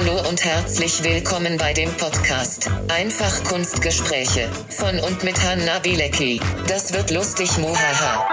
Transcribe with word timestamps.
Hallo 0.00 0.26
und 0.30 0.42
herzlich 0.42 1.04
willkommen 1.04 1.58
bei 1.58 1.74
dem 1.74 1.90
Podcast 1.90 2.70
Einfach 2.88 3.44
Kunstgespräche 3.44 4.48
von 4.70 4.98
und 4.98 5.24
mit 5.24 5.36
Hanna 5.42 5.78
Bilecki. 5.80 6.40
Das 6.66 6.94
wird 6.94 7.10
lustig, 7.10 7.58
muhaha. 7.58 8.26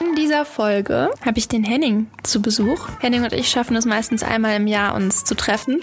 In 0.00 0.14
dieser 0.14 0.46
Folge 0.46 1.10
habe 1.22 1.38
ich 1.38 1.46
den 1.46 1.62
Henning 1.62 2.06
zu 2.22 2.40
Besuch. 2.40 2.88
Henning 3.00 3.22
und 3.24 3.34
ich 3.34 3.50
schaffen 3.50 3.76
es 3.76 3.84
meistens 3.84 4.22
einmal 4.22 4.56
im 4.56 4.66
Jahr, 4.66 4.94
uns 4.94 5.24
zu 5.24 5.34
treffen. 5.34 5.82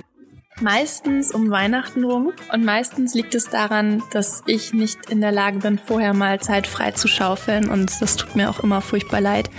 Meistens 0.59 1.31
um 1.31 1.51
Weihnachten 1.51 2.03
rum. 2.05 2.33
Und 2.51 2.65
meistens 2.65 3.13
liegt 3.13 3.35
es 3.35 3.47
daran, 3.47 4.01
dass 4.11 4.41
ich 4.47 4.73
nicht 4.73 5.07
in 5.07 5.21
der 5.21 5.31
Lage 5.31 5.59
bin, 5.59 5.77
vorher 5.77 6.15
mal 6.15 6.39
Zeit 6.39 6.65
frei 6.65 6.91
zu 6.93 7.07
schaufeln. 7.07 7.69
Und 7.69 8.01
das 8.01 8.15
tut 8.15 8.35
mir 8.35 8.49
auch 8.49 8.61
immer 8.61 8.81
furchtbar 8.81 9.21
leid. 9.21 9.51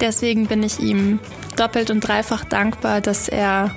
Deswegen 0.00 0.46
bin 0.46 0.62
ich 0.62 0.80
ihm 0.80 1.20
doppelt 1.56 1.90
und 1.90 2.00
dreifach 2.00 2.44
dankbar, 2.44 3.00
dass 3.00 3.28
er 3.28 3.70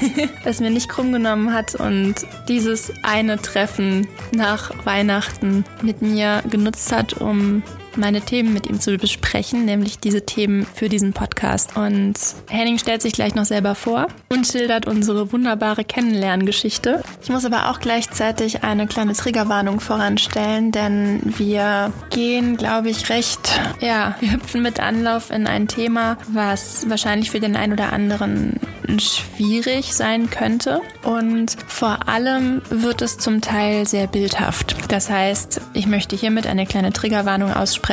es 0.44 0.60
mir 0.60 0.70
nicht 0.70 0.88
krumm 0.88 1.12
genommen 1.12 1.52
hat 1.52 1.74
und 1.74 2.14
dieses 2.48 2.92
eine 3.02 3.40
Treffen 3.40 4.06
nach 4.32 4.72
Weihnachten 4.84 5.64
mit 5.82 6.02
mir 6.02 6.42
genutzt 6.48 6.92
hat, 6.92 7.14
um 7.14 7.62
meine 7.96 8.20
Themen 8.20 8.52
mit 8.52 8.66
ihm 8.68 8.80
zu 8.80 8.96
besprechen, 8.96 9.64
nämlich 9.64 9.98
diese 9.98 10.24
Themen 10.24 10.66
für 10.66 10.88
diesen 10.88 11.12
Podcast. 11.12 11.76
Und 11.76 12.14
Henning 12.48 12.78
stellt 12.78 13.02
sich 13.02 13.12
gleich 13.12 13.34
noch 13.34 13.44
selber 13.44 13.74
vor 13.74 14.08
und 14.28 14.46
schildert 14.46 14.86
unsere 14.86 15.32
wunderbare 15.32 15.84
Kennenlerngeschichte. 15.84 17.02
Ich 17.22 17.28
muss 17.28 17.44
aber 17.44 17.70
auch 17.70 17.80
gleichzeitig 17.80 18.64
eine 18.64 18.86
kleine 18.86 19.12
Triggerwarnung 19.12 19.80
voranstellen, 19.80 20.72
denn 20.72 21.20
wir 21.36 21.92
gehen, 22.10 22.56
glaube 22.56 22.90
ich, 22.90 23.08
recht, 23.08 23.60
ja, 23.80 24.16
wir 24.20 24.32
hüpfen 24.32 24.62
mit 24.62 24.80
Anlauf 24.80 25.30
in 25.30 25.46
ein 25.46 25.68
Thema, 25.68 26.16
was 26.28 26.88
wahrscheinlich 26.88 27.30
für 27.30 27.40
den 27.40 27.56
einen 27.56 27.72
oder 27.72 27.92
anderen 27.92 28.58
schwierig 28.98 29.94
sein 29.94 30.30
könnte. 30.30 30.80
Und 31.02 31.56
vor 31.66 32.08
allem 32.08 32.60
wird 32.70 33.02
es 33.02 33.18
zum 33.18 33.40
Teil 33.40 33.86
sehr 33.86 34.06
bildhaft. 34.06 34.76
Das 34.88 35.10
heißt, 35.10 35.60
ich 35.72 35.86
möchte 35.86 36.16
hiermit 36.16 36.46
eine 36.46 36.66
kleine 36.66 36.92
Triggerwarnung 36.92 37.52
aussprechen 37.52 37.83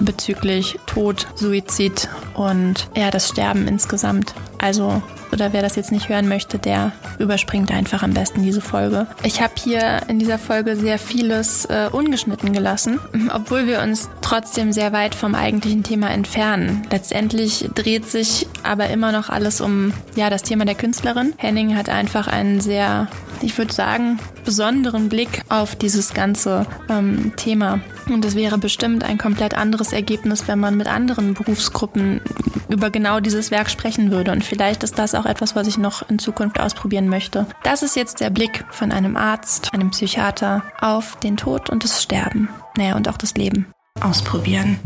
bezüglich 0.00 0.78
Tod, 0.86 1.26
Suizid 1.34 2.08
und 2.34 2.88
ja, 2.96 3.10
das 3.10 3.28
Sterben 3.28 3.68
insgesamt. 3.68 4.34
Also 4.62 5.02
oder 5.32 5.52
wer 5.52 5.62
das 5.62 5.76
jetzt 5.76 5.90
nicht 5.90 6.08
hören 6.08 6.28
möchte, 6.28 6.58
der 6.58 6.92
überspringt 7.18 7.72
einfach 7.72 8.02
am 8.02 8.12
besten 8.12 8.42
diese 8.42 8.60
Folge. 8.60 9.06
Ich 9.22 9.40
habe 9.40 9.54
hier 9.56 10.02
in 10.08 10.18
dieser 10.18 10.38
Folge 10.38 10.76
sehr 10.76 10.98
vieles 10.98 11.64
äh, 11.64 11.88
ungeschnitten 11.90 12.52
gelassen, 12.52 13.00
obwohl 13.34 13.66
wir 13.66 13.80
uns 13.80 14.08
trotzdem 14.20 14.72
sehr 14.72 14.92
weit 14.92 15.14
vom 15.14 15.34
eigentlichen 15.34 15.82
Thema 15.82 16.10
entfernen. 16.10 16.86
Letztendlich 16.90 17.68
dreht 17.74 18.08
sich 18.08 18.46
aber 18.62 18.88
immer 18.90 19.10
noch 19.10 19.30
alles 19.30 19.60
um 19.60 19.92
ja 20.14 20.30
das 20.30 20.42
Thema 20.42 20.64
der 20.64 20.74
Künstlerin. 20.74 21.32
Henning 21.38 21.76
hat 21.76 21.88
einfach 21.88 22.28
einen 22.28 22.60
sehr, 22.60 23.08
ich 23.40 23.56
würde 23.56 23.72
sagen, 23.72 24.20
besonderen 24.44 25.08
Blick 25.08 25.42
auf 25.48 25.76
dieses 25.76 26.14
ganze 26.14 26.66
ähm, 26.88 27.32
Thema. 27.36 27.80
Und 28.08 28.24
es 28.24 28.34
wäre 28.34 28.58
bestimmt 28.58 29.04
ein 29.04 29.18
komplett 29.18 29.54
anderes 29.54 29.92
Ergebnis, 29.92 30.48
wenn 30.48 30.58
man 30.58 30.76
mit 30.76 30.88
anderen 30.88 31.34
Berufsgruppen 31.34 32.20
über 32.68 32.90
genau 32.90 33.20
dieses 33.20 33.50
Werk 33.50 33.70
sprechen 33.70 34.10
würde. 34.10 34.32
Und 34.32 34.44
vielleicht 34.52 34.82
ist 34.82 34.98
das 34.98 35.14
auch 35.14 35.24
etwas, 35.24 35.56
was 35.56 35.66
ich 35.66 35.78
noch 35.78 36.06
in 36.10 36.18
Zukunft 36.18 36.60
ausprobieren 36.60 37.08
möchte. 37.08 37.46
Das 37.62 37.82
ist 37.82 37.96
jetzt 37.96 38.20
der 38.20 38.28
Blick 38.28 38.66
von 38.70 38.92
einem 38.92 39.16
Arzt, 39.16 39.72
einem 39.72 39.90
Psychiater 39.92 40.62
auf 40.78 41.18
den 41.20 41.38
Tod 41.38 41.70
und 41.70 41.84
das 41.84 42.02
Sterben. 42.02 42.50
Naja, 42.76 42.94
und 42.96 43.08
auch 43.08 43.16
das 43.16 43.34
Leben. 43.34 43.66
Ausprobieren. 44.02 44.78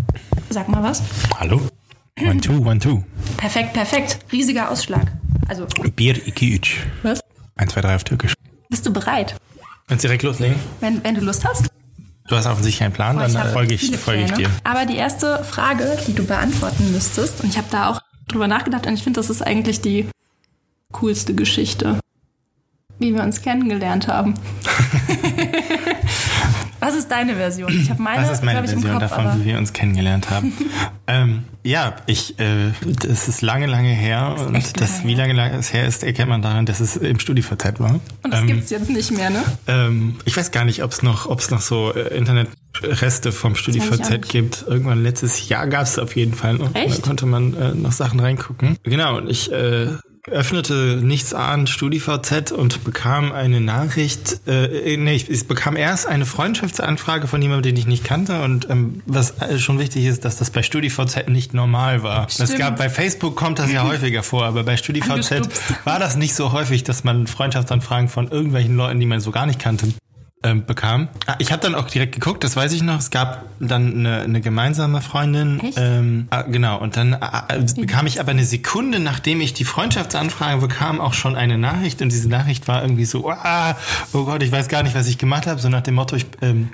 Sag 0.50 0.68
mal 0.68 0.84
was. 0.84 1.02
Hallo? 1.40 1.60
One, 2.20 2.40
two, 2.40 2.64
one, 2.64 2.78
two. 2.78 3.02
Perfekt, 3.38 3.72
perfekt. 3.72 4.18
Riesiger 4.30 4.70
Ausschlag. 4.70 5.10
Also. 5.48 5.66
Bir 5.96 6.28
iki 6.28 6.54
üç. 6.54 6.86
Was? 7.02 7.20
1, 7.56 7.72
2, 7.72 7.80
3 7.80 7.96
auf 7.96 8.04
Türkisch. 8.04 8.34
Bist 8.68 8.86
du 8.86 8.92
bereit? 8.92 9.34
Kannst 9.88 10.04
direkt 10.04 10.22
loslegen? 10.22 10.56
Wenn, 10.80 11.02
wenn 11.02 11.16
du 11.16 11.22
Lust 11.22 11.44
hast? 11.44 11.70
Du 12.28 12.36
hast 12.36 12.46
offensichtlich 12.46 12.80
keinen 12.80 12.92
Plan, 12.92 13.18
dann 13.18 13.38
hab 13.38 13.52
folge 13.52 13.74
ich, 13.74 13.96
folge 13.96 14.24
ich 14.24 14.32
dir. 14.32 14.50
Aber 14.64 14.84
die 14.84 14.96
erste 14.96 15.44
Frage, 15.44 15.96
die 16.06 16.12
du 16.12 16.24
beantworten 16.24 16.92
müsstest, 16.92 17.42
und 17.42 17.50
ich 17.50 17.56
habe 17.56 17.68
da 17.70 17.90
auch 17.90 18.00
drüber 18.28 18.48
nachgedacht 18.48 18.86
und 18.86 18.94
ich 18.94 19.02
finde, 19.02 19.20
das 19.20 19.30
ist 19.30 19.42
eigentlich 19.42 19.80
die 19.80 20.06
coolste 20.92 21.34
Geschichte, 21.34 21.98
wie 22.98 23.14
wir 23.14 23.22
uns 23.22 23.42
kennengelernt 23.42 24.08
haben. 24.08 24.34
Was 26.78 26.94
ist 26.94 27.10
deine 27.10 27.34
Version? 27.34 27.72
Ich 27.72 27.90
habe 27.90 28.02
meine, 28.02 28.22
Das 28.22 28.30
ist 28.30 28.44
meine 28.44 28.64
ich, 28.64 28.72
im 28.72 28.82
Version 28.82 29.00
Kopf, 29.00 29.10
davon, 29.16 29.40
wie 29.40 29.46
wir 29.46 29.58
uns 29.58 29.72
kennengelernt 29.72 30.30
haben. 30.30 30.52
ähm, 31.06 31.44
ja, 31.64 31.96
ich, 32.06 32.38
äh, 32.38 32.72
das 32.82 33.28
ist 33.28 33.42
lange, 33.42 33.66
lange 33.66 33.88
her 33.88 34.36
echt 34.36 34.46
und 34.46 34.80
das, 34.80 34.98
lange 34.98 35.08
wie 35.08 35.14
lange, 35.14 35.32
lange 35.32 35.56
es 35.56 35.72
her 35.72 35.86
ist, 35.86 36.04
erkennt 36.04 36.28
man 36.28 36.42
daran, 36.42 36.66
dass 36.66 36.80
es 36.80 36.96
im 36.96 37.18
StudiVZ 37.18 37.80
war. 37.80 37.98
und 38.22 38.32
das 38.32 38.40
ähm, 38.40 38.46
gibt's 38.46 38.70
jetzt 38.70 38.90
nicht 38.90 39.10
mehr, 39.10 39.30
ne? 39.30 39.42
ähm, 39.66 40.16
ich 40.26 40.36
weiß 40.36 40.50
gar 40.52 40.64
nicht, 40.64 40.82
ob 40.84 40.92
es 40.92 41.02
noch, 41.02 41.26
ob 41.26 41.40
es 41.40 41.50
noch 41.50 41.60
so 41.60 41.92
äh, 41.92 42.14
Internetreste 42.82 43.32
vom 43.32 43.54
StudiVZ 43.54 44.28
gibt. 44.28 44.64
Irgendwann 44.66 45.02
letztes 45.02 45.48
Jahr 45.48 45.66
gab 45.66 45.82
es 45.82 45.98
auf 45.98 46.16
jeden 46.16 46.34
Fall 46.34 46.54
noch. 46.54 46.74
Echt? 46.74 46.98
Da 46.98 47.02
konnte 47.02 47.26
man 47.26 47.54
äh, 47.54 47.74
noch 47.74 47.92
Sachen 47.92 48.20
reingucken. 48.20 48.76
Genau, 48.82 49.16
und 49.16 49.28
ich 49.28 49.50
äh, 49.52 49.88
öffnete 50.28 51.00
nichts 51.02 51.34
an 51.34 51.66
StudiVZ 51.66 52.50
und 52.50 52.82
bekam 52.84 53.32
eine 53.32 53.60
Nachricht, 53.60 54.40
äh, 54.46 54.96
nee, 54.96 55.14
ich, 55.14 55.30
ich 55.30 55.46
bekam 55.46 55.76
erst 55.76 56.06
eine 56.06 56.26
Freundschaftsanfrage 56.26 57.28
von 57.28 57.40
jemandem, 57.40 57.74
den 57.74 57.76
ich 57.78 57.86
nicht 57.86 58.02
kannte 58.02 58.42
und 58.42 58.68
ähm, 58.68 59.02
was 59.06 59.40
äh, 59.40 59.58
schon 59.58 59.78
wichtig 59.78 60.04
ist, 60.06 60.24
dass 60.24 60.36
das 60.36 60.50
bei 60.50 60.62
StudiVZ 60.62 61.28
nicht 61.28 61.54
normal 61.54 62.02
war. 62.02 62.28
Stimmt. 62.28 62.58
gab 62.58 62.76
bei 62.76 62.90
Facebook 62.90 63.36
kommt 63.36 63.60
das 63.60 63.70
ja 63.70 63.84
häufiger 63.88 64.22
vor, 64.22 64.44
aber 64.44 64.64
bei 64.64 64.76
StudiVZ 64.76 65.48
war 65.84 66.00
das 66.00 66.16
nicht 66.16 66.34
so 66.34 66.50
häufig, 66.50 66.82
dass 66.82 67.04
man 67.04 67.28
Freundschaftsanfragen 67.28 68.08
von 68.08 68.28
irgendwelchen 68.28 68.76
Leuten, 68.76 68.98
die 68.98 69.06
man 69.06 69.20
so 69.20 69.30
gar 69.30 69.46
nicht 69.46 69.60
kannte, 69.60 69.86
ähm, 70.46 70.64
bekam. 70.64 71.08
Ah, 71.26 71.34
Ich 71.38 71.52
habe 71.52 71.60
dann 71.60 71.74
auch 71.74 71.88
direkt 71.88 72.12
geguckt, 72.14 72.44
das 72.44 72.56
weiß 72.56 72.72
ich 72.72 72.82
noch. 72.82 72.98
Es 72.98 73.10
gab 73.10 73.44
dann 73.60 73.94
eine, 73.94 74.20
eine 74.22 74.40
gemeinsame 74.40 75.02
Freundin. 75.02 75.60
Echt? 75.60 75.78
Ähm, 75.78 76.28
ah, 76.30 76.42
genau. 76.42 76.78
Und 76.78 76.96
dann 76.96 77.14
ah, 77.14 77.46
bekam 77.76 78.06
ich 78.06 78.20
aber 78.20 78.30
eine 78.30 78.44
Sekunde, 78.44 78.98
nachdem 79.00 79.40
ich 79.40 79.54
die 79.54 79.64
Freundschaftsanfrage 79.64 80.60
bekam, 80.60 81.00
auch 81.00 81.14
schon 81.14 81.36
eine 81.36 81.58
Nachricht. 81.58 82.00
Und 82.02 82.10
diese 82.12 82.28
Nachricht 82.28 82.68
war 82.68 82.82
irgendwie 82.82 83.04
so, 83.04 83.30
ah, 83.30 83.76
oh 84.12 84.24
Gott, 84.24 84.42
ich 84.42 84.52
weiß 84.52 84.68
gar 84.68 84.82
nicht, 84.82 84.94
was 84.94 85.08
ich 85.08 85.18
gemacht 85.18 85.46
habe. 85.46 85.60
So 85.60 85.68
nach 85.68 85.82
dem 85.82 85.94
Motto, 85.94 86.16
ich 86.16 86.26
ähm, 86.42 86.70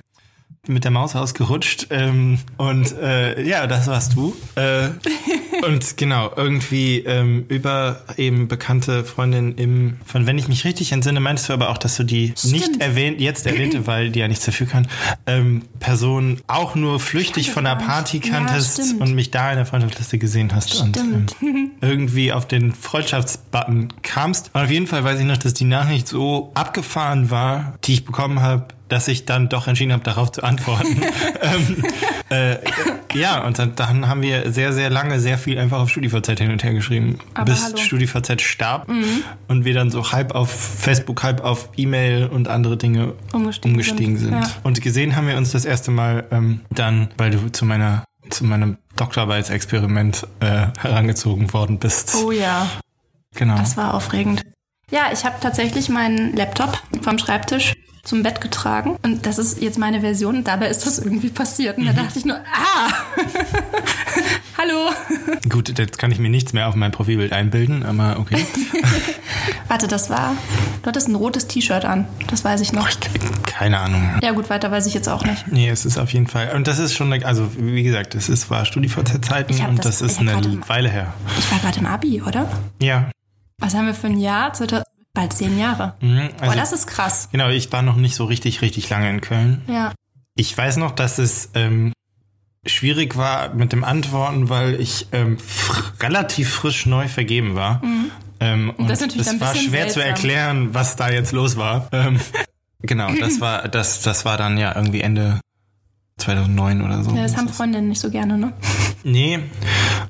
bin 0.65 0.75
mit 0.75 0.85
der 0.85 0.91
Maus 0.91 1.17
ausgerutscht. 1.17 1.89
Ähm, 1.91 2.39
und 2.59 2.93
äh, 2.99 3.43
ja, 3.43 3.67
das 3.67 3.87
warst 3.87 4.15
du. 4.15 4.37
Äh, 4.55 4.89
und 5.63 5.97
genau, 5.97 6.31
irgendwie 6.37 6.99
ähm, 7.01 7.45
über 7.49 8.01
eben 8.17 8.49
bekannte 8.49 9.05
Freundin 9.05 9.55
im, 9.57 9.97
von 10.05 10.27
wenn 10.27 10.39
ich 10.39 10.49
mich 10.49 10.65
richtig 10.65 10.93
entsinne, 10.93 11.21
meinst 11.21 11.49
du 11.49 11.53
aber 11.53 11.71
auch, 11.71 11.79
dass 11.79 11.97
du 11.97 12.05
die 12.05 12.35
nicht 12.45 12.81
erwähnt, 12.81 13.21
jetzt 13.21 13.47
erwähnte, 13.47 13.87
weil 13.87 14.11
die 14.11 14.19
ja 14.21 14.29
nichts 14.29 14.45
dafür 14.45 14.67
kann, 14.67 14.89
ähm, 15.27 15.63
Person 15.81 16.41
auch 16.47 16.75
nur 16.75 17.01
flüchtig 17.01 17.51
von 17.51 17.65
der 17.65 17.77
Party 17.77 18.21
Ja, 18.23 18.31
kanntest 18.31 18.75
stimmt. 18.83 19.01
und 19.01 19.15
mich 19.15 19.31
da 19.31 19.51
in 19.51 19.57
der 19.57 19.67
Freundschaftsliste 19.67 20.19
gesehen 20.19 20.53
hast 20.55 20.81
und 20.81 20.97
ähm, 20.97 21.27
Stimmt. 21.29 21.37
irgendwie 21.81 22.33
auf 22.33 22.47
den 22.47 22.73
Freundschaftsbutton 22.73 23.89
kamst. 24.03 24.51
Und 24.53 24.63
auf 24.63 24.71
jeden 24.71 24.87
Fall 24.87 25.05
weiß 25.05 25.19
ich 25.21 25.27
noch, 25.27 25.37
dass 25.39 25.55
die 25.55 25.65
Nachricht 25.65 26.09
so 26.09 26.51
abgefahren 26.55 27.31
war, 27.31 27.75
die 27.85 27.95
ich 27.95 28.05
bekommen 28.05 28.41
habe, 28.43 28.67
dass 28.93 29.09
ich 29.09 29.25
dann 29.25 29.49
doch 29.49 29.69
entschieden 29.69 29.93
habe, 29.93 30.05
darauf 30.05 30.31
zu 30.33 30.43
antworten. 30.43 31.01
ähm, 31.41 31.85
äh, 32.29 32.59
ja, 33.15 33.43
und 33.45 33.59
dann, 33.59 33.75
dann 33.75 34.07
haben 34.07 34.21
wir 34.21 34.53
sehr, 34.53 34.75
sehr 34.75 34.91
lange 34.91 35.19
sehr 35.19 35.39
viel 35.39 35.59
einfach 35.59 35.81
auf 35.81 35.89
StudiVZ 35.89 36.39
hin 36.39 36.51
und 36.51 36.63
her 36.63 36.75
geschrieben, 36.75 37.19
Aber 37.33 37.47
bis 37.53 37.65
hallo. 37.65 37.77
StudiVZ 37.79 38.43
starb 38.43 38.87
und 39.49 39.65
wir 39.65 39.73
dann 39.73 39.91
so 39.91 40.13
halb 40.13 40.35
auf 40.35 40.51
Facebook, 40.51 41.23
halb 41.23 41.43
auf 41.43 41.71
E-Mail 41.77 42.27
und 42.27 42.49
andere 42.49 42.77
Dinge 42.77 43.15
Umgestiegen 43.33 43.73
umgestiegen 43.73 44.19
sind, 44.19 44.31
sind. 44.31 44.45
ja. 44.45 44.51
Und 44.63 44.83
gesehen 44.83 45.17
haben 45.17 45.27
wir 45.27 45.39
uns 45.39 45.53
das 45.53 45.65
erste 45.65 45.91
Mal 45.91 46.25
ähm, 46.31 46.61
dann, 46.71 47.09
weil 47.17 47.31
du 47.31 47.51
zu 47.51 47.65
meiner 47.65 48.05
zu 48.31 48.45
meinem 48.45 48.79
Doktorarbeitsexperiment 48.97 50.27
äh, 50.41 50.67
herangezogen 50.79 51.53
worden 51.53 51.79
bist. 51.79 52.15
Oh 52.23 52.31
ja, 52.31 52.71
genau. 53.35 53.57
das 53.57 53.77
war 53.77 53.95
aufregend. 53.95 54.43
Ja, 54.91 55.07
ich 55.13 55.25
habe 55.25 55.37
tatsächlich 55.41 55.89
meinen 55.89 56.37
Laptop 56.37 56.79
vom 57.03 57.19
Schreibtisch 57.19 57.75
zum 58.03 58.23
Bett 58.25 58.41
getragen 58.41 58.97
und 59.05 59.27
das 59.27 59.39
ist 59.39 59.61
jetzt 59.63 59.79
meine 59.79 60.01
Version. 60.01 60.43
Dabei 60.43 60.69
ist 60.69 60.85
das 60.87 60.99
irgendwie 60.99 61.29
passiert 61.29 61.79
und 61.79 61.87
da 61.87 61.93
dachte 61.93 62.19
ich 62.19 62.25
nur, 62.25 62.37
ah, 62.37 62.89
hallo. 64.59 64.91
Gut, 65.49 65.77
jetzt 65.79 65.99
kann 65.99 66.11
ich 66.11 66.19
mir 66.19 66.29
nichts 66.29 66.53
mehr 66.53 66.69
auf 66.69 66.75
mein 66.75 66.91
Profilbild 66.91 67.33
einbilden, 67.33 67.85
aber 67.85 68.19
okay. 68.19 68.45
Warte, 69.69 69.87
das 69.89 70.11
war, 70.11 70.37
du 70.83 70.89
hattest 70.89 71.09
ein 71.09 71.15
rotes 71.15 71.47
T-Shirt 71.47 71.85
an, 71.85 72.07
das 72.29 72.45
weiß 72.45 72.61
ich 72.61 72.73
noch. 72.73 72.89
Keine 73.47 73.79
Ahnung. 73.79 74.11
Ja 74.23 74.33
gut, 74.33 74.51
weiter 74.51 74.71
weiß 74.71 74.87
ich 74.87 74.95
jetzt 74.95 75.09
auch 75.09 75.25
nicht. 75.25 75.47
Nee, 75.51 75.69
es 75.69 75.85
ist 75.85 75.97
auf 75.99 76.13
jeden 76.13 76.27
Fall. 76.27 76.53
Und 76.57 76.67
das 76.67 76.79
ist 76.81 76.95
schon, 76.95 77.13
eine- 77.13 77.25
also 77.25 77.49
wie 77.57 77.83
gesagt, 77.85 78.15
es 78.17 78.29
ist, 78.29 78.51
war 78.51 78.65
StudiVZ-Zeiten 78.65 79.55
und 79.67 79.79
das- 79.79 79.99
das, 80.01 80.03
ist 80.13 80.19
eine 80.19 80.33
gerade- 80.33 80.69
Weile 80.69 80.91
her. 80.91 81.15
Ich 81.39 81.51
war 81.53 81.59
gerade 81.61 81.79
im 81.79 81.87
Abi, 81.87 82.21
oder? 82.23 82.49
Ja. 82.81 83.11
Was 83.59 83.75
haben 83.75 83.87
wir 83.87 83.95
für 83.95 84.09
ein 84.09 84.19
Jahr? 84.19 84.53
2000 84.53 84.85
Bald 85.15 85.33
zehn 85.33 85.59
Jahre. 85.59 85.95
Mhm, 86.01 86.31
also, 86.41 86.57
das 86.57 86.73
ist 86.73 86.87
krass. 86.87 87.29
genau, 87.33 87.49
ich 87.51 87.71
war 87.73 87.83
noch 87.83 87.97
nicht 87.97 88.15
so 88.15 88.25
richtig, 88.25 88.63
richtig 88.63 88.89
lange 88.89 89.11
in 89.11 89.21
Köln. 89.21 89.63
Ja. 89.67 89.93
Ich 90.35 90.57
weiß 90.57 90.79
noch, 90.79 90.93
dass 90.93 91.19
es 91.19 91.51
ähm, 91.55 91.93
schwierig 92.67 93.17
war 93.17 93.53
mit 93.53 93.73
dem 93.73 93.85
Antworten, 93.85 94.49
weil 94.49 94.81
ich 94.81 95.09
ähm, 95.13 95.37
relativ 96.01 96.51
frisch 96.51 96.87
neu 96.87 97.09
vergeben 97.09 97.55
war. 97.55 97.83
Ähm, 98.41 98.71
und 98.71 98.89
Das 98.89 99.01
ist 99.03 99.09
natürlich 99.09 99.27
es 99.27 99.41
war 99.41 99.55
schwer 99.55 99.89
zu 99.89 99.95
seltsam. 100.01 100.03
erklären, 100.03 100.75
was 100.75 100.97
da 100.97 101.11
jetzt 101.11 101.33
los 101.33 101.57
war. 101.59 101.89
Ähm, 101.93 102.19
genau, 102.81 103.13
das 103.15 103.41
war 103.41 103.69
das 103.69 104.01
das 104.01 104.25
war 104.25 104.39
dann 104.39 104.57
ja 104.57 104.75
irgendwie 104.75 105.03
Ende 105.03 105.41
2009 106.23 106.83
oder 106.83 107.03
so. 107.05 107.11
Ja, 107.15 107.23
das 107.23 107.37
haben 107.37 107.49
Freundinnen 107.49 107.89
nicht 107.89 108.01
so 108.01 108.11
gerne, 108.11 108.39
ne? 108.39 108.53
Nee, 109.05 109.41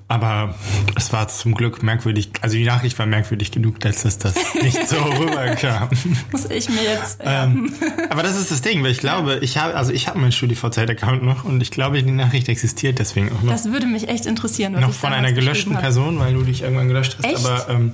aber 0.07 0.55
es 0.97 1.15
war 1.15 1.27
zum 1.29 1.55
Glück 1.55 1.83
merkwürdig. 1.83 2.29
Also 2.43 2.59
die 2.59 2.65
Nachricht 2.67 2.99
war 2.99 3.07
merkwürdig 3.07 3.51
genug, 3.51 3.81
dass 3.81 4.05
es 4.05 4.19
das 4.19 4.35
nicht 4.63 4.87
so 4.87 4.97
rüberkam. 4.97 5.89
Muss 6.31 6.45
ich 6.51 6.69
mir 6.69 6.83
jetzt. 6.83 7.19
Ähm, 7.25 7.73
aber 8.11 8.23
das 8.23 8.37
ist 8.39 8.51
das 8.51 8.61
Ding, 8.61 8.83
weil 8.85 8.91
ich 8.91 8.99
glaube, 8.99 9.39
ich 9.41 9.57
habe 9.57 9.75
also 9.77 9.93
ich 9.95 10.09
habe 10.09 10.19
meinen 10.19 10.33
StudiVZ-Account 10.33 11.23
noch 11.23 11.45
und 11.45 11.63
ich 11.63 11.71
glaube, 11.71 12.03
die 12.03 12.11
Nachricht 12.11 12.51
existiert 12.51 12.99
deswegen 12.99 13.31
auch 13.33 13.41
noch. 13.43 13.51
das 13.53 13.73
würde 13.73 13.87
mich 13.87 14.09
echt 14.11 14.27
interessieren. 14.27 14.75
Was 14.75 14.83
noch 14.83 14.91
ich 14.91 14.97
von 14.97 15.15
einer 15.15 15.33
gelöschten. 15.33 15.75
Person, 15.75 16.19
weil 16.19 16.35
du 16.35 16.43
dich 16.43 16.61
irgendwann 16.61 16.89
gelöscht 16.89 17.17
hast. 17.17 17.25
Echt? 17.25 17.47
Aber 17.47 17.71
ähm, 17.71 17.93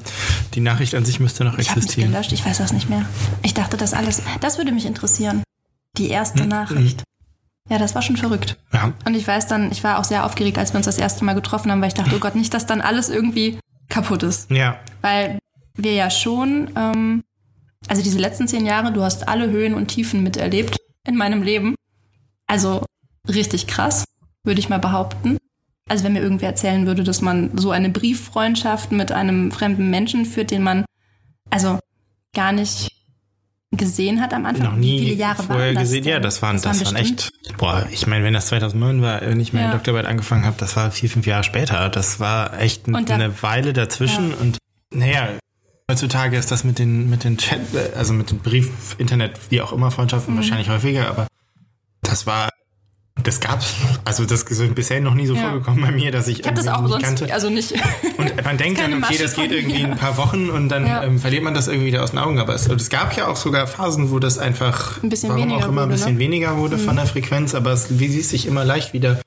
die 0.55 0.61
Nachricht 0.61 0.97
an 0.97 1.05
sich 1.05 1.21
müsste 1.21 1.45
noch 1.45 1.59
Ich 1.59 1.71
habe 1.71 1.79
existieren. 1.79 2.11
gelöscht, 2.11 2.33
ich 2.33 2.45
weiß 2.45 2.59
das 2.59 2.73
nicht 2.73 2.91
mehr. 2.91 3.05
Ich 3.45 3.55
dachte, 3.55 3.77
das 3.77 3.95
alles. 3.95 4.21
Das 4.41 4.59
würde 4.59 4.73
mich 4.73 4.85
interessieren. 4.85 5.45
Die 5.97 6.09
erste 6.09 6.43
Hm? 6.43 6.49
Nachricht. 6.49 7.05
Ja, 7.69 7.79
das 7.79 7.95
war 7.95 8.03
schon 8.03 8.17
verrückt. 8.17 8.57
Ja, 8.73 8.93
Und 9.05 9.15
ich 9.15 9.27
weiß 9.27 9.47
dann, 9.47 9.71
ich 9.71 9.85
war 9.85 9.99
auch 9.99 10.05
sehr 10.05 10.25
aufgeregt, 10.25 10.57
als 10.59 10.73
wir 10.73 10.79
uns 10.79 10.87
das 10.87 10.99
erste 10.99 11.25
Mal 11.25 11.35
getroffen 11.35 11.71
haben, 11.71 11.81
weil 11.81 11.89
ich 11.89 11.95
dachte, 11.95 12.15
oh 12.17 12.19
Gott, 12.19 12.35
nicht, 12.35 12.55
dass 12.55 12.67
dann 12.67 12.81
alles 12.81 13.09
irgendwie 13.11 13.59
kaputt 13.89 14.23
ist. 14.23 14.51
ja, 14.51 14.79
Weil 15.03 15.39
wir 15.75 15.93
ja 15.93 16.11
schon, 16.11 16.71
ähm, 16.77 17.23
also 17.89 18.03
diese 18.03 18.19
letzten 18.19 18.49
zehn 18.49 18.67
Jahre, 18.67 18.93
du 18.93 19.03
hast 19.03 19.29
alle 19.29 19.51
Höhen 19.51 19.75
und 19.75 19.89
Tiefen 19.89 20.23
miterlebt 20.23 20.77
in 21.07 21.17
meinem 21.17 21.43
Leben. 21.43 21.75
Also 22.47 22.85
richtig 23.29 23.67
krass, 23.67 24.05
würde 24.45 24.61
ich 24.61 24.69
mal 24.69 24.79
behaupten. 24.79 25.37
Also 25.89 26.05
wenn 26.05 26.15
mir 26.15 26.21
irgendwer 26.23 26.49
erzählen 26.51 26.87
würde, 26.87 27.05
dass 27.05 27.21
man 27.21 27.57
so 27.57 27.71
eine 27.71 27.91
Brieffreundschaft 27.91 28.93
mit 28.93 29.13
einem 29.13 29.53
fremden 29.53 29.91
Menschen 29.91 30.27
führt, 30.27 30.51
den 30.51 30.63
man 30.63 30.85
also 31.51 31.79
gar 32.35 32.53
nicht 32.53 32.93
gesehen 33.71 34.21
hat 34.21 34.33
am 34.33 34.47
Anfang. 34.47 34.65
noch 34.67 34.77
Wie 34.77 34.81
nie 34.81 34.99
viele 35.01 35.15
Jahre 35.15 35.43
vorher 35.43 35.67
waren 35.67 35.75
das 35.75 35.83
gesehen. 35.85 36.05
Ja, 36.05 36.15
denn? 36.15 36.23
das 36.23 36.41
waren, 36.43 36.57
das 36.57 36.65
waren, 36.65 36.79
bestimmt- 36.79 37.01
echt. 37.01 37.59
Boah, 37.59 37.87
ich 37.91 38.07
meine, 38.07 38.25
wenn 38.25 38.33
das 38.35 38.47
2009 38.47 39.03
war, 39.03 39.21
wenn 39.21 39.41
ich 39.41 39.53
meine 39.53 39.67
Ja. 39.67 39.73
Doktorarbeit 39.73 40.07
angefangen 40.07 40.45
habe, 40.47 40.57
das 40.59 40.75
war 40.77 40.91
vier, 40.91 41.11
fünf 41.11 41.27
Jahre 41.27 41.45
später. 41.45 41.89
Das 41.91 42.19
war 42.19 42.59
echt 42.59 42.85
da- 42.89 43.15
eine 43.15 43.43
Weile 43.43 43.73
dazwischen 43.73 44.33
und 44.35 44.59
naja. 44.93 45.29
Heutzutage 45.91 46.37
ist 46.37 46.51
das 46.51 46.65
mit 46.65 46.79
den, 46.79 47.09
mit 47.09 47.25
den 47.25 47.39
Chat, 47.39 47.61
also 47.97 48.13
mit 48.13 48.31
dem 48.31 48.39
Brief, 48.41 48.95
Internet, 48.99 49.39
wie 49.49 49.63
auch 49.63 49.73
immer, 49.73 49.91
Freundschaften 49.91 50.35
Mhm. 50.35 50.39
wahrscheinlich 50.39 50.69
häufiger, 50.69 51.09
aber 51.09 51.27
das 52.03 52.27
war, 52.27 52.51
das 53.25 53.41
gab's, 53.41 53.75
also 54.05 54.25
das 54.25 54.43
ist 54.43 54.75
bisher 54.75 55.01
noch 55.01 55.15
nie 55.15 55.27
so 55.27 55.35
Ja. 55.35 55.43
vorgekommen 55.51 55.83
bei 55.83 55.91
mir, 55.91 56.11
dass 56.13 56.29
ich, 56.29 56.41
Ich 56.41 56.47
habe 56.47 56.57
das 56.57 56.67
irgendwie 56.67 56.79
auch 56.93 56.97
nicht 56.99 57.07
sonst, 57.07 57.21
kannte. 57.21 57.35
also 57.35 57.51
nicht. 57.51 57.73
Und 58.17 58.45
man 58.45 58.57
denkt 58.59 58.79
dann, 58.81 58.93
okay, 58.93 59.01
Masche 59.01 59.23
das 59.23 59.35
geht 59.35 59.53
irgendwie 59.53 59.83
mir. 59.83 59.93
ein 59.93 59.97
paar 59.99 60.17
Wochen 60.17 60.51
und 60.51 60.69
dann 60.69 60.87
Ja. 60.87 61.03
ähm, 61.03 61.19
verliert 61.19 61.43
man 61.45 61.55
das 61.55 61.67
irgendwie 61.69 61.87
wieder 61.89 62.03
aus 62.03 62.11
den 62.11 62.19
Augen. 62.21 62.39
Aber 62.39 62.55
es, 62.55 62.67
es 62.69 62.89
gab 62.91 63.17
ja 63.17 63.27
auch 63.29 63.37
sogar 63.37 63.67
Phasen, 63.67 64.11
wo 64.11 64.19
das 64.19 64.39
einfach, 64.39 65.03
Ein 65.03 65.09
bisschen 65.09 65.31
warum 65.31 65.53
auch 65.53 65.67
immer, 65.69 65.83
ein 65.83 65.89
wurde, 65.89 65.93
bisschen 65.95 66.15
ne? 66.15 66.21
weniger 66.21 66.57
wurde 66.57 66.79
von 66.79 66.97
der 66.97 67.07
Frequenz, 67.07 67.55
aber 67.55 67.73
es 67.73 67.99
wie 67.99 68.09
sie 68.09 68.23
sich 68.23 68.47
immer 68.47 68.65
leicht 68.65 68.93
wieder 68.93 69.21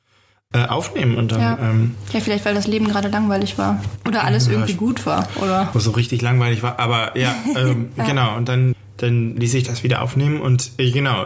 äh, 0.53 0.65
aufnehmen 0.65 1.15
und 1.15 1.31
dann, 1.31 1.39
Ja. 1.41 1.57
ähm, 1.61 1.95
ja, 2.11 2.19
vielleicht 2.19 2.44
weil 2.44 2.53
das 2.55 2.67
Leben 2.67 2.87
gerade 2.89 3.07
langweilig 3.07 3.57
war. 3.57 3.81
Oder 4.07 4.25
alles 4.25 4.47
Ja, 4.47 4.53
irgendwie 4.53 4.71
ich- 4.73 4.77
gut 4.77 5.05
war. 5.05 5.27
Oder 5.41 5.69
wo 5.73 5.79
so 5.79 5.91
richtig 5.91 6.21
langweilig 6.21 6.61
war. 6.61 6.77
Aber 6.79 7.17
ja, 7.17 7.33
ähm, 7.55 7.89
genau. 7.95 8.35
Und 8.35 8.49
dann, 8.49 8.75
dann 8.97 9.35
ließ 9.37 9.53
ich 9.53 9.63
das 9.63 9.83
wieder 9.83 10.01
aufnehmen 10.01 10.41
und 10.41 10.71
äh, 10.77 10.91
genau, 10.91 11.25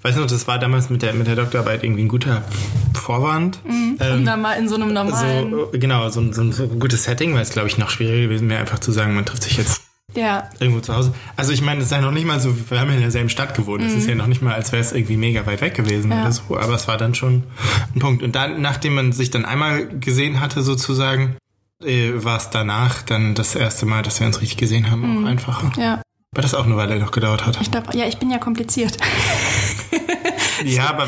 ich 0.00 0.04
weiß 0.04 0.16
noch, 0.16 0.26
das 0.26 0.46
war 0.48 0.58
damals 0.58 0.88
mit 0.90 1.02
der, 1.02 1.12
mit 1.12 1.26
der 1.26 1.36
Doktorarbeit 1.36 1.84
irgendwie 1.84 2.02
ein 2.02 2.08
guter 2.08 2.42
Vorwand. 2.94 3.60
um 3.68 3.96
Ähm, 4.00 4.24
da 4.24 4.36
mal 4.36 4.54
in 4.54 4.66
so 4.68 4.74
einem 4.76 4.92
normalen. 4.94 5.50
so, 5.50 5.72
äh, 5.74 5.78
genau, 5.78 6.08
so, 6.08 6.20
ein- 6.20 6.32
so, 6.32 6.50
so 6.52 6.62
ein 6.64 6.78
gutes 6.80 7.04
Setting, 7.04 7.34
weil 7.34 7.42
es, 7.42 7.50
glaube 7.50 7.68
ich, 7.68 7.76
noch 7.78 7.90
schwieriger 7.90 8.22
gewesen 8.28 8.48
wäre, 8.48 8.60
einfach 8.60 8.78
zu 8.78 8.92
sagen, 8.92 9.14
man 9.14 9.24
trifft 9.26 9.42
sich 9.42 9.56
jetzt 9.58 9.82
ja, 10.14 10.48
irgendwo 10.58 10.80
zu 10.80 10.96
Hause. 10.96 11.12
Also 11.36 11.52
ich 11.52 11.62
meine, 11.62 11.80
es 11.80 11.86
ist 11.86 11.92
ja 11.92 12.00
noch 12.00 12.10
nicht 12.10 12.26
mal 12.26 12.40
so, 12.40 12.52
wir 12.70 12.80
haben 12.80 12.88
ja 12.88 12.94
in 12.94 13.00
derselben 13.02 13.28
Stadt 13.28 13.54
gewohnt. 13.54 13.84
Es 13.84 13.92
ist 13.92 14.08
ja 14.08 14.14
noch 14.16 14.26
nicht 14.26 14.42
mal, 14.42 14.54
als 14.54 14.72
wäre 14.72 14.80
es 14.82 14.90
irgendwie 14.92 15.16
mega 15.16 15.46
weit 15.46 15.60
weg 15.60 15.74
gewesen 15.74 16.06
Mhm. 16.06 16.12
Ja. 16.14 16.22
oder 16.22 16.32
so. 16.32 16.42
Aber 16.58 16.74
es 16.74 16.88
war 16.88 16.96
dann 16.96 17.14
schon 17.14 17.44
ein 17.94 18.00
Punkt. 18.00 18.22
Und 18.24 18.34
dann, 18.34 18.60
nachdem 18.60 18.94
man 18.94 19.12
sich 19.12 19.30
dann 19.30 19.44
einmal 19.44 19.86
gesehen 19.86 20.40
hatte, 20.40 20.62
sozusagen, 20.62 21.36
äh, 21.84 22.10
war 22.14 22.38
es 22.38 22.50
danach 22.50 23.02
dann 23.02 23.34
das 23.36 23.54
erste 23.54 23.86
Mal, 23.86 24.02
dass 24.02 24.18
wir 24.18 24.26
uns 24.26 24.40
richtig 24.40 24.56
gesehen 24.58 24.90
haben, 24.90 25.02
Mhm. 25.18 25.24
auch 25.24 25.28
einfacher. 25.28 25.72
ja. 25.78 26.02
Weil 26.32 26.42
das 26.42 26.54
auch 26.54 26.64
eine 26.64 26.76
Weile 26.76 26.98
noch 27.00 27.10
gedauert 27.10 27.44
hat. 27.44 27.58
Ich 27.60 27.72
glaube, 27.72 27.96
ja, 27.98 28.06
ich 28.06 28.18
bin 28.18 28.30
ja 28.30 28.38
kompliziert. 28.38 28.96
Ja, 30.64 30.88
aber, 30.90 31.06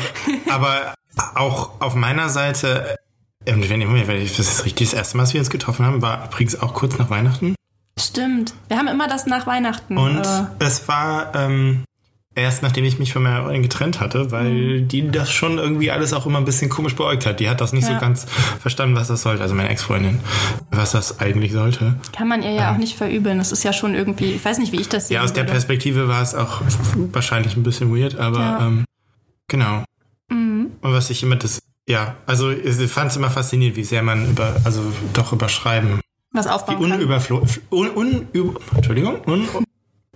aber 0.49 0.93
auch 1.35 1.81
auf 1.81 1.95
meiner 1.95 2.29
Seite, 2.29 2.95
ähm, 3.45 3.63
wenn, 3.69 3.81
wenn 4.07 4.21
ich, 4.21 4.35
das 4.37 4.47
ist 4.47 4.65
richtig, 4.65 4.89
das 4.89 4.97
erste 4.97 5.17
Mal, 5.17 5.23
dass 5.23 5.33
wir 5.33 5.41
uns 5.41 5.49
getroffen 5.49 5.85
haben, 5.85 6.01
war 6.01 6.25
übrigens 6.25 6.59
auch 6.61 6.73
kurz 6.73 6.97
nach 6.97 7.09
Weihnachten. 7.09 7.55
Stimmt. 7.99 8.53
Wir 8.67 8.77
haben 8.77 8.87
immer 8.87 9.07
das 9.07 9.25
nach 9.27 9.45
Weihnachten. 9.45 9.97
Und 9.97 10.17
äh, 10.25 10.45
es 10.59 10.87
war 10.87 11.35
ähm, 11.35 11.83
erst 12.35 12.63
nachdem 12.63 12.83
ich 12.85 12.97
mich 12.97 13.13
von 13.13 13.21
meiner 13.21 13.43
Freundin 13.43 13.61
getrennt 13.61 13.99
hatte, 13.99 14.31
weil 14.31 14.81
die 14.81 15.11
das 15.11 15.29
schon 15.31 15.59
irgendwie 15.59 15.91
alles 15.91 16.11
auch 16.13 16.25
immer 16.25 16.39
ein 16.39 16.45
bisschen 16.45 16.69
komisch 16.71 16.95
beäugt 16.95 17.27
hat. 17.27 17.39
Die 17.39 17.47
hat 17.47 17.61
das 17.61 17.71
nicht 17.73 17.87
Ja. 17.87 17.93
so 17.93 17.99
ganz 17.99 18.25
verstanden, 18.59 18.95
was 18.95 19.09
das 19.09 19.21
sollte. 19.21 19.43
Also 19.43 19.53
meine 19.53 19.69
Ex-Freundin, 19.69 20.19
was 20.71 20.91
das 20.93 21.19
eigentlich 21.19 21.51
sollte. 21.53 21.95
kann 22.11 22.27
man 22.27 22.41
ihr 22.41 22.51
ja 22.53 22.73
auch 22.73 22.77
nicht 22.77 22.97
verübeln. 22.97 23.37
Das 23.37 23.51
ist 23.51 23.63
ja 23.63 23.71
schon 23.73 23.93
irgendwie, 23.93 24.31
ich 24.33 24.43
weiß 24.43 24.57
nicht, 24.57 24.71
wie 24.71 24.81
ich 24.81 24.89
das 24.89 25.09
sehe. 25.09 25.17
Ja, 25.17 25.23
aus 25.23 25.33
der 25.33 25.43
Perspektive 25.43 26.07
war 26.07 26.23
es 26.23 26.33
auch 26.33 26.61
wahrscheinlich 27.11 27.55
ein 27.55 27.61
bisschen 27.63 27.95
weird, 27.95 28.15
aber 28.17 28.39
Ja. 28.39 28.65
ähm, 28.67 28.85
genau. 29.47 29.83
Mhm. 30.29 30.71
Und 30.81 30.93
was 30.93 31.09
ich 31.09 31.23
immer 31.23 31.35
das, 31.35 31.59
ja, 31.87 32.15
also 32.25 32.51
ich 32.51 32.75
fand 32.91 33.11
es 33.11 33.17
immer 33.17 33.29
faszinierend, 33.29 33.75
wie 33.77 33.83
sehr 33.83 34.01
man 34.03 34.29
über, 34.29 34.55
also 34.63 34.81
doch 35.13 35.33
überschreiben, 35.33 35.99
Was 36.31 36.45
wie 36.45 36.49
aufbauen 36.49 36.81
kann. 36.81 36.91
unüberflo, 36.93 37.45
un, 37.71 37.89
un, 37.95 38.27
über, 38.33 38.59
Entschuldigung, 38.75 39.21
un, 39.25 39.47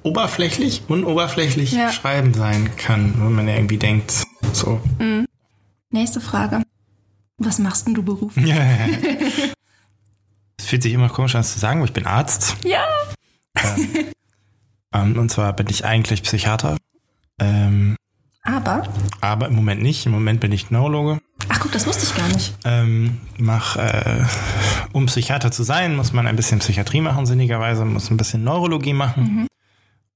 oberflächlich, 0.03 0.83
unoberflächlich 0.87 1.71
Ja. 1.73 1.91
schreiben 1.91 2.33
sein 2.33 2.75
kann, 2.77 3.13
wenn 3.17 3.33
man 3.33 3.47
ja 3.47 3.55
irgendwie 3.55 3.77
denkt, 3.77 4.23
so. 4.53 4.81
Nächste 5.89 6.21
Frage. 6.21 6.63
Was 7.37 7.59
machst 7.59 7.87
denn 7.87 7.93
du 7.93 8.03
beruflich? 8.03 8.53
Es 10.59 10.65
fühlt 10.65 10.81
sich 10.83 10.91
immer 10.93 11.07
komisch 11.09 11.35
an, 11.35 11.41
das 11.41 11.53
zu 11.53 11.59
sagen, 11.59 11.79
aber 11.79 11.85
ich 11.87 11.93
bin 11.93 12.07
Arzt. 12.07 12.57
Ja. 12.65 12.83
Ähm, 14.93 15.17
und 15.17 15.29
zwar 15.29 15.53
bin 15.53 15.67
ich 15.69 15.85
eigentlich 15.85 16.23
Psychiater. 16.23 16.77
Ähm, 17.39 17.95
Aber, 18.47 18.87
aber 19.19 19.47
im 19.47 19.55
Moment 19.55 19.81
nicht. 19.81 20.05
Im 20.05 20.13
Moment 20.13 20.39
bin 20.39 20.53
ich 20.53 20.71
Neurologe. 20.71 21.19
ach 21.49 21.59
guck, 21.59 21.73
das 21.73 21.85
wusste 21.85 22.05
ich 22.05 22.15
gar 22.15 22.29
nicht. 22.29 22.55
Ähm, 22.63 23.17
mach, 23.37 23.75
äh, 23.75 24.23
um 24.93 25.05
Psychiater 25.07 25.51
zu 25.51 25.63
sein, 25.63 25.97
muss 25.97 26.13
man 26.13 26.27
ein 26.27 26.37
bisschen 26.37 26.59
Psychiatrie 26.59 27.01
machen, 27.01 27.25
sinnigerweise, 27.25 27.83
muss 27.83 28.09
ein 28.09 28.15
bisschen 28.15 28.45
Neurologie 28.45 28.93
machen. 28.93 29.47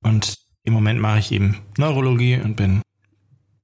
Und 0.01 0.37
im 0.63 0.73
Moment 0.73 1.01
mache 1.01 1.19
ich 1.19 1.31
eben 1.33 1.57
Neurologie 1.77 2.39
und 2.39 2.55
bin 2.55 2.81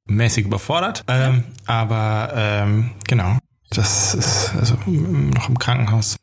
mäßig 0.06 0.46
überfordert. 0.46 1.04
Ähm, 1.08 1.44
aber 1.66 2.34
ähm, 2.36 2.92
genau, 3.08 3.38
das 3.70 4.16
ist 4.16 4.54
also 4.60 4.76
noch 4.86 5.48
im 5.48 5.58
Krankenhaus. 5.60 6.18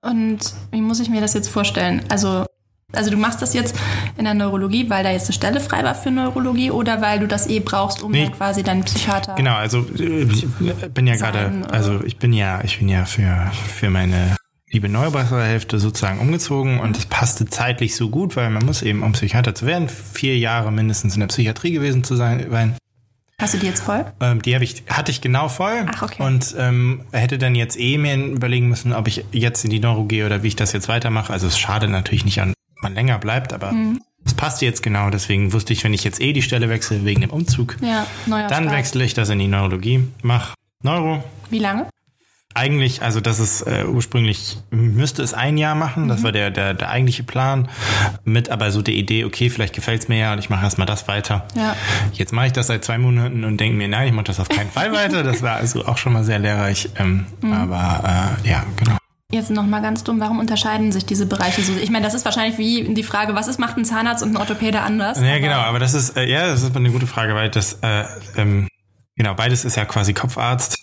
Und 0.00 0.54
wie 0.70 0.80
muss 0.80 1.00
ich 1.00 1.10
mir 1.10 1.20
das 1.20 1.34
jetzt 1.34 1.48
vorstellen? 1.48 2.04
Also, 2.08 2.46
also 2.92 3.10
du 3.10 3.16
machst 3.16 3.42
das 3.42 3.52
jetzt 3.54 3.76
in 4.16 4.24
der 4.24 4.34
Neurologie, 4.34 4.88
weil 4.88 5.04
da 5.04 5.10
jetzt 5.10 5.26
eine 5.26 5.34
Stelle 5.34 5.60
frei 5.60 5.84
war 5.84 5.94
für 5.94 6.10
Neurologie 6.10 6.70
oder 6.70 7.02
weil 7.02 7.18
du 7.20 7.26
das 7.26 7.46
eh 7.46 7.60
brauchst, 7.60 8.02
um 8.02 8.12
Nee. 8.12 8.24
dann 8.24 8.32
quasi 8.32 8.62
deinen 8.62 8.82
Psychiater. 8.84 9.34
Genau, 9.34 9.54
also 9.54 9.86
äh, 9.98 10.22
ich 10.22 10.46
bin 10.94 11.06
ja 11.06 11.16
gerade, 11.16 11.64
also 11.70 12.02
ich 12.04 12.16
bin 12.16 12.32
ja, 12.32 12.62
ich 12.64 12.78
bin 12.78 12.88
ja 12.88 13.04
für 13.04 13.50
für 13.74 13.90
meine 13.90 14.36
liebe 14.70 14.88
Neubauerhälfte 14.88 15.78
sozusagen 15.78 16.18
umgezogen 16.18 16.80
und 16.80 16.96
es 16.96 17.06
passte 17.06 17.46
zeitlich 17.46 17.94
so 17.96 18.10
gut, 18.10 18.36
weil 18.36 18.50
man 18.50 18.64
muss 18.64 18.82
eben, 18.82 19.02
um 19.02 19.12
Psychiater 19.12 19.54
zu 19.54 19.66
werden, 19.66 19.88
vier 19.88 20.38
Jahre 20.38 20.72
mindestens 20.72 21.14
in 21.14 21.20
der 21.20 21.28
Psychiatrie 21.28 21.72
gewesen 21.72 22.04
zu 22.04 22.16
sein. 22.16 22.74
Hast 23.40 23.54
du 23.54 23.58
die 23.58 23.66
jetzt 23.66 23.82
voll? 23.82 24.04
Ähm, 24.20 24.42
die 24.42 24.54
habe 24.54 24.64
ich, 24.64 24.82
hatte 24.90 25.10
ich 25.12 25.20
genau 25.20 25.48
voll 25.48 25.86
Ach, 25.94 26.02
okay. 26.02 26.22
und 26.22 26.54
ähm, 26.58 27.02
hätte 27.12 27.38
dann 27.38 27.54
jetzt 27.54 27.78
eh 27.78 27.96
mir 27.96 28.16
überlegen 28.16 28.68
müssen, 28.68 28.92
ob 28.92 29.06
ich 29.08 29.24
jetzt 29.30 29.64
in 29.64 29.70
die 29.70 29.78
Neuro 29.78 30.04
gehe 30.04 30.26
oder 30.26 30.42
wie 30.42 30.48
ich 30.48 30.56
das 30.56 30.72
jetzt 30.72 30.88
weitermache. 30.88 31.32
Also 31.32 31.46
es 31.46 31.56
schadet 31.58 31.88
natürlich 31.90 32.24
nicht, 32.24 32.40
an 32.42 32.52
man 32.82 32.94
länger 32.94 33.18
bleibt, 33.18 33.52
aber 33.52 33.72
Mhm. 33.72 34.00
es 34.24 34.34
passte 34.34 34.64
jetzt 34.66 34.82
genau. 34.82 35.10
Deswegen 35.10 35.52
wusste 35.52 35.72
ich, 35.72 35.84
wenn 35.84 35.94
ich 35.94 36.04
jetzt 36.04 36.20
eh 36.20 36.32
die 36.32 36.42
Stelle 36.42 36.68
wechsle 36.68 37.04
wegen 37.04 37.20
dem 37.22 37.30
Umzug, 37.30 37.76
Ja, 37.80 38.06
dann 38.26 38.48
Start. 38.64 38.70
wechsle 38.72 39.04
ich 39.04 39.14
das 39.14 39.28
in 39.30 39.38
die 39.38 39.48
Neurologie, 39.48 40.06
mach 40.22 40.54
Neuro. 40.82 41.22
Wie 41.50 41.58
lange? 41.58 41.86
Eigentlich, 42.54 43.02
also 43.02 43.20
das 43.20 43.38
ist 43.38 43.62
äh, 43.62 43.84
ursprünglich, 43.84 44.56
müsste 44.70 45.22
es 45.22 45.32
ein 45.32 45.58
Jahr 45.58 45.74
machen, 45.76 46.04
Mhm. 46.04 46.08
das 46.08 46.22
war 46.24 46.32
der, 46.32 46.50
der, 46.50 46.74
der 46.74 46.88
eigentliche 46.90 47.22
Plan, 47.22 47.68
mit 48.24 48.48
aber 48.50 48.72
so 48.72 48.82
der 48.82 48.94
Idee, 48.94 49.24
okay, 49.24 49.48
vielleicht 49.50 49.74
gefällt's 49.74 50.08
mir 50.08 50.18
ja 50.18 50.32
und 50.32 50.38
ich 50.40 50.50
mache 50.50 50.64
erstmal 50.64 50.86
das 50.86 51.06
weiter. 51.06 51.46
Ja. 51.54 51.76
Jetzt 52.14 52.32
mache 52.32 52.46
ich 52.46 52.52
das 52.52 52.66
seit 52.66 52.84
zwei 52.84 52.98
Monaten 52.98 53.44
und 53.44 53.58
denke 53.58 53.76
mir, 53.76 53.86
nein, 53.86 54.08
ich 54.08 54.12
mache 54.14 54.24
das 54.24 54.40
auf 54.40 54.48
keinen 54.48 54.70
Fall 54.70 54.92
weiter. 54.92 55.22
Das 55.22 55.42
war 55.42 55.56
also 55.56 55.84
auch 55.86 55.98
schon 55.98 56.14
mal 56.14 56.24
sehr 56.24 56.38
lehrreich. 56.40 56.88
Ähm, 56.98 57.26
Mhm. 57.42 57.52
Aber 57.52 58.38
äh, 58.44 58.48
ja, 58.48 58.64
genau. 58.76 58.96
Jetzt 59.30 59.50
noch 59.50 59.66
mal 59.66 59.82
ganz 59.82 60.04
dumm, 60.04 60.20
warum 60.20 60.38
unterscheiden 60.38 60.90
sich 60.90 61.04
diese 61.04 61.26
Bereiche 61.26 61.62
so? 61.62 61.74
Ich 61.76 61.90
meine, 61.90 62.02
das 62.02 62.14
ist 62.14 62.24
wahrscheinlich 62.24 62.56
wie 62.56 62.94
die 62.94 63.02
Frage, 63.02 63.34
was 63.34 63.46
ist, 63.46 63.58
macht 63.58 63.76
ein 63.76 63.84
Zahnarzt 63.84 64.22
und 64.22 64.30
ein 64.30 64.36
Orthopäde 64.38 64.80
anders? 64.80 65.20
Ja, 65.20 65.38
genau, 65.38 65.58
aber 65.58 65.78
das 65.78 65.92
ist, 65.92 66.16
äh, 66.16 66.24
ja, 66.24 66.46
das 66.46 66.62
ist 66.62 66.74
eine 66.74 66.90
gute 66.90 67.06
Frage, 67.06 67.34
weil 67.34 67.50
das, 67.50 67.74
äh, 67.82 68.04
ähm, 68.38 68.68
genau, 69.16 69.34
beides 69.34 69.66
ist 69.66 69.76
ja 69.76 69.84
quasi 69.84 70.14
Kopfarzt. 70.14 70.78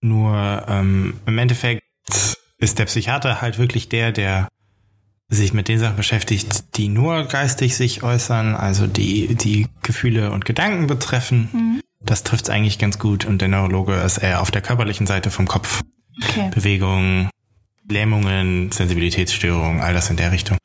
Nur 0.00 0.64
ähm, 0.68 1.20
im 1.26 1.36
Endeffekt 1.36 1.82
ist 2.56 2.78
der 2.78 2.86
Psychiater 2.86 3.42
halt 3.42 3.58
wirklich 3.58 3.90
der, 3.90 4.12
der 4.12 4.48
sich 5.28 5.52
mit 5.52 5.68
den 5.68 5.78
Sachen 5.78 5.96
beschäftigt, 5.96 6.78
die 6.78 6.88
nur 6.88 7.24
geistig 7.24 7.76
sich 7.76 8.02
äußern, 8.02 8.54
also 8.54 8.86
die, 8.86 9.34
die 9.34 9.68
Gefühle 9.82 10.30
und 10.30 10.46
Gedanken 10.46 10.86
betreffen. 10.86 11.50
Mhm. 11.52 11.80
Das 12.00 12.24
trifft 12.24 12.44
es 12.44 12.50
eigentlich 12.50 12.78
ganz 12.78 12.98
gut. 12.98 13.26
Und 13.26 13.42
der 13.42 13.48
Neurologe 13.48 13.96
ist 13.96 14.16
eher 14.16 14.40
auf 14.40 14.50
der 14.50 14.62
körperlichen 14.62 15.06
Seite 15.06 15.30
vom 15.30 15.46
Kopf. 15.46 15.82
Okay. 16.22 16.50
Bewegungen, 16.54 17.28
Lähmungen, 17.90 18.72
Sensibilitätsstörungen, 18.72 19.80
all 19.80 19.94
das 19.94 20.10
in 20.10 20.16
der 20.16 20.32
Richtung. 20.32 20.58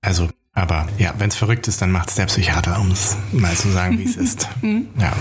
Also, 0.00 0.28
aber 0.52 0.88
ja, 0.98 1.14
wenn 1.18 1.28
es 1.28 1.36
verrückt 1.36 1.68
ist, 1.68 1.82
dann 1.82 1.90
macht 1.90 2.10
es 2.10 2.14
der 2.16 2.26
Psychiater, 2.26 2.80
um 2.80 2.90
es 2.90 3.16
mal 3.32 3.54
zu 3.54 3.70
sagen, 3.70 3.98
wie 3.98 4.04
es 4.04 4.16
ist. 4.16 4.48
Mhm. 4.62 4.88
Ja. 4.98 5.12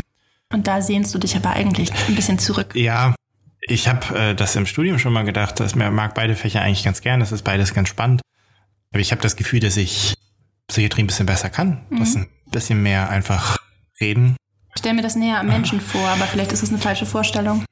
Und 0.54 0.68
da 0.68 0.82
sehnst 0.82 1.14
du 1.14 1.20
dich 1.20 1.36
aber 1.36 1.52
eigentlich 1.52 1.92
ein 2.08 2.16
bisschen 2.16 2.40
zurück. 2.40 2.76
Ja, 2.76 3.16
ich 3.62 3.88
habe 3.88 4.18
äh, 4.18 4.36
das 4.36 4.56
im 4.56 4.66
Studium 4.66 5.00
schon 5.00 5.12
mal 5.12 5.26
gedacht, 5.26 5.60
dass 5.60 5.76
mir 5.76 5.90
mag 5.92 6.14
beide 6.16 6.36
Fächer 6.36 6.62
eigentlich 6.62 6.84
ganz 6.84 7.02
gern, 7.02 7.20
das 7.20 7.32
ist 7.32 7.44
beides 7.44 7.74
ganz 7.74 7.90
spannend. 7.90 8.22
Aber 8.92 9.02
ich 9.02 9.12
habe 9.12 9.22
das 9.22 9.36
Gefühl, 9.36 9.60
dass 9.60 9.76
ich 9.76 10.16
Psychiatrie 10.68 11.04
ein 11.04 11.08
bisschen 11.08 11.26
besser 11.26 11.50
kann. 11.50 11.86
Mhm. 11.90 12.00
Das 12.00 12.16
ein 12.16 12.28
bisschen 12.52 12.82
mehr 12.82 13.10
einfach 13.10 13.58
reden. 14.00 14.36
Ich 14.74 14.80
stell 14.80 14.94
mir 14.94 15.02
das 15.02 15.16
näher 15.16 15.40
am 15.40 15.48
Menschen 15.48 15.82
vor, 15.82 16.08
aber 16.08 16.26
vielleicht 16.26 16.52
ist 16.52 16.64
es 16.64 16.70
eine 16.70 16.78
falsche 16.78 17.06
Vorstellung. 17.06 17.66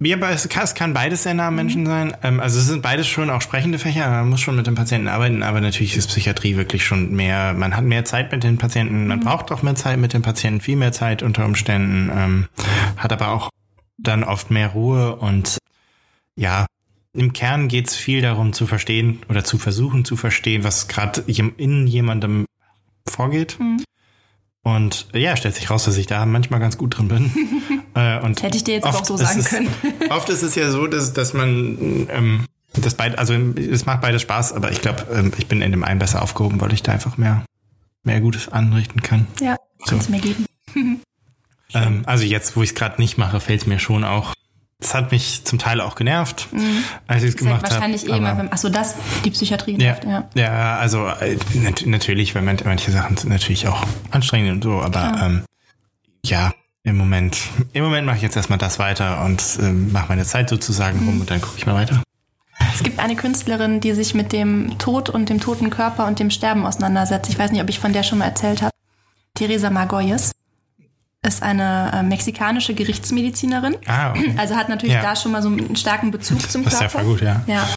Aber 0.00 0.30
es 0.30 0.48
kann, 0.48 0.64
es 0.64 0.74
beides 0.74 1.22
sehr 1.22 1.34
nah 1.34 1.48
am 1.48 1.54
Menschen 1.54 1.82
mhm. 1.82 1.86
sein. 1.86 2.16
Ähm, 2.22 2.40
also 2.40 2.58
es 2.58 2.66
sind 2.66 2.82
beides 2.82 3.06
schon 3.06 3.30
auch 3.30 3.40
sprechende 3.40 3.78
Fächer. 3.78 4.08
Man 4.10 4.28
muss 4.28 4.40
schon 4.40 4.56
mit 4.56 4.66
dem 4.66 4.74
Patienten 4.74 5.08
arbeiten, 5.08 5.42
aber 5.42 5.60
natürlich 5.60 5.96
ist 5.96 6.08
Psychiatrie 6.08 6.56
wirklich 6.56 6.84
schon 6.84 7.12
mehr, 7.12 7.54
man 7.54 7.76
hat 7.76 7.84
mehr 7.84 8.04
Zeit 8.04 8.32
mit 8.32 8.42
den 8.42 8.58
Patienten, 8.58 9.06
man 9.06 9.20
mhm. 9.20 9.24
braucht 9.24 9.52
auch 9.52 9.62
mehr 9.62 9.76
Zeit 9.76 9.98
mit 9.98 10.12
den 10.12 10.22
Patienten, 10.22 10.60
viel 10.60 10.76
mehr 10.76 10.92
Zeit 10.92 11.22
unter 11.22 11.44
Umständen, 11.44 12.10
ähm, 12.14 12.48
hat 12.96 13.12
aber 13.12 13.28
auch 13.28 13.50
dann 13.96 14.24
oft 14.24 14.50
mehr 14.50 14.68
Ruhe 14.68 15.16
und 15.16 15.58
ja, 16.36 16.66
im 17.12 17.32
Kern 17.32 17.68
geht's 17.68 17.94
viel 17.94 18.20
darum 18.20 18.52
zu 18.52 18.66
verstehen 18.66 19.20
oder 19.28 19.44
zu 19.44 19.56
versuchen 19.56 20.04
zu 20.04 20.16
verstehen, 20.16 20.64
was 20.64 20.88
gerade 20.88 21.22
in 21.26 21.86
jemandem 21.86 22.44
vorgeht. 23.08 23.56
Mhm. 23.60 23.84
Und 24.64 25.08
ja, 25.12 25.36
stellt 25.36 25.54
sich 25.54 25.70
raus, 25.70 25.84
dass 25.84 25.96
ich 25.96 26.06
da 26.06 26.26
manchmal 26.26 26.58
ganz 26.58 26.76
gut 26.76 26.98
drin 26.98 27.08
bin. 27.08 27.30
äh, 27.94 28.20
und 28.20 28.42
Hätte 28.42 28.56
ich 28.56 28.64
dir 28.64 28.74
jetzt 28.74 28.86
auch 28.86 29.04
so 29.04 29.16
sagen 29.16 29.40
es, 29.40 29.48
können. 29.48 29.70
oft 30.10 30.28
ist 30.28 30.42
es 30.42 30.54
ja 30.54 30.70
so, 30.70 30.86
dass, 30.86 31.12
dass 31.12 31.32
man 31.32 32.08
ähm, 32.10 32.44
das 32.72 32.94
beid, 32.94 33.18
also 33.18 33.34
es 33.34 33.86
macht 33.86 34.00
beides 34.00 34.22
Spaß, 34.22 34.52
aber 34.52 34.72
ich 34.72 34.80
glaube, 34.80 35.06
ähm, 35.12 35.32
ich 35.38 35.46
bin 35.46 35.62
in 35.62 35.70
dem 35.70 35.84
einen 35.84 35.98
besser 35.98 36.22
aufgehoben, 36.22 36.60
weil 36.60 36.72
ich 36.72 36.82
da 36.82 36.92
einfach 36.92 37.16
mehr, 37.16 37.44
mehr 38.02 38.20
Gutes 38.20 38.48
anrichten 38.48 39.02
kann. 39.02 39.26
Ja, 39.40 39.56
so. 39.78 39.90
kannst 39.90 40.08
du 40.08 40.12
mir 40.12 40.20
geben. 40.20 40.46
ähm, 41.74 42.02
also 42.06 42.24
jetzt, 42.24 42.56
wo 42.56 42.62
ich 42.62 42.70
es 42.70 42.74
gerade 42.74 43.00
nicht 43.00 43.16
mache, 43.18 43.40
fällt 43.40 43.62
es 43.62 43.66
mir 43.66 43.78
schon 43.78 44.04
auch 44.04 44.34
das 44.80 44.92
hat 44.92 45.12
mich 45.12 45.44
zum 45.44 45.58
Teil 45.58 45.80
auch 45.80 45.94
genervt, 45.94 46.48
mhm. 46.52 46.84
als 47.06 47.22
ich 47.22 47.30
es 47.30 47.36
gemacht 47.36 47.62
habe. 47.62 47.72
Wahrscheinlich 47.72 48.02
hab, 48.02 48.10
eh 48.10 48.16
immer, 48.16 48.52
achso, 48.52 48.68
das, 48.68 48.96
die 49.24 49.30
Psychiatrie 49.30 49.80
ja, 49.80 49.96
ja. 50.06 50.28
Ja, 50.34 50.76
also 50.76 51.06
äh, 51.06 51.38
natürlich, 51.86 52.34
weil 52.34 52.42
manche 52.42 52.90
Sachen 52.90 53.16
sind 53.16 53.30
natürlich 53.30 53.66
auch 53.66 53.82
anstrengend 54.10 54.52
und 54.52 54.64
so, 54.64 54.82
aber 54.82 55.20
ähm, 55.22 55.44
ja, 56.24 56.52
im 56.84 56.98
Moment, 56.98 57.38
im 57.72 57.82
Moment 57.82 58.06
mache 58.06 58.16
ich 58.16 58.22
jetzt 58.22 58.36
erstmal 58.36 58.58
das 58.58 58.78
weiter 58.78 59.24
und 59.24 59.42
ähm, 59.60 59.90
mache 59.90 60.08
meine 60.08 60.24
Zeit 60.24 60.50
sozusagen 60.50 61.00
mhm. 61.00 61.08
rum 61.08 61.20
und 61.22 61.30
dann 61.30 61.40
gucke 61.40 61.56
ich 61.56 61.66
mal 61.66 61.74
weiter. 61.74 62.02
Es 62.74 62.82
gibt 62.82 62.98
eine 62.98 63.16
Künstlerin, 63.16 63.80
die 63.80 63.92
sich 63.94 64.14
mit 64.14 64.32
dem 64.32 64.78
Tod 64.78 65.08
und 65.08 65.28
dem 65.28 65.40
toten 65.40 65.70
Körper 65.70 66.06
und 66.06 66.18
dem 66.18 66.30
Sterben 66.30 66.66
auseinandersetzt. 66.66 67.30
Ich 67.30 67.38
weiß 67.38 67.52
nicht, 67.52 67.62
ob 67.62 67.68
ich 67.68 67.80
von 67.80 67.92
der 67.92 68.02
schon 68.02 68.18
mal 68.18 68.26
erzählt 68.26 68.62
habe. 68.62 68.72
Theresa 69.34 69.70
Margoyes 69.70 70.32
ist 71.22 71.42
eine 71.42 71.90
äh, 71.94 72.02
mexikanische 72.02 72.74
Gerichtsmedizinerin. 72.74 73.76
Ah, 73.86 74.10
okay. 74.10 74.34
Also 74.36 74.56
hat 74.56 74.68
natürlich 74.68 74.96
ja. 74.96 75.02
da 75.02 75.16
schon 75.16 75.32
mal 75.32 75.42
so 75.42 75.48
einen 75.48 75.76
starken 75.76 76.10
Bezug 76.10 76.50
zum 76.50 76.64
das 76.64 76.78
Körper. 76.78 76.84
Das 76.84 76.92
ist 76.92 76.94
ja 76.94 77.00
voll 77.00 77.10
gut, 77.10 77.22
ja. 77.22 77.42
ja. 77.46 77.68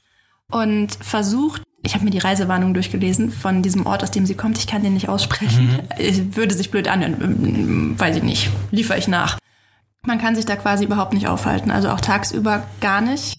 Und 0.51 0.95
versucht, 1.01 1.61
ich 1.83 1.93
habe 1.93 2.05
mir 2.05 2.11
die 2.11 2.19
Reisewarnung 2.19 2.73
durchgelesen 2.73 3.31
von 3.31 3.61
diesem 3.61 3.85
Ort, 3.85 4.03
aus 4.03 4.11
dem 4.11 4.25
sie 4.25 4.35
kommt. 4.35 4.57
Ich 4.57 4.67
kann 4.67 4.83
den 4.83 4.93
nicht 4.93 5.09
aussprechen. 5.09 5.79
Mhm. 5.99 6.35
Würde 6.35 6.55
sich 6.55 6.71
blöd 6.71 6.87
anhören. 6.87 7.99
Weiß 7.99 8.15
ich 8.17 8.23
nicht. 8.23 8.49
Liefere 8.71 8.97
ich 8.97 9.07
nach. 9.07 9.37
Man 10.03 10.19
kann 10.19 10.35
sich 10.35 10.45
da 10.45 10.55
quasi 10.55 10.85
überhaupt 10.85 11.13
nicht 11.13 11.27
aufhalten. 11.27 11.71
Also 11.71 11.89
auch 11.89 12.01
tagsüber 12.01 12.65
gar 12.81 13.01
nicht. 13.01 13.37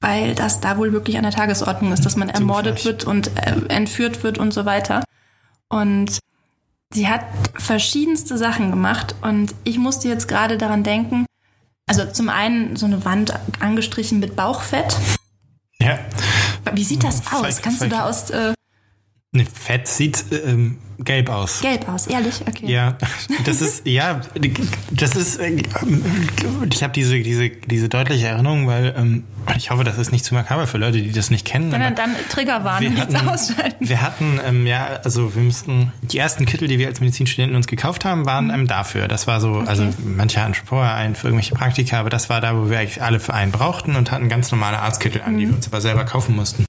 Weil 0.00 0.34
das 0.34 0.60
da 0.60 0.76
wohl 0.76 0.92
wirklich 0.92 1.16
an 1.16 1.22
der 1.22 1.32
Tagesordnung 1.32 1.92
ist, 1.92 2.04
dass 2.04 2.16
man 2.16 2.28
ermordet 2.28 2.84
wird 2.84 3.04
und 3.04 3.30
äh, 3.38 3.56
entführt 3.68 4.22
wird 4.22 4.36
und 4.36 4.52
so 4.52 4.66
weiter. 4.66 5.02
Und 5.68 6.18
Sie 6.94 7.08
hat 7.08 7.24
verschiedenste 7.56 8.38
Sachen 8.38 8.70
gemacht 8.70 9.16
und 9.20 9.52
ich 9.64 9.78
musste 9.78 10.08
jetzt 10.08 10.28
gerade 10.28 10.56
daran 10.58 10.84
denken, 10.84 11.26
also 11.88 12.04
zum 12.06 12.28
einen 12.28 12.76
so 12.76 12.86
eine 12.86 13.04
Wand 13.04 13.34
angestrichen 13.58 14.20
mit 14.20 14.36
Bauchfett. 14.36 14.96
Wie 16.72 16.84
sieht 16.84 17.04
das 17.04 17.22
aus? 17.32 17.60
Kannst 17.62 17.82
du 17.82 17.88
da 17.88 18.08
aus 18.08 18.30
äh, 18.30 18.53
Ne, 19.34 19.44
Fett 19.52 19.88
sieht 19.88 20.24
ähm, 20.46 20.78
gelb 21.00 21.28
aus. 21.28 21.60
Gelb 21.60 21.88
aus, 21.88 22.06
ehrlich? 22.06 22.40
Okay. 22.48 22.70
Ja, 22.70 22.96
das 23.44 23.60
ist, 23.60 23.84
ja, 23.84 24.20
das 24.92 25.16
ist, 25.16 25.40
äh, 25.40 25.56
ich 26.70 26.82
habe 26.84 26.92
diese, 26.92 27.18
diese, 27.18 27.50
diese 27.50 27.88
deutliche 27.88 28.28
Erinnerung, 28.28 28.68
weil 28.68 28.94
ähm, 28.96 29.24
ich 29.56 29.72
hoffe, 29.72 29.82
das 29.82 29.98
ist 29.98 30.12
nicht 30.12 30.24
zu 30.24 30.34
makaber 30.34 30.68
für 30.68 30.78
Leute, 30.78 31.02
die 31.02 31.10
das 31.10 31.30
nicht 31.30 31.44
kennen. 31.44 31.72
Ja, 31.72 31.78
dann, 31.78 31.96
dann 31.96 32.14
Triggerwarnung, 32.28 32.94
nichts 32.94 33.12
ausschalten. 33.12 33.88
Wir 33.88 34.02
hatten, 34.02 34.38
ähm, 34.46 34.68
ja, 34.68 35.00
also 35.02 35.34
wir 35.34 35.42
müssten, 35.42 35.92
die 36.02 36.18
ersten 36.18 36.46
Kittel, 36.46 36.68
die 36.68 36.78
wir 36.78 36.86
als 36.86 37.00
Medizinstudenten 37.00 37.56
uns 37.56 37.66
gekauft 37.66 38.04
haben, 38.04 38.26
waren 38.26 38.46
mhm. 38.46 38.54
ähm, 38.54 38.66
dafür. 38.68 39.08
Das 39.08 39.26
war 39.26 39.40
so, 39.40 39.54
okay. 39.54 39.66
also 39.66 39.88
manche 40.04 40.40
hatten 40.40 40.54
schon 40.54 40.66
vorher 40.66 40.94
einen 40.94 41.16
für 41.16 41.26
irgendwelche 41.26 41.56
Praktika, 41.56 41.98
aber 41.98 42.10
das 42.10 42.30
war 42.30 42.40
da, 42.40 42.56
wo 42.56 42.70
wir 42.70 42.78
eigentlich 42.78 43.02
alle 43.02 43.18
für 43.18 43.34
einen 43.34 43.50
brauchten 43.50 43.96
und 43.96 44.12
hatten 44.12 44.28
ganz 44.28 44.52
normale 44.52 44.78
Arztkittel 44.78 45.22
an, 45.22 45.34
mhm. 45.34 45.38
die 45.38 45.48
wir 45.48 45.56
uns 45.56 45.66
aber 45.66 45.80
selber 45.80 46.04
kaufen 46.04 46.36
mussten. 46.36 46.66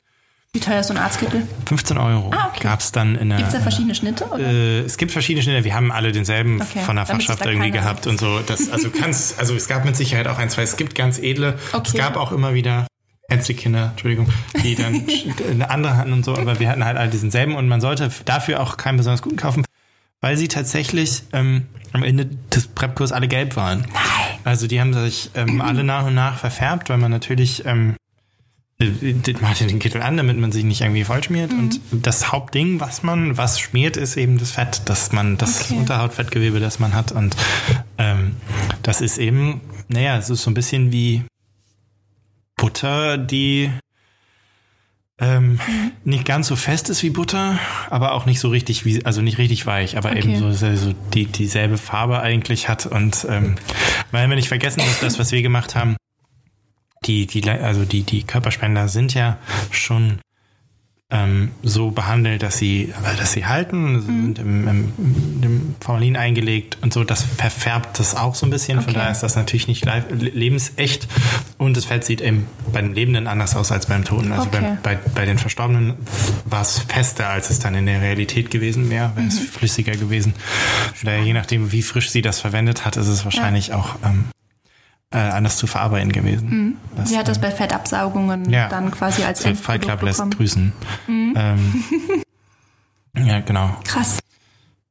Wie 0.56 0.62
teuer 0.62 0.80
ist 0.80 0.88
so 0.88 0.94
ein 0.94 0.98
Arztkittel? 0.98 1.46
15 1.66 1.98
Euro. 1.98 2.32
Ah, 2.34 2.48
okay. 2.48 2.64
Gab 2.64 2.80
es 2.80 2.94
dann 2.94 3.18
in 3.18 3.28
der. 3.28 3.40
Gibt 3.40 3.50
es 3.50 3.56
da 3.56 3.60
verschiedene 3.60 3.94
Schnitte? 3.94 4.24
Äh, 4.40 4.86
es 4.86 4.96
gibt 4.96 5.12
verschiedene 5.12 5.44
Schnitte. 5.44 5.66
Wir 5.66 5.76
haben 5.76 5.92
alle 5.92 6.14
denselben 6.14 6.62
okay. 6.62 6.80
von 6.80 6.96
der 6.96 7.06
Fachschaft 7.06 7.46
irgendwie 7.46 7.72
gehabt 7.72 8.08
und 8.08 8.18
so. 8.18 8.40
Das, 8.40 8.70
also 8.72 8.90
kannst, 8.90 9.38
also 9.38 9.54
es 9.54 9.68
gab 9.68 9.84
mit 9.84 9.98
Sicherheit 9.98 10.28
auch 10.30 10.38
ein, 10.38 10.50
zwei. 10.50 10.62
Es 10.62 10.78
gibt 10.78 10.96
ganz 10.96 11.20
edle. 11.20 11.60
Okay. 11.74 11.84
Es 11.88 11.94
gab 11.96 12.16
auch 12.16 12.32
immer 12.32 12.54
wieder 12.54 12.88
Einzelkinder, 13.28 13.90
Entschuldigung, 13.92 14.30
die 14.64 14.76
dann 14.76 15.04
eine 15.52 15.70
andere 15.70 15.98
hatten 15.98 16.14
und 16.14 16.24
so. 16.24 16.38
Aber 16.38 16.58
wir 16.58 16.70
hatten 16.70 16.86
halt 16.86 16.96
alle 16.96 17.10
diesen 17.10 17.32
selben 17.32 17.54
und 17.56 17.68
man 17.68 17.82
sollte 17.82 18.10
dafür 18.24 18.62
auch 18.62 18.78
keinen 18.78 18.96
besonders 18.96 19.22
guten 19.22 19.36
kaufen, 19.36 19.66
weil 20.22 20.38
sie 20.38 20.48
tatsächlich 20.48 21.24
ähm, 21.34 21.66
am 21.92 22.04
Ende 22.04 22.30
des 22.56 22.68
Prep-Kurs 22.68 23.12
alle 23.12 23.28
gelb 23.28 23.58
waren. 23.58 23.80
Nein. 23.80 24.40
Also 24.46 24.68
die 24.68 24.80
haben 24.80 24.94
sich 24.94 25.32
ähm, 25.36 25.60
alle 25.66 25.84
nach 25.84 26.06
und 26.06 26.16
nach 26.16 26.38
verfärbt, 26.38 26.90
weil 26.90 26.98
man 26.98 27.12
natürlich 27.12 27.66
ähm, 27.66 27.98
den 28.80 29.80
Kittel 29.80 30.02
an, 30.02 30.18
damit 30.18 30.38
man 30.38 30.52
sich 30.52 30.64
nicht 30.66 30.82
irgendwie 30.82 31.06
voll 31.06 31.24
schmiert. 31.24 31.52
Mhm. 31.52 31.60
Und 31.60 31.82
das 31.92 32.32
Hauptding, 32.32 32.80
was 32.80 33.04
man, 33.04 33.38
was 33.38 33.60
schmiert, 33.60 33.96
ist 33.96 34.18
eben 34.18 34.38
das 34.38 34.52
Fett, 34.52 34.82
dass 34.86 35.12
man, 35.12 35.38
das 35.38 35.66
okay. 35.66 35.76
Unterhautfettgewebe, 35.76 36.60
das 36.60 36.80
man 36.80 36.94
hat. 36.94 37.12
Und 37.12 37.36
ähm, 37.98 38.36
das 38.84 39.02
ist 39.02 39.18
eben, 39.18 39.62
naja, 39.88 40.18
es 40.18 40.30
ist 40.30 40.44
so 40.44 40.52
ein 40.52 40.56
bisschen 40.56 40.92
wie 40.92 41.24
Butter, 42.58 43.18
die 43.18 43.72
ähm, 45.20 45.52
mhm. 45.52 45.92
nicht 46.04 46.26
ganz 46.26 46.48
so 46.48 46.58
fest 46.58 46.90
ist 46.90 47.02
wie 47.02 47.10
Butter, 47.10 47.58
aber 47.90 48.12
auch 48.12 48.26
nicht 48.26 48.42
so 48.42 48.50
richtig 48.50 48.84
wie, 48.84 49.06
also 49.06 49.22
nicht 49.22 49.38
richtig 49.38 49.66
weich, 49.66 49.98
aber 49.98 50.10
okay. 50.10 50.20
eben 50.20 50.40
so, 50.40 50.52
so 50.52 50.94
die, 51.14 51.26
dieselbe 51.26 51.78
Farbe 51.78 52.20
eigentlich 52.20 52.68
hat. 52.68 52.86
Und 52.86 53.26
ähm, 53.30 53.56
weil 54.12 54.28
wir 54.28 54.36
nicht 54.36 54.50
vergessen, 54.50 54.82
dass 54.82 55.00
das, 55.00 55.18
was 55.18 55.32
wir 55.32 55.42
gemacht 55.42 55.76
haben, 55.76 55.96
die, 57.06 57.28
die, 57.28 57.50
also 57.50 57.86
die, 57.86 58.04
die 58.04 58.24
Körperspender 58.24 58.88
sind 58.88 59.14
ja 59.14 59.38
schon 59.72 60.20
ähm, 61.12 61.52
so 61.62 61.92
behandelt, 61.92 62.42
dass 62.42 62.58
sie, 62.58 62.92
dass 63.18 63.34
sie 63.34 63.46
halten, 63.46 63.94
mhm. 63.94 64.02
sind 64.02 64.40
im, 64.40 64.68
im, 64.68 64.94
im, 65.42 65.76
Formalin 65.80 66.18
eingelegt 66.18 66.80
und 66.82 66.94
so, 66.94 67.04
das 67.04 67.22
verfärbt 67.22 68.00
das 68.00 68.16
auch 68.16 68.34
so 68.34 68.48
ein 68.48 68.50
bisschen. 68.50 68.80
Okay. 68.80 68.86
Von 68.86 68.94
daher 68.96 69.12
ist 69.12 69.22
das 69.22 69.36
natürlich 69.36 69.68
nicht 69.68 69.86
lebensecht 70.10 71.08
und 71.60 71.78
das 71.78 71.86
Fett 71.86 72.04
sieht 72.06 72.22
eben 72.22 72.48
bei 72.74 72.82
den 72.82 72.96
Lebenden 72.96 73.28
anders 73.28 73.56
aus 73.56 73.72
als 73.72 73.86
beim 73.86 74.04
Toten. 74.04 74.32
Also 74.32 74.48
okay. 74.48 74.78
bei, 74.82 74.96
bei, 74.96 75.10
bei 75.14 75.26
den 75.26 75.38
Verstorbenen 75.38 75.94
war 76.46 76.64
es 76.64 76.80
fester, 76.80 77.30
als 77.30 77.52
es 77.52 77.60
dann 77.60 77.76
in 77.76 77.86
der 77.86 78.02
Realität 78.02 78.50
gewesen 78.50 78.90
wäre, 78.90 79.16
wäre 79.16 79.28
es 79.28 79.40
mhm. 79.40 79.46
flüssiger 79.46 79.92
gewesen. 79.92 80.34
Von 80.96 81.06
daher, 81.06 81.24
je 81.24 81.34
nachdem, 81.34 81.72
wie 81.72 81.84
frisch 81.84 82.10
sie 82.10 82.24
das 82.24 82.40
verwendet 82.40 82.84
hat, 82.84 82.98
ist 82.98 83.08
es 83.08 83.26
wahrscheinlich 83.26 83.68
ja. 83.68 83.76
auch 83.76 83.96
ähm, 84.04 84.26
äh, 85.16 85.30
anders 85.30 85.56
zu 85.56 85.66
verarbeiten 85.66 86.12
gewesen. 86.12 86.50
Mhm. 86.50 86.78
Das, 86.98 87.10
Sie 87.10 87.18
hat 87.18 87.28
das 87.30 87.40
bei 87.40 87.50
Fettabsaugungen 87.50 88.50
ja, 88.50 88.68
dann 88.68 88.92
quasi 88.92 89.24
als 89.24 89.46
Fight 89.46 89.84
Club 89.84 90.02
lässt 90.02 90.30
grüßen. 90.32 90.74
Mhm. 91.08 91.34
Ähm, 91.38 91.84
ja, 93.26 93.40
genau. 93.40 93.70
Krass. 93.86 94.20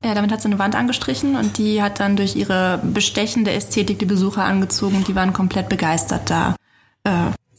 Ja, 0.03 0.15
damit 0.15 0.33
hat 0.33 0.41
sie 0.41 0.49
eine 0.49 0.59
Wand 0.59 0.77
angestrichen 0.77 1.37
und 1.37 1.59
die 1.59 1.83
hat 1.83 2.01
dann 2.01 2.17
durch 2.17 2.37
ihre 2.37 2.81
bestechende 2.83 3.53
Ästhetik 3.53 3.99
die 3.99 4.07
Besucher 4.07 4.45
angezogen 4.45 4.97
und 4.97 5.09
die 5.09 5.15
waren 5.15 5.33
komplett 5.35 5.69
begeistert 5.69 6.31
da 6.31 6.57
äh, 7.05 7.11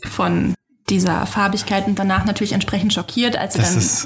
von 0.08 0.56
dieser 0.90 1.26
Farbigkeit 1.28 1.88
und 1.88 1.98
danach 2.00 2.26
natürlich 2.26 2.54
entsprechend 2.54 2.94
schockiert, 2.94 3.36
als 3.36 3.54
sie 3.54 3.60
das 3.60 3.74
dann 3.74 4.06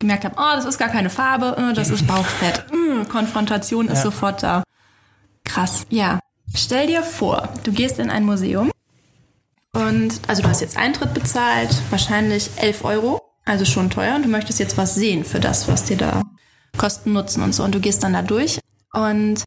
gemerkt 0.00 0.24
haben, 0.24 0.34
oh, 0.36 0.56
das 0.56 0.64
ist 0.64 0.78
gar 0.78 0.88
keine 0.88 1.10
Farbe, 1.10 1.56
äh, 1.58 1.74
das 1.74 1.90
ist 1.90 2.06
Bauchfett. 2.08 2.66
Mm, 2.72 3.08
Konfrontation 3.08 3.86
ist 3.86 3.98
ja. 3.98 4.02
sofort 4.02 4.42
da. 4.42 4.62
Krass, 5.44 5.86
ja. 5.90 6.20
Stell 6.54 6.86
dir 6.86 7.02
vor, 7.02 7.48
du 7.64 7.72
gehst 7.72 7.98
in 7.98 8.10
ein 8.10 8.24
Museum 8.24 8.70
und 9.74 10.20
also 10.26 10.42
du 10.42 10.48
hast 10.48 10.60
jetzt 10.60 10.76
Eintritt 10.76 11.12
bezahlt, 11.14 11.70
wahrscheinlich 11.90 12.50
11 12.56 12.84
Euro 12.84 13.20
Also 13.48 13.64
schon 13.64 13.90
teuer 13.90 14.16
und 14.16 14.24
du 14.24 14.28
möchtest 14.28 14.58
jetzt 14.58 14.76
was 14.76 14.96
sehen 14.96 15.24
für 15.24 15.38
das, 15.38 15.68
was 15.68 15.84
dir 15.84 15.96
da 15.96 16.22
Kosten, 16.76 17.12
Nutzen 17.12 17.42
und 17.42 17.54
so. 17.54 17.62
Und 17.62 17.74
du 17.74 17.80
gehst 17.80 18.02
dann 18.02 18.12
da 18.12 18.22
durch 18.22 18.58
und 18.92 19.44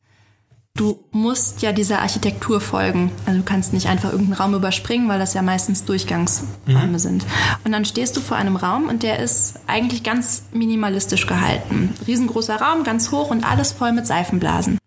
du 0.75 1.03
musst 1.11 1.61
ja 1.61 1.73
dieser 1.73 1.99
Architektur 1.99 2.61
folgen. 2.61 3.11
Also 3.25 3.39
du 3.39 3.45
kannst 3.45 3.73
nicht 3.73 3.87
einfach 3.87 4.11
irgendeinen 4.11 4.41
Raum 4.41 4.55
überspringen, 4.55 5.09
weil 5.09 5.19
das 5.19 5.33
ja 5.33 5.41
meistens 5.41 5.83
Durchgangsräume 5.83 6.97
sind. 6.97 7.25
Und 7.65 7.73
dann 7.73 7.83
stehst 7.83 8.15
du 8.15 8.21
vor 8.21 8.37
einem 8.37 8.55
Raum 8.55 8.87
und 8.87 9.03
der 9.03 9.19
ist 9.19 9.59
eigentlich 9.67 10.03
ganz 10.03 10.43
minimalistisch 10.53 11.27
gehalten. 11.27 11.93
Riesengroßer 12.07 12.61
Raum, 12.61 12.85
ganz 12.85 13.11
hoch 13.11 13.29
und 13.31 13.43
alles 13.43 13.73
voll 13.73 13.91
mit 13.91 14.07
Seifenblasen. 14.07 14.77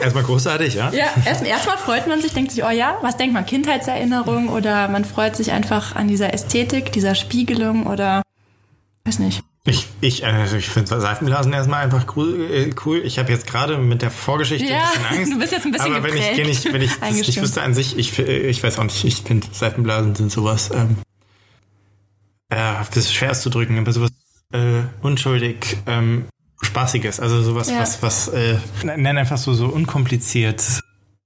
Erstmal 0.00 0.22
großartig, 0.22 0.74
ja? 0.74 0.90
Ja, 0.92 1.06
erstmal 1.24 1.50
erst 1.50 1.68
freut 1.68 2.06
man 2.06 2.22
sich, 2.22 2.32
denkt 2.32 2.52
sich, 2.52 2.64
oh 2.64 2.70
ja, 2.70 2.98
was 3.02 3.16
denkt 3.16 3.34
man, 3.34 3.44
Kindheitserinnerung 3.44 4.48
oder 4.48 4.88
man 4.88 5.04
freut 5.04 5.36
sich 5.36 5.52
einfach 5.52 5.96
an 5.96 6.08
dieser 6.08 6.32
Ästhetik, 6.32 6.92
dieser 6.92 7.14
Spiegelung 7.14 7.86
oder 7.86 8.22
weiß 9.04 9.18
nicht. 9.18 9.42
Ich, 9.64 9.86
ich, 10.00 10.24
also 10.24 10.56
ich 10.56 10.68
finde 10.68 10.98
Seifenblasen 11.00 11.52
erstmal 11.52 11.84
einfach 11.84 12.16
cool. 12.16 12.72
äh. 12.74 13.02
Ich 13.04 13.18
habe 13.18 13.30
jetzt 13.30 13.46
gerade 13.46 13.76
mit 13.76 14.00
der 14.00 14.10
Vorgeschichte 14.10 14.66
Ja, 14.66 14.84
ein 14.84 14.88
bisschen 14.92 15.18
Angst. 15.18 15.32
du 15.34 15.38
bist 15.38 15.52
jetzt 15.52 15.66
ein 15.66 15.72
bisschen 15.72 15.94
Aber 15.94 16.02
wenn 16.04 16.16
ich, 16.16 16.36
wenn 16.38 16.48
ich, 16.48 16.72
wenn 16.72 16.82
ich, 16.82 17.26
das, 17.26 17.36
wüsste 17.36 17.62
an 17.62 17.74
sich, 17.74 17.98
ich, 17.98 18.18
ich 18.18 18.62
weiß 18.62 18.78
auch 18.78 18.84
nicht, 18.84 19.04
ich 19.04 19.16
finde 19.16 19.46
Seifenblasen 19.52 20.14
sind 20.14 20.32
sowas, 20.32 20.70
ähm, 20.72 20.96
ja, 22.50 22.82
das 22.88 22.96
ist 22.96 23.14
schwer 23.14 23.32
auszudrücken, 23.32 23.78
aber 23.78 23.92
sowas 23.92 24.10
äh, 24.52 24.82
unschuldig, 25.02 25.76
ähm, 25.86 26.26
spaßiges, 26.68 27.18
also 27.20 27.42
sowas, 27.42 27.68
Ja. 27.70 27.80
was, 27.80 28.02
was, 28.02 28.28
äh, 28.28 28.58
nenn 28.84 29.18
einfach 29.18 29.38
so, 29.38 29.52
so 29.54 29.66
unkompliziert 29.66 30.62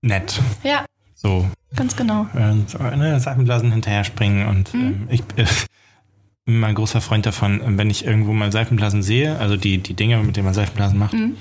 nett. 0.00 0.40
Ja, 0.64 0.84
So, 1.14 1.48
ganz 1.76 1.94
genau. 1.96 2.26
äh, 2.34 2.54
so, 2.66 2.78
ne, 2.78 3.20
Seifenblasen 3.20 3.70
hinterher 3.72 4.04
springen 4.04 4.46
und 4.48 4.72
Mhm. 4.74 4.80
ähm, 4.80 5.08
ich 5.10 5.20
äh, 5.36 5.44
bin 6.44 6.58
mal 6.60 6.68
ein 6.68 6.74
großer 6.74 7.00
Freund 7.00 7.26
davon, 7.26 7.60
wenn 7.78 7.90
ich 7.90 8.04
irgendwo 8.04 8.32
mal 8.32 8.50
Seifenblasen 8.50 9.02
sehe, 9.02 9.38
also 9.38 9.56
die, 9.56 9.78
die 9.78 9.94
Dinge, 9.94 10.18
mit 10.22 10.36
denen 10.36 10.46
man 10.46 10.54
Seifenblasen 10.54 10.98
macht, 10.98 11.12
Mhm. 11.14 11.36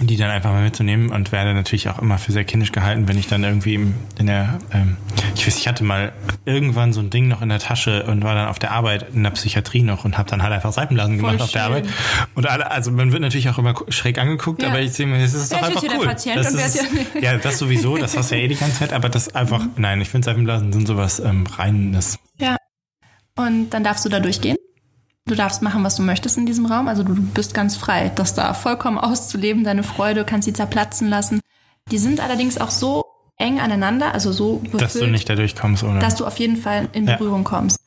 Die 0.00 0.16
dann 0.16 0.30
einfach 0.30 0.50
mal 0.50 0.64
mitzunehmen 0.64 1.10
und 1.12 1.30
werde 1.30 1.54
natürlich 1.54 1.88
auch 1.88 2.00
immer 2.00 2.18
für 2.18 2.32
sehr 2.32 2.42
kindisch 2.44 2.72
gehalten, 2.72 3.06
wenn 3.06 3.16
ich 3.16 3.28
dann 3.28 3.44
irgendwie 3.44 3.74
in 4.18 4.26
der, 4.26 4.58
ähm, 4.72 4.96
ich 5.36 5.46
weiß, 5.46 5.56
ich 5.56 5.68
hatte 5.68 5.84
mal 5.84 6.12
irgendwann 6.44 6.92
so 6.92 6.98
ein 7.00 7.10
Ding 7.10 7.28
noch 7.28 7.42
in 7.42 7.48
der 7.48 7.60
Tasche 7.60 8.02
und 8.04 8.24
war 8.24 8.34
dann 8.34 8.48
auf 8.48 8.58
der 8.58 8.72
Arbeit 8.72 9.06
in 9.14 9.22
der 9.22 9.30
Psychiatrie 9.30 9.82
noch 9.82 10.04
und 10.04 10.18
habe 10.18 10.28
dann 10.28 10.42
halt 10.42 10.52
einfach 10.52 10.72
Seifenblasen 10.72 11.20
Voll 11.20 11.30
gemacht 11.30 11.42
auf 11.44 11.52
der. 11.52 11.64
Arbeit. 11.64 11.86
Und 12.34 12.48
alle, 12.48 12.70
also 12.72 12.90
man 12.90 13.12
wird 13.12 13.22
natürlich 13.22 13.48
auch 13.48 13.58
immer 13.58 13.74
schräg 13.88 14.18
angeguckt, 14.18 14.62
Ja. 14.62 14.70
aber 14.70 14.80
ich 14.80 14.92
sehe 14.92 15.06
mir, 15.06 15.20
das 15.20 15.32
ist 15.32 15.52
Wer 15.52 15.60
doch 15.60 15.68
ist 15.68 15.76
einfach 15.76 15.82
cool. 15.94 15.98
der 16.00 16.06
Patient 16.12 16.36
das 16.38 16.52
ist 16.52 16.74
ist, 16.82 17.22
ja, 17.22 17.36
das 17.38 17.58
sowieso, 17.58 17.96
das 17.96 18.16
hast 18.16 18.32
du 18.32 18.36
ja 18.36 18.42
eh 18.42 18.48
die 18.48 18.56
ganze 18.56 18.80
Zeit, 18.80 18.92
aber 18.92 19.08
das 19.08 19.32
einfach, 19.36 19.60
Mhm. 19.60 19.70
nein, 19.76 20.00
ich 20.00 20.08
finde 20.08 20.24
Seifenblasen 20.24 20.72
sind 20.72 20.88
sowas 20.88 21.20
ähm, 21.20 21.46
reines. 21.46 22.18
Ja. 22.38 22.56
Und 23.36 23.70
dann 23.70 23.84
darfst 23.84 24.04
du 24.04 24.08
da 24.08 24.18
durchgehen. 24.18 24.56
Du 25.26 25.34
darfst 25.34 25.62
machen, 25.62 25.82
was 25.84 25.96
du 25.96 26.02
möchtest 26.02 26.36
in 26.36 26.44
diesem 26.44 26.66
Raum. 26.66 26.86
Also 26.86 27.02
du 27.02 27.14
bist 27.14 27.54
ganz 27.54 27.76
frei, 27.76 28.10
das 28.14 28.34
da 28.34 28.52
vollkommen 28.52 28.98
auszuleben, 28.98 29.64
deine 29.64 29.82
Freude, 29.82 30.24
kannst 30.26 30.44
sie 30.44 30.52
zerplatzen 30.52 31.08
lassen. 31.08 31.40
Die 31.90 31.96
sind 31.98 32.20
allerdings 32.20 32.58
auch 32.60 32.70
so 32.70 33.04
eng 33.38 33.58
aneinander, 33.58 34.12
also 34.12 34.32
so 34.32 34.56
befüllt, 34.58 34.82
Dass 34.82 34.92
du 34.92 35.06
nicht 35.06 35.28
da 35.28 35.34
durchkommst, 35.34 35.82
oder? 35.82 35.98
dass 35.98 36.16
du 36.16 36.26
auf 36.26 36.38
jeden 36.38 36.56
Fall 36.58 36.88
in 36.92 37.06
Ja. 37.06 37.16
Berührung 37.16 37.42
kommst. 37.42 37.78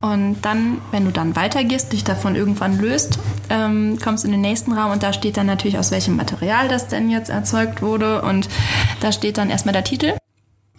Und 0.00 0.36
dann, 0.42 0.78
wenn 0.92 1.04
du 1.04 1.10
dann 1.10 1.34
weitergehst, 1.34 1.92
dich 1.92 2.04
davon 2.04 2.36
irgendwann 2.36 2.78
löst, 2.78 3.18
ähm, 3.50 3.98
kommst 4.02 4.22
du 4.22 4.28
in 4.28 4.32
den 4.32 4.40
nächsten 4.42 4.72
Raum 4.72 4.92
und 4.92 5.02
da 5.02 5.12
steht 5.12 5.36
dann 5.38 5.46
natürlich, 5.46 5.78
aus 5.78 5.90
welchem 5.90 6.16
Material 6.16 6.68
das 6.68 6.86
denn 6.86 7.10
jetzt 7.10 7.30
erzeugt 7.30 7.82
wurde. 7.82 8.22
Und 8.22 8.48
da 9.00 9.10
steht 9.10 9.38
dann 9.38 9.50
erstmal 9.50 9.72
der 9.72 9.84
Titel, 9.84 10.14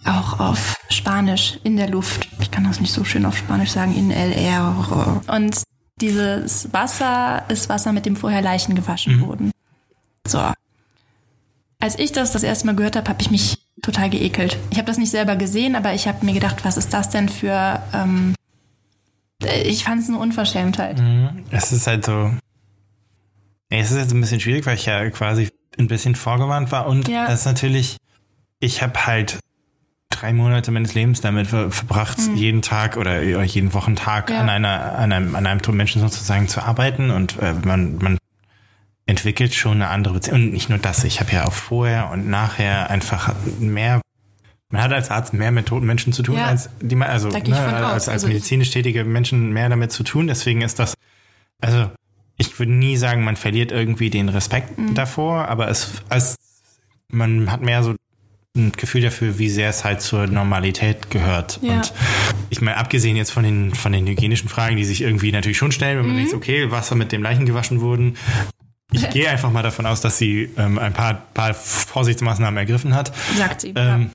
auch 0.06 0.40
auf 0.40 0.76
Spanisch, 0.88 1.58
in 1.64 1.76
der 1.76 1.88
Luft. 1.90 2.28
Ich 2.40 2.50
kann 2.50 2.64
das 2.64 2.80
nicht 2.80 2.92
so 2.92 3.04
schön 3.04 3.26
auf 3.26 3.36
Spanisch 3.36 3.72
sagen, 3.72 3.94
in 3.94 4.10
LR. 4.10 5.20
Und 5.26 5.62
dieses 6.00 6.72
Wasser 6.72 7.44
ist 7.48 7.68
Wasser, 7.68 7.92
mit 7.92 8.06
dem 8.06 8.16
vorher 8.16 8.42
Leichen 8.42 8.74
gewaschen 8.74 9.20
wurden. 9.20 9.50
So. 10.26 10.40
Als 11.80 11.98
ich 11.98 12.12
das 12.12 12.32
das 12.32 12.42
erste 12.42 12.66
Mal 12.66 12.74
gehört 12.76 12.96
habe, 12.96 13.08
habe 13.08 13.20
ich 13.22 13.30
mich 13.30 13.58
total 13.82 14.10
geekelt. 14.10 14.56
Ich 14.70 14.78
habe 14.78 14.86
das 14.86 14.98
nicht 14.98 15.10
selber 15.10 15.36
gesehen, 15.36 15.76
aber 15.76 15.94
ich 15.94 16.08
habe 16.08 16.24
mir 16.26 16.34
gedacht, 16.34 16.64
was 16.64 16.76
ist 16.76 16.92
das 16.92 17.10
denn 17.10 17.28
für... 17.28 17.82
Ähm, 17.92 18.34
ich 19.64 19.84
fand 19.84 20.02
es 20.02 20.08
eine 20.08 20.18
Unverschämtheit. 20.18 20.98
Mhm. 20.98 21.44
Es 21.50 21.70
ist 21.70 21.86
halt 21.86 22.04
so. 22.04 22.32
Nee, 23.70 23.80
Es 23.80 23.92
ist 23.92 23.98
jetzt 23.98 24.12
ein 24.12 24.20
bisschen 24.20 24.40
schwierig, 24.40 24.66
weil 24.66 24.74
ich 24.74 24.86
ja 24.86 25.08
quasi 25.10 25.50
ein 25.78 25.86
bisschen 25.86 26.16
vorgewarnt 26.16 26.72
war 26.72 26.86
und 26.88 27.06
Ja. 27.06 27.26
es 27.28 27.40
ist 27.40 27.44
natürlich, 27.46 27.98
ich 28.58 28.82
habe 28.82 29.06
halt 29.06 29.38
drei 30.20 30.32
Monate 30.32 30.70
meines 30.70 30.94
Lebens 30.94 31.20
damit 31.20 31.46
ver 31.48 31.70
verbracht, 31.70 32.18
jeden 32.34 32.62
Tag 32.62 32.96
oder 32.96 33.22
jeden 33.44 33.72
Wochentag 33.74 34.28
Mhm. 34.28 34.34
Ja. 34.34 34.40
an 34.40 34.48
einer, 34.50 34.98
an 34.98 35.12
einem, 35.12 35.36
an 35.36 35.46
einem 35.46 35.62
toten 35.62 35.76
Menschen 35.76 36.00
sozusagen 36.00 36.48
zu 36.48 36.62
arbeiten 36.62 37.10
und 37.10 37.38
äh, 37.40 37.52
man, 37.64 37.96
man 37.98 38.18
entwickelt 39.06 39.54
schon 39.54 39.74
eine 39.76 39.88
andere 39.88 40.14
Beziehung. 40.14 40.36
Und 40.44 40.52
nicht 40.52 40.68
nur 40.68 40.78
das, 40.78 41.04
ich 41.04 41.20
habe 41.20 41.32
ja 41.32 41.46
auch 41.46 41.52
vorher 41.52 42.10
und 42.10 42.28
nachher 42.28 42.90
einfach 42.90 43.34
mehr 43.58 44.00
man 44.70 44.82
hat 44.82 44.92
als 44.92 45.10
Arzt 45.10 45.32
mehr 45.32 45.50
mit 45.50 45.64
toten 45.64 45.86
Menschen 45.86 46.12
zu 46.12 46.22
tun, 46.22 46.36
Ja. 46.36 46.44
als 46.48 46.68
die 46.82 46.94
man, 46.94 47.08
also, 47.08 47.30
ne, 47.30 47.56
als, 47.58 48.06
als 48.06 48.08
Also 48.08 48.28
medizinisch 48.28 48.70
tätige 48.70 49.02
Menschen 49.04 49.50
mehr 49.54 49.70
damit 49.70 49.92
zu 49.92 50.02
tun. 50.02 50.26
Deswegen 50.26 50.60
ist 50.60 50.78
das, 50.78 50.92
also 51.62 51.90
ich 52.36 52.58
würde 52.58 52.72
nie 52.72 52.98
sagen, 52.98 53.24
man 53.24 53.36
verliert 53.36 53.72
irgendwie 53.72 54.10
den 54.10 54.28
Respekt 54.28 54.76
Mhm. 54.76 54.94
davor, 54.94 55.48
aber 55.48 55.68
es, 55.70 56.02
als, 56.10 56.36
man 57.10 57.50
hat 57.50 57.62
mehr 57.62 57.82
so 57.82 57.94
ein 58.58 58.72
Gefühl 58.72 59.00
dafür, 59.02 59.38
wie 59.38 59.48
sehr 59.48 59.70
es 59.70 59.84
halt 59.84 60.02
zur 60.02 60.26
Normalität 60.26 61.10
gehört. 61.10 61.58
Ja. 61.62 61.76
Und 61.76 61.92
ich 62.50 62.60
meine, 62.60 62.76
abgesehen 62.76 63.16
jetzt 63.16 63.30
von 63.30 63.44
den, 63.44 63.74
von 63.74 63.92
den 63.92 64.06
hygienischen 64.06 64.48
Fragen, 64.48 64.76
die 64.76 64.84
sich 64.84 65.00
irgendwie 65.00 65.32
natürlich 65.32 65.56
schon 65.58 65.72
stellen, 65.72 65.98
wenn 65.98 66.06
man 66.06 66.16
Mhm. 66.16 66.20
denkt, 66.20 66.34
okay, 66.34 66.70
Wasser 66.70 66.94
mit 66.96 67.12
dem 67.12 67.22
Leichen 67.22 67.46
gewaschen 67.46 67.80
wurden. 67.80 68.16
Ich 68.92 69.08
gehe 69.10 69.28
einfach 69.30 69.50
mal 69.50 69.62
davon 69.62 69.86
aus, 69.86 70.00
dass 70.00 70.18
sie 70.18 70.50
ähm, 70.58 70.78
ein 70.78 70.92
paar, 70.92 71.14
paar 71.34 71.54
Vorsichtsmaßnahmen 71.54 72.56
ergriffen 72.58 72.94
hat. 72.94 73.12
Sagt 73.36 73.62
sie. 73.62 73.72
Ähm, 73.76 74.10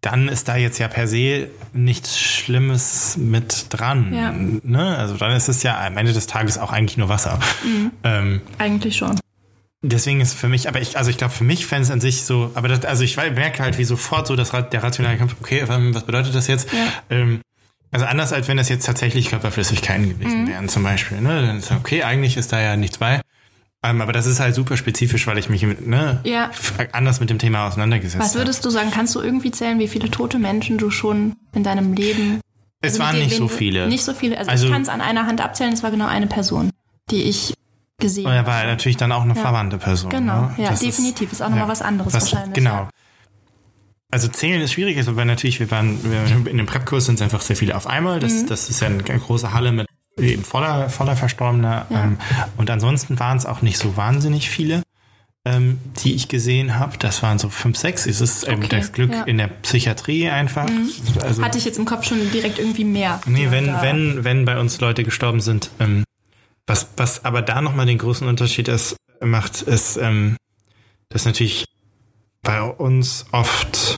dann 0.00 0.28
ist 0.28 0.48
da 0.48 0.56
jetzt 0.56 0.78
ja 0.78 0.88
per 0.88 1.06
se 1.06 1.48
nichts 1.72 2.18
Schlimmes 2.18 3.16
mit 3.16 3.66
dran. 3.70 4.12
Ja. 4.12 4.32
Ne? 4.32 4.96
Also 4.98 5.16
dann 5.16 5.30
ist 5.36 5.48
es 5.48 5.62
ja 5.62 5.80
am 5.86 5.96
Ende 5.96 6.12
des 6.12 6.26
Tages 6.26 6.58
auch 6.58 6.72
eigentlich 6.72 6.96
nur 6.98 7.08
Wasser. 7.08 7.38
Mhm. 7.64 7.90
Ähm, 8.02 8.40
eigentlich 8.58 8.96
schon. 8.96 9.20
Deswegen 9.82 10.20
ist 10.20 10.34
für 10.34 10.48
mich, 10.48 10.68
aber 10.68 10.80
ich, 10.80 10.96
also 10.96 11.10
ich 11.10 11.18
glaube 11.18 11.34
für 11.34 11.44
mich 11.44 11.70
es 11.70 11.90
an 11.90 12.00
sich 12.00 12.22
so, 12.24 12.50
aber 12.54 12.68
das, 12.68 12.84
also 12.84 13.02
ich 13.04 13.16
merke 13.16 13.62
halt 13.62 13.78
wie 13.78 13.84
sofort 13.84 14.26
so, 14.26 14.36
dass 14.36 14.52
ra- 14.52 14.62
der 14.62 14.82
rationale 14.82 15.16
Kampf, 15.18 15.34
okay, 15.40 15.64
ähm, 15.68 15.94
was 15.94 16.04
bedeutet 16.04 16.34
das 16.34 16.46
jetzt? 16.46 16.72
Ja. 16.72 16.78
Ähm, 17.10 17.40
also 17.90 18.06
anders 18.06 18.32
als 18.32 18.48
wenn 18.48 18.56
das 18.56 18.68
jetzt 18.68 18.86
tatsächlich 18.86 19.28
Körperflüssigkeiten 19.28 20.08
gewesen 20.08 20.44
Mhm. 20.44 20.48
wären 20.48 20.68
zum 20.68 20.82
Beispiel. 20.82 21.20
Ne? 21.20 21.42
Dann 21.46 21.58
ist 21.58 21.70
okay, 21.72 22.02
eigentlich 22.04 22.36
ist 22.36 22.52
da 22.52 22.60
ja 22.60 22.76
nichts 22.76 22.98
bei. 22.98 23.20
Ähm, 23.84 24.00
aber 24.00 24.12
das 24.12 24.26
ist 24.26 24.38
halt 24.38 24.54
super 24.54 24.76
spezifisch, 24.76 25.26
weil 25.26 25.36
ich 25.38 25.48
mich 25.48 25.62
mit, 25.64 25.86
ne, 25.86 26.20
Ja. 26.24 26.50
anders 26.92 27.18
mit 27.20 27.28
dem 27.30 27.38
Thema 27.40 27.66
auseinandergesetzt 27.66 28.22
Was 28.22 28.30
habe. 28.30 28.40
würdest 28.40 28.64
du 28.64 28.70
sagen? 28.70 28.90
Kannst 28.92 29.14
du 29.16 29.20
irgendwie 29.20 29.50
zählen, 29.50 29.78
wie 29.80 29.88
viele 29.88 30.08
tote 30.10 30.38
Menschen 30.38 30.78
du 30.78 30.90
schon 30.90 31.34
in 31.52 31.64
deinem 31.64 31.92
Leben 31.92 32.40
Es 32.80 32.92
Also 32.94 33.02
waren 33.04 33.18
nicht 33.18 33.36
so 33.36 33.48
viele. 33.48 33.88
Nicht 33.88 34.04
so 34.04 34.14
viele. 34.14 34.38
Also, 34.38 34.50
Also- 34.52 34.66
ich 34.66 34.72
kann 34.72 34.82
es 34.82 34.88
an 34.88 35.00
einer 35.00 35.26
Hand 35.26 35.40
abzählen. 35.40 35.72
Es 35.72 35.82
war 35.82 35.90
genau 35.90 36.06
eine 36.06 36.28
Person, 36.28 36.70
die 37.10 37.24
ich 37.24 37.54
gesehen 38.02 38.26
Und 38.26 38.32
er 38.32 38.38
habe. 38.40 38.48
war 38.48 38.64
natürlich 38.64 38.96
dann 38.98 39.10
auch 39.12 39.22
eine 39.22 39.34
Ja. 39.34 39.40
verwandte 39.40 39.78
Person. 39.78 40.10
Genau, 40.10 40.42
ne? 40.42 40.54
ja, 40.58 40.70
Das 40.70 40.80
definitiv. 40.80 41.32
Ist 41.32 41.40
auch 41.42 41.48
noch 41.48 41.56
mal 41.56 41.68
was 41.68 41.80
anderes 41.80 42.12
wahrscheinlich, 42.12 42.52
Genau. 42.54 42.70
ja. 42.70 42.90
Also 44.10 44.28
zählen 44.28 44.60
ist 44.60 44.72
schwierig, 44.72 44.98
also 44.98 45.16
weil 45.16 45.24
natürlich, 45.24 45.58
wir 45.58 45.70
waren 45.70 45.98
in 46.46 46.58
dem 46.58 46.66
Prep-Kurs 46.66 47.06
sind 47.06 47.14
es 47.14 47.22
einfach 47.22 47.40
sehr 47.40 47.56
viele 47.56 47.74
auf 47.76 47.86
einmal. 47.86 48.16
Mhm. 48.16 48.20
Das, 48.20 48.44
das 48.44 48.68
ist 48.68 48.80
ja 48.80 48.88
eine 48.88 49.02
große 49.02 49.54
Halle 49.54 49.72
mit 49.72 49.86
eben 50.20 50.44
voller, 50.44 50.90
voller 50.90 51.16
Verstorbener. 51.16 51.86
Ja. 51.88 52.04
Ähm, 52.04 52.18
und 52.58 52.68
ansonsten 52.68 53.18
waren 53.18 53.38
es 53.38 53.46
auch 53.46 53.62
nicht 53.62 53.78
so 53.78 53.96
wahnsinnig 53.96 54.50
viele, 54.50 54.82
ähm, 55.46 55.78
die 56.04 56.12
ich 56.14 56.28
gesehen 56.28 56.78
habe. 56.78 56.98
Das 56.98 57.22
waren 57.22 57.38
so 57.38 57.48
fünf, 57.48 57.78
sechs. 57.78 58.04
Es 58.04 58.20
ist 58.20 58.44
eben 58.46 58.62
Okay, 58.64 58.76
das 58.80 58.92
Glück 58.92 59.12
ja. 59.12 59.22
Mhm. 59.22 59.28
in 59.28 59.38
der 59.38 59.46
Psychiatrie 59.48 60.28
einfach. 60.28 60.68
Also, 61.22 61.42
Hatte 61.42 61.56
ich 61.56 61.64
jetzt 61.64 61.78
im 61.78 61.86
Kopf 61.86 62.04
schon 62.06 62.18
direkt 62.32 62.58
irgendwie 62.58 62.84
mehr. 62.84 63.18
Nee, 63.24 63.50
wenn, 63.50 63.66
wenn, 63.80 64.24
wenn 64.24 64.44
bei 64.44 64.58
uns 64.60 64.78
Leute 64.82 65.04
gestorben 65.04 65.40
sind, 65.40 65.70
ähm, 65.80 66.04
was, 66.66 66.88
was 66.96 67.24
aber 67.24 67.42
da 67.42 67.60
nochmal 67.60 67.86
den 67.86 67.98
großen 67.98 68.26
Unterschied 68.26 68.68
ist, 68.68 68.96
macht, 69.20 69.62
ist, 69.62 69.96
ähm, 69.96 70.36
dass 71.08 71.24
natürlich 71.24 71.64
bei 72.42 72.60
uns 72.62 73.26
oft 73.32 73.96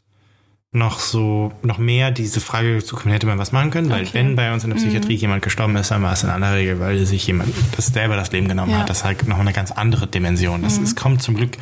noch 0.73 0.99
so, 0.99 1.53
noch 1.63 1.79
mehr 1.79 2.11
diese 2.11 2.41
Frage 2.41 2.83
zukommen, 2.83 3.13
hätte 3.13 3.27
man 3.29 3.39
was 3.39 3.53
machen 3.53 3.71
können, 3.71 3.91
weil 3.91 4.03
Okay. 4.03 4.11
Mhm. 4.23 4.29
wenn 4.29 4.37
bei 4.37 4.53
uns 4.53 4.65
in 4.65 4.71
der 4.71 4.77
Psychiatrie 4.77 5.15
jemand 5.15 5.43
gestorben 5.43 5.77
ist, 5.77 5.93
dann 5.93 6.03
war 6.03 6.13
es 6.13 6.25
in 6.25 6.31
aller 6.31 6.53
Regel, 6.55 6.81
weil 6.81 7.07
sich 7.07 7.25
jemand 7.29 7.55
das 7.77 7.87
selber 7.87 8.17
das 8.17 8.33
Leben 8.33 8.49
genommen 8.49 8.73
Ja. 8.73 8.79
hat. 8.81 8.91
Das 8.91 8.99
ist 8.99 9.05
halt 9.05 9.29
noch 9.29 9.39
eine 9.39 9.53
ganz 9.53 9.71
andere 9.71 10.09
Dimension. 10.09 10.63
Das, 10.63 10.79
es 10.79 10.97
kommt 10.97 11.23
zum 11.23 11.37
Glück 11.37 11.57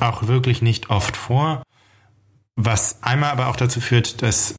auch 0.00 0.26
wirklich 0.26 0.62
nicht 0.62 0.90
oft 0.90 1.16
vor. 1.16 1.62
Was 2.56 3.02
einmal 3.04 3.30
aber 3.30 3.46
auch 3.48 3.56
dazu 3.56 3.80
führt, 3.80 4.20
dass 4.22 4.56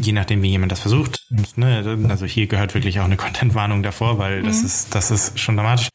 je 0.00 0.12
nachdem, 0.12 0.40
wie 0.42 0.50
jemand 0.50 0.70
das 0.70 0.80
versucht, 0.80 1.23
ne, 1.56 2.06
also 2.08 2.26
hier 2.26 2.46
gehört 2.46 2.74
wirklich 2.74 3.00
auch 3.00 3.04
eine 3.04 3.16
Contentwarnung 3.24 3.82
davor, 3.82 4.18
weil 4.18 4.42
das 4.42 4.60
Mhm. 4.60 4.66
ist, 4.66 4.94
das 4.94 5.10
ist 5.10 5.38
schon 5.38 5.56
dramatisch, 5.56 5.88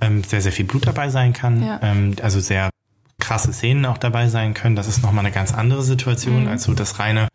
ähm, 0.00 0.22
sehr, 0.24 0.40
sehr 0.40 0.52
viel 0.52 0.64
Blut 0.64 0.86
dabei 0.86 1.08
sein 1.10 1.32
kann, 1.32 1.62
Ja. 1.64 1.80
ähm, 1.82 2.16
also 2.22 2.40
sehr 2.40 2.70
krasse 3.18 3.52
Szenen 3.52 3.84
auch 3.86 3.98
dabei 3.98 4.28
sein 4.28 4.54
können. 4.54 4.76
Das 4.76 4.86
ist 4.86 5.02
nochmal 5.02 5.24
eine 5.24 5.34
ganz 5.34 5.52
andere 5.52 5.82
Situation 5.82 6.42
Mhm. 6.44 6.48
als 6.48 6.64
so 6.64 6.74
das 6.74 6.98
reine, 6.98 7.28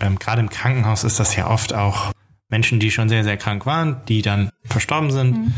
ähm, 0.00 0.18
gerade 0.18 0.40
im 0.40 0.50
Krankenhaus 0.50 1.02
ist 1.04 1.18
das 1.18 1.34
ja 1.34 1.48
oft 1.48 1.74
auch 1.74 2.12
Menschen, 2.48 2.78
die 2.80 2.90
schon 2.90 3.08
sehr, 3.08 3.24
sehr 3.24 3.36
krank 3.36 3.66
waren, 3.66 4.00
die 4.08 4.22
dann 4.22 4.50
verstorben 4.64 5.10
sind, 5.10 5.36
mhm. 5.36 5.54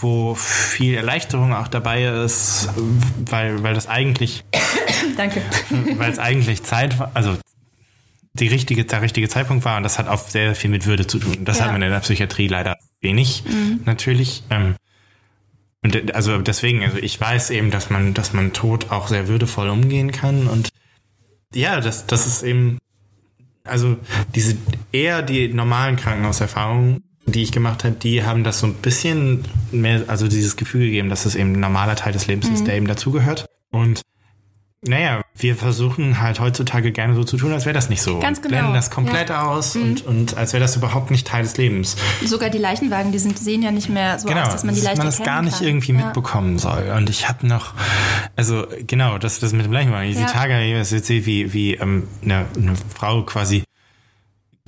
wo 0.00 0.34
viel 0.34 0.94
Erleichterung 0.94 1.54
auch 1.54 1.68
dabei 1.68 2.04
ist, 2.04 2.68
weil, 3.30 3.62
weil 3.62 3.74
das 3.74 3.86
eigentlich, 3.88 4.44
Danke, 5.16 5.42
weil 5.96 6.10
es 6.10 6.18
eigentlich 6.18 6.62
Zeit 6.64 6.98
war, 6.98 7.10
also 7.14 7.36
die 8.34 8.48
richtige, 8.48 8.84
der 8.84 9.02
richtige 9.02 9.28
Zeitpunkt 9.28 9.64
war 9.64 9.76
und 9.76 9.82
das 9.82 9.98
hat 9.98 10.08
auch 10.08 10.28
sehr 10.28 10.54
viel 10.54 10.70
mit 10.70 10.86
Würde 10.86 11.06
zu 11.06 11.18
tun. 11.18 11.44
Das 11.44 11.58
ja. 11.58 11.64
hat 11.64 11.72
man 11.72 11.82
in 11.82 11.90
der 11.90 12.00
Psychiatrie 12.00 12.48
leider 12.48 12.76
wenig, 13.00 13.44
mhm. 13.44 13.80
natürlich. 13.84 14.44
Ähm, 14.50 14.76
und 15.82 16.14
also 16.14 16.38
deswegen, 16.38 16.84
also 16.84 16.98
ich 16.98 17.20
weiß 17.20 17.50
eben, 17.50 17.70
dass 17.70 17.90
man, 17.90 18.14
dass 18.14 18.32
man 18.32 18.52
Tod 18.52 18.90
auch 18.90 19.08
sehr 19.08 19.28
würdevoll 19.28 19.68
umgehen 19.68 20.12
kann 20.12 20.46
und 20.46 20.68
ja, 21.54 21.80
das, 21.80 22.06
das 22.06 22.26
ist 22.26 22.42
eben, 22.42 22.78
also 23.64 23.96
diese 24.34 24.56
eher 24.92 25.22
die 25.22 25.52
normalen 25.52 25.96
Krankenhauserfahrungen, 25.96 27.02
die 27.26 27.42
ich 27.42 27.52
gemacht 27.52 27.84
habe, 27.84 27.94
die 27.96 28.24
haben 28.24 28.44
das 28.44 28.60
so 28.60 28.66
ein 28.66 28.74
bisschen 28.74 29.44
mehr, 29.72 30.04
also 30.06 30.28
dieses 30.28 30.56
Gefühl 30.56 30.86
gegeben, 30.86 31.08
dass 31.08 31.26
es 31.26 31.34
eben 31.34 31.54
ein 31.54 31.60
normaler 31.60 31.96
Teil 31.96 32.12
des 32.12 32.26
Lebens 32.26 32.48
mhm. 32.48 32.54
ist, 32.54 32.66
der 32.66 32.76
eben 32.76 32.86
dazugehört. 32.86 33.46
Und 33.70 34.02
naja, 34.82 35.22
wir 35.36 35.56
versuchen 35.56 36.22
halt 36.22 36.40
heutzutage 36.40 36.90
gerne 36.90 37.14
so 37.14 37.22
zu 37.22 37.36
tun, 37.36 37.52
als 37.52 37.66
wäre 37.66 37.74
das 37.74 37.90
nicht 37.90 38.00
so. 38.00 38.18
Ganz 38.18 38.40
genau. 38.40 38.54
Blenden 38.54 38.74
das 38.74 38.90
komplett 38.90 39.28
ja. 39.28 39.46
aus 39.46 39.74
mhm. 39.74 39.82
und, 39.82 40.06
und 40.06 40.36
als 40.38 40.54
wäre 40.54 40.62
das 40.62 40.74
überhaupt 40.74 41.10
nicht 41.10 41.26
Teil 41.26 41.42
des 41.42 41.58
Lebens. 41.58 41.96
Sogar 42.24 42.48
die 42.48 42.58
Leichenwagen, 42.58 43.12
die 43.12 43.18
sind, 43.18 43.38
sehen 43.38 43.62
ja 43.62 43.72
nicht 43.72 43.90
mehr 43.90 44.18
so 44.18 44.26
genau, 44.26 44.42
aus, 44.42 44.52
dass 44.52 44.64
man 44.64 44.74
die 44.74 44.80
Leichen 44.80 44.96
Dass 44.96 45.18
man 45.18 45.18
das 45.18 45.26
gar 45.26 45.42
nicht 45.42 45.58
kann. 45.58 45.66
irgendwie 45.66 45.92
ja. 45.92 46.06
mitbekommen 46.06 46.58
soll. 46.58 46.90
Und 46.96 47.10
ich 47.10 47.28
habe 47.28 47.46
noch, 47.46 47.74
also 48.36 48.66
genau, 48.86 49.18
das, 49.18 49.38
das 49.38 49.52
mit 49.52 49.66
dem 49.66 49.72
Leichenwagen. 49.72 50.08
Ich 50.08 50.18
ja. 50.18 50.26
die 50.26 50.32
Tage, 50.32 50.62
ich 50.62 50.88
sehe, 50.88 51.26
wie, 51.26 51.52
wie 51.52 51.74
ähm, 51.74 52.08
eine, 52.22 52.46
eine 52.56 52.74
Frau 52.94 53.22
quasi 53.22 53.64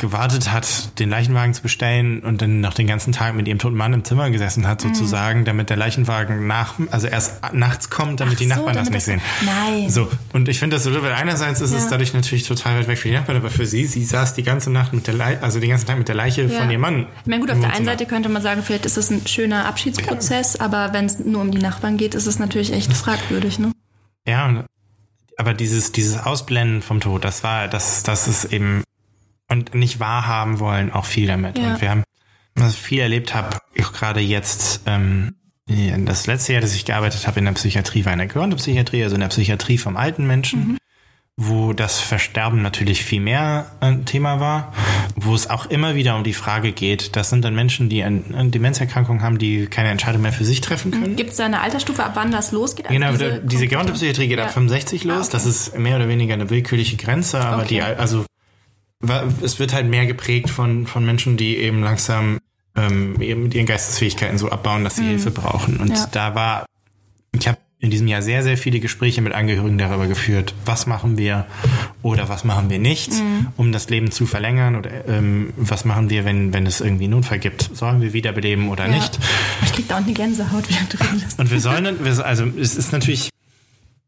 gewartet 0.03 0.53
hat, 0.53 0.99
den 0.99 1.09
Leichenwagen 1.09 1.55
zu 1.55 1.63
bestellen 1.63 2.21
und 2.21 2.43
dann 2.43 2.61
noch 2.61 2.75
den 2.75 2.87
ganzen 2.87 3.13
Tag 3.13 3.35
mit 3.35 3.49
ihrem 3.49 3.59
toten 3.59 3.77
Mann 3.77 3.95
im 3.95 4.05
Zimmer 4.05 4.29
gesessen 4.31 4.67
hat, 4.67 4.83
sozusagen, 4.83 5.41
mhm. 5.41 5.45
damit 5.47 5.71
der 5.71 5.79
Leichenwagen 5.79 6.47
nach, 6.47 6.75
also 6.91 7.07
erst 7.07 7.41
nachts 7.55 7.89
kommt, 7.89 8.21
damit 8.21 8.35
Ach 8.35 8.39
die 8.39 8.47
Nachbarn 8.47 8.75
so, 8.75 8.81
das 8.81 8.91
nicht 8.91 9.05
sehen. 9.05 9.23
Nein. 9.47 9.89
So. 9.89 10.11
Und 10.35 10.49
ich 10.49 10.59
finde 10.59 10.77
das 10.77 10.85
so, 10.85 11.03
weil 11.03 11.13
einerseits 11.13 11.63
ist 11.63 11.73
ja. 11.73 11.79
es 11.79 11.89
dadurch 11.89 12.13
natürlich 12.13 12.47
total 12.47 12.79
weit 12.79 12.89
weg 12.89 12.99
für 12.99 13.09
die 13.09 13.15
Nachbarn, 13.15 13.39
aber 13.39 13.51
für 13.51 13.65
sie, 13.65 13.87
sie 13.87 14.05
saß 14.05 14.35
die 14.35 14.43
ganze 14.43 14.71
Nacht 14.71 14.93
mit 14.93 15.07
der 15.07 15.15
Leiche, 15.15 15.43
also 15.43 15.61
den 15.61 15.71
ganzen 15.71 15.87
Tag 15.87 15.97
mit 15.97 16.09
der 16.09 16.17
Leiche 16.17 16.43
ja. 16.43 16.61
von 16.61 16.69
ihrem 16.69 16.81
Mann. 16.83 17.07
Ich 17.23 17.29
meine, 17.29 17.41
gut, 17.41 17.51
auf 17.51 17.61
der 17.61 17.73
einen 17.73 17.87
Seite 17.87 18.05
könnte 18.05 18.29
man 18.29 18.43
sagen, 18.43 18.63
vielleicht 18.63 18.85
ist 18.85 18.99
es 18.99 19.11
ein 19.11 19.27
schöner 19.27 19.67
Abschiedsprozess, 19.67 20.55
ja. 20.59 20.65
aber 20.65 20.93
wenn 20.93 21.07
es 21.07 21.21
nur 21.21 21.41
um 21.41 21.51
die 21.51 21.59
Nachbarn 21.59 21.97
geht, 21.97 22.15
ist 22.15 22.27
es 22.27 22.39
natürlich 22.39 22.73
echt 22.73 22.93
fragwürdig, 22.93 23.59
ne? 23.59 23.73
Ja, 24.27 24.65
aber 25.37 25.55
dieses, 25.55 25.93
dieses 25.93 26.19
Ausblenden 26.19 26.83
vom 26.83 27.01
Tod, 27.01 27.25
das 27.25 27.43
war, 27.43 27.69
das, 27.69 28.03
das 28.03 28.29
ist 28.29 28.45
eben 28.53 28.83
und 29.53 29.75
nicht 29.75 30.01
wahrhaben 30.01 30.59
wollen, 30.59 30.91
auch 30.91 31.05
viel 31.05 31.29
damit. 31.29 31.59
Ja. 31.59 31.75
Und 31.75 31.81
wir 31.81 31.91
haben, 31.91 32.03
was 32.55 32.75
ich 32.75 32.81
viel 32.81 33.01
erlebt 33.01 33.35
habe, 33.35 33.59
auch 33.81 33.93
gerade 33.93 34.21
jetzt, 34.21 34.83
ähm, 34.87 35.35
das 35.67 36.27
letzte 36.27 36.55
Jahr, 36.55 36.63
dass 36.63 36.75
ich 36.75 36.85
gearbeitet 36.85 37.27
habe 37.27 37.39
in 37.39 37.45
der 37.45 37.53
Psychiatrie, 37.53 38.05
war 38.05 38.13
in 38.13 38.19
der 38.19 38.29
Gerontopsychiatrie, 38.29 39.05
also 39.05 39.15
in 39.15 39.21
der 39.21 39.29
Psychiatrie 39.29 39.79
vom 39.79 39.97
alten 39.97 40.27
Menschen, 40.27 40.61
mhm. 40.61 40.79
wo 41.37 41.73
das 41.73 42.01
Versterben 42.01 42.61
natürlich 42.63 43.05
viel 43.05 43.21
mehr 43.21 43.73
ein 43.81 44.05
Thema 44.05 44.41
war, 44.41 44.73
wo 45.15 45.35
es 45.35 45.49
auch 45.49 45.67
immer 45.67 45.95
wieder 45.95 46.17
um 46.17 46.25
die 46.25 46.35
Frage 46.35 46.73
geht, 46.73 47.17
das 47.17 47.31
sind 47.31 47.45
dann 47.45 47.55
Menschen, 47.55 47.89
die 47.89 48.03
eine 48.03 48.51
Demenzerkrankung 48.51 49.23
haben, 49.23 49.39
die 49.39 49.67
keine 49.67 49.91
Entscheidung 49.91 50.23
mehr 50.23 50.33
für 50.33 50.45
sich 50.45 50.61
treffen 50.61 50.91
können. 50.91 51.17
Gibt 51.17 51.31
es 51.31 51.37
da 51.37 51.47
eine 51.47 51.61
Altersstufe, 51.61 52.05
ab 52.05 52.13
wann 52.15 52.33
das 52.33 52.53
losgeht? 52.53 52.87
Also 52.87 52.99
genau, 52.99 53.13
diese, 53.13 53.41
diese 53.45 53.67
Gerontopsychiatrie 53.69 54.29
geht 54.29 54.39
ja. 54.39 54.47
ab 54.47 54.53
65 54.53 55.05
los, 55.05 55.17
ah, 55.17 55.21
okay. 55.21 55.29
das 55.33 55.47
ist 55.47 55.79
mehr 55.79 55.97
oder 55.97 56.09
weniger 56.09 56.35
eine 56.35 56.51
willkürliche 56.51 56.97
Grenze, 56.97 57.41
aber 57.41 57.63
okay. 57.63 57.69
die, 57.77 57.83
also 57.83 58.27
es 59.43 59.59
wird 59.59 59.73
halt 59.73 59.87
mehr 59.87 60.07
geprägt 60.07 60.51
von, 60.51 60.87
von 60.87 61.05
Menschen, 61.05 61.37
die 61.37 61.57
eben 61.57 61.83
langsam 61.83 62.39
ähm, 62.77 63.21
eben 63.21 63.45
mit 63.45 63.55
ihren 63.55 63.67
Geistesfähigkeiten 63.67 64.39
so 64.39 64.51
abbauen, 64.51 64.85
dass 64.85 64.97
sie 64.97 65.03
mhm. 65.03 65.09
Hilfe 65.09 65.31
brauchen. 65.31 65.79
Und 65.79 65.91
ja. 65.91 66.09
da 66.11 66.35
war, 66.35 66.67
ich 67.33 67.47
habe 67.49 67.59
in 67.83 67.91
diesem 67.91 68.07
Jahr 68.07 68.23
sehr, 68.23 68.45
sehr 68.45 68.57
viele 68.57 68.79
Gespräche 68.79 69.21
mit 69.23 69.33
Angehörigen 69.33 69.77
darüber 69.77 70.07
geführt, 70.07 70.55
was 70.65 70.87
machen 70.87 71.19
wir 71.19 71.47
oder 72.01 72.29
was 72.29 72.45
machen 72.45 72.71
wir 72.71 72.79
nicht, 72.79 73.11
mhm. 73.11 73.49
um 73.57 73.73
das 73.73 73.91
Leben 73.91 74.13
zu 74.13 74.25
verlängern 74.25 74.77
oder 74.77 75.09
ähm, 75.09 75.53
was 75.57 75.85
machen 75.85 76.09
wir, 76.09 76.25
wenn, 76.25 76.53
wenn 76.53 76.65
es 76.65 76.81
irgendwie 76.81 77.05
einen 77.05 77.15
Notfall 77.15 77.41
gibt. 77.41 77.71
Sollen 77.75 78.01
wir 78.01 78.13
wiederbeleben 78.13 78.69
oder 78.69 78.87
ja. 78.87 78.95
nicht? 78.95 79.19
Ich 79.65 79.73
krieg 79.73 79.89
da 79.89 79.97
auch 79.97 80.03
eine 80.05 80.13
Gänsehaut, 80.13 80.69
wie 80.69 80.75
du 80.75 81.13
redest. 81.13 81.41
Und 81.41 81.51
wir 81.51 81.59
sollen, 81.59 81.99
also 82.23 82.45
es 82.47 82.77
ist 82.77 82.93
natürlich 82.93 83.31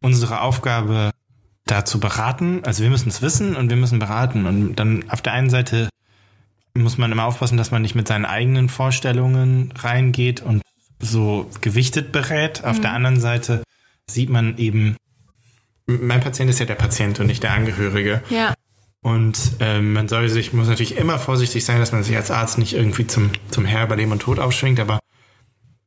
unsere 0.00 0.42
Aufgabe, 0.42 1.10
da 1.66 1.84
zu 1.84 2.00
beraten. 2.00 2.62
Also 2.64 2.82
wir 2.82 2.90
müssen 2.90 3.08
es 3.08 3.22
wissen 3.22 3.56
und 3.56 3.70
wir 3.70 3.76
müssen 3.76 3.98
beraten. 3.98 4.46
Und 4.46 4.76
dann 4.76 5.04
auf 5.08 5.22
der 5.22 5.32
einen 5.32 5.50
Seite 5.50 5.88
muss 6.76 6.98
man 6.98 7.12
immer 7.12 7.24
aufpassen, 7.24 7.56
dass 7.56 7.70
man 7.70 7.82
nicht 7.82 7.94
mit 7.94 8.08
seinen 8.08 8.24
eigenen 8.24 8.68
Vorstellungen 8.68 9.72
reingeht 9.76 10.42
und 10.42 10.62
so 10.98 11.50
gewichtet 11.60 12.12
berät. 12.12 12.64
Auf 12.64 12.78
mhm. 12.78 12.82
der 12.82 12.92
anderen 12.92 13.20
Seite 13.20 13.62
sieht 14.10 14.28
man 14.28 14.58
eben, 14.58 14.96
mein 15.86 16.20
Patient 16.20 16.50
ist 16.50 16.58
ja 16.58 16.66
der 16.66 16.74
Patient 16.74 17.20
und 17.20 17.26
nicht 17.26 17.42
der 17.42 17.52
Angehörige. 17.52 18.22
Ja. 18.28 18.54
Und 19.02 19.52
ähm, 19.60 19.92
man 19.92 20.08
soll 20.08 20.28
sich, 20.30 20.52
muss 20.52 20.66
natürlich 20.66 20.96
immer 20.96 21.18
vorsichtig 21.18 21.64
sein, 21.64 21.78
dass 21.78 21.92
man 21.92 22.02
sich 22.02 22.16
als 22.16 22.30
Arzt 22.30 22.58
nicht 22.58 22.72
irgendwie 22.72 23.06
zum, 23.06 23.30
zum 23.50 23.66
Herr 23.66 23.84
über 23.84 23.96
Leben 23.96 24.12
und 24.12 24.20
Tod 24.20 24.38
aufschwingt, 24.38 24.80
aber 24.80 24.98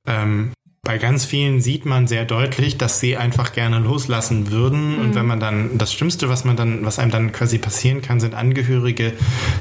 ähm, 0.06 0.54
bei 0.88 1.00
ganz 1.00 1.26
vielen 1.26 1.60
sieht 1.60 1.86
man 1.86 2.08
sehr 2.08 2.24
deutlich, 2.24 2.78
dass 2.78 3.02
sie 3.02 3.18
einfach 3.18 3.52
gerne 3.52 3.80
loslassen 3.80 4.52
würden. 4.52 4.96
Mhm. 4.96 5.02
Und 5.02 5.16
wenn 5.16 5.26
man 5.26 5.42
dann, 5.42 5.78
das 5.78 5.92
Schlimmste, 5.94 6.30
was 6.30 6.46
man 6.46 6.56
dann, 6.56 6.86
was 6.86 6.98
einem 6.98 7.12
dann 7.12 7.34
quasi 7.34 7.58
passieren 7.58 8.02
kann, 8.02 8.22
sind 8.22 8.34
Angehörige, 8.34 9.12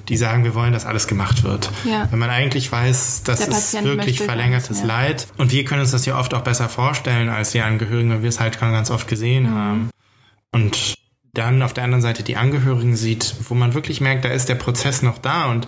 die 0.09 0.17
sagen, 0.17 0.45
wir 0.45 0.55
wollen, 0.55 0.73
dass 0.73 0.87
alles 0.87 1.09
gemacht 1.09 1.43
wird. 1.43 1.69
Ja. 1.85 2.07
Wenn 2.13 2.21
man 2.21 2.31
eigentlich 2.31 2.71
weiß, 2.71 3.25
das 3.25 3.41
ist 3.41 3.83
wirklich 3.83 4.21
verlängertes. 4.21 4.85
Leid. 4.85 5.27
Und 5.37 5.51
wir 5.51 5.65
können 5.65 5.81
uns 5.81 5.91
das 5.91 6.07
ja 6.07 6.17
oft 6.17 6.33
auch 6.33 6.43
besser 6.43 6.69
vorstellen 6.69 7.29
als 7.29 7.51
die 7.51 7.61
Angehörigen, 7.61 8.11
weil 8.11 8.23
wir 8.23 8.29
es 8.29 8.39
halt 8.39 8.61
ganz 8.61 8.93
oft 8.93 9.09
gesehen 9.09 9.51
mhm. 9.51 9.55
haben. 9.57 9.91
Und 10.53 10.95
dann 11.35 11.61
auf 11.63 11.75
der 11.75 11.83
anderen 11.83 12.03
Seite 12.03 12.23
die 12.23 12.37
Angehörigen 12.37 12.95
sieht, 12.95 13.35
wo 13.49 13.55
man 13.55 13.75
wirklich 13.75 14.01
merkt, 14.01 14.25
da 14.25 14.29
ist 14.29 14.49
der 14.49 14.55
Prozess 14.55 15.03
noch 15.03 15.19
da 15.19 15.47
und 15.47 15.67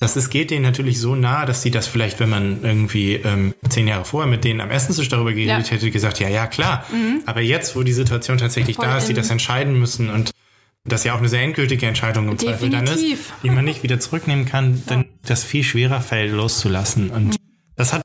das 0.00 0.16
ist, 0.16 0.30
geht 0.30 0.50
denen 0.50 0.62
natürlich 0.62 0.98
so 0.98 1.14
nah, 1.14 1.44
dass 1.44 1.60
sie 1.60 1.70
das 1.70 1.86
vielleicht, 1.86 2.20
wenn 2.20 2.30
man 2.30 2.64
irgendwie 2.64 3.16
ähm, 3.16 3.54
zehn 3.68 3.86
Jahre 3.86 4.06
vorher 4.06 4.28
mit 4.28 4.44
denen 4.44 4.62
am 4.62 4.70
Essenstisch 4.70 5.10
darüber 5.10 5.34
geredet 5.34 5.66
ja. 5.66 5.72
hätte, 5.72 5.90
gesagt, 5.90 6.18
ja, 6.20 6.28
ja, 6.28 6.46
klar. 6.46 6.86
Mhm. 6.90 7.20
Aber 7.26 7.42
jetzt, 7.42 7.76
wo 7.76 7.82
die 7.82 7.92
Situation 7.92 8.38
tatsächlich 8.38 8.76
Voll 8.76 8.86
da 8.86 8.96
ist, 8.96 9.08
die 9.08 9.14
das 9.14 9.28
entscheiden 9.28 9.78
müssen 9.78 10.08
und 10.08 10.30
das 10.84 11.04
ja 11.04 11.12
auch 11.12 11.18
eine 11.18 11.28
sehr 11.28 11.42
endgültige 11.42 11.86
Entscheidung 11.86 12.28
im 12.28 12.38
Definitiv. 12.38 12.60
Zweifel 12.60 12.70
dann 12.70 12.86
ist, 12.86 13.32
die 13.42 13.50
man 13.50 13.66
nicht 13.66 13.82
wieder 13.82 14.00
zurücknehmen 14.00 14.46
kann, 14.46 14.76
ja. 14.76 14.80
dann 14.86 15.04
das 15.22 15.44
viel 15.44 15.62
schwerer 15.62 16.00
fällt, 16.00 16.32
loszulassen. 16.32 17.10
Und 17.10 17.26
mhm. 17.26 17.36
das 17.76 17.92
hat, 17.92 18.00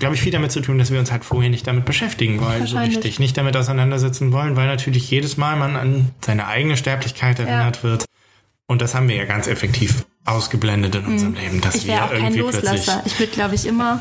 glaube 0.00 0.16
ich, 0.16 0.20
viel 0.20 0.32
damit 0.32 0.50
zu 0.50 0.60
tun, 0.60 0.78
dass 0.78 0.90
wir 0.90 0.98
uns 0.98 1.12
halt 1.12 1.24
vorher 1.24 1.50
nicht 1.50 1.68
damit 1.68 1.84
beschäftigen 1.84 2.40
wollen, 2.40 2.66
so 2.66 2.78
richtig. 2.78 3.20
Nicht 3.20 3.36
damit 3.36 3.56
auseinandersetzen 3.56 4.32
wollen, 4.32 4.56
weil 4.56 4.66
natürlich 4.66 5.08
jedes 5.08 5.36
Mal 5.36 5.54
man 5.54 5.76
an 5.76 6.10
seine 6.20 6.48
eigene 6.48 6.76
Sterblichkeit 6.76 7.38
erinnert 7.38 7.76
ja. 7.76 7.82
wird. 7.84 8.06
Und 8.66 8.82
das 8.82 8.96
haben 8.96 9.08
wir 9.08 9.14
ja 9.14 9.24
ganz 9.24 9.46
effektiv 9.46 10.04
ausgeblendet 10.24 10.94
in 10.94 11.04
unserem 11.04 11.34
hm. 11.34 11.40
Leben. 11.40 11.60
Dass 11.60 11.74
ich 11.74 11.86
wäre 11.86 12.04
auch 12.04 12.10
kein 12.10 12.34
Loslasser. 12.34 13.02
Ich 13.06 13.18
würde, 13.18 13.32
glaube 13.32 13.54
ich, 13.54 13.66
immer, 13.66 14.00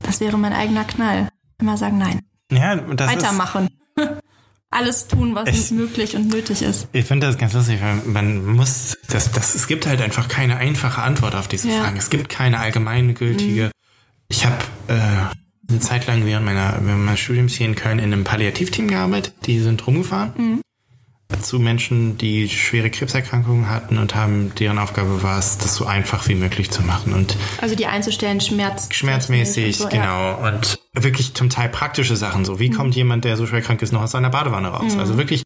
das 0.00 0.20
wäre 0.20 0.36
mein 0.38 0.52
eigener 0.52 0.84
Knall, 0.84 1.28
immer 1.60 1.76
sagen, 1.76 1.98
nein. 1.98 2.20
Ja, 2.50 2.76
das 2.76 3.10
Weitermachen. 3.10 3.68
Alles 4.70 5.06
tun, 5.06 5.36
was 5.36 5.48
ich, 5.48 5.70
möglich 5.70 6.16
und 6.16 6.28
nötig 6.28 6.60
ist. 6.62 6.88
Ich 6.92 7.04
finde 7.04 7.28
das 7.28 7.38
ganz 7.38 7.52
lustig, 7.52 7.80
weil 7.80 7.94
man 8.06 8.44
muss, 8.44 8.98
das, 9.08 9.30
das, 9.30 9.54
es 9.54 9.68
gibt 9.68 9.86
halt 9.86 10.02
einfach 10.02 10.26
keine 10.26 10.56
einfache 10.56 11.00
Antwort 11.00 11.36
auf 11.36 11.46
diese 11.46 11.68
ja. 11.68 11.80
Fragen. 11.80 11.96
Es 11.96 12.10
gibt 12.10 12.28
keine 12.28 12.58
allgemeingültige. 12.58 13.66
Mhm. 13.66 13.70
Ich 14.26 14.44
habe 14.44 14.56
äh, 14.88 14.94
eine 15.70 15.78
Zeit 15.78 16.08
lang 16.08 16.26
während 16.26 16.44
meiner, 16.44 16.80
während 16.80 17.04
meines 17.04 17.20
Studiums 17.20 17.54
hier 17.54 17.66
in 17.66 17.76
Köln 17.76 18.00
in 18.00 18.12
einem 18.12 18.24
Palliativteam 18.24 18.88
gearbeitet. 18.88 19.34
Die 19.46 19.60
sind 19.60 19.86
rumgefahren. 19.86 20.32
Mhm 20.36 20.60
zu 21.40 21.58
Menschen, 21.58 22.16
die 22.18 22.48
schwere 22.48 22.90
Krebserkrankungen 22.90 23.68
hatten 23.68 23.98
und 23.98 24.14
haben, 24.14 24.52
deren 24.58 24.78
Aufgabe 24.78 25.22
war 25.22 25.38
es, 25.38 25.58
das 25.58 25.74
so 25.74 25.86
einfach 25.86 26.28
wie 26.28 26.34
möglich 26.34 26.70
zu 26.70 26.82
machen. 26.82 27.12
Und 27.12 27.36
also 27.60 27.74
die 27.74 27.86
einzustellen, 27.86 28.40
Schmerz. 28.40 28.88
Schmerzmäßig, 28.92 29.80
und 29.80 29.82
so, 29.84 29.88
genau. 29.88 30.04
Ja. 30.04 30.48
Und 30.48 30.78
wirklich 30.92 31.34
zum 31.34 31.50
Teil 31.50 31.68
praktische 31.68 32.16
Sachen. 32.16 32.44
So, 32.44 32.60
wie 32.60 32.70
mhm. 32.70 32.74
kommt 32.74 32.94
jemand, 32.94 33.24
der 33.24 33.36
so 33.36 33.46
schwer 33.46 33.62
krank 33.62 33.82
ist, 33.82 33.92
noch 33.92 34.02
aus 34.02 34.12
seiner 34.12 34.30
Badewanne 34.30 34.68
raus? 34.68 34.94
Mhm. 34.94 35.00
Also 35.00 35.16
wirklich 35.16 35.42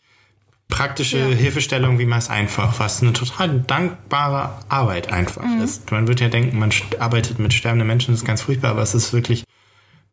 praktische 0.69 1.19
ja. 1.19 1.27
Hilfestellung, 1.27 1.99
wie 1.99 2.07
man 2.07 2.19
es 2.19 2.29
einfach, 2.29 2.79
was 2.79 3.03
eine 3.03 3.13
total 3.13 3.61
dankbare 3.61 4.59
Arbeit 4.69 5.13
einfach 5.13 5.45
mhm. 5.45 5.63
ist. 5.63 5.91
Man 5.91 6.07
wird 6.07 6.21
ja 6.21 6.29
denken, 6.29 6.59
man 6.59 6.71
arbeitet 6.99 7.39
mit 7.39 7.55
sterbenden 7.55 7.87
Menschen, 7.87 8.13
das 8.13 8.21
ist 8.23 8.27
ganz 8.27 8.43
furchtbar, 8.43 8.73
aber 8.73 8.83
es 8.83 8.95
ist 8.95 9.13
wirklich, 9.13 9.45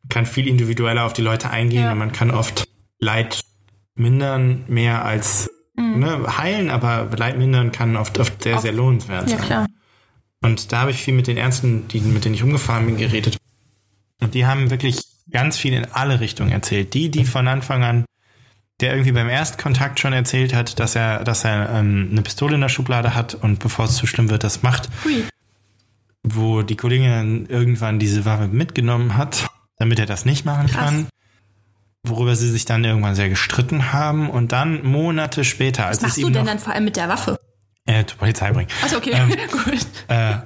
kann 0.09 0.25
viel 0.25 0.47
individueller 0.47 1.05
auf 1.05 1.13
die 1.13 1.21
Leute 1.21 1.49
eingehen 1.49 1.83
ja. 1.83 1.91
und 1.91 1.97
man 1.97 2.11
kann 2.11 2.31
oft 2.31 2.67
Leid 2.99 3.41
mindern 3.95 4.63
mehr 4.67 5.03
als 5.03 5.49
Mhm. 5.77 5.99
Ne, 5.99 6.37
heilen, 6.37 6.69
aber 6.69 7.09
Leid 7.17 7.37
mindern 7.37 7.71
kann 7.71 7.95
oft, 7.95 8.17
oft 8.19 8.43
sehr, 8.43 8.59
sehr 8.59 8.71
lohnenswert 8.71 9.29
sein. 9.29 9.39
Ja, 9.39 9.45
klar. 9.45 9.67
Und 10.41 10.71
da 10.71 10.81
habe 10.81 10.91
ich 10.91 10.97
viel 10.97 11.13
mit 11.13 11.27
den 11.27 11.37
Ärzten, 11.37 11.87
die, 11.87 11.99
mit 11.99 12.23
denen 12.23 12.35
ich 12.35 12.43
umgefahren 12.43 12.85
bin, 12.85 12.97
geredet. 12.97 13.37
Und 14.21 14.33
die 14.33 14.45
haben 14.45 14.69
wirklich 14.69 15.01
ganz 15.29 15.57
viel 15.57 15.73
in 15.73 15.85
alle 15.91 16.19
Richtungen 16.19 16.51
erzählt. 16.51 16.93
Die, 16.93 17.09
die 17.09 17.25
von 17.25 17.47
Anfang 17.47 17.83
an, 17.83 18.05
der 18.79 18.91
irgendwie 18.91 19.11
beim 19.11 19.29
Erstkontakt 19.29 19.99
schon 19.99 20.13
erzählt 20.13 20.53
hat, 20.53 20.79
dass 20.79 20.95
er, 20.95 21.23
dass 21.23 21.43
er 21.45 21.69
ähm, 21.69 22.09
eine 22.11 22.21
Pistole 22.21 22.55
in 22.55 22.61
der 22.61 22.69
Schublade 22.69 23.15
hat 23.15 23.33
und 23.33 23.59
bevor 23.59 23.85
es 23.85 23.95
zu 23.95 24.05
schlimm 24.05 24.29
wird, 24.29 24.43
das 24.43 24.63
macht. 24.63 24.89
Hui. 25.03 25.23
wo 26.23 26.61
die 26.61 26.75
Kollegin 26.75 27.09
dann 27.09 27.45
irgendwann 27.47 27.99
diese 27.99 28.25
Waffe 28.25 28.47
mitgenommen 28.47 29.15
hat, 29.15 29.47
damit 29.77 29.99
er 29.99 30.05
das 30.05 30.25
nicht 30.25 30.45
machen 30.45 30.67
Krass. 30.67 30.85
kann. 30.85 31.07
Worüber 32.07 32.35
sie 32.35 32.49
sich 32.49 32.65
dann 32.65 32.83
irgendwann 32.83 33.15
sehr 33.15 33.29
gestritten 33.29 33.93
haben 33.93 34.29
und 34.29 34.51
dann 34.51 34.83
Monate 34.85 35.43
später, 35.43 35.85
als 35.87 35.97
Was 35.97 36.03
machst 36.09 36.23
du 36.23 36.29
denn 36.29 36.45
dann 36.45 36.59
vor 36.59 36.73
allem 36.73 36.85
mit 36.85 36.95
der 36.95 37.09
Waffe? 37.09 37.39
äh, 37.87 38.03
zur 38.05 38.17
Polizei 38.17 38.51
bringen. 38.51 38.67
Achso, 38.83 38.97
okay, 38.97 39.11
Ähm, 39.13 39.29
gut. 39.51 39.85
Äh, 40.07 40.37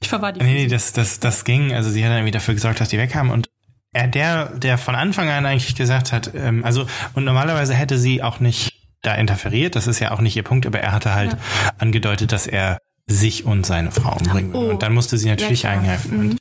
Ich 0.00 0.08
verwahr 0.08 0.32
die. 0.32 0.42
Nee, 0.42 0.52
nee, 0.52 0.66
das, 0.66 0.92
das, 0.92 1.20
das 1.20 1.44
ging. 1.44 1.72
Also 1.72 1.90
sie 1.90 2.02
hat 2.04 2.10
dann 2.10 2.18
irgendwie 2.18 2.32
dafür 2.32 2.52
gesorgt, 2.54 2.80
dass 2.80 2.90
die 2.90 2.98
wegkamen. 2.98 3.32
Und 3.32 3.48
er, 3.92 4.08
der, 4.08 4.46
der 4.58 4.76
von 4.76 4.94
Anfang 4.94 5.28
an 5.30 5.46
eigentlich 5.46 5.74
gesagt 5.74 6.12
hat, 6.12 6.32
ähm, 6.34 6.64
also, 6.64 6.86
und 7.14 7.24
normalerweise 7.24 7.72
hätte 7.74 7.98
sie 7.98 8.22
auch 8.22 8.40
nicht 8.40 8.74
da 9.02 9.14
interferiert, 9.14 9.74
das 9.74 9.86
ist 9.86 10.00
ja 10.00 10.10
auch 10.10 10.20
nicht 10.20 10.36
ihr 10.36 10.42
Punkt, 10.42 10.66
aber 10.66 10.80
er 10.80 10.92
hatte 10.92 11.14
halt 11.14 11.36
angedeutet, 11.78 12.32
dass 12.32 12.46
er 12.46 12.78
sich 13.06 13.44
und 13.46 13.64
seine 13.64 13.90
Frau 13.92 14.14
umbringen 14.16 14.52
würde. 14.52 14.66
Oh. 14.66 14.70
Und 14.72 14.82
dann 14.82 14.92
musste 14.92 15.16
sie 15.16 15.28
natürlich 15.30 15.62
Ja, 15.62 15.70
eingreifen. 15.70 16.18
Und 16.18 16.38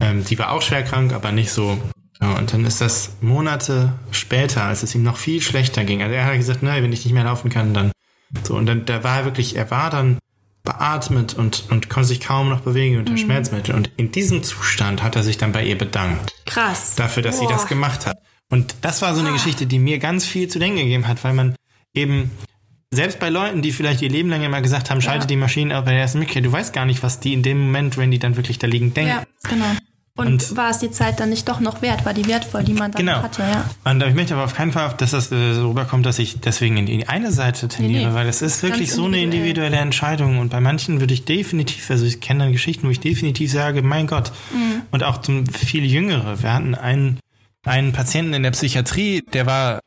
ähm, 0.00 0.24
die 0.24 0.38
war 0.38 0.52
auch 0.52 0.62
schwer 0.62 0.82
krank, 0.84 1.12
aber 1.14 1.32
nicht 1.32 1.50
so. 1.50 1.80
Ja, 2.20 2.36
und 2.36 2.52
dann 2.52 2.64
ist 2.64 2.80
das 2.80 3.12
Monate 3.20 3.92
später, 4.10 4.64
als 4.64 4.82
es 4.82 4.94
ihm 4.94 5.02
noch 5.02 5.16
viel 5.16 5.40
schlechter 5.40 5.84
ging. 5.84 6.02
Also 6.02 6.14
er 6.14 6.24
hat 6.24 6.36
gesagt, 6.36 6.62
nein, 6.62 6.82
wenn 6.82 6.92
ich 6.92 7.04
nicht 7.04 7.14
mehr 7.14 7.24
laufen 7.24 7.50
kann, 7.50 7.74
dann 7.74 7.92
so. 8.42 8.54
Und 8.56 8.66
dann, 8.66 8.84
da 8.86 9.04
war 9.04 9.18
er 9.18 9.24
wirklich, 9.24 9.56
er 9.56 9.70
war 9.70 9.90
dann 9.90 10.18
beatmet 10.62 11.34
und, 11.34 11.64
und 11.70 11.90
konnte 11.90 12.08
sich 12.08 12.20
kaum 12.20 12.48
noch 12.48 12.60
bewegen 12.60 12.98
unter 12.98 13.16
Schmerzmitteln. 13.18 13.76
Und 13.76 13.90
in 13.96 14.10
diesem 14.12 14.42
Zustand 14.42 15.02
hat 15.02 15.14
er 15.14 15.22
sich 15.22 15.36
dann 15.36 15.52
bei 15.52 15.64
ihr 15.64 15.76
bedankt 15.76 16.32
Krass. 16.46 16.94
dafür, 16.94 17.22
dass 17.22 17.38
sie 17.38 17.44
Boah. 17.44 17.52
das 17.52 17.66
gemacht 17.66 18.06
hat. 18.06 18.16
Und 18.50 18.74
das 18.80 19.02
war 19.02 19.14
so 19.14 19.20
eine 19.20 19.32
Geschichte, 19.32 19.66
die 19.66 19.78
mir 19.78 19.98
ganz 19.98 20.24
viel 20.24 20.48
zu 20.48 20.58
denken 20.58 20.78
gegeben 20.78 21.06
hat, 21.06 21.22
weil 21.22 21.34
man 21.34 21.54
eben 21.92 22.30
selbst 22.90 23.18
bei 23.18 23.28
Leuten, 23.28 23.60
die 23.60 23.72
vielleicht 23.72 24.00
ihr 24.00 24.08
Leben 24.08 24.30
lang 24.30 24.42
immer 24.42 24.62
gesagt 24.62 24.90
haben, 24.90 25.02
schalte 25.02 25.26
die 25.26 25.36
Maschinen 25.36 25.72
auf 25.72 25.84
bei 25.84 25.90
der 25.90 26.00
ersten 26.00 26.18
Möglichkeit, 26.18 26.44
du 26.44 26.52
weißt 26.52 26.72
gar 26.72 26.86
nicht, 26.86 27.02
was 27.02 27.20
die 27.20 27.34
in 27.34 27.42
dem 27.42 27.60
Moment, 27.60 27.96
wenn 27.96 28.10
die 28.10 28.18
dann 28.18 28.36
wirklich 28.36 28.58
da 28.58 28.66
liegen, 28.66 28.94
denken. 28.94 29.10
Ja, 29.10 29.26
genau. 29.48 29.66
Und, 30.16 30.28
Und- 30.28 30.56
war 30.56 30.70
es 30.70 30.78
die 30.78 30.92
Zeit 30.92 31.18
dann 31.18 31.30
nicht 31.30 31.48
doch 31.48 31.58
noch 31.58 31.82
wert? 31.82 32.04
War 32.06 32.14
die 32.14 32.26
wertvoll, 32.28 32.62
die 32.62 32.72
man 32.72 32.92
dann 32.92 33.04
Genau. 33.04 33.20
hatte? 33.22 33.42
Ja. 33.42 33.68
Und 33.90 34.00
ich 34.00 34.14
möchte 34.14 34.34
aber 34.34 34.44
auf 34.44 34.54
keinen 34.54 34.70
Fall, 34.70 34.94
dass 34.96 35.10
das 35.10 35.32
äh, 35.32 35.54
so 35.54 35.70
rüberkommt, 35.70 36.06
dass 36.06 36.20
ich 36.20 36.38
deswegen 36.38 36.76
in 36.76 36.86
die 36.86 37.08
eine 37.08 37.32
Seite 37.32 37.66
tendiere, 37.66 38.10
nee. 38.10 38.14
weil 38.14 38.28
es 38.28 38.40
ist 38.40 38.62
wirklich 38.62 38.92
so 38.92 39.06
eine 39.06 39.16
individuell. 39.20 39.48
individuelle 39.48 39.76
Entscheidung. 39.78 40.38
Und 40.38 40.50
bei 40.50 40.60
manchen 40.60 41.00
würde 41.00 41.12
ich 41.14 41.24
definitiv, 41.24 41.90
also 41.90 42.04
ich 42.04 42.20
kenne 42.20 42.44
dann 42.44 42.52
Geschichten, 42.52 42.86
wo 42.86 42.90
ich 42.90 43.00
definitiv 43.00 43.50
sage, 43.50 43.82
mein 43.82 44.06
Gott. 44.06 44.30
Mhm. 44.52 44.82
Und 44.92 45.02
auch 45.02 45.18
zum 45.20 45.46
viel 45.46 45.84
Jüngere. 45.84 46.40
Wir 46.40 46.52
hatten 46.52 46.76
einen, 46.76 47.18
einen 47.66 47.92
Patienten 47.92 48.34
in 48.34 48.44
der 48.44 48.52
Psychiatrie, 48.52 49.20
der 49.32 49.46
war 49.46 49.80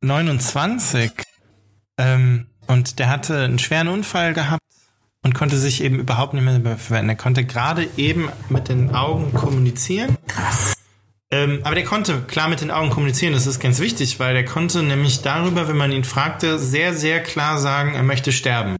29 0.00 1.10
ähm, 1.98 2.46
und 2.66 2.98
der 2.98 3.10
hatte 3.10 3.44
einen 3.44 3.58
schweren 3.58 3.88
Unfall 3.88 4.32
gehabt 4.32 4.62
und 5.26 5.34
konnte 5.34 5.58
sich 5.58 5.82
eben 5.82 5.98
überhaupt 5.98 6.34
nicht 6.34 6.44
mehr 6.44 6.78
verwenden. 6.78 7.08
Er 7.08 7.16
konnte 7.16 7.44
gerade 7.44 7.88
eben 7.96 8.28
mit 8.48 8.68
den 8.68 8.94
Augen 8.94 9.34
kommunizieren. 9.34 10.16
Krass. 10.28 10.74
Ähm, 11.32 11.58
aber 11.64 11.74
der 11.74 11.82
konnte 11.82 12.22
klar 12.28 12.48
mit 12.48 12.60
den 12.60 12.70
Augen 12.70 12.90
kommunizieren, 12.90 13.32
das 13.32 13.48
ist 13.48 13.58
ganz 13.58 13.80
wichtig, 13.80 14.20
weil 14.20 14.34
der 14.34 14.44
konnte 14.44 14.84
nämlich 14.84 15.22
darüber, 15.22 15.66
wenn 15.66 15.76
man 15.76 15.90
ihn 15.90 16.04
fragte, 16.04 16.60
sehr, 16.60 16.94
sehr 16.94 17.20
klar 17.20 17.58
sagen, 17.58 17.94
er 17.94 18.04
möchte 18.04 18.30
sterben. 18.30 18.76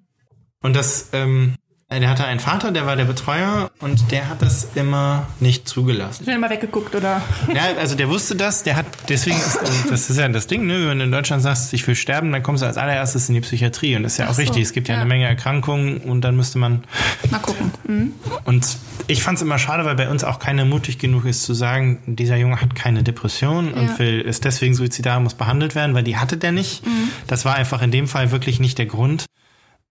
Und 0.62 0.76
das, 0.76 1.08
ähm, 1.12 1.56
der 1.88 2.08
hatte 2.10 2.24
einen 2.24 2.40
Vater, 2.40 2.72
der 2.72 2.84
war 2.84 2.96
der 2.96 3.04
Betreuer 3.04 3.70
und 3.80 4.10
der 4.10 4.28
hat 4.28 4.42
das 4.42 4.70
immer 4.74 5.28
nicht 5.38 5.68
zugelassen. 5.68 6.24
Schnell 6.24 6.38
mal 6.38 6.50
weggeguckt, 6.50 6.96
oder? 6.96 7.22
Ja, 7.54 7.62
also 7.78 7.94
der 7.94 8.08
wusste 8.08 8.34
das, 8.34 8.64
der 8.64 8.74
hat, 8.74 8.86
deswegen 9.08 9.36
ist, 9.36 9.56
also 9.58 9.88
das 9.90 10.10
ist 10.10 10.18
ja 10.18 10.28
das 10.28 10.48
Ding, 10.48 10.66
ne, 10.66 10.88
wenn 10.88 10.98
du 10.98 11.04
in 11.04 11.12
Deutschland 11.12 11.44
sagst, 11.44 11.72
ich 11.72 11.86
will 11.86 11.94
sterben, 11.94 12.32
dann 12.32 12.42
kommst 12.42 12.64
du 12.64 12.66
als 12.66 12.76
allererstes 12.76 13.28
in 13.28 13.36
die 13.36 13.40
Psychiatrie 13.40 13.94
und 13.94 14.02
das 14.02 14.12
ist 14.12 14.18
ja 14.18 14.24
Ach 14.24 14.30
auch 14.30 14.34
so, 14.34 14.40
richtig, 14.42 14.64
es 14.64 14.72
gibt 14.72 14.88
ja, 14.88 14.94
ja. 14.94 15.00
eine 15.00 15.08
Menge 15.08 15.26
Erkrankungen 15.26 15.98
und 15.98 16.22
dann 16.22 16.34
müsste 16.34 16.58
man, 16.58 16.82
Mal 17.30 17.38
gucken. 17.38 17.70
Mhm. 17.86 18.12
und 18.44 18.66
ich 19.06 19.22
fand 19.22 19.36
es 19.36 19.42
immer 19.42 19.58
schade, 19.60 19.84
weil 19.84 19.94
bei 19.94 20.08
uns 20.08 20.24
auch 20.24 20.40
keiner 20.40 20.64
mutig 20.64 20.98
genug 20.98 21.24
ist 21.24 21.44
zu 21.44 21.54
sagen, 21.54 22.00
dieser 22.06 22.34
Junge 22.36 22.60
hat 22.60 22.74
keine 22.74 23.04
Depression 23.04 23.72
und 23.72 23.86
Ja. 23.90 23.98
will, 24.00 24.20
ist 24.22 24.44
deswegen 24.44 24.74
suizidal, 24.74 25.20
muss 25.20 25.34
behandelt 25.34 25.76
werden, 25.76 25.94
weil 25.94 26.02
die 26.02 26.16
hatte 26.16 26.36
der 26.36 26.50
nicht. 26.50 26.84
Mhm. 26.84 27.10
Das 27.28 27.44
war 27.44 27.54
einfach 27.54 27.80
in 27.80 27.92
dem 27.92 28.08
Fall 28.08 28.32
wirklich 28.32 28.58
nicht 28.58 28.78
der 28.78 28.86
Grund 28.86 29.26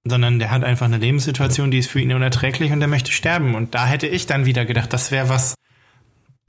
sondern 0.05 0.39
der 0.39 0.51
hat 0.51 0.63
einfach 0.63 0.85
eine 0.85 0.97
Lebenssituation, 0.97 1.71
die 1.71 1.79
ist 1.79 1.89
für 1.89 1.99
ihn 1.99 2.13
unerträglich 2.13 2.71
und 2.71 2.79
der 2.79 2.87
möchte 2.87 3.11
sterben. 3.11 3.55
Und 3.55 3.73
da 3.75 3.85
hätte 3.87 4.07
ich 4.07 4.27
dann 4.27 4.45
wieder 4.45 4.63
gedacht, 4.65 4.93
das 4.93 5.11
wäre 5.11 5.29
was, 5.29 5.55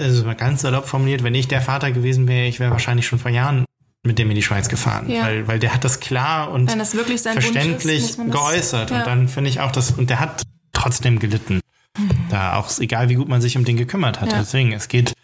also 0.01 0.25
mal 0.25 0.35
ganz 0.35 0.63
salopp 0.63 0.87
formuliert, 0.87 1.23
wenn 1.23 1.35
ich 1.35 1.49
der 1.49 1.63
Vater 1.63 1.91
gewesen 1.91 2.29
wäre, 2.29 2.47
ich 2.47 2.61
wäre 2.61 2.71
wahrscheinlich 2.71 3.07
schon 3.07 3.19
vor 3.19 3.31
Jahren 3.31 3.65
mit 4.05 4.19
dem 4.19 4.29
in 4.31 4.37
die 4.37 4.43
Schweiz 4.43 4.69
gefahren, 4.69 5.11
Ja. 5.11 5.23
weil, 5.25 5.49
weil 5.49 5.59
der 5.59 5.75
hat 5.75 5.83
das 5.85 5.99
klar 6.01 6.51
und 6.53 6.67
das 6.71 6.95
ist, 6.95 7.23
verständlich 7.29 8.19
man 8.19 8.31
das- 8.31 8.37
geäußert. 8.37 8.91
Ja. 8.91 8.99
Und 8.99 9.07
dann 9.07 9.29
finde 9.29 9.51
ich 9.51 9.61
auch 9.61 9.73
das, 9.73 9.91
und 9.93 10.11
der 10.11 10.21
hat 10.21 10.43
trotzdem 10.73 11.19
gelitten. 11.19 11.61
Da 12.29 12.57
auch, 12.57 12.69
egal 12.79 13.09
wie 13.09 13.15
gut 13.15 13.27
man 13.29 13.41
sich 13.41 13.57
um 13.57 13.65
den 13.65 13.77
gekümmert 13.79 14.21
hat. 14.21 14.31
Ja. 14.31 14.39
Deswegen, 14.39 14.73
es 14.73 14.89
geht 14.89 15.15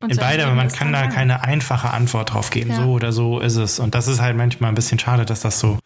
Und 0.00 0.10
in 0.10 0.16
beide, 0.16 0.46
aber 0.46 0.54
man 0.54 0.68
ist 0.68 0.76
kann 0.76 0.90
da 0.90 1.06
keine 1.06 1.44
einfache 1.44 1.90
Antwort 1.90 2.32
drauf 2.32 2.48
geben. 2.50 2.74
So 2.74 2.92
oder 2.92 3.12
so 3.12 3.40
ist 3.40 3.56
es. 3.56 3.78
Und 3.78 3.94
das 3.94 4.08
ist 4.08 4.20
halt 4.22 4.36
manchmal 4.36 4.70
ein 4.70 4.74
bisschen 4.74 4.98
schade, 4.98 5.26
dass 5.26 5.40
das 5.40 5.60
so, 5.60 5.78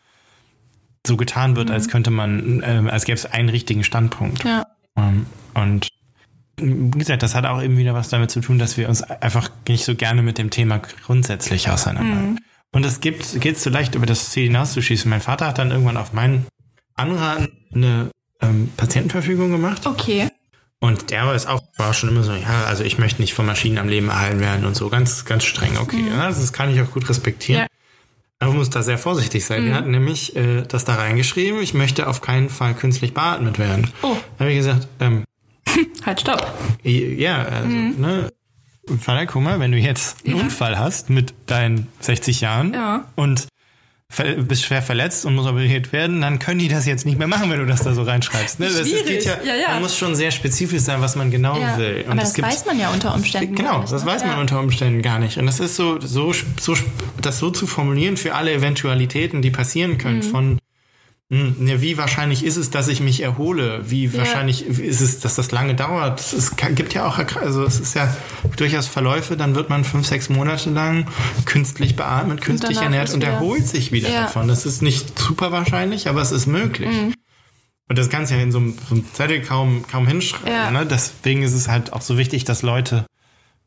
so 1.07 1.16
getan 1.16 1.57
wird, 1.57 1.71
als 1.71 1.88
könnte 1.88 2.11
man, 2.11 2.62
ähm, 2.64 2.88
als 2.88 3.05
gäbe 3.05 3.16
es 3.16 3.27
einen 3.27 3.49
richtigen 3.49 3.85
Standpunkt. 3.85 4.45
Ja. 4.45 4.66
Ähm, 4.97 5.27
und 5.55 5.88
wie 6.59 6.99
gesagt, 6.99 7.23
das 7.23 7.35
hat 7.35 7.45
auch 7.45 7.62
eben 7.62 7.77
wieder 7.77 7.95
was 7.95 8.09
damit 8.09 8.31
zu 8.31 8.40
tun, 8.40 8.59
dass 8.59 8.77
wir 8.77 8.88
uns 8.88 9.03
einfach 9.03 9.51
nicht 9.69 9.85
so 9.85 9.95
gerne 9.95 10.23
mit 10.23 10.38
dem 10.38 10.51
Thema 10.51 10.81
grundsätzlich 11.05 11.69
auseinandersetzen. 11.69 12.40
Und 12.73 12.85
es 12.85 13.01
gibt, 13.01 13.40
geht 13.40 13.59
so 13.59 13.71
leicht 13.71 13.95
über 13.95 14.07
das 14.07 14.31
Ziel 14.31 14.45
hinauszuschießen. 14.45 15.09
Mein 15.09 15.21
Vater 15.21 15.47
hat 15.47 15.59
dann 15.59 15.71
irgendwann 15.71 15.97
auf 15.97 16.12
meinen 16.12 16.47
Anraten 16.95 17.49
eine 17.75 18.11
ähm, 18.40 18.71
Patientenverfügung 18.77 19.51
gemacht. 19.51 19.87
Okay. 19.87 20.29
Und 20.79 21.11
der 21.11 21.27
war 21.27 21.35
es 21.35 21.47
auch, 21.47 21.62
war 21.79 21.95
schon 21.95 22.11
immer 22.11 22.23
so, 22.23 22.33
ja, 22.33 22.64
also 22.64 22.85
ich 22.85 22.99
möchte 22.99 23.23
nicht 23.23 23.35
von 23.35 23.47
Maschinen 23.47 23.79
am 23.79 23.88
Leben 23.88 24.09
erhalten 24.09 24.40
werden 24.40 24.66
und 24.66 24.77
so, 24.77 24.90
ganz, 24.90 25.25
ganz 25.25 25.45
streng, 25.45 25.79
okay. 25.79 26.05
Ja, 26.09 26.29
das 26.29 26.53
kann 26.53 26.71
ich 26.71 26.81
auch 26.81 26.90
gut 26.90 27.09
respektieren. 27.09 27.62
Ja. 27.62 27.66
Aber 28.38 28.51
man 28.51 28.59
muss 28.59 28.70
da 28.70 28.83
sehr 28.83 28.99
vorsichtig 28.99 29.44
sein. 29.46 29.66
Er 29.66 29.75
hat 29.77 29.87
nämlich 29.87 30.37
äh, 30.37 30.62
das 30.62 30.85
da 30.85 30.96
reingeschrieben, 30.96 31.61
ich 31.62 31.72
möchte 31.75 32.07
auf 32.07 32.20
keinen 32.20 32.51
Fall 32.51 32.75
künstlich 32.75 33.14
beatmet 33.14 33.59
werden. 33.59 33.90
Oh. 34.03 34.14
Da 34.38 34.44
habe 34.44 34.51
ich 34.53 34.59
gesagt, 34.59 34.88
ähm, 35.01 35.25
Halt, 36.05 36.20
stopp. 36.20 36.46
ja, 36.83 37.42
also, 37.44 37.68
ne, 37.68 38.31
Vater, 39.01 39.27
guck 39.27 39.42
mal, 39.42 39.59
wenn 39.59 39.72
du 39.72 39.79
jetzt 39.79 40.25
einen 40.27 40.35
Unfall 40.40 40.79
hast 40.79 41.11
mit 41.11 41.35
deinen 41.46 41.88
60 42.01 42.40
Jahren 42.42 42.72
Ja. 42.75 43.07
und 43.16 43.49
bist 44.38 44.64
schwer 44.64 44.83
verletzt 44.83 45.27
und 45.27 45.35
muss 45.35 45.47
operiert 45.47 45.92
werden, 45.92 46.21
dann 46.21 46.38
können 46.38 46.59
die 46.61 46.69
das 46.69 46.87
jetzt 46.87 47.05
nicht 47.05 47.19
mehr 47.19 47.27
machen, 47.27 47.51
wenn 47.51 47.59
du 47.59 47.66
das 47.66 47.83
da 47.83 47.92
so 47.92 48.03
reinschreibst. 48.03 48.61
Ne? 48.61 48.66
Das 48.66 48.77
ist, 48.77 49.05
geht 49.07 49.25
ja, 49.25 49.37
Ja, 49.45 49.55
ja. 49.55 49.69
Man 49.71 49.83
muss 49.83 49.97
schon 49.99 50.14
sehr 50.14 50.31
spezifisch 50.31 50.81
sein, 50.81 51.01
was 51.01 51.16
man 51.16 51.31
genau 51.31 51.59
Ja. 51.59 51.77
will. 51.77 52.03
Und 52.07 52.12
Aber 52.12 52.21
das 52.21 52.33
gibt, 52.35 52.47
weiß 52.49 52.64
man 52.66 52.79
ja 52.79 52.90
unter 52.90 53.14
Umständen. 53.14 53.55
Genau, 53.57 53.73
gar 53.73 53.81
nicht, 53.81 53.92
das 53.92 54.05
ne? 54.05 54.11
weiß 54.11 54.25
man 54.25 54.38
unter 54.38 54.61
Umständen 54.61 55.03
gar 55.03 55.19
nicht. 55.19 55.38
Und 55.38 55.47
das 55.47 55.61
ist 55.61 55.77
so, 55.77 56.01
so, 56.01 56.33
so, 56.59 56.75
das 57.21 57.38
so 57.40 57.51
zu 57.51 57.66
formulieren 57.66 58.16
für 58.16 58.35
alle 58.35 58.53
Eventualitäten, 58.55 59.42
die 59.42 59.51
passieren 59.51 59.92
Mhm. 59.92 59.99
können, 59.99 60.23
von 60.23 60.45
hm, 60.45 60.55
ne, 60.55 60.61
wie 61.29 61.99
wahrscheinlich 61.99 62.45
ist 62.45 62.57
es, 62.57 62.71
dass 62.71 62.87
ich 62.87 63.01
mich 63.01 63.21
erhole? 63.21 63.91
Wie 63.91 64.17
wahrscheinlich 64.17 64.65
ist 64.65 65.01
es, 65.01 65.19
dass 65.19 65.35
das 65.35 65.51
lange 65.51 65.75
dauert? 65.75 66.21
Es 66.21 66.55
gibt 66.57 66.95
ja 66.95 67.07
auch, 67.07 67.19
also 67.37 67.65
es 67.65 67.81
ist 67.81 67.95
ja 67.95 68.15
durchaus 68.57 68.87
Verläufe, 68.87 69.37
dann 69.37 69.57
wird 69.57 69.69
man 69.69 69.83
fünf, 69.85 70.07
sechs 70.07 70.29
Monate 70.29 70.71
lang 70.71 71.09
künstlich 71.45 71.97
beatmet, 71.97 72.43
künstlich 72.43 72.77
danach 72.77 72.85
ernährt 72.93 73.12
und 73.12 73.25
erholt 73.25 73.67
sich 73.67 73.91
wieder 73.91 74.09
Ja. 74.09 74.23
davon. 74.23 74.47
Das 74.47 74.67
ist 74.67 74.83
nicht 74.83 75.19
super 75.19 75.51
wahrscheinlich, 75.51 76.09
aber 76.09 76.23
es 76.23 76.31
ist 76.31 76.47
möglich. 76.47 76.95
Mhm. 76.95 77.15
Und 77.89 77.99
das 77.99 78.09
kannst 78.09 78.31
du 78.31 78.37
ja 78.37 78.43
in 78.43 78.53
so 78.53 78.59
einem, 78.59 78.77
so 78.89 78.95
einem 78.95 79.05
Zettel 79.12 79.41
kaum, 79.43 79.85
kaum 79.91 80.07
hinschreiben. 80.07 80.49
Ja. 80.49 80.71
Ne? 80.71 80.87
Deswegen 80.87 81.43
ist 81.43 81.55
es 81.55 81.69
halt 81.69 81.93
auch 81.93 82.03
so 82.03 82.19
wichtig, 82.19 82.45
dass 82.45 82.62
Leute, 82.62 83.05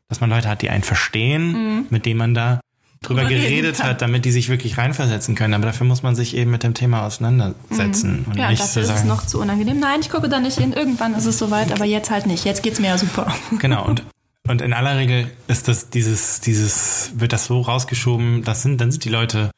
dass 0.08 0.20
man 0.20 0.30
Leute 0.30 0.48
hat, 0.48 0.62
die 0.62 0.70
einen 0.70 0.82
verstehen, 0.82 1.86
mit 1.90 2.06
denen 2.06 2.18
man 2.18 2.32
da 2.34 2.60
drüber 3.02 3.24
Mhm. 3.24 3.28
Geredet 3.28 3.82
hat, 3.82 4.02
damit 4.02 4.24
die 4.24 4.30
sich 4.30 4.48
wirklich 4.48 4.76
reinversetzen 4.78 5.34
können. 5.34 5.54
Aber 5.54 5.66
dafür 5.66 5.86
muss 5.86 6.02
man 6.02 6.14
sich 6.14 6.36
eben 6.36 6.50
mit 6.50 6.62
dem 6.62 6.74
Thema 6.74 7.04
auseinandersetzen 7.06 8.24
und 8.26 8.34
Mhm. 8.34 8.38
Ja, 8.40 8.50
nicht 8.50 8.60
dafür 8.62 8.72
zu 8.72 8.80
ist 8.80 8.88
es 8.90 8.96
sagen. 8.96 9.08
noch 9.08 9.24
zu 9.26 9.40
unangenehm. 9.40 9.78
Nein, 9.80 10.00
ich 10.00 10.10
gucke 10.10 10.28
da 10.28 10.38
nicht 10.40 10.58
hin. 10.58 10.72
Irgendwann 10.72 11.14
ist 11.14 11.24
es 11.26 11.38
soweit, 11.38 11.72
aber 11.72 11.84
jetzt 11.84 12.10
halt 12.10 12.26
nicht. 12.26 12.44
Jetzt 12.44 12.62
geht's 12.62 12.78
mir 12.80 12.88
ja 12.88 12.98
super. 12.98 13.32
Genau, 13.58 13.86
und, 13.86 14.02
und 14.48 14.60
in 14.60 14.72
aller 14.72 14.96
Regel 14.98 15.30
ist 15.48 15.68
das 15.68 15.90
dieses, 15.90 16.40
dieses, 16.40 17.12
wird 17.14 17.32
das 17.32 17.46
so 17.46 17.60
rausgeschoben, 17.62 18.44
das 18.44 18.62
sind, 18.62 18.80
dann 18.80 18.90
sind 18.92 19.04
die 19.04 19.08
Leute 19.10 19.50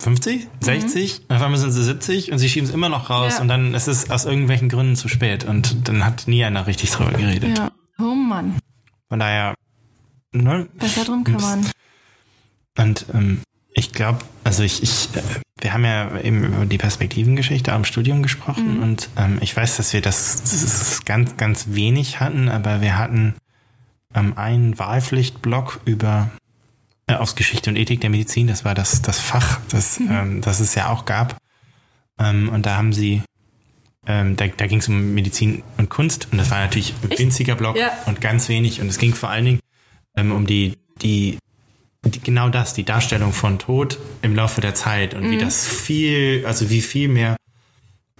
50, 0.00 0.46
60, 0.60 1.22
auf 1.28 1.40
einmal 1.42 1.58
sind 1.58 1.72
sie 1.72 1.82
70 1.82 2.30
und 2.32 2.38
sie 2.38 2.48
schieben 2.50 2.68
es 2.68 2.74
immer 2.74 2.88
noch 2.90 3.08
raus 3.10 3.32
Mhm. 3.32 3.36
Ja. 3.36 3.40
und 3.42 3.48
dann 3.48 3.74
ist 3.74 3.88
es 3.88 4.10
aus 4.10 4.24
irgendwelchen 4.26 4.68
Gründen 4.68 4.94
zu 4.96 5.08
spät 5.08 5.44
und 5.44 5.88
dann 5.88 6.04
hat 6.04 6.28
nie 6.28 6.44
einer 6.44 6.66
richtig 6.66 6.90
drüber 6.90 7.12
geredet. 7.12 7.56
Ja. 7.58 7.70
Oh 7.98 8.14
Mann. 8.14 8.56
Von 9.08 9.18
daher, 9.20 9.54
ne? 10.32 10.66
Besser 10.78 11.04
drum 11.04 11.24
kümmern. 11.24 11.66
Und 12.76 13.06
ähm, 13.14 13.40
ich 13.74 13.92
glaube, 13.92 14.20
also 14.44 14.62
ich, 14.62 14.82
ich 14.82 15.08
äh, 15.16 15.22
wir 15.60 15.72
haben 15.72 15.84
ja 15.84 16.20
eben 16.20 16.44
über 16.44 16.66
die 16.66 16.78
Perspektivengeschichte 16.78 17.72
am 17.72 17.84
Studium 17.84 18.22
gesprochen 18.22 18.82
und 18.82 19.08
ähm, 19.16 19.38
ich 19.40 19.56
weiß, 19.56 19.78
dass 19.78 19.92
wir 19.94 20.02
das, 20.02 20.42
das 20.42 21.04
ganz, 21.04 21.36
ganz 21.38 21.68
wenig 21.70 22.20
hatten, 22.20 22.48
aber 22.50 22.82
wir 22.82 22.98
hatten 22.98 23.34
ähm, 24.14 24.36
einen 24.36 24.78
Wahlpflichtblock 24.78 25.80
über 25.86 26.30
äh, 27.06 27.14
aus 27.14 27.36
Geschichte 27.36 27.70
und 27.70 27.76
Ethik 27.76 28.02
der 28.02 28.10
Medizin, 28.10 28.46
das 28.48 28.64
war 28.66 28.74
das, 28.74 29.00
das 29.00 29.18
Fach, 29.18 29.60
das, 29.70 29.98
ähm, 29.98 30.42
das 30.42 30.60
es 30.60 30.74
ja 30.74 30.88
auch 30.90 31.06
gab. 31.06 31.38
Ähm, 32.18 32.50
und 32.50 32.66
da 32.66 32.76
haben 32.76 32.92
sie 32.92 33.22
ähm, 34.06 34.36
da, 34.36 34.46
da 34.46 34.66
ging 34.66 34.78
es 34.78 34.88
um 34.88 35.14
Medizin 35.14 35.62
und 35.78 35.88
Kunst 35.90 36.28
und 36.30 36.38
das 36.38 36.50
war 36.50 36.60
natürlich 36.60 36.94
ein 37.02 37.18
winziger 37.18 37.56
Block 37.56 37.76
Ja. 37.76 37.90
und 38.06 38.20
ganz 38.20 38.48
wenig 38.48 38.80
und 38.80 38.88
es 38.88 38.98
ging 38.98 39.14
vor 39.14 39.30
allen 39.30 39.44
Dingen 39.44 39.60
ähm, 40.16 40.32
um 40.32 40.46
die, 40.46 40.78
die, 41.02 41.38
die, 42.06 42.20
genau 42.20 42.48
das, 42.48 42.74
die 42.74 42.84
Darstellung 42.84 43.32
von 43.32 43.58
Tod 43.58 43.98
im 44.22 44.34
Laufe 44.34 44.60
der 44.60 44.74
Zeit 44.74 45.14
und 45.14 45.24
Mhm. 45.24 45.30
wie 45.30 45.38
das 45.38 45.66
viel, 45.66 46.44
also 46.46 46.70
wie 46.70 46.80
viel 46.82 47.08
mehr, 47.08 47.36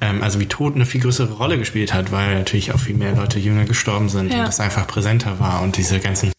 ähm, 0.00 0.22
also 0.22 0.40
wie 0.40 0.46
Tod 0.46 0.74
eine 0.74 0.86
viel 0.86 1.00
größere 1.00 1.32
Rolle 1.32 1.58
gespielt 1.58 1.94
hat, 1.94 2.12
weil 2.12 2.36
natürlich 2.38 2.72
auch 2.72 2.78
viel 2.80 2.96
mehr 2.96 3.12
Leute 3.14 3.38
jünger 3.38 3.64
gestorben 3.64 4.08
sind 4.08 4.32
Ja. 4.32 4.40
und 4.40 4.46
das 4.46 4.60
einfach 4.60 4.86
präsenter 4.86 5.38
war 5.40 5.62
und 5.62 5.76
diese 5.76 6.00
ganzen 6.00 6.32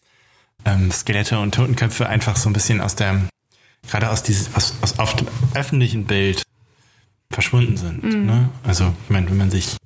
ähm, 0.64 0.90
Skelette 0.90 1.38
und 1.38 1.54
Totenköpfe 1.54 2.08
einfach 2.08 2.36
so 2.36 2.48
ein 2.50 2.52
bisschen 2.52 2.80
aus 2.80 2.94
der, 2.96 3.22
gerade 3.88 4.10
aus 4.10 4.22
dieses, 4.22 4.54
aus, 4.54 4.74
aus 4.80 4.98
auf 4.98 5.16
dem 5.16 5.28
öffentlichen 5.54 6.04
Bild 6.04 6.42
verschwunden 7.30 7.76
sind. 7.76 8.02
Mhm. 8.02 8.26
Ne? 8.26 8.48
Also, 8.64 8.92
ich 9.04 9.10
meine, 9.10 9.28
wenn 9.30 9.36
man 9.36 9.50
sich 9.50 9.76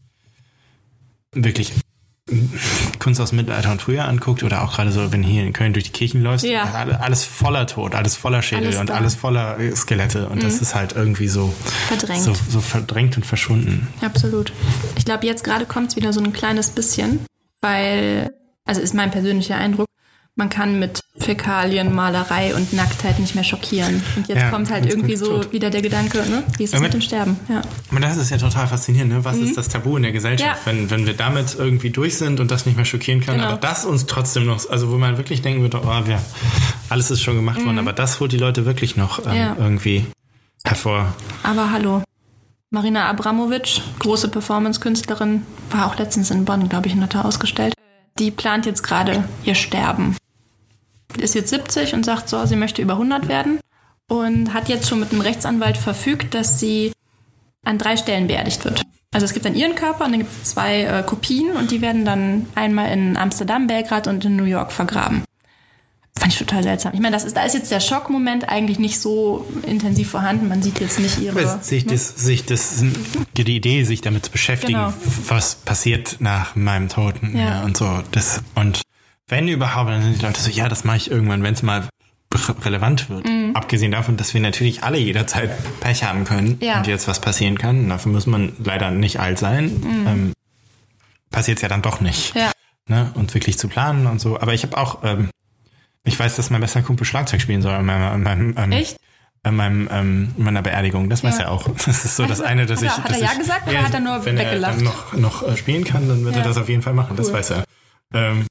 wirklich 1.35 1.73
Kunst 3.01 3.21
aus 3.21 3.33
Mittelalter 3.33 3.73
und 3.73 3.83
früher 3.83 4.07
anguckt 4.07 4.43
oder 4.45 4.63
auch 4.63 4.75
gerade 4.77 4.93
so, 4.93 5.11
wenn 5.13 5.23
hier 5.25 5.43
in 5.45 5.53
Köln 5.53 5.73
durch 5.73 5.87
die 5.87 5.91
Kirchen 5.91 6.23
läufst, 6.23 6.47
Ja. 6.47 6.63
alle- 6.73 7.01
alles 7.01 7.25
voller 7.25 7.67
Tod, 7.67 7.95
alles 7.97 8.15
voller 8.15 8.43
Schädel 8.43 8.67
Alles 8.67 8.79
und 8.79 8.89
da. 8.89 8.95
Mhm. 8.95 8.99
alles 9.01 9.15
voller 9.17 9.59
äh, 9.59 9.75
Skelette 9.75 10.29
und 10.29 10.43
das 10.43 10.61
ist 10.61 10.75
halt 10.75 10.93
irgendwie 10.95 11.27
so 11.27 11.53
Verdrängt. 11.89 12.23
so, 12.23 12.33
so 12.49 12.61
verdrängt 12.61 13.17
und 13.17 13.27
verschwunden. 13.27 13.89
Absolut. 14.03 14.53
Ich 14.97 15.05
glaube, 15.05 15.27
jetzt 15.27 15.43
gerade 15.43 15.67
kommt 15.67 15.91
es 15.91 15.97
wieder 15.97 16.13
so 16.13 16.21
ein 16.23 16.33
kleines 16.33 16.71
bisschen, 16.71 17.19
weil, 17.61 18.33
also 18.65 18.81
ist 18.81 18.95
mein 18.95 19.11
persönlicher 19.11 19.57
Eindruck, 19.57 19.87
man 20.35 20.49
kann 20.49 20.79
mit 20.79 21.01
Fäkalien, 21.19 21.95
Malerei 21.95 22.55
und 22.55 22.73
Nacktheit 22.73 23.19
nicht 23.19 23.35
mehr 23.35 23.45
schockieren. 23.45 24.03
Und 24.17 24.29
jetzt 24.29 24.39
Ja, 24.41 24.51
kommt 24.51 24.71
halt 24.71 24.87
irgendwie 24.87 25.15
so 25.17 25.27
Tod. 25.27 25.53
wieder 25.53 25.69
der 25.69 25.83
Gedanke, 25.83 26.19
ne? 26.29 26.43
Wie 26.57 26.65
ist 26.65 26.73
es 26.73 26.81
mit 26.81 26.95
dem 26.95 27.03
Sterben? 27.03 27.39
Ja. 27.51 27.61
Aber 27.91 28.01
das 28.01 28.17
ist 28.17 28.31
ja 28.31 28.39
total 28.39 28.67
faszinierend, 28.67 29.13
ne? 29.13 29.25
Was 29.25 29.37
ist 29.37 29.57
das 29.59 29.69
Tabu 29.69 29.97
in 29.99 30.05
der 30.05 30.13
Gesellschaft? 30.13 30.67
Mhm. 30.67 30.73
Ja. 30.73 30.73
Wenn, 30.81 30.91
wenn 30.91 31.07
wir 31.07 31.15
damit 31.15 31.55
irgendwie 31.59 31.91
durch 31.91 32.17
sind 32.17 32.41
und 32.41 32.51
das 32.51 32.65
nicht 32.65 32.77
mehr 32.77 32.87
schockieren 32.87 33.21
kann, 33.21 33.37
Genau. 33.37 33.49
aber 33.49 33.57
das 33.59 33.85
uns 33.85 34.07
trotzdem 34.07 34.47
noch, 34.47 34.69
also 34.71 34.91
wo 34.91 34.97
man 34.97 35.19
wirklich 35.19 35.43
denken 35.43 35.61
würde, 35.61 35.81
oh, 35.85 36.07
wir, 36.07 36.19
alles 36.89 37.11
ist 37.11 37.21
schon 37.21 37.37
gemacht 37.37 37.63
worden, 37.65 37.79
aber 37.79 37.93
das 37.93 38.19
holt 38.19 38.33
die 38.33 38.39
Leute 38.39 38.65
wirklich 38.65 38.97
noch 38.97 39.19
ähm, 39.27 39.33
Mhm. 39.33 39.37
Ja. 39.39 39.57
irgendwie 39.59 40.07
hervor. 40.65 41.13
Aber 41.43 41.71
hallo. 41.73 42.03
Marina 42.71 43.11
Abramovic, 43.11 43.83
große 43.99 44.29
Performance-Künstlerin, 44.29 45.43
war 45.71 45.87
auch 45.87 45.99
letztens 45.99 46.31
in 46.31 46.47
Bonn, 46.47 46.71
glaube 46.71 46.87
ich, 46.87 46.95
in 46.95 47.01
Natter 47.01 47.27
ausgestellt. 47.27 47.75
Die 48.19 48.31
plant 48.31 48.67
jetzt 48.67 48.83
gerade 48.83 49.25
ihr 49.45 49.55
Sterben. 49.55 50.17
Ist 51.19 51.35
jetzt 51.35 51.51
70 51.51 51.95
und 51.95 52.05
sagt 52.05 52.29
so, 52.29 52.45
sie 52.47 52.57
möchte 52.57 52.83
über 52.83 52.95
100 52.95 53.29
werden 53.29 53.61
und 54.09 54.55
hat 54.55 54.69
jetzt 54.69 54.89
schon 54.89 55.01
mit 55.01 55.13
einem 55.13 55.21
Rechtsanwalt 55.21 55.77
verfügt, 55.77 56.35
dass 56.35 56.59
sie 56.59 56.93
an 57.65 57.79
drei 57.79 57.97
Stellen 57.97 58.27
beerdigt 58.27 58.65
wird. 58.65 58.83
Also 59.13 59.27
es 59.27 59.35
gibt 59.35 59.45
dann 59.45 59.55
ihren 59.55 59.75
Körper 59.75 60.07
und 60.07 60.13
dann 60.13 60.21
gibt 60.21 60.33
es 60.33 60.51
zwei 60.51 60.83
äh, 60.85 61.03
Kopien 61.03 61.55
und 61.55 61.71
die 61.71 61.83
werden 61.83 62.05
dann 62.05 62.47
einmal 62.55 62.91
in 62.93 63.17
Amsterdam, 63.17 63.67
Belgrad 63.67 64.07
und 64.07 64.25
in 64.25 64.37
New 64.37 64.45
York 64.45 64.73
vergraben. 64.73 65.23
Fand 66.19 66.33
ich 66.33 66.39
total 66.39 66.63
seltsam. 66.63 66.93
Ich 66.95 67.01
meine, 67.01 67.17
das 67.17 67.25
ist, 67.25 67.37
da 67.37 67.43
ist 67.45 67.55
jetzt 67.55 67.71
der 67.71 67.81
Schockmoment 67.81 68.49
eigentlich 68.49 68.79
nicht 68.79 69.01
so 69.01 69.47
intensiv 69.67 70.11
vorhanden. 70.11 70.47
Man 70.47 70.63
sieht 70.63 70.79
jetzt 70.79 70.99
nicht 71.01 71.19
ihre. 71.19 71.41
Aber 71.41 71.59
sich 71.63 71.87
das, 71.87 72.09
sich 72.17 72.45
das, 72.45 72.85
die 73.37 73.57
Idee, 73.57 73.85
sich 73.85 74.03
damit 74.03 74.27
zu 74.27 74.31
beschäftigen, 74.31 74.75
Genau. 74.75 74.93
was 75.29 75.55
passiert 75.57 76.17
nach 76.21 76.55
meinem 76.55 76.89
Toten, 76.91 77.37
Ja. 77.37 77.45
ja, 77.45 77.63
und 77.63 77.77
so, 77.77 78.03
das, 78.13 78.43
und 78.55 78.83
wenn 79.29 79.49
überhaupt, 79.49 79.89
dann 79.91 80.03
sind 80.03 80.21
die 80.21 80.25
Leute 80.27 80.41
so, 80.41 80.51
ja, 80.51 80.69
das 80.69 80.85
mache 80.85 80.99
ich 80.99 81.11
irgendwann, 81.11 81.43
wenn 81.43 81.55
es 81.55 81.63
mal 81.63 81.89
re- 82.35 82.57
relevant 82.65 83.09
wird. 83.09 83.27
Mhm. 83.27 83.53
Abgesehen 83.57 83.91
davon, 83.93 84.19
dass 84.19 84.35
wir 84.35 84.41
natürlich 84.43 84.83
alle 84.85 84.99
jederzeit 84.99 85.51
Pech 85.81 86.05
haben 86.05 86.25
können 86.25 86.59
Ja. 86.61 86.77
und 86.79 86.87
jetzt 86.87 87.09
was 87.09 87.21
passieren 87.21 87.57
kann. 87.57 87.89
Dafür 87.89 88.13
muss 88.13 88.27
man 88.27 88.53
leider 88.63 88.91
nicht 88.91 89.19
alt 89.19 89.39
sein. 89.39 89.83
Ähm, 90.07 90.33
Passiert 91.31 91.57
es 91.59 91.63
ja 91.63 91.69
dann 91.69 91.81
doch 91.81 92.03
nicht. 92.03 92.35
Mhm. 92.35 92.41
Ja. 92.43 92.53
Ne? 92.89 93.11
Und 93.15 93.33
wirklich 93.33 93.59
zu 93.59 93.67
planen 93.69 94.07
und 94.07 94.21
so. 94.21 94.39
Aber 94.39 94.53
ich 94.53 94.63
habe 94.65 94.77
auch, 94.77 95.03
ähm, 95.03 95.31
ich 96.05 96.19
weiß, 96.19 96.37
dass 96.37 96.51
mein 96.51 96.61
bester 96.61 96.83
Kumpel 96.83 97.07
Schlagzeug 97.07 97.41
spielen 97.41 97.63
soll 97.63 97.73
an 97.75 97.85
meinem, 97.87 98.03
an 98.27 98.55
meinem 98.55 98.73
Echt? 98.73 98.97
an 99.45 99.57
meinem, 99.57 99.89
ähm, 99.91 100.35
meiner 100.37 100.63
Beerdigung. 100.63 101.11
Das 101.11 101.25
weiß 101.25 101.39
Ja. 101.39 101.45
er 101.45 101.51
auch. 101.51 101.69
Das 101.85 102.05
ist 102.05 102.17
so 102.17 102.27
das 102.27 102.41
eine, 102.41 102.65
dass 102.67 102.81
Hat 102.81 102.87
ich. 102.87 102.91
er- 102.99 103.05
hat 103.05 103.11
er 103.13 103.19
ja 103.19 103.33
ich, 103.33 103.39
gesagt 103.39 103.69
oder 103.69 103.83
hat 103.83 103.95
er 103.95 104.01
nur 104.01 104.25
wenn 104.25 104.39
weggelacht? 104.39 104.73
er 104.79 104.85
dann 104.85 104.85
noch, 104.85 105.13
noch 105.15 105.49
äh, 105.49 105.57
spielen 105.57 105.85
kann, 105.85 106.09
dann 106.09 106.25
wird 106.25 106.37
Ja. 106.37 106.43
er 106.43 106.49
das 106.49 106.59
auf 106.59 106.69
jeden 106.69 106.83
Fall 106.83 106.95
machen. 106.95 107.17
Das 107.17 107.29
Cool. 107.29 107.33
weiß 107.35 107.51
er. 107.51 107.65
Ähm, 108.15 108.47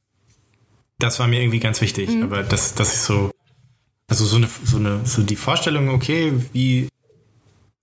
das 1.00 1.20
war 1.20 1.28
mir 1.28 1.42
irgendwie 1.42 1.60
ganz 1.60 1.80
wichtig. 1.82 2.10
Mhm. 2.10 2.24
Aber 2.24 2.44
das, 2.44 2.74
das 2.76 2.94
ist 2.94 3.06
so, 3.06 3.32
also 4.08 4.26
so 4.26 4.36
eine, 4.38 4.50
so 4.66 4.78
eine, 4.78 5.00
so 5.06 5.24
die 5.24 5.36
Vorstellung, 5.38 5.90
okay, 5.90 6.34
wie, 6.52 6.90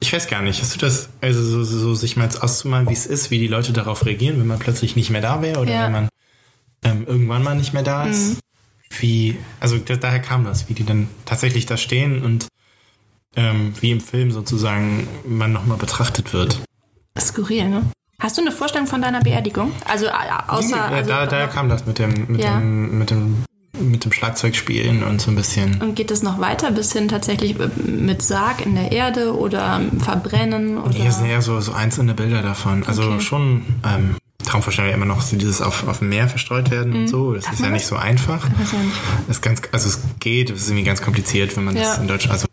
ich 0.00 0.12
weiß 0.12 0.28
gar 0.28 0.42
nicht, 0.42 0.60
hast 0.60 0.74
du 0.74 0.78
das, 0.78 1.08
also 1.22 1.42
so, 1.42 1.64
so, 1.64 1.78
so 1.78 1.94
sich 1.94 2.16
mal 2.16 2.24
jetzt 2.24 2.42
auszumalen, 2.42 2.88
wie 2.88 2.92
es 2.92 3.06
ist, 3.06 3.30
wie 3.30 3.38
die 3.38 3.48
Leute 3.48 3.72
darauf 3.72 4.04
reagieren, 4.06 4.38
wenn 4.38 4.46
man 4.46 4.58
plötzlich 4.58 4.96
nicht 4.96 5.08
mehr 5.10 5.22
da 5.22 5.40
wäre 5.42 5.60
oder 5.60 5.70
Ja. 5.72 5.80
Mhm. 5.80 5.84
wenn 5.84 5.92
man 5.92 6.08
ähm, 6.84 7.06
irgendwann 7.06 7.42
mal 7.42 7.56
nicht 7.56 7.72
mehr 7.72 7.82
da 7.82 8.04
ist? 8.04 8.36
Wie, 9.00 9.36
also 9.60 9.78
da, 9.78 9.96
daher 9.96 10.20
kam 10.20 10.44
das, 10.44 10.68
wie 10.68 10.74
die 10.74 10.84
dann 10.84 11.08
tatsächlich 11.24 11.66
da 11.66 11.76
stehen 11.76 12.22
und 12.24 12.46
ähm, 13.36 13.74
wie 13.80 13.90
im 13.90 14.00
Film 14.00 14.30
sozusagen 14.32 15.06
man 15.26 15.52
nochmal 15.52 15.76
betrachtet 15.78 16.32
wird. 16.32 16.58
Skurril, 17.18 17.68
ne? 17.68 17.82
Hast 18.20 18.36
du 18.36 18.42
eine 18.42 18.50
Vorstellung 18.52 18.88
von 18.88 19.00
deiner 19.02 19.20
Beerdigung? 19.20 19.72
Also 19.86 20.06
äh, 20.06 20.10
außer. 20.48 20.76
ja, 20.76 20.86
also, 20.86 21.08
da, 21.10 21.26
daher 21.26 21.48
kam 21.48 21.68
das 21.68 21.86
mit 21.86 21.98
dem, 21.98 22.26
mit 22.28 22.40
Ja. 22.42 22.58
dem, 22.58 22.98
mit 22.98 23.10
dem, 23.10 23.44
mit 23.78 24.04
dem 24.04 24.12
Schlagzeugspielen 24.12 25.04
und 25.04 25.20
so 25.20 25.30
ein 25.30 25.36
bisschen. 25.36 25.80
und 25.80 25.94
geht 25.94 26.10
es 26.10 26.22
noch 26.22 26.40
weiter 26.40 26.72
bis 26.72 26.92
hin 26.92 27.06
tatsächlich 27.06 27.60
äh, 27.60 27.68
mit 27.86 28.22
Sarg 28.22 28.64
in 28.66 28.74
der 28.74 28.90
Erde 28.90 29.36
oder 29.38 29.76
ähm, 29.80 30.00
Verbrennen? 30.00 30.78
Oder? 30.78 30.94
Hier 30.94 31.12
sind 31.12 31.26
eher 31.26 31.42
so, 31.42 31.60
so 31.60 31.72
einzelne 31.72 32.14
Bilder 32.14 32.42
davon. 32.42 32.82
Also 32.86 33.02
Okay. 33.04 33.20
schon 33.20 33.62
ähm, 33.84 34.16
Traumvorstellung 34.48 34.90
ja 34.90 34.96
immer 34.96 35.06
noch 35.06 35.20
so 35.22 35.36
dieses 35.36 35.60
auf, 35.62 35.86
auf 35.86 35.98
dem 36.00 36.08
Meer 36.08 36.28
verstreut 36.28 36.70
werden 36.70 36.94
und 36.94 37.08
so. 37.08 37.34
Das 37.34 37.44
Darf 37.44 37.52
ist 37.54 37.60
ja 37.60 37.66
das? 37.66 37.72
nicht 37.74 37.86
so 37.86 37.96
einfach. 37.96 38.44
Weiß 38.58 38.72
ja 38.72 38.78
nicht. 38.78 38.96
Das 39.26 39.36
ist 39.36 39.42
ganz, 39.42 39.62
also 39.72 39.88
es 39.88 40.00
geht, 40.20 40.50
es 40.50 40.62
ist 40.62 40.68
irgendwie 40.68 40.84
ganz 40.84 41.02
kompliziert, 41.02 41.56
wenn 41.56 41.64
man 41.64 41.74
das 41.74 41.96
Ja. 41.96 42.02
in 42.02 42.08
Deutsch, 42.08 42.28
also 42.28 42.46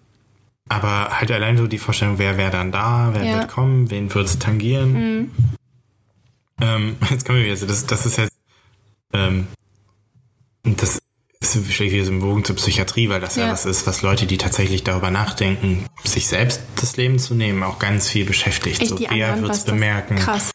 aber 0.68 1.10
halt 1.12 1.32
allein 1.32 1.58
so 1.58 1.68
die 1.68 1.78
Vorstellung, 1.78 2.18
wer 2.18 2.38
wäre 2.38 2.52
dann 2.52 2.72
da, 2.72 3.10
wer 3.14 3.24
Ja. 3.24 3.36
Mhm. 3.36 3.40
wird 3.40 3.50
kommen, 3.52 3.92
wen 3.92 4.14
wird 4.14 4.26
es 4.28 4.40
tangieren. 4.40 5.32
Ähm, 6.62 6.96
jetzt 7.10 7.26
kommen 7.26 7.40
wir 7.40 7.46
wieder, 7.46 7.58
so, 7.58 7.66
das, 7.66 7.86
das 7.86 8.06
ist 8.06 8.18
jetzt, 8.18 8.34
ähm, 9.14 9.48
das 10.64 10.96
ist 10.96 11.02
schlägt 11.72 11.94
wieder 11.94 12.06
so 12.06 12.12
einen 12.12 12.22
Bogen 12.22 12.44
zur 12.44 12.56
Psychiatrie, 12.56 13.08
weil 13.10 13.22
das 13.22 13.36
ja. 13.36 13.46
Ja. 13.46 13.52
was 13.52 13.66
ist, 13.68 13.86
was 13.86 14.02
Leute, 14.02 14.26
die 14.26 14.38
tatsächlich 14.40 14.84
darüber 14.84 15.12
nachdenken, 15.12 15.86
sich 16.04 16.28
selbst 16.28 16.62
das 16.78 16.98
Leben 16.98 17.20
zu 17.20 17.36
nehmen, 17.36 17.62
auch 17.62 17.78
ganz 17.78 18.10
viel 18.10 18.26
beschäftigt. 18.26 18.82
Echt 18.82 18.90
so, 18.90 19.00
wer 19.00 19.40
wird 19.42 19.52
es 19.52 19.58
das- 19.64 19.66
bemerken? 19.66 20.16
Krass. 20.16 20.52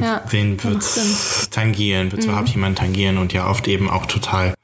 Ja. 0.00 0.22
Wen 0.30 0.56
das 0.56 0.64
wird 0.64 0.74
macht 0.74 0.82
Sinn. 0.84 1.04
Mhm. 1.04 1.10
es 1.12 1.50
tangieren? 1.50 2.12
Wird 2.12 2.20
es 2.22 2.26
überhaupt 2.26 2.48
jemand 2.48 2.78
tangieren? 2.78 3.18
Und 3.18 3.32
ja, 3.32 3.48
oft 3.48 3.68
eben 3.68 3.88
auch 3.88 4.06
total, 4.06 4.54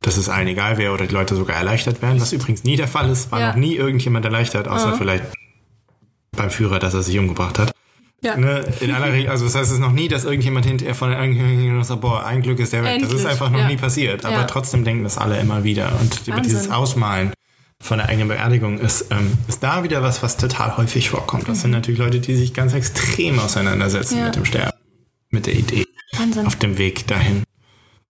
dass 0.00 0.16
es 0.16 0.28
allen 0.28 0.48
egal 0.48 0.78
wäre 0.78 0.92
oder 0.92 1.06
die 1.06 1.14
Leute 1.14 1.36
sogar 1.36 1.56
erleichtert 1.56 2.02
werden, 2.02 2.20
was 2.20 2.32
übrigens 2.32 2.64
nie 2.64 2.76
der 2.76 2.88
Fall 2.88 3.08
ist. 3.10 3.30
War 3.30 3.40
Ja. 3.40 3.48
noch 3.48 3.56
nie 3.56 3.76
irgendjemand 3.76 4.24
erleichtert, 4.24 4.66
außer 4.68 4.94
vielleicht 4.94 5.24
beim 6.36 6.50
Führer, 6.50 6.78
dass 6.78 6.94
er 6.94 7.02
sich 7.02 7.18
umgebracht 7.18 7.58
hat. 7.58 7.72
Ja. 8.24 8.36
Ne, 8.36 8.64
in 8.80 8.92
aller 8.92 9.12
Regel, 9.12 9.30
also 9.30 9.44
das 9.44 9.54
heißt, 9.56 9.66
es 9.66 9.72
ist 9.74 9.80
noch 9.80 9.90
nie, 9.92 10.06
dass 10.06 10.24
irgendjemand 10.24 10.64
hinterher 10.64 10.94
von 10.94 11.10
irgendjemandem 11.12 11.82
sagt, 11.82 12.00
boah, 12.02 12.24
ein 12.24 12.40
Glück 12.40 12.60
ist 12.60 12.72
der 12.72 12.84
weg. 12.84 13.00
Das 13.02 13.12
ist 13.12 13.26
einfach 13.26 13.50
noch 13.50 13.58
ja. 13.60 13.66
nie 13.68 13.76
passiert. 13.76 14.24
Aber 14.24 14.34
Ja. 14.36 14.44
trotzdem 14.44 14.84
denken 14.84 15.02
das 15.04 15.18
alle 15.18 15.40
immer 15.40 15.64
wieder. 15.64 15.92
Und 16.00 16.20
über 16.26 16.36
Wahnsinn. 16.36 16.42
dieses 16.52 16.70
Ausmalen 16.70 17.32
von 17.82 17.98
der 17.98 18.08
eigenen 18.08 18.28
Beerdigung 18.28 18.78
ist, 18.78 19.06
ähm, 19.10 19.32
ist 19.48 19.62
da 19.62 19.82
wieder 19.84 20.02
was, 20.02 20.22
was 20.22 20.36
total 20.38 20.76
häufig 20.78 21.10
vorkommt. 21.10 21.48
Das 21.48 21.60
sind 21.62 21.72
natürlich 21.72 21.98
Leute, 22.00 22.20
die 22.20 22.34
sich 22.36 22.54
ganz 22.54 22.72
extrem 22.74 23.38
auseinandersetzen 23.38 24.14
Mhm. 24.14 24.20
Ja. 24.20 24.26
mit 24.26 24.36
dem 24.36 24.44
Sterben, 24.46 24.78
mit 25.30 25.46
der 25.46 25.54
Idee, 25.54 25.84
Wahnsinn. 26.16 26.46
auf 26.46 26.56
dem 26.56 26.78
Weg 26.78 27.06
dahin. 27.08 27.42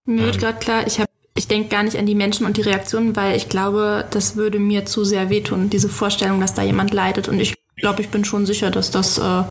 Mir 0.05 0.23
wird 0.25 0.39
gerade 0.39 0.59
klar, 0.59 0.87
ich 0.87 0.99
habe 0.99 1.09
ich 1.35 1.47
denke 1.47 1.69
gar 1.69 1.81
nicht 1.81 1.97
an 1.97 2.05
die 2.05 2.13
Menschen 2.13 2.45
und 2.45 2.57
die 2.57 2.61
Reaktionen, 2.61 3.15
weil 3.15 3.35
ich 3.35 3.49
glaube, 3.49 4.05
das 4.11 4.35
würde 4.35 4.59
mir 4.59 4.85
zu 4.85 5.03
sehr 5.03 5.31
wehtun, 5.31 5.71
diese 5.71 5.89
Vorstellung, 5.89 6.39
dass 6.39 6.53
da 6.53 6.61
jemand 6.61 6.93
leidet. 6.93 7.27
Und 7.27 7.39
ich 7.39 7.55
glaube, 7.77 8.03
ich 8.03 8.09
bin 8.09 8.23
schon 8.23 8.45
sicher, 8.45 8.69
dass 8.69 8.91
das, 8.91 9.17
äh, 9.17 9.43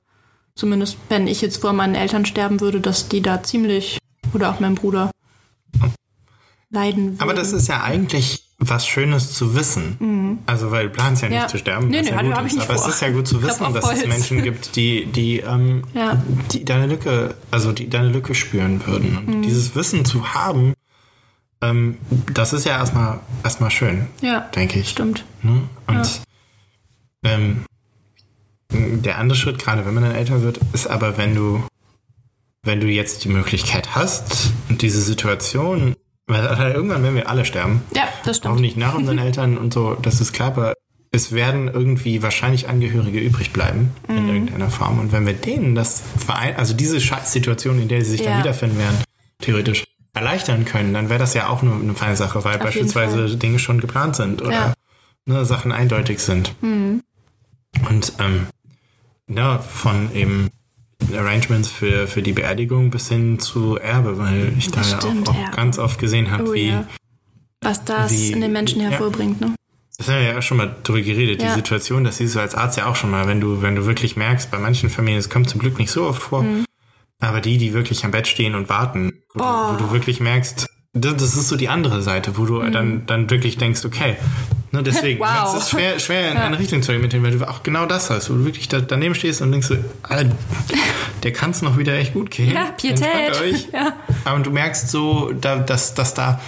zumindest 0.55 0.97
wenn 1.09 1.27
ich 1.27 1.41
jetzt 1.41 1.57
vor 1.61 1.73
meinen 1.73 1.97
Eltern 1.97 2.25
sterben 2.25 2.61
würde, 2.61 2.81
dass 2.81 3.09
die 3.09 3.21
da 3.21 3.43
ziemlich, 3.43 3.99
oder 4.33 4.51
auch 4.51 4.61
mein 4.61 4.77
Bruder, 4.77 5.11
leiden 6.71 7.05
würden. 7.15 7.21
Aber 7.21 7.35
das 7.35 7.53
ist 7.53 7.67
ja 7.69 7.83
eigentlich 7.83 8.45
was 8.69 8.87
Schönes 8.87 9.33
zu 9.33 9.55
wissen. 9.55 10.39
Also, 10.47 10.71
weil 10.71 10.87
du 10.89 10.91
planst 10.91 11.23
ja 11.23 11.29
nicht 11.29 11.37
Mhm. 11.39 11.43
Ja. 11.43 11.49
zu 11.49 11.59
sterben. 11.59 11.89
Nee, 11.89 12.03
nee, 12.03 12.11
ja 12.11 12.23
gut 12.23 12.35
hab 12.35 12.47
ich 12.47 12.55
nicht 12.55 12.69
Aber 12.69 12.79
vor. 12.79 12.89
es 12.89 12.95
ist 12.95 13.01
ja 13.03 13.11
gut 13.11 13.27
zu 13.27 13.43
wissen, 13.43 13.65
dass 13.73 13.85
auf 13.85 13.93
es 13.93 14.01
Holz. 14.03 14.07
Menschen 14.07 14.43
gibt, 14.43 14.77
die, 14.77 15.07
die, 15.07 15.39
ähm, 15.41 15.83
Ja. 15.95 16.23
die 16.53 16.65
deine 16.65 16.87
Lücke, 16.87 17.35
also 17.51 17.73
die 17.73 17.89
deine 17.91 18.09
Lücke 18.09 18.35
spüren 18.35 18.87
würden. 18.87 19.19
Und 19.19 19.29
Mhm. 19.39 19.43
dieses 19.43 19.75
Wissen 19.75 20.05
zu 20.05 20.35
haben, 20.35 20.75
ähm, 21.61 21.97
das 22.33 22.53
ist 22.53 22.65
ja 22.67 22.73
erstmal 22.79 23.21
erstmal 23.45 23.71
schön, 23.71 24.07
ja, 24.21 24.41
denke 24.55 24.79
ich. 24.81 24.89
stimmt. 24.91 25.25
Ne? 25.43 25.63
Und 25.87 26.23
ähm, 27.25 27.65
der 28.73 29.19
andere 29.19 29.37
Schritt, 29.39 29.59
gerade 29.59 29.85
wenn 29.87 29.95
man 29.95 30.03
dann 30.03 30.15
älter 30.15 30.43
wird, 30.43 30.59
ist 30.73 30.87
aber, 30.89 31.19
wenn 31.19 31.35
du, 31.35 31.63
wenn 32.63 32.81
du 32.81 32.87
jetzt 32.87 33.25
die 33.25 33.29
Möglichkeit 33.29 33.95
hast 33.95 34.51
und 34.69 34.83
diese 34.83 35.01
Situation, 35.03 35.95
weil 36.33 36.45
äh, 36.47 36.73
irgendwann 36.73 37.03
werden 37.03 37.15
wir 37.17 37.29
alle 37.29 37.45
sterben, 37.45 37.83
Ja, 37.95 38.05
das 38.25 38.39
auch 38.39 38.43
stimmt. 38.43 38.61
nicht 38.61 38.77
nach 38.77 38.95
unseren 38.95 39.19
Eltern 39.27 39.59
und 39.59 39.73
so, 39.73 39.95
das 39.95 40.21
ist 40.21 40.33
klar, 40.33 40.49
aber 40.49 40.75
es 41.15 41.33
werden 41.33 41.69
irgendwie 41.69 42.23
wahrscheinlich 42.23 42.69
Angehörige 42.69 43.21
übrig 43.21 43.53
bleiben 43.53 43.91
in 44.09 44.29
irgendeiner 44.29 44.71
Form. 44.71 44.99
Und 44.99 45.13
wenn 45.13 45.27
wir 45.27 45.35
denen 45.35 45.75
das 45.75 46.03
verein, 46.17 46.57
also 46.57 46.73
diese 46.75 47.01
Scheißsituation, 47.03 47.79
in 47.83 47.89
der 47.89 48.03
sie 48.05 48.13
sich 48.13 48.21
Ja. 48.23 48.31
dann 48.31 48.39
wiederfinden 48.39 48.79
werden, 48.79 48.97
theoretisch 49.41 49.85
erleichtern 50.15 50.65
können, 50.65 50.95
dann 50.95 51.11
wäre 51.11 51.19
das 51.19 51.35
ja 51.35 51.49
auch 51.49 51.63
nur 51.63 51.75
eine 51.75 51.95
feine 51.95 52.17
Sache, 52.17 52.45
weil 52.45 52.57
Auf 52.57 52.63
beispielsweise 52.63 53.37
Dinge 53.37 53.59
schon 53.59 53.81
geplant 53.81 54.17
sind 54.17 54.41
oder 54.41 54.53
Ja. 54.53 54.75
ne, 55.27 55.45
Sachen 55.45 55.71
eindeutig 55.71 56.19
sind. 56.21 56.55
Und 56.63 58.13
ähm, 58.19 58.47
ja, 59.29 59.59
von 59.59 60.15
eben 60.15 60.49
Arrangements 61.17 61.69
für, 61.71 62.07
für 62.07 62.23
die 62.23 62.33
Beerdigung 62.33 62.91
bis 62.91 63.09
hin 63.09 63.39
zu 63.39 63.77
Erbe, 63.79 64.19
weil 64.19 64.53
ich 64.59 64.69
da 64.71 64.79
Das 64.81 64.93
ja 64.93 65.01
stimmt, 65.01 65.29
auch, 65.29 65.35
auch 65.37 65.51
ganz 65.53 65.79
oft 65.79 65.99
gesehen 65.99 66.31
habe, 66.31 66.49
Oh 66.49 66.53
wie 66.53 66.69
ja. 66.69 66.85
Was 67.61 67.85
das 67.85 68.11
wie- 68.13 68.33
in 68.33 68.41
den 68.41 68.53
Menschen 68.53 68.81
ja. 68.83 68.89
hervorbringt, 68.91 69.41
ne? 69.41 69.55
Das 69.99 70.09
haben 70.09 70.17
wir 70.17 70.33
ja 70.33 70.39
auch 70.39 70.43
schon 70.43 70.57
mal 70.57 70.75
drüber 70.83 71.01
geredet, 71.01 71.41
Ja. 71.43 71.49
die 71.51 71.55
Situation, 71.55 72.03
das 72.03 72.17
siehst 72.17 72.35
du 72.35 72.41
als 72.41 72.55
Arzt 72.55 72.77
ja 72.79 72.87
auch 72.87 72.97
schon 72.97 73.11
mal, 73.11 73.29
wenn 73.29 73.41
du, 73.41 73.63
wenn 73.63 73.77
du 73.77 73.87
wirklich 73.87 74.17
merkst, 74.17 74.51
bei 74.51 74.59
manchen 74.59 74.91
Familien, 74.91 75.21
es 75.21 75.31
kommt 75.31 75.49
zum 75.49 75.61
Glück 75.61 75.79
nicht 75.79 75.91
so 75.91 76.05
oft 76.05 76.23
vor, 76.23 76.43
Mhm. 76.43 76.65
aber 77.21 77.41
die, 77.41 77.59
die 77.59 77.73
wirklich 77.73 78.05
am 78.05 78.11
Bett 78.11 78.27
stehen 78.27 78.55
und 78.57 78.69
warten, 78.69 79.13
wo, 79.35 79.39
du, 79.41 79.45
wo 79.45 79.77
du 79.77 79.93
wirklich 79.93 80.19
merkst, 80.19 80.67
das, 80.95 81.17
das 81.17 81.37
ist 81.37 81.49
so 81.49 81.57
die 81.57 81.69
andere 81.69 82.03
Seite, 82.03 82.37
wo 82.37 82.47
du 82.47 82.61
dann, 82.71 83.07
dann 83.07 83.31
wirklich 83.31 83.59
denkst, 83.59 83.85
okay, 83.85 84.17
ne, 84.73 84.83
deswegen. 84.83 85.21
Wow. 85.21 85.55
es 85.57 85.63
ist 85.65 85.71
schwer, 85.71 85.99
schwer 86.01 86.33
in 86.33 86.37
eine 86.37 86.59
Richtung 86.59 86.83
zu 86.83 86.91
argumentieren, 86.93 87.25
weil 87.25 87.39
du 87.39 87.49
auch 87.49 87.63
genau 87.63 87.87
das 87.87 88.11
hast, 88.11 88.29
wo 88.31 88.35
du 88.35 88.45
wirklich 88.45 88.69
da, 88.69 88.81
daneben 88.81 89.15
stehst 89.15 89.41
und 89.43 89.53
denkst 89.53 89.69
so, 89.69 89.77
Alter, 90.03 90.33
der 91.23 91.33
kann 91.33 91.51
es 91.53 91.63
noch 91.63 91.79
wieder 91.79 91.95
echt 91.97 92.15
gut 92.15 92.31
gehen. 92.31 92.53
Ja, 92.53 92.67
Pietät. 92.77 93.41
Euch. 93.41 93.69
Ja. 93.73 93.93
Aber 94.25 94.41
du 94.41 94.51
merkst 94.51 94.91
so, 94.91 95.33
da, 95.33 95.57
dass, 95.57 95.95
dass 95.95 96.15
da, 96.15 96.41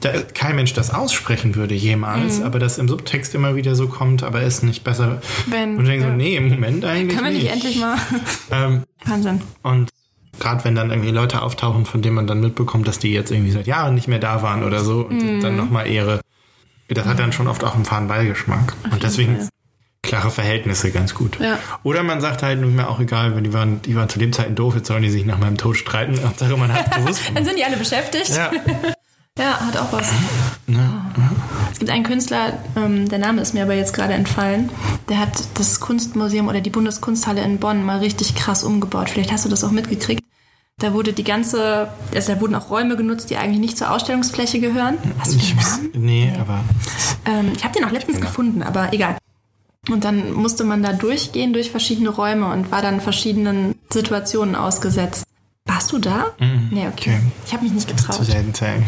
da 0.00 0.10
kein 0.34 0.56
Mensch 0.56 0.72
das 0.72 0.90
aussprechen 0.92 1.54
würde 1.54 1.74
jemals, 1.74 2.38
Mhm. 2.38 2.44
aber 2.44 2.58
das 2.58 2.78
im 2.78 2.88
Subtext 2.88 3.34
immer 3.34 3.54
wieder 3.56 3.74
so 3.74 3.88
kommt, 3.88 4.22
aber 4.22 4.42
ist 4.42 4.62
nicht 4.62 4.82
besser. 4.84 5.20
Wenn- 5.46 5.76
und 5.76 5.84
du 5.84 5.90
denkst 5.90 6.04
ja. 6.04 6.10
so, 6.10 6.16
nee, 6.16 6.36
im 6.36 6.48
Moment 6.48 6.84
eigentlich 6.84 7.14
Kann 7.14 7.24
man 7.24 7.32
nicht 7.34 7.42
nicht. 7.44 7.52
endlich 7.52 7.78
mal. 7.78 7.96
Ähm, 8.50 8.82
Wahnsinn. 9.04 9.40
und 9.62 9.88
gerade 10.38 10.64
wenn 10.64 10.74
dann 10.74 10.90
irgendwie 10.90 11.10
Leute 11.10 11.42
auftauchen, 11.42 11.84
von 11.86 12.02
denen 12.02 12.14
man 12.16 12.26
dann 12.26 12.40
mitbekommt, 12.40 12.88
dass 12.88 12.98
die 12.98 13.12
jetzt 13.12 13.30
irgendwie 13.30 13.52
seit 13.52 13.66
Jahren 13.66 13.94
nicht 13.94 14.08
mehr 14.08 14.18
da 14.18 14.42
waren 14.42 14.64
oder 14.64 14.82
so 14.82 15.00
und 15.02 15.22
Mhm. 15.22 15.40
dann 15.40 15.56
nochmal 15.56 15.86
Ehre, 15.88 16.20
das 16.94 17.06
hat 17.06 17.18
dann 17.18 17.32
schon 17.32 17.48
oft 17.48 17.64
auch 17.64 17.74
einen 17.74 17.84
fahren 17.84 18.08
Beigeschmack. 18.08 18.74
Und 18.90 19.02
deswegen 19.02 19.36
Fall. 19.36 19.48
klare 20.02 20.30
Verhältnisse 20.30 20.90
ganz 20.90 21.14
gut. 21.14 21.38
Ja. 21.40 21.58
Oder 21.82 22.02
man 22.02 22.20
sagt 22.20 22.42
halt, 22.42 22.60
mir 22.60 22.88
auch 22.88 23.00
egal, 23.00 23.36
wenn 23.36 23.44
die 23.44 23.52
waren, 23.52 23.82
die 23.82 23.94
waren 23.96 24.08
zu 24.08 24.18
dem 24.18 24.32
Zeiten 24.32 24.54
doof, 24.54 24.74
jetzt 24.74 24.88
sollen 24.88 25.02
die 25.02 25.10
sich 25.10 25.24
nach 25.24 25.38
meinem 25.38 25.56
Tod 25.56 25.76
streiten. 25.76 26.18
Hauptsache, 26.24 26.56
man 26.56 26.72
hat 26.72 26.90
bewusst. 26.96 27.22
Dann 27.34 27.44
sind 27.44 27.58
die 27.58 27.64
alle 27.64 27.76
beschäftigt. 27.76 28.30
ja. 28.30 28.50
Ja, 29.38 29.60
hat 29.60 29.78
auch 29.78 29.90
was. 29.92 30.10
Es 31.72 31.78
gibt 31.78 31.90
einen 31.90 32.04
Künstler, 32.04 32.58
ähm, 32.76 33.08
der 33.08 33.18
Name 33.18 33.40
ist 33.40 33.54
mir 33.54 33.62
aber 33.62 33.72
jetzt 33.72 33.94
gerade 33.94 34.12
entfallen, 34.12 34.70
der 35.08 35.18
hat 35.18 35.30
das 35.54 35.80
Kunstmuseum 35.80 36.48
oder 36.48 36.60
die 36.60 36.68
Bundeskunsthalle 36.68 37.40
in 37.40 37.58
Bonn 37.58 37.82
mal 37.82 37.98
richtig 38.00 38.34
krass 38.34 38.62
umgebaut. 38.62 39.08
Vielleicht 39.08 39.32
hast 39.32 39.46
du 39.46 39.48
das 39.48 39.64
auch 39.64 39.70
mitgekriegt. 39.70 40.21
Da 40.82 40.92
wurde 40.92 41.12
die 41.12 41.22
ganze, 41.22 41.88
also 42.12 42.34
da 42.34 42.40
wurden 42.40 42.56
auch 42.56 42.68
Räume 42.68 42.96
genutzt, 42.96 43.30
die 43.30 43.36
eigentlich 43.36 43.60
nicht 43.60 43.78
zur 43.78 43.92
Ausstellungsfläche 43.92 44.58
gehören. 44.58 44.98
Hast 45.20 45.34
du 45.34 45.38
den 45.38 45.56
Namen? 45.56 45.90
Nee, 45.94 46.32
aber 46.40 46.58
Ähm, 47.24 47.52
ich 47.56 47.62
habe 47.62 47.72
den 47.72 47.84
auch 47.84 47.92
letztens 47.92 48.20
gefunden, 48.20 48.64
aber 48.64 48.92
egal. 48.92 49.16
Und 49.88 50.02
dann 50.02 50.32
musste 50.32 50.64
man 50.64 50.82
da 50.82 50.92
durchgehen 50.92 51.52
durch 51.52 51.70
verschiedene 51.70 52.08
Räume 52.08 52.52
und 52.52 52.72
war 52.72 52.82
dann 52.82 53.00
verschiedenen 53.00 53.76
Situationen 53.92 54.56
ausgesetzt. 54.56 55.22
Warst 55.66 55.92
du 55.92 55.98
da? 55.98 56.32
Nee, 56.40 56.88
okay. 56.88 56.90
okay. 56.90 57.20
Ich 57.46 57.52
habe 57.52 57.62
mich 57.62 57.72
nicht 57.72 57.88
zu 57.88 57.94
getraut. 57.94 58.24
selten 58.24 58.52
Zeit. 58.52 58.82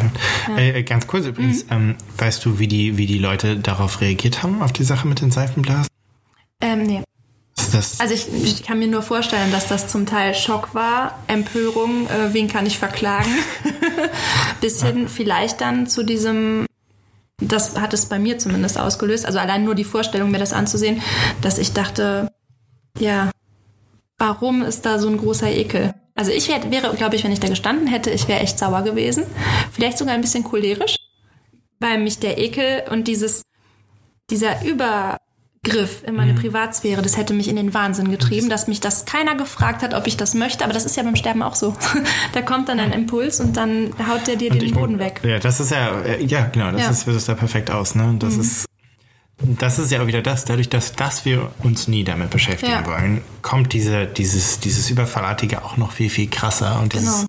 Äh, 0.56 0.80
äh, 0.80 0.82
ganz 0.82 1.06
kurz 1.06 1.26
übrigens, 1.26 1.66
ähm, 1.70 1.94
weißt 2.18 2.44
du, 2.44 2.58
wie 2.58 2.66
die, 2.66 2.96
wie 2.98 3.06
die 3.06 3.18
Leute 3.18 3.56
darauf 3.56 4.00
reagiert 4.00 4.42
haben, 4.42 4.62
auf 4.62 4.72
die 4.72 4.82
Sache 4.82 5.06
mit 5.06 5.20
den 5.20 5.30
Seifenblasen? 5.30 5.86
Ähm, 6.60 6.82
nee. 6.82 7.02
Also 7.98 8.14
ich, 8.14 8.32
ich 8.32 8.62
kann 8.62 8.78
mir 8.78 8.88
nur 8.88 9.02
vorstellen, 9.02 9.50
dass 9.52 9.68
das 9.68 9.88
zum 9.88 10.06
Teil 10.06 10.34
Schock 10.34 10.74
war, 10.74 11.18
Empörung, 11.28 12.08
äh, 12.08 12.32
wen 12.32 12.48
kann 12.48 12.66
ich 12.66 12.78
verklagen, 12.78 13.30
bis 14.60 14.82
hin 14.82 15.08
vielleicht 15.08 15.60
dann 15.60 15.86
zu 15.86 16.02
diesem, 16.02 16.66
das 17.40 17.80
hat 17.80 17.94
es 17.94 18.06
bei 18.06 18.18
mir 18.18 18.38
zumindest 18.38 18.78
ausgelöst, 18.78 19.26
also 19.26 19.38
allein 19.38 19.64
nur 19.64 19.74
die 19.74 19.84
Vorstellung, 19.84 20.30
mir 20.30 20.38
das 20.38 20.52
anzusehen, 20.52 21.02
dass 21.40 21.58
ich 21.58 21.72
dachte, 21.72 22.30
ja, 22.98 23.30
warum 24.18 24.62
ist 24.62 24.86
da 24.86 24.98
so 24.98 25.08
ein 25.08 25.18
großer 25.18 25.50
Ekel? 25.50 25.94
Also 26.14 26.30
ich 26.30 26.48
wär, 26.48 26.70
wäre, 26.70 26.94
glaube 26.94 27.16
ich, 27.16 27.24
wenn 27.24 27.32
ich 27.32 27.40
da 27.40 27.48
gestanden 27.48 27.88
hätte, 27.88 28.10
ich 28.10 28.28
wäre 28.28 28.40
echt 28.40 28.58
sauer 28.58 28.82
gewesen, 28.82 29.24
vielleicht 29.72 29.98
sogar 29.98 30.14
ein 30.14 30.20
bisschen 30.20 30.44
cholerisch, 30.44 30.96
weil 31.80 31.98
mich 31.98 32.18
der 32.18 32.38
Ekel 32.38 32.84
und 32.90 33.08
dieses, 33.08 33.42
dieser 34.30 34.62
Übergriff 35.64 36.02
in 36.06 36.14
meine 36.14 36.34
Privatsphäre, 36.34 37.02
das 37.02 37.16
hätte 37.16 37.32
mich 37.34 37.48
in 37.48 37.56
den 37.56 37.74
Wahnsinn 37.74 38.10
getrieben, 38.10 38.48
dass 38.48 38.66
mich 38.66 38.80
das 38.80 39.04
keiner 39.04 39.34
gefragt 39.34 39.82
hat, 39.82 39.94
ob 39.94 40.06
ich 40.06 40.16
das 40.16 40.34
möchte. 40.34 40.64
Aber 40.64 40.72
das 40.72 40.84
ist 40.84 40.96
ja 40.96 41.02
beim 41.02 41.16
Sterben 41.16 41.42
auch 41.42 41.54
so. 41.54 41.74
da 42.32 42.42
kommt 42.42 42.68
dann 42.68 42.80
ein 42.80 42.92
Impuls 42.92 43.40
und 43.40 43.56
dann 43.56 43.92
haut 44.08 44.26
der 44.26 44.36
dir 44.36 44.50
den 44.50 44.72
Boden 44.72 44.98
weg. 44.98 45.20
Ja, 45.24 45.38
das 45.38 45.60
ist 45.60 45.70
ja, 45.70 46.00
äh, 46.02 46.24
ja, 46.24 46.46
genau, 46.46 46.70
das 46.72 46.82
Ja. 46.82 46.90
ist, 46.90 47.06
das 47.06 47.16
ist 47.16 47.28
da 47.28 47.34
perfekt 47.34 47.70
aus, 47.70 47.94
ne? 47.94 48.14
Das 48.18 48.36
ist, 48.36 48.66
das 49.42 49.78
ist 49.78 49.90
ja 49.90 50.02
auch 50.02 50.06
wieder 50.06 50.22
das, 50.22 50.44
dadurch, 50.44 50.68
dass, 50.68 50.92
dass 50.92 51.24
wir 51.24 51.50
uns 51.62 51.88
nie 51.88 52.04
damit 52.04 52.30
beschäftigen 52.30 52.72
Ja. 52.72 52.86
wollen, 52.86 53.22
kommt 53.42 53.72
diese, 53.72 54.06
dieses, 54.06 54.60
dieses 54.60 54.90
Überfallartige 54.90 55.64
auch 55.64 55.76
noch 55.76 55.92
viel, 55.92 56.10
viel 56.10 56.28
krasser 56.28 56.80
und 56.80 56.92
dieses, 56.92 57.16
Genau. 57.20 57.26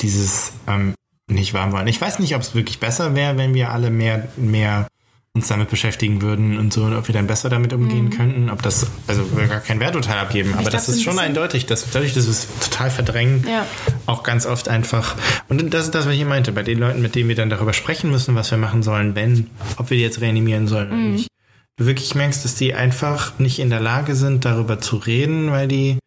dieses, 0.00 0.52
ähm, 0.66 0.94
nicht 1.30 1.52
warm 1.54 1.72
wollen. 1.72 1.86
Ich 1.88 2.00
weiß 2.00 2.20
nicht, 2.20 2.34
ob 2.34 2.42
es 2.42 2.54
wirklich 2.54 2.80
besser 2.80 3.14
wäre, 3.14 3.36
wenn 3.36 3.52
wir 3.54 3.70
alle 3.70 3.90
mehr, 3.90 4.28
mehr 4.36 4.86
uns 5.34 5.46
damit 5.48 5.70
beschäftigen 5.70 6.20
würden 6.22 6.58
und 6.58 6.72
so, 6.72 6.82
und 6.84 6.94
ob 6.96 7.06
wir 7.06 7.12
dann 7.12 7.26
besser 7.28 7.48
damit 7.48 7.72
umgehen 7.72 8.10
könnten, 8.10 8.50
ob 8.50 8.60
das, 8.62 8.86
also 9.06 9.24
wir 9.36 9.46
gar 9.46 9.60
kein 9.60 9.78
Werturteil 9.78 10.18
abgeben, 10.18 10.50
aber 10.54 10.60
Mhm. 10.62 10.64
glaub, 10.64 10.72
das 10.72 10.88
ist 10.88 11.02
schon 11.02 11.18
eindeutig, 11.18 11.66
dass 11.66 11.88
dadurch, 11.90 12.14
dass 12.14 12.24
wir 12.24 12.30
es 12.32 12.48
total 12.70 12.90
verdrängen, 12.90 13.46
Ja. 13.48 13.64
auch 14.06 14.22
ganz 14.24 14.46
oft 14.46 14.68
einfach, 14.68 15.14
und 15.48 15.72
das 15.72 15.84
ist 15.84 15.94
das, 15.94 16.06
was 16.06 16.14
ich 16.14 16.24
meinte, 16.24 16.50
bei 16.50 16.62
den 16.64 16.78
Leuten, 16.78 17.02
mit 17.02 17.14
denen 17.14 17.28
wir 17.28 17.36
dann 17.36 17.50
darüber 17.50 17.72
sprechen 17.72 18.10
müssen, 18.10 18.34
was 18.34 18.50
wir 18.50 18.58
machen 18.58 18.82
sollen, 18.82 19.14
wenn, 19.14 19.48
ob 19.76 19.90
wir 19.90 19.96
die 19.96 20.02
jetzt 20.02 20.20
reanimieren 20.20 20.66
sollen 20.66 20.88
Mhm. 20.88 20.94
oder 20.94 21.12
nicht. 21.12 21.28
Du 21.76 21.86
wirklich 21.86 22.16
merkst, 22.16 22.44
dass 22.44 22.56
die 22.56 22.74
einfach 22.74 23.38
nicht 23.38 23.60
in 23.60 23.70
der 23.70 23.80
Lage 23.80 24.16
sind, 24.16 24.44
darüber 24.44 24.80
zu 24.80 24.96
reden, 24.96 25.52
weil 25.52 25.68
die, 25.68 25.98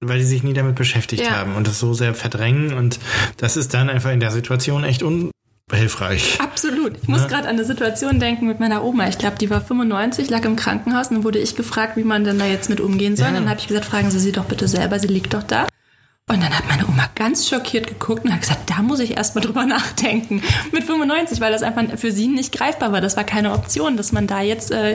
weil 0.00 0.18
die 0.20 0.24
sich 0.24 0.44
nie 0.44 0.52
damit 0.52 0.76
beschäftigt 0.76 1.24
Ja. 1.24 1.30
haben 1.38 1.56
und 1.56 1.66
das 1.66 1.80
so 1.80 1.92
sehr 1.94 2.14
verdrängen 2.14 2.74
und 2.74 3.00
das 3.38 3.56
ist 3.56 3.74
dann 3.74 3.90
einfach 3.90 4.12
in 4.12 4.20
der 4.20 4.30
Situation 4.30 4.84
echt 4.84 5.02
unhilfreich. 5.02 6.38
Absolut. 6.70 6.98
Ich 7.02 7.08
muss 7.08 7.26
gerade 7.28 7.44
an 7.48 7.56
eine 7.56 7.64
Situation 7.64 8.20
denken 8.20 8.46
mit 8.46 8.60
meiner 8.60 8.84
Oma. 8.84 9.08
Ich 9.08 9.18
glaube, 9.18 9.36
die 9.38 9.50
war 9.50 9.60
95, 9.60 10.30
lag 10.30 10.44
im 10.44 10.56
Krankenhaus 10.56 11.08
und 11.08 11.16
dann 11.16 11.24
wurde 11.24 11.38
ich 11.38 11.56
gefragt, 11.56 11.96
wie 11.96 12.04
man 12.04 12.24
denn 12.24 12.38
da 12.38 12.46
jetzt 12.46 12.70
mit 12.70 12.80
umgehen 12.80 13.16
soll. 13.16 13.26
Ja. 13.28 13.32
Dann 13.34 13.48
habe 13.48 13.58
ich 13.60 13.66
gesagt, 13.68 13.86
fragen 13.86 14.10
Sie 14.10 14.18
sie 14.20 14.32
doch 14.32 14.44
bitte 14.44 14.68
selber, 14.68 14.98
sie 14.98 15.08
liegt 15.08 15.34
doch 15.34 15.42
da. 15.42 15.66
Und 16.28 16.40
dann 16.42 16.56
hat 16.56 16.68
meine 16.68 16.86
Oma 16.86 17.08
ganz 17.16 17.48
schockiert 17.48 17.88
geguckt 17.88 18.24
und 18.24 18.32
hat 18.32 18.42
gesagt, 18.42 18.70
da 18.70 18.82
muss 18.82 19.00
ich 19.00 19.16
erstmal 19.16 19.42
drüber 19.44 19.66
nachdenken. 19.66 20.42
Mit 20.72 20.84
95, 20.84 21.40
weil 21.40 21.52
das 21.52 21.62
einfach 21.62 21.82
für 21.98 22.12
sie 22.12 22.28
nicht 22.28 22.52
greifbar 22.52 22.92
war. 22.92 23.00
Das 23.00 23.16
war 23.16 23.24
keine 23.24 23.52
Option, 23.52 23.96
dass 23.96 24.12
man 24.12 24.26
da 24.28 24.40
jetzt 24.40 24.70
äh, 24.70 24.94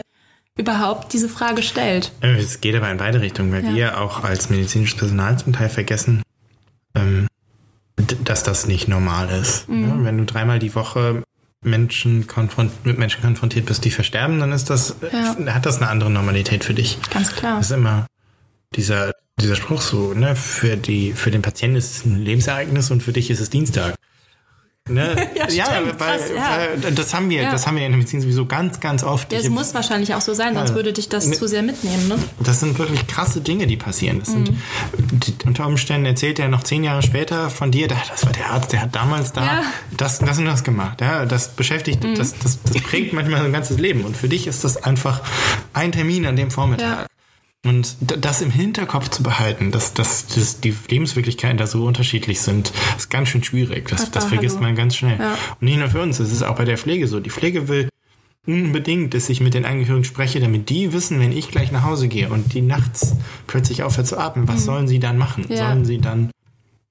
überhaupt 0.57 1.11
diese 1.11 1.28
Frage 1.28 1.61
stellt. 1.61 2.13
Äh, 2.21 2.38
Es 2.38 2.61
geht 2.61 2.73
aber 2.76 2.89
in 2.89 2.97
beide 2.97 3.19
Richtungen, 3.19 3.51
weil 3.51 3.65
Ja. 3.65 3.76
wir 3.76 4.01
auch 4.01 4.23
als 4.23 4.49
medizinisches 4.49 4.97
Personal 4.97 5.38
zum 5.38 5.51
Teil 5.51 5.67
vergessen, 5.69 6.21
ähm, 6.95 7.28
dass 8.23 8.43
das 8.43 8.65
nicht 8.67 8.88
normal 8.88 9.30
ist. 9.30 9.67
Mhm. 9.67 9.89
Ja, 9.89 10.03
wenn 10.05 10.17
du 10.17 10.23
dreimal 10.26 10.59
die 10.59 10.73
Woche 10.76 11.23
Menschen 11.66 12.28
konfront 12.28 12.86
mit 12.86 12.97
Menschen 12.97 13.22
konfrontiert 13.22 13.66
bist, 13.66 13.84
die 13.86 13.91
versterben, 13.91 14.39
dann 14.39 14.51
ist 14.51 14.70
das, 14.70 14.95
Ja. 15.11 15.36
hat 15.53 15.66
das 15.66 15.78
eine 15.78 15.89
andere 15.89 16.09
Normalität 16.09 16.63
für 16.63 16.74
dich. 16.74 16.97
Ganz 17.11 17.32
klar. 17.36 17.57
Das 17.57 17.68
ist 17.72 17.76
immer 17.76 18.05
dieser, 18.76 19.11
dieser 19.41 19.55
Spruch 19.55 19.82
so, 19.82 20.13
ne, 20.13 20.36
für 20.36 20.78
die, 20.78 21.13
für 21.13 21.32
den 21.32 21.41
Patienten 21.41 21.78
ist 21.78 21.91
es 21.97 22.05
ein 22.05 22.24
Lebensereignis 22.24 22.91
und 22.91 23.01
für 23.03 23.13
dich 23.13 23.30
ist 23.32 23.39
es 23.39 23.49
Dienstag. 23.49 23.95
Ne? 24.88 25.16
Ja, 25.50 25.66
stimmt, 25.66 26.00
weil, 26.00 26.18
krass, 26.20 26.30
ja. 26.36 26.58
weil 26.84 26.92
das 26.94 27.14
haben 27.14 27.30
wir, 27.32 27.42
Ja. 27.42 27.52
das 27.52 27.66
haben 27.66 27.76
wir 27.76 27.86
in 27.86 27.92
der 27.92 27.98
Medizin 27.98 28.22
sowieso 28.22 28.46
ganz, 28.46 28.80
ganz 28.80 29.04
oft. 29.04 29.32
Ja, 29.34 29.40
es 29.40 29.50
muss 29.50 29.74
wahrscheinlich 29.74 30.14
auch 30.14 30.22
so 30.22 30.34
sein, 30.36 30.54
sonst 30.54 30.70
Ja. 30.70 30.76
würde 30.76 30.94
dich 30.94 31.10
das 31.10 31.26
Ne- 31.26 31.36
zu 31.36 31.48
sehr 31.48 31.64
mitnehmen. 31.64 32.08
Ne? 32.08 32.18
das 32.40 32.60
sind 32.60 32.78
wirklich 32.78 33.08
krasse 33.08 33.42
Dinge, 33.42 33.66
die 33.66 33.78
passieren. 33.78 34.20
Das 34.20 34.30
sind, 34.30 34.52
die, 34.98 35.34
unter 35.48 35.66
Umständen 35.66 36.06
erzählt 36.06 36.38
er 36.38 36.50
noch 36.50 36.62
zehn 36.64 36.84
Jahre 36.84 37.02
später 37.02 37.50
von 37.50 37.72
dir, 37.72 37.88
da, 37.88 37.96
das 38.10 38.26
war 38.26 38.32
der 38.32 38.52
Arzt, 38.52 38.74
der 38.74 38.82
hat 38.84 38.96
damals 38.96 39.34
da 39.34 39.44
Ja. 39.46 39.64
das, 39.98 40.20
das 40.20 40.38
und 40.38 40.46
das 40.46 40.64
gemacht. 40.64 41.02
Ja, 41.02 41.26
das 41.26 41.50
beschäftigt, 41.50 42.04
das, 42.18 42.36
das, 42.38 42.60
das 42.62 42.82
prägt 42.84 43.12
manchmal 43.14 43.42
sein 43.42 43.54
ganzes 43.54 43.80
Leben. 43.80 44.06
Und 44.06 44.16
für 44.16 44.30
dich 44.30 44.46
ist 44.46 44.64
das 44.64 44.78
einfach 44.84 45.22
ein 45.74 45.92
Termin 45.94 46.28
an 46.28 46.36
dem 46.36 46.52
Vormittag. 46.52 47.08
Und 47.66 47.97
das 47.99 48.41
im 48.41 48.51
Hinterkopf 48.51 49.09
zu 49.09 49.24
behalten, 49.24 49.72
dass, 49.72 49.93
dass, 49.93 50.28
dass 50.28 50.61
die 50.61 50.76
Lebenswirklichkeiten 50.89 51.57
da 51.57 51.66
so 51.66 51.84
unterschiedlich 51.84 52.39
sind, 52.39 52.72
ist 52.95 53.09
ganz 53.09 53.30
schön 53.30 53.43
schwierig. 53.43 53.89
Das, 53.89 54.11
das 54.11 54.26
vergisst 54.26 54.61
man 54.61 54.76
ganz 54.76 54.95
schnell. 54.95 55.18
Ja. 55.20 55.34
Und 55.59 55.63
nicht 55.63 55.80
nur 55.80 55.89
für 55.89 56.01
uns, 56.01 56.20
es 56.20 56.32
ist 56.32 56.43
auch 56.43 56.55
bei 56.55 56.66
der 56.66 56.78
Pflege 56.78 57.07
so. 57.07 57.20
Die 57.20 57.32
Pflege 57.32 57.68
will 57.68 57.89
unbedingt, 58.45 59.16
dass 59.16 59.30
ich 59.30 59.41
mit 59.41 59.55
den 59.55 59.66
Angehörigen 59.66 60.03
spreche, 60.03 60.39
damit 60.39 60.70
die 60.70 60.93
wissen, 60.93 61.20
wenn 61.20 61.32
ich 61.32 61.49
gleich 61.49 61.72
nach 61.72 61.84
Hause 61.84 62.07
gehe 62.07 62.30
und 62.30 62.53
die 62.53 62.61
nachts 62.61 63.16
plötzlich 63.47 63.82
aufhört 63.82 64.05
zu 64.05 64.20
atmen, 64.20 64.47
was 64.47 64.66
sollen 64.66 64.88
sie 64.88 64.99
dann 64.99 65.18
machen? 65.18 65.45
Ja. 65.49 65.70
Sollen 65.70 65.86
sie 65.86 65.99
dann 65.99 66.30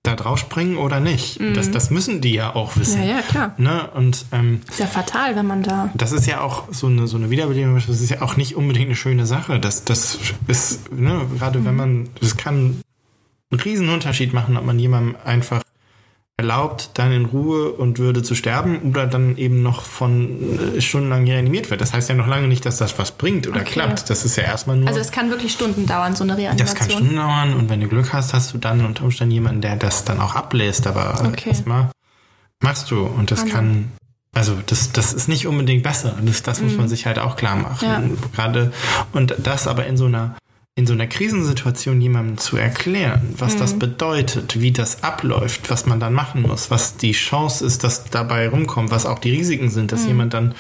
da 0.05 0.15
drauf 0.17 0.39
springen 0.39 0.77
oder 0.77 1.01
nicht. 1.01 1.41
Das, 1.57 1.71
das 1.71 1.91
müssen 1.91 2.21
die 2.21 2.35
ja 2.35 2.55
auch 2.55 2.77
wissen. 2.77 3.01
Mhm. 3.01 3.09
Ja, 3.09 3.17
ja, 3.17 3.23
klar. 3.23 3.55
Ne? 3.57 3.89
Und 3.95 4.27
ähm, 4.33 4.61
Ist 4.69 4.79
ja 4.79 4.87
fatal, 4.87 5.35
wenn 5.35 5.47
man 5.47 5.63
da. 5.63 5.91
das 5.95 6.13
ist 6.13 6.27
ja 6.27 6.43
auch 6.43 6.65
so 6.71 6.87
eine, 6.87 7.07
so 7.07 7.17
eine 7.17 7.31
Wiederbelebung, 7.31 7.75
das 7.75 7.89
ist 7.89 8.11
ja 8.11 8.21
auch 8.21 8.37
nicht 8.37 8.55
unbedingt 8.55 8.87
eine 8.87 8.97
schöne 8.97 9.25
Sache. 9.25 9.59
Das, 9.59 9.85
das 9.85 10.19
ist, 10.47 10.93
ne, 10.93 11.27
gerade 11.39 11.65
wenn 11.65 11.75
man, 11.75 12.11
das 12.21 12.37
kann 12.37 12.83
einen 13.51 13.61
riesen 13.61 13.89
Unterschied 13.89 14.35
machen, 14.35 14.59
ob 14.59 14.67
man 14.67 14.79
jemandem 14.79 15.17
einfach 15.25 15.64
erlaubt, 16.37 16.91
dann 16.95 17.13
in 17.13 17.27
Ruhe 17.27 17.71
und 17.73 17.99
Würde 17.99 18.23
zu 18.23 18.35
sterben 18.35 18.81
oder 18.91 19.07
dann 19.07 19.37
eben 19.37 19.63
noch 19.63 19.83
von 19.83 20.77
äh, 20.77 20.81
stundenlang 20.81 21.25
reanimiert 21.27 21.71
wird. 21.71 21.81
Das 21.81 21.93
heißt 21.95 22.09
ja 22.09 22.17
noch 22.17 22.27
lange 22.27 22.49
nicht, 22.49 22.67
dass 22.67 22.77
das 22.79 22.99
was 22.99 23.13
bringt 23.13 23.47
oder 23.47 23.61
Okay. 23.61 23.71
klappt. 23.75 24.11
Das 24.11 24.25
ist 24.25 24.35
ja 24.37 24.43
erstmal 24.43 24.77
nur. 24.77 24.89
Also 24.89 24.99
es 24.99 25.13
kann 25.13 25.31
wirklich 25.31 25.53
Stunden 25.53 25.87
dauern, 25.87 26.17
so 26.17 26.25
eine 26.25 26.37
Reanimation. 26.37 26.67
Das 26.67 26.75
kann 26.75 26.91
Stunden 26.91 27.15
dauern 27.17 27.55
und 27.55 27.71
wenn 27.71 27.81
du 27.81 27.87
Glück 27.89 28.13
hast, 28.13 28.35
hast 28.35 28.53
du 28.53 28.59
dann 28.59 28.85
unter 28.85 29.05
Umständen 29.05 29.33
jemanden, 29.33 29.61
der 29.61 29.77
das 29.77 30.05
dann 30.05 30.21
auch 30.21 30.35
ablässt. 30.35 30.89
Aber 30.89 31.23
Okay. 31.25 31.51
erstmal 31.51 31.91
machst 32.61 32.91
du 32.91 33.05
und 33.05 33.31
das 33.31 33.41
Wahnsinn. 33.43 33.55
kann, 33.55 33.93
also 34.35 34.57
das, 34.67 34.91
das 34.91 35.13
ist 35.13 35.29
nicht 35.29 35.47
unbedingt 35.47 35.85
besser. 35.85 36.17
Das, 36.21 36.43
das 36.43 36.61
muss 36.61 36.77
man 36.77 36.89
sich 36.89 37.07
halt 37.07 37.21
auch 37.21 37.37
klar 37.37 37.55
machen. 37.55 37.89
Ja. 37.89 38.03
Gerade 38.35 38.73
und 39.13 39.37
das 39.39 39.69
aber 39.69 39.87
in 39.87 39.97
so 39.97 40.07
einer 40.07 40.35
in 40.77 40.89
so 40.89 40.93
einer 40.93 41.07
Krisensituation 41.07 42.01
jemandem 42.01 42.37
zu 42.37 42.57
erklären, 42.57 43.35
was 43.39 43.57
das 43.57 43.79
bedeutet, 43.79 44.61
wie 44.61 44.73
das 44.73 45.05
abläuft, 45.05 45.71
was 45.71 45.87
man 45.87 46.01
dann 46.01 46.13
machen 46.13 46.43
muss, 46.43 46.69
was 46.69 46.97
die 46.97 47.13
Chance 47.13 47.65
ist, 47.65 47.85
dass 47.85 48.05
dabei 48.11 48.49
rumkommt, 48.49 48.91
was 48.91 49.07
auch 49.07 49.21
die 49.21 49.31
Risiken 49.31 49.71
sind, 49.71 49.93
dass 49.93 50.05
jemand 50.05 50.35
dann 50.35 50.55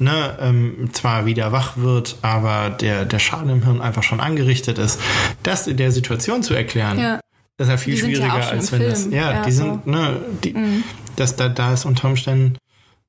ne, 0.00 0.36
ähm, 0.40 0.90
zwar 0.92 1.24
wieder 1.26 1.52
wach 1.52 1.76
wird, 1.76 2.16
aber 2.22 2.70
der, 2.70 3.04
der 3.04 3.20
Schaden 3.20 3.48
im 3.48 3.62
Hirn 3.62 3.80
einfach 3.80 4.02
schon 4.02 4.18
angerichtet 4.18 4.78
ist, 4.78 4.98
das 5.44 5.68
in 5.68 5.76
der 5.76 5.92
Situation 5.92 6.42
zu 6.42 6.54
erklären, 6.54 6.98
Ja. 6.98 7.20
ist 7.58 7.68
ja 7.68 7.76
viel 7.76 7.94
Die 7.94 8.00
ja 8.00 8.06
schwieriger, 8.06 8.42
schon 8.42 8.58
als 8.58 8.72
wenn 8.72 8.82
das, 8.82 9.02
Film. 9.02 9.12
ja, 9.12 9.30
Ja, 9.34 9.42
die 9.44 9.52
so. 9.52 9.62
sind, 9.62 9.86
ne, 9.86 10.16
die, 10.42 10.82
das, 11.14 11.36
da, 11.36 11.48
da 11.48 11.72
ist 11.74 11.84
unter 11.84 12.08
Umständen, 12.08 12.58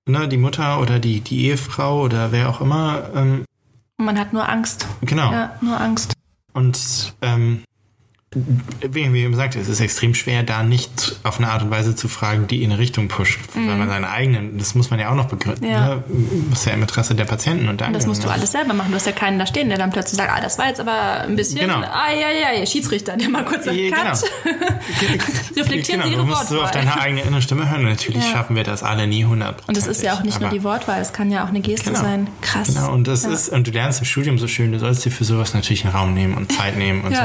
ne, 0.07 0.27
die 0.27 0.37
Mutter 0.37 0.79
oder 0.79 0.99
die, 0.99 1.21
die 1.21 1.45
Ehefrau 1.47 2.03
oder 2.03 2.31
wer 2.31 2.49
auch 2.49 2.61
immer, 2.61 3.09
ähm, 3.15 3.45
man 3.97 4.19
hat 4.19 4.31
nur 4.31 4.47
Angst. 4.47 4.85
genau. 5.01 5.31
Ja, 5.31 5.55
nur 5.61 5.79
Angst. 5.81 6.13
Und 6.55 7.13
ähm, 7.21 7.65
wie 8.81 9.13
wie 9.13 9.23
gesagt, 9.23 9.55
es 9.55 9.67
ist 9.69 9.79
extrem 9.79 10.13
schwer, 10.13 10.43
da 10.43 10.61
nicht 10.63 11.15
auf 11.23 11.38
eine 11.39 11.49
Art 11.49 11.63
und 11.63 11.71
Weise 11.71 11.95
zu 11.95 12.07
fragen, 12.09 12.47
die 12.47 12.63
in 12.63 12.71
eine 12.71 12.79
Richtung 12.79 13.07
pusht, 13.07 13.39
weil 13.53 13.77
man 13.77 13.88
seine 13.88 14.09
eigenen, 14.09 14.57
das 14.57 14.75
muss 14.75 14.89
man 14.89 14.99
ja 14.99 15.09
auch 15.09 15.15
noch 15.15 15.27
begründen. 15.27 15.65
Mhm. 15.65 15.71
Ja. 15.71 15.95
Ne? 15.95 16.03
Ist 16.51 16.65
ja 16.65 16.73
im 16.73 16.81
Interesse 16.81 17.15
der 17.15 17.25
Patienten 17.25 17.69
und 17.69 17.79
der 17.79 17.88
Und 17.88 17.93
das 17.93 18.05
musst 18.05 18.23
du 18.23 18.29
alles 18.29 18.51
selber 18.51 18.73
machen. 18.73 18.89
Du 18.91 18.95
hast 18.95 19.05
ja 19.05 19.13
keinen 19.13 19.39
da 19.39 19.45
stehen, 19.45 19.69
der 19.69 19.77
dann 19.77 19.89
plötzlich 19.91 20.17
sagt, 20.17 20.31
ah, 20.31 20.41
das 20.41 20.57
war 20.57 20.67
jetzt 20.67 20.79
aber 20.81 21.21
ein 21.21 21.36
bisschen, 21.36 21.59
Genau. 21.59 21.77
ah, 21.79 22.11
ja, 22.13 22.27
ja, 22.31 22.59
ja, 22.59 22.65
Schiedsrichter, 22.65 23.15
der 23.17 23.29
mal 23.29 23.45
kurz 23.45 23.65
sagt, 23.65 23.77
Ja, 23.77 23.89
genau, 23.89 24.11
Reflektieren 25.55 26.01
Sie 26.03 26.09
Ihre 26.09 26.21
du 26.21 26.25
musst 26.27 26.49
so 26.49 26.55
auf 26.57 26.63
Wortwahl. 26.65 26.83
deine 26.86 26.99
eigene 26.99 27.21
innere 27.21 27.41
Stimme 27.41 27.69
hören. 27.69 27.81
Und 27.86 27.89
natürlich 27.91 28.23
Ja. 28.25 28.31
schaffen 28.31 28.55
wir 28.55 28.63
das 28.63 28.83
alle 28.83 29.07
nie 29.07 29.23
100 29.23 29.67
Und 29.67 29.77
es 29.77 29.88
ist 29.88 30.01
ja 30.03 30.13
auch 30.13 30.23
nicht 30.23 30.39
nur 30.41 30.49
die 30.49 30.63
Wortwahl, 30.63 31.01
es 31.01 31.13
kann 31.13 31.31
ja 31.31 31.43
auch 31.43 31.49
eine 31.49 31.61
Geste 31.61 31.91
Genau. 31.91 32.01
sein. 32.01 32.27
Krass. 32.41 32.67
Genau, 32.67 32.91
und 32.93 33.07
das 33.07 33.23
Ja. 33.23 33.29
ist, 33.31 33.49
und 33.49 33.67
du 33.67 33.71
lernst 33.71 33.99
im 33.99 34.05
Studium 34.05 34.38
so 34.38 34.47
schön, 34.47 34.71
du 34.71 34.79
sollst 34.79 35.05
dir 35.05 35.11
für 35.11 35.23
sowas 35.23 35.53
natürlich 35.53 35.86
einen 35.86 35.95
Raum 35.95 36.13
nehmen 36.13 36.36
und 36.36 36.51
Zeit 36.51 36.77
nehmen 36.77 37.01
und 37.03 37.15
so. 37.15 37.21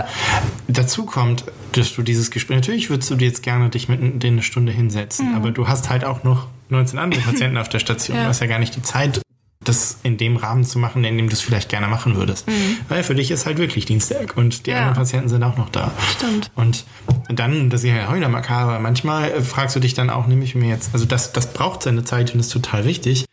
Dazu 0.69 1.00
kommt, 1.05 1.45
dass 1.73 1.95
du 1.95 2.03
dieses 2.03 2.31
Gespräch, 2.31 2.57
natürlich 2.57 2.91
würdest 2.91 3.11
du 3.11 3.15
dir 3.17 3.29
jetzt 3.29 3.43
gerne 3.43 3.69
dich 3.71 3.89
mit 3.89 4.01
denen 4.01 4.37
eine 4.37 4.43
Stunde 4.43 4.73
hinsetzen, 4.73 5.35
aber 5.35 5.51
du 5.51 5.69
hast 5.69 5.91
halt 5.91 6.05
auch 6.05 6.25
noch 6.25 6.49
19 6.69 6.99
andere 6.99 7.21
Patienten 7.21 7.59
auf 7.59 7.69
der 7.69 7.79
Station. 7.81 8.17
Mhm. 8.17 8.21
Ja. 8.21 8.25
Du 8.25 8.29
hast 8.31 8.41
ja 8.41 8.47
gar 8.47 8.59
nicht 8.59 8.77
die 8.77 8.83
Zeit, 8.83 9.21
das 9.63 9.99
in 10.03 10.17
dem 10.17 10.37
Rahmen 10.37 10.65
zu 10.65 10.79
machen, 10.79 11.05
in 11.05 11.17
dem 11.19 11.29
du 11.29 11.35
es 11.35 11.41
vielleicht 11.43 11.69
gerne 11.69 11.87
machen 11.87 12.17
würdest. 12.17 12.47
Weil 12.89 13.03
für 13.03 13.15
dich 13.15 13.31
ist 13.31 13.45
halt 13.45 13.59
wirklich 13.59 13.85
Dienstag 13.85 14.37
und 14.37 14.67
die 14.67 14.71
Mhm. 14.71 14.75
Ja. 14.75 14.79
anderen 14.81 14.97
Patienten 14.97 15.29
sind 15.29 15.43
auch 15.43 15.57
noch 15.59 15.69
da. 15.69 15.93
Stimmt. 16.17 16.51
Und 16.55 16.85
dann, 17.29 17.69
das 17.71 17.85
ist 17.85 17.91
ja 17.91 18.09
heute 18.09 18.29
makaber, 18.29 18.79
manchmal 18.81 19.31
äh, 19.31 19.43
fragst 19.43 19.77
du 19.77 19.81
dich 19.81 19.93
dann 19.95 20.09
auch, 20.11 20.27
nehme 20.27 20.45
ich 20.45 20.55
mir 20.55 20.69
jetzt, 20.69 20.91
also 20.95 21.05
das, 21.05 21.33
das 21.33 21.53
braucht 21.53 21.83
seine 21.83 22.05
Zeit 22.05 22.33
und 22.35 22.41
ist 22.41 22.49
total 22.51 22.85
wichtig. 22.87 23.27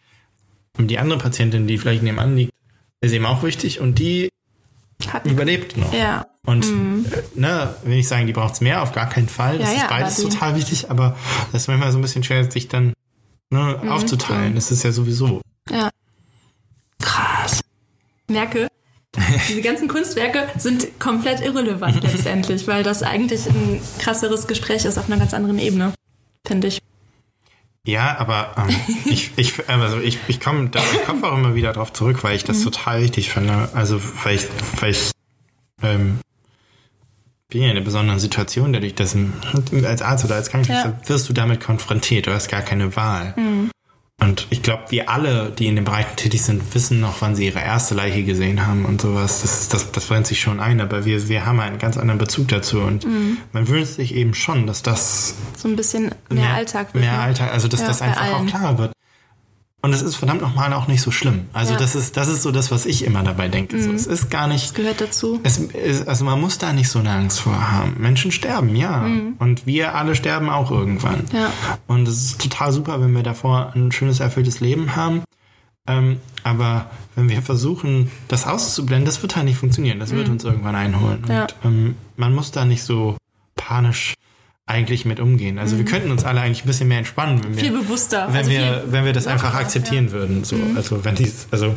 Und 0.77 0.87
die 0.91 0.99
andere 0.99 1.17
Patientin, 1.17 1.65
die 1.65 1.77
vielleicht 1.77 2.03
nebenan 2.03 2.35
liegt, 2.35 2.51
ist 3.01 3.13
eben 3.13 3.25
auch 3.25 3.41
wichtig 3.43 3.79
und 3.79 3.97
die 3.97 4.29
Hat, 5.11 5.25
überlebt 5.25 5.77
noch. 5.77 5.93
ja. 5.93 6.25
Und 6.45 6.65
äh, 6.65 7.23
ne, 7.35 7.75
will 7.83 7.97
ich 7.97 8.07
sagen, 8.07 8.25
die 8.25 8.33
braucht 8.33 8.53
es 8.55 8.61
mehr, 8.61 8.81
auf 8.81 8.93
gar 8.93 9.07
keinen 9.09 9.27
Fall. 9.29 9.57
Das 9.59 9.67
Ja, 9.67 9.73
ist 9.75 9.81
ja, 9.81 9.87
beides 9.89 10.15
total 10.17 10.55
wichtig, 10.55 10.89
aber 10.89 11.15
das 11.51 11.63
ist 11.63 11.67
manchmal 11.67 11.91
so 11.91 11.97
ein 11.99 12.01
bisschen 12.01 12.23
schwer, 12.23 12.49
sich 12.49 12.67
dann 12.67 12.93
ne, 13.49 13.79
Mhm, 13.83 13.89
aufzuteilen. 13.89 14.55
Das 14.55 14.71
ist 14.71 14.83
ja 14.83 14.91
sowieso. 14.91 15.41
Ja. 15.69 15.89
Krass. 16.99 17.59
Merke, 18.29 18.67
diese 19.49 19.61
ganzen 19.61 19.87
Kunstwerke 19.87 20.47
sind 20.57 20.99
komplett 20.99 21.41
irrelevant 21.41 22.01
letztendlich, 22.03 22.65
weil 22.67 22.83
das 22.83 23.03
eigentlich 23.03 23.45
ein 23.47 23.81
krasseres 23.99 24.47
Gespräch 24.47 24.85
ist 24.85 24.97
auf 24.97 25.07
einer 25.07 25.17
ganz 25.17 25.33
anderen 25.33 25.59
Ebene, 25.59 25.93
finde 26.45 26.67
ich. 26.67 26.79
Ja, 27.87 28.17
aber 28.19 28.53
ähm, 28.57 28.75
ich, 29.05 29.31
ich, 29.37 29.67
also 29.69 29.99
ich, 29.99 30.19
ich 30.27 30.39
komme 30.41 30.69
da 30.69 30.79
im 30.81 31.05
Kopf 31.05 31.23
auch 31.23 31.37
immer 31.37 31.55
wieder 31.55 31.71
drauf 31.73 31.93
zurück, 31.93 32.23
weil 32.23 32.35
ich 32.35 32.43
Mhm. 32.43 32.47
das 32.47 32.61
total 32.61 33.01
wichtig 33.01 33.29
finde. 33.29 33.69
Also 33.73 33.99
weil 34.23 34.35
ich, 34.35 34.47
weil 34.81 34.91
ich 34.91 35.11
ähm, 35.81 36.19
bin 37.49 37.61
ja 37.61 37.69
in 37.69 37.77
einer 37.77 37.85
besonderen 37.85 38.19
Situation, 38.19 38.73
dadurch, 38.73 38.93
dass 38.95 39.15
ein- 39.15 39.31
als 39.85 40.01
Arzt 40.01 40.25
oder 40.25 40.35
als 40.35 40.49
Krankenschwester 40.49 40.97
Ja. 41.01 41.09
wirst 41.09 41.29
du 41.29 41.33
damit 41.33 41.61
konfrontiert, 41.61 42.27
du 42.27 42.33
hast 42.33 42.49
gar 42.49 42.61
keine 42.61 42.93
Wahl. 42.97 43.33
Mhm. 43.37 43.71
Und 44.19 44.47
ich 44.49 44.63
glaube, 44.63 44.85
wir 44.89 45.09
alle, 45.09 45.51
die 45.51 45.67
in 45.67 45.75
den 45.75 45.85
Bereichen 45.85 46.15
tätig 46.15 46.41
sind, 46.41 46.73
wissen 46.73 46.99
noch, 46.99 47.21
wann 47.21 47.35
sie 47.35 47.45
ihre 47.45 47.59
erste 47.59 47.93
Leiche 47.93 48.23
gesehen 48.23 48.65
haben 48.65 48.83
und 48.83 48.99
sowas. 48.99 49.41
Das, 49.43 49.69
das, 49.69 49.91
das 49.91 50.05
brennt 50.05 50.25
sich 50.25 50.41
schon 50.41 50.59
ein, 50.59 50.81
aber 50.81 51.05
wir, 51.05 51.29
wir 51.29 51.45
haben 51.45 51.59
einen 51.59 51.77
ganz 51.77 51.97
anderen 51.97 52.17
Bezug 52.17 52.47
dazu. 52.47 52.79
Und 52.79 53.05
Mhm. 53.05 53.37
man 53.53 53.67
wünscht 53.67 53.93
sich 53.93 54.15
eben 54.15 54.33
schon, 54.33 54.65
dass 54.65 54.81
das 54.81 55.35
So 55.55 55.67
ein 55.67 55.75
bisschen 55.75 56.15
mehr, 56.29 56.49
Alltag 56.55 56.95
wird. 56.95 57.03
Mehr 57.03 57.13
ne? 57.13 57.19
Alltag, 57.19 57.53
also 57.53 57.67
dass 57.67 57.81
Ja, 57.81 57.87
das 57.87 58.01
einfach 58.01 58.33
auch 58.33 58.45
klarer 58.47 58.77
wird. 58.79 58.91
Und 59.83 59.93
es 59.93 60.01
ist 60.01 60.15
verdammt 60.15 60.41
nochmal 60.41 60.73
auch 60.73 60.87
nicht 60.87 61.01
so 61.01 61.11
schlimm. 61.11 61.45
Also 61.53 61.73
Ja. 61.73 61.79
das 61.79 61.93
ist, 61.95 62.17
das 62.17 62.27
ist 62.27 62.41
so 62.41 62.51
das, 62.51 62.71
was 62.71 62.87
ich 62.87 63.05
immer 63.05 63.23
dabei 63.23 63.47
denke. 63.47 63.79
So, 63.81 63.91
es 63.91 64.07
ist 64.07 64.31
gar 64.31 64.47
nicht, 64.47 64.73
Gehört 64.73 64.99
dazu. 65.01 65.39
es 65.43 65.59
ist, 65.59 66.07
also 66.07 66.25
man 66.25 66.41
muss 66.41 66.57
da 66.57 66.73
nicht 66.73 66.89
so 66.89 66.97
eine 66.99 67.11
Angst 67.11 67.39
vor 67.41 67.71
haben. 67.71 67.95
Menschen 67.99 68.31
sterben, 68.31 68.75
ja. 68.75 69.05
Und 69.37 69.67
wir 69.67 69.93
alle 69.93 70.15
sterben 70.15 70.49
auch 70.49 70.71
irgendwann. 70.71 71.25
Mhm. 71.31 71.37
Ja. 71.37 71.53
Und 71.85 72.07
es 72.07 72.23
ist 72.23 72.41
total 72.41 72.71
super, 72.71 72.99
wenn 73.01 73.13
wir 73.13 73.21
davor 73.23 73.71
ein 73.75 73.91
schönes, 73.91 74.19
erfülltes 74.19 74.59
Leben 74.61 74.95
haben. 74.95 75.21
Ähm, 75.87 76.17
aber 76.43 76.89
wenn 77.15 77.29
wir 77.29 77.41
versuchen, 77.43 78.11
das 78.27 78.47
auszublenden, 78.47 79.05
das 79.05 79.21
wird 79.21 79.35
halt 79.35 79.45
nicht 79.45 79.57
funktionieren. 79.57 79.99
Das 79.99 80.11
wird 80.11 80.27
uns 80.27 80.43
irgendwann 80.43 80.75
einholen. 80.75 81.21
Mhm. 81.21 81.31
Ja. 81.31 81.43
Und 81.63 81.71
ähm, 81.71 81.95
man 82.17 82.33
muss 82.33 82.51
da 82.51 82.65
nicht 82.65 82.83
so 82.83 83.15
panisch 83.55 84.15
eigentlich 84.67 85.05
mit 85.05 85.19
umgehen. 85.19 85.57
Also 85.59 85.77
wir 85.77 85.85
könnten 85.85 86.11
uns 86.11 86.23
alle 86.25 86.41
eigentlich 86.41 86.63
ein 86.63 86.67
bisschen 86.67 86.87
mehr 86.89 86.99
entspannen, 86.99 87.43
wenn 87.43 87.55
wir, 87.55 87.63
Mhm. 87.63 87.67
Viel 87.75 87.83
bewusster. 87.83 88.27
wenn 88.29 88.35
also 88.37 88.51
wir, 88.51 88.83
wenn 88.87 89.05
wir 89.05 89.13
das 89.13 89.25
einfach 89.27 89.55
akzeptieren 89.55 90.11
würden. 90.11 90.43
So, 90.43 90.55
also 90.75 91.03
wenn 91.03 91.15
dies, 91.15 91.47
also 91.51 91.75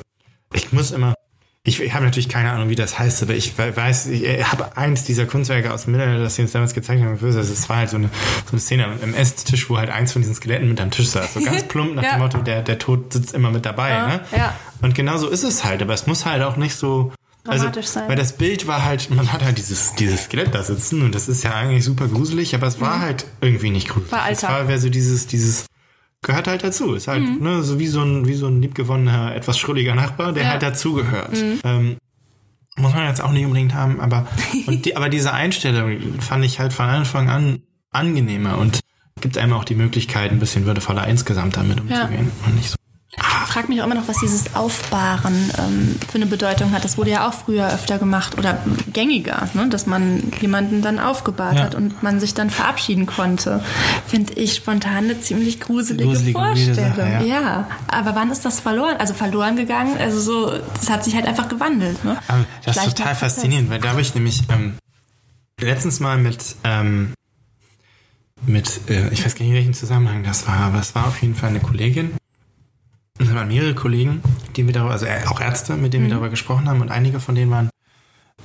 ich 0.53 0.72
muss 0.72 0.91
immer, 0.91 1.14
ich, 1.62 1.80
ich 1.80 1.93
habe 1.95 2.05
natürlich 2.07 2.28
keine 2.28 2.51
Ahnung, 2.51 2.68
wie 2.70 2.74
das 2.74 2.99
heißt, 2.99 3.22
aber 3.22 3.34
ich 3.34 3.57
we- 3.59 3.76
weiß, 3.76 4.07
ich, 4.07 4.24
habe 4.51 4.76
eins 4.76 5.05
dieser 5.05 5.26
Kunstwerke 5.26 5.72
aus 5.72 5.84
dem 5.84 5.93
Mittelalter, 5.93 6.22
das 6.24 6.34
sie 6.34 6.43
uns 6.43 6.53
damals 6.53 6.74
gezeigt 6.74 7.03
haben, 7.03 7.18
also 7.22 7.38
es 7.38 7.68
war 7.68 7.76
halt 7.76 7.91
so 7.91 7.97
eine, 7.99 8.09
so 8.47 8.53
eine 8.53 8.61
Szene 8.61 8.86
im 9.03 9.14
Esstisch, 9.14 9.70
wo 9.70 9.76
halt 9.78 9.91
eins 9.91 10.12
von 10.12 10.22
diesen 10.22 10.34
Skeletten 10.34 10.68
mit 10.68 10.80
am 10.80 10.91
Tisch 10.91 11.09
saß. 11.09 11.34
So 11.34 11.41
ganz 11.45 11.62
plump 11.68 11.95
nach 11.95 12.03
Ja. 12.03 12.12
dem 12.16 12.20
Motto, 12.22 12.38
der, 12.38 12.62
der 12.62 12.78
Tod 12.78 13.12
sitzt 13.12 13.34
immer 13.34 13.51
mit 13.51 13.66
dabei. 13.66 13.91
Ja, 13.91 14.07
ne? 14.09 14.20
ja. 14.36 14.57
Und 14.82 14.95
genau 14.95 15.16
so 15.18 15.28
ist 15.28 15.45
es 15.45 15.62
halt, 15.62 15.82
aber 15.82 15.93
es 15.95 16.07
muss 16.07 16.24
halt 16.26 16.43
auch 16.43 16.57
nicht 16.57 16.74
so 16.74 17.12
Dramatisch 17.45 17.86
sein. 17.86 18.09
Weil 18.09 18.16
das 18.16 18.36
Bild 18.36 18.66
war 18.66 18.84
halt, 18.84 19.11
man 19.11 19.32
hat 19.32 19.43
halt 19.45 19.57
dieses, 19.59 19.95
dieses 19.95 20.24
Skelett 20.24 20.55
da 20.55 20.62
sitzen 20.62 21.03
und 21.03 21.14
das 21.14 21.28
ist 21.28 21.43
ja 21.43 21.55
eigentlich 21.55 21.84
super 21.84 22.07
gruselig, 22.09 22.55
aber 22.55 22.66
es 22.66 22.80
war 22.80 23.01
halt 23.01 23.26
irgendwie 23.41 23.70
nicht 23.70 23.88
gruselig. 23.88 24.11
Mhm. 24.12 24.16
War 24.16 24.30
Es 24.30 24.45
Alltag. 24.45 24.68
war 24.68 24.78
so 24.78 24.88
dieses, 24.91 25.26
dieses, 25.26 25.66
gehört 26.22 26.47
halt 26.49 26.62
dazu. 26.64 26.95
Ist 26.95 27.09
halt, 27.09 27.22
Mhm. 27.22 27.38
ne, 27.43 27.62
so 27.62 27.78
wie 27.78 27.86
so 27.86 28.03
ein, 28.03 28.26
wie 28.28 28.34
so 28.34 28.47
ein 28.47 28.61
liebgewonnener, 28.61 29.34
etwas 29.34 29.59
schrulliger 29.59 29.95
Nachbar, 29.95 30.32
der 30.32 30.43
Ja. 30.43 30.49
Mhm. 30.49 30.53
halt 30.53 30.62
dazugehört. 30.62 31.36
Ähm, 31.64 31.97
muss 32.76 32.95
man 32.95 33.07
jetzt 33.09 33.20
auch 33.22 33.32
nicht 33.32 33.45
unbedingt 33.45 33.74
haben, 33.74 34.01
aber, 34.01 34.26
die, 34.68 34.97
aber 34.97 35.09
diese 35.09 35.32
Einstellung 35.32 36.20
fand 36.20 36.45
ich 36.45 36.61
halt 36.61 36.72
von 36.72 36.86
Anfang 36.86 37.28
an 37.30 37.62
angenehmer 37.91 38.57
und 38.59 38.80
gibt 39.20 39.36
einem 39.36 39.53
auch 39.55 39.64
die 39.64 39.74
Möglichkeit, 39.74 40.30
ein 40.30 40.38
bisschen 40.38 40.64
würdevoller 40.64 41.07
insgesamt 41.09 41.57
damit 41.57 41.80
umzugehen 41.80 42.30
und 42.47 42.55
nicht 42.57 42.70
so. 42.70 42.76
Ich 43.51 43.55
frage 43.55 43.66
mich 43.66 43.80
auch 43.82 43.86
immer 43.86 43.96
noch, 43.96 44.07
was 44.07 44.18
dieses 44.18 44.55
Aufbahren 44.55 45.51
ähm, 45.59 45.96
für 46.09 46.14
eine 46.14 46.26
Bedeutung 46.26 46.70
hat. 46.70 46.84
Das 46.84 46.96
wurde 46.96 47.11
ja 47.11 47.28
auch 47.28 47.34
früher 47.34 47.66
öfter 47.66 47.98
gemacht 47.98 48.38
oder 48.38 48.62
gängiger, 48.92 49.48
ne? 49.55 49.68
dass 49.68 49.86
man 49.86 50.22
jemanden 50.40 50.82
dann 50.82 51.01
aufgebahrt 51.01 51.57
Ja. 51.57 51.64
hat 51.64 51.74
und 51.74 52.01
man 52.01 52.20
sich 52.20 52.32
dann 52.32 52.48
verabschieden 52.48 53.07
konnte. 53.07 53.61
Finde 54.07 54.34
ich 54.34 54.55
spontan 54.55 54.98
eine 54.98 55.20
ziemlich 55.20 55.59
gruselige, 55.59 56.05
Gruselige, 56.05 56.38
Vorstellung. 56.38 56.94
Sache, 56.94 57.01
ja. 57.01 57.22
ja. 57.22 57.68
aber 57.88 58.14
wann 58.14 58.30
ist 58.30 58.44
das 58.44 58.61
verloren? 58.61 58.98
Also 58.98 59.14
verloren 59.14 59.57
gegangen? 59.57 59.96
Also 59.98 60.20
so, 60.20 60.53
das 60.74 60.88
hat 60.88 61.03
sich 61.03 61.16
halt 61.16 61.26
einfach 61.26 61.48
gewandelt. 61.48 62.05
Ne? 62.05 62.16
Ähm, 62.28 62.44
das 62.64 62.76
ist 62.76 62.82
Vielleicht 62.82 62.98
total 62.98 63.14
noch 63.14 63.18
Prozess. 63.18 63.34
faszinierend, 63.34 63.68
weil 63.68 63.80
da 63.80 63.88
habe 63.88 64.01
ich 64.01 64.14
nämlich 64.14 64.42
ähm, 64.48 64.74
letztens 65.61 65.98
mal 65.98 66.18
mit, 66.18 66.55
ähm, 66.62 67.14
mit 68.46 68.88
äh, 68.88 69.09
ich 69.09 69.24
weiß 69.24 69.34
gar 69.34 69.40
nicht, 69.40 69.51
in 69.51 69.57
welchem 69.57 69.74
Zusammenhang 69.74 70.22
das 70.22 70.46
war, 70.46 70.59
aber 70.61 70.78
es 70.78 70.94
war 70.94 71.09
auf 71.09 71.20
jeden 71.20 71.34
Fall 71.34 71.48
eine 71.51 71.59
Kollegin. 71.59 72.12
Und 73.20 73.26
es 73.28 73.34
waren 73.34 73.48
mehrere 73.48 73.74
Kollegen, 73.74 74.22
die 74.56 74.64
wir 74.64 74.72
darüber, 74.72 74.92
also 74.92 75.04
äh, 75.04 75.20
auch 75.26 75.42
Ärzte, 75.42 75.76
mit 75.76 75.92
denen 75.92 76.04
wir 76.04 76.10
darüber 76.10 76.30
gesprochen 76.30 76.66
haben. 76.70 76.80
Und 76.80 76.90
einige 76.90 77.20
von 77.20 77.34
denen 77.34 77.50
waren, 77.50 77.68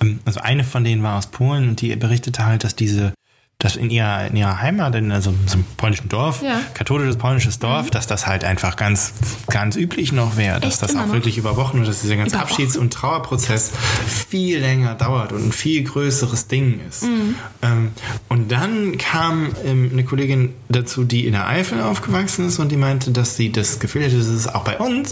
ähm, 0.01 0.19
also 0.25 0.41
eine 0.41 0.65
von 0.65 0.83
denen 0.83 1.01
war 1.01 1.17
aus 1.17 1.27
Polen. 1.27 1.69
Und 1.69 1.81
die 1.81 1.95
berichtete 1.95 2.45
halt, 2.45 2.65
dass 2.65 2.75
diese 2.75 3.13
dass 3.57 3.77
in 3.77 3.89
ihrer, 3.89 4.27
in 4.27 4.35
ihrer 4.35 4.61
Heimat, 4.61 4.93
in 4.95 5.09
so, 5.21 5.33
so 5.45 5.53
einem 5.53 5.65
polnischen 5.77 6.09
Dorf, 6.09 6.41
Ja. 6.43 6.59
katholisches 6.73 7.15
polnisches 7.17 7.57
Dorf, 7.57 7.85
Mhm. 7.87 7.91
dass 7.91 8.05
das 8.05 8.27
halt 8.27 8.43
einfach 8.43 8.75
ganz, 8.75 9.13
ganz 9.49 9.75
üblich 9.77 10.11
noch 10.11 10.35
wäre, 10.35 10.59
dass 10.59 10.73
Echt 10.73 10.83
das 10.83 10.95
auch 10.95 11.07
noch? 11.07 11.13
wirklich 11.13 11.37
über 11.37 11.55
Wochen 11.55 11.79
und 11.79 11.87
dass 11.87 12.01
dieser 12.01 12.17
ganze 12.17 12.35
Über? 12.35 12.43
Abschieds- 12.43 12.75
und 12.77 12.93
Trauerprozess 12.93 13.71
viel 14.07 14.59
länger 14.59 14.95
dauert 14.95 15.31
und 15.31 15.47
ein 15.47 15.51
viel 15.53 15.83
größeres 15.83 16.47
Ding 16.47 16.81
ist. 16.87 17.03
Mhm. 17.03 17.35
Ähm, 17.61 17.91
und 18.29 18.51
dann 18.51 18.97
kam 18.97 19.49
ähm, 19.63 19.89
eine 19.93 20.03
Kollegin 20.03 20.53
dazu, 20.69 21.05
die 21.05 21.25
in 21.25 21.31
der 21.31 21.47
Eifel 21.47 21.81
aufgewachsen 21.81 22.47
ist 22.47 22.59
und 22.59 22.71
die 22.73 22.77
meinte, 22.77 23.11
dass 23.11 23.37
sie 23.37 23.51
das 23.53 23.79
Gefühl 23.79 24.03
hatte, 24.03 24.17
dass 24.17 24.27
es 24.27 24.47
auch 24.47 24.63
bei 24.65 24.77
uns 24.77 25.11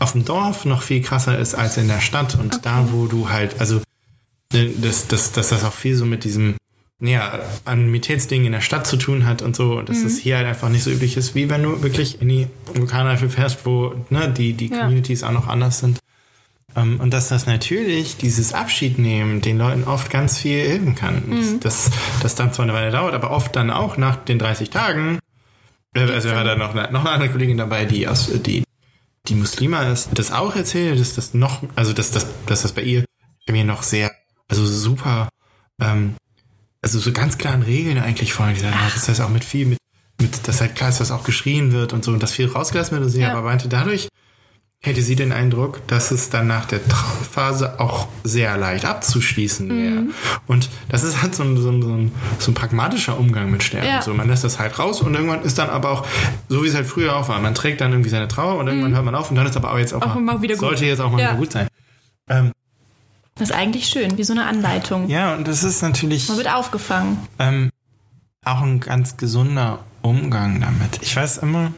auf 0.00 0.12
dem 0.12 0.24
Dorf 0.24 0.64
noch 0.64 0.82
viel 0.82 1.00
krasser 1.00 1.38
ist 1.38 1.54
als 1.54 1.76
in 1.76 1.86
der 1.86 2.00
Stadt 2.00 2.34
und 2.34 2.66
da, 2.66 2.88
wo 2.90 3.06
du 3.06 3.30
halt, 3.30 3.60
also 3.60 3.80
äh, 4.52 4.68
dass, 4.78 5.06
dass, 5.06 5.30
dass 5.30 5.50
das 5.50 5.62
auch 5.64 5.72
viel 5.72 5.94
so 5.94 6.04
mit 6.04 6.24
diesem 6.24 6.56
ja, 7.04 7.40
Anonymitätsding 7.64 8.44
in 8.44 8.52
der 8.52 8.60
Stadt 8.60 8.86
zu 8.86 8.96
tun 8.96 9.26
hat 9.26 9.42
und 9.42 9.56
so, 9.56 9.82
dass 9.82 9.98
es 9.98 10.18
hier 10.18 10.36
halt 10.36 10.46
einfach 10.46 10.68
nicht 10.68 10.84
so 10.84 10.90
üblich 10.90 11.16
ist, 11.16 11.34
wie 11.34 11.50
wenn 11.50 11.62
du 11.62 11.82
wirklich 11.82 12.22
in 12.22 12.28
die 12.28 12.46
Vulkaneifel 12.74 13.28
fährst, 13.28 13.66
wo 13.66 13.94
ne, 14.08 14.28
die, 14.30 14.52
die 14.52 14.68
Ja. 14.68 14.82
Communities 14.82 15.24
auch 15.24 15.32
noch 15.32 15.48
anders 15.48 15.80
sind. 15.80 15.98
Ähm, 16.76 17.00
und 17.00 17.12
dass 17.12 17.28
das 17.28 17.46
natürlich, 17.46 18.16
dieses 18.18 18.54
Abschiednehmen, 18.54 19.40
den 19.40 19.58
Leuten 19.58 19.84
oft 19.84 20.10
ganz 20.10 20.38
viel 20.38 20.60
helfen 20.66 20.94
kann. 20.94 21.22
Mhm. 21.28 21.60
Das, 21.60 21.90
das 22.22 22.34
dann 22.36 22.52
zwar 22.52 22.62
eine 22.64 22.72
Weile 22.72 22.92
dauert, 22.92 23.14
aber 23.14 23.30
oft 23.32 23.54
dann 23.56 23.70
auch 23.70 23.96
nach 23.96 24.16
den 24.16 24.38
30 24.38 24.70
Tagen. 24.70 25.18
äh, 25.94 26.00
Also 26.00 26.30
war 26.30 26.44
da 26.44 26.54
noch 26.54 26.74
eine, 26.74 26.90
noch 26.92 27.00
eine 27.00 27.10
andere 27.10 27.30
Kollegin 27.30 27.56
dabei, 27.58 27.84
die 27.84 28.06
aus, 28.06 28.30
die, 28.46 28.62
die 29.26 29.34
Muslima 29.34 29.82
ist, 29.82 30.10
das 30.14 30.30
auch 30.30 30.54
erzählt, 30.54 31.00
dass 31.00 31.14
das 31.14 31.34
noch, 31.34 31.62
also 31.74 31.92
dass 31.92 32.10
das, 32.12 32.26
dass 32.46 32.62
das 32.62 32.72
bei 32.72 32.82
ihr, 32.82 33.04
bei 33.46 33.52
mir 33.52 33.64
noch 33.64 33.82
sehr, 33.82 34.12
also 34.48 34.64
super, 34.64 35.28
ähm, 35.80 36.14
also 36.82 36.98
so 36.98 37.12
ganz 37.12 37.38
klaren 37.38 37.62
Regeln 37.62 37.98
eigentlich 37.98 38.32
vorher 38.32 38.54
gesagt 38.54 38.74
hat. 38.74 38.94
Das 38.94 39.08
heißt 39.08 39.20
auch 39.20 39.28
mit 39.28 39.44
viel, 39.44 39.66
mit, 39.66 39.78
mit, 40.20 40.46
dass 40.48 40.60
halt 40.60 40.74
klar 40.74 40.90
ist, 40.90 41.00
dass 41.00 41.10
auch 41.10 41.24
geschrien 41.24 41.72
wird 41.72 41.92
und 41.92 42.04
so 42.04 42.12
und 42.12 42.22
dass 42.22 42.32
viel 42.32 42.48
rausgelassen 42.48 42.96
wird 42.96 43.04
und 43.04 43.10
sie 43.10 43.20
Ja. 43.20 43.30
aber 43.32 43.42
meinte, 43.42 43.68
dadurch 43.68 44.08
hätte 44.84 45.00
sie 45.00 45.14
den 45.14 45.30
Eindruck, 45.30 45.86
dass 45.86 46.10
es 46.10 46.28
dann 46.28 46.48
nach 46.48 46.64
der 46.64 46.80
Trauerphase 46.88 47.78
auch 47.78 48.08
sehr 48.24 48.56
leicht 48.58 48.84
abzuschließen 48.84 49.68
wäre. 49.68 50.06
Und 50.48 50.70
das 50.88 51.04
ist 51.04 51.22
halt 51.22 51.36
so 51.36 51.44
ein, 51.44 51.56
so, 51.56 51.70
ein, 51.70 51.82
so, 51.82 51.94
ein, 51.94 52.10
so 52.40 52.50
ein 52.50 52.54
pragmatischer 52.54 53.16
Umgang 53.16 53.48
mit 53.48 53.62
Sterben. 53.62 53.86
Ja. 53.86 54.02
So, 54.02 54.12
man 54.12 54.26
lässt 54.28 54.42
das 54.42 54.58
halt 54.58 54.76
raus 54.80 55.00
und 55.00 55.14
irgendwann 55.14 55.42
ist 55.44 55.58
dann 55.58 55.70
aber 55.70 55.90
auch, 55.92 56.04
so 56.48 56.64
wie 56.64 56.66
es 56.66 56.74
halt 56.74 56.88
früher 56.88 57.14
auch 57.14 57.28
war, 57.28 57.38
man 57.40 57.54
trägt 57.54 57.80
dann 57.80 57.92
irgendwie 57.92 58.10
seine 58.10 58.26
Trauer 58.26 58.58
und 58.58 58.66
irgendwann 58.66 58.92
hört 58.92 59.04
man 59.04 59.14
auf 59.14 59.30
und 59.30 59.36
dann 59.36 59.46
ist 59.46 59.56
aber 59.56 59.72
auch 59.72 59.78
jetzt 59.78 59.94
auch, 59.94 60.02
Auch 60.02 60.16
mal 60.16 60.42
wieder 60.42 60.54
gut. 60.56 60.62
sollte 60.62 60.84
jetzt 60.84 60.98
auch 60.98 61.12
mal 61.12 61.20
Ja. 61.20 61.28
wieder 61.28 61.38
gut 61.38 61.52
sein. 61.52 61.68
Ähm, 62.28 62.50
Das 63.34 63.50
ist 63.50 63.56
eigentlich 63.56 63.86
schön, 63.86 64.18
wie 64.18 64.24
so 64.24 64.32
eine 64.32 64.44
Anleitung. 64.46 65.08
ja, 65.08 65.34
und 65.34 65.48
das 65.48 65.62
ist 65.64 65.82
natürlich 65.82 66.28
Man 66.28 66.36
wird 66.36 66.52
aufgefangen. 66.52 67.18
ähm, 67.38 67.70
auch 68.44 68.60
ein 68.60 68.80
ganz 68.80 69.16
gesunder 69.16 69.80
Umgang 70.02 70.60
damit. 70.60 70.98
Ich 71.02 71.14
weiß 71.16 71.38
immer, 71.38 71.72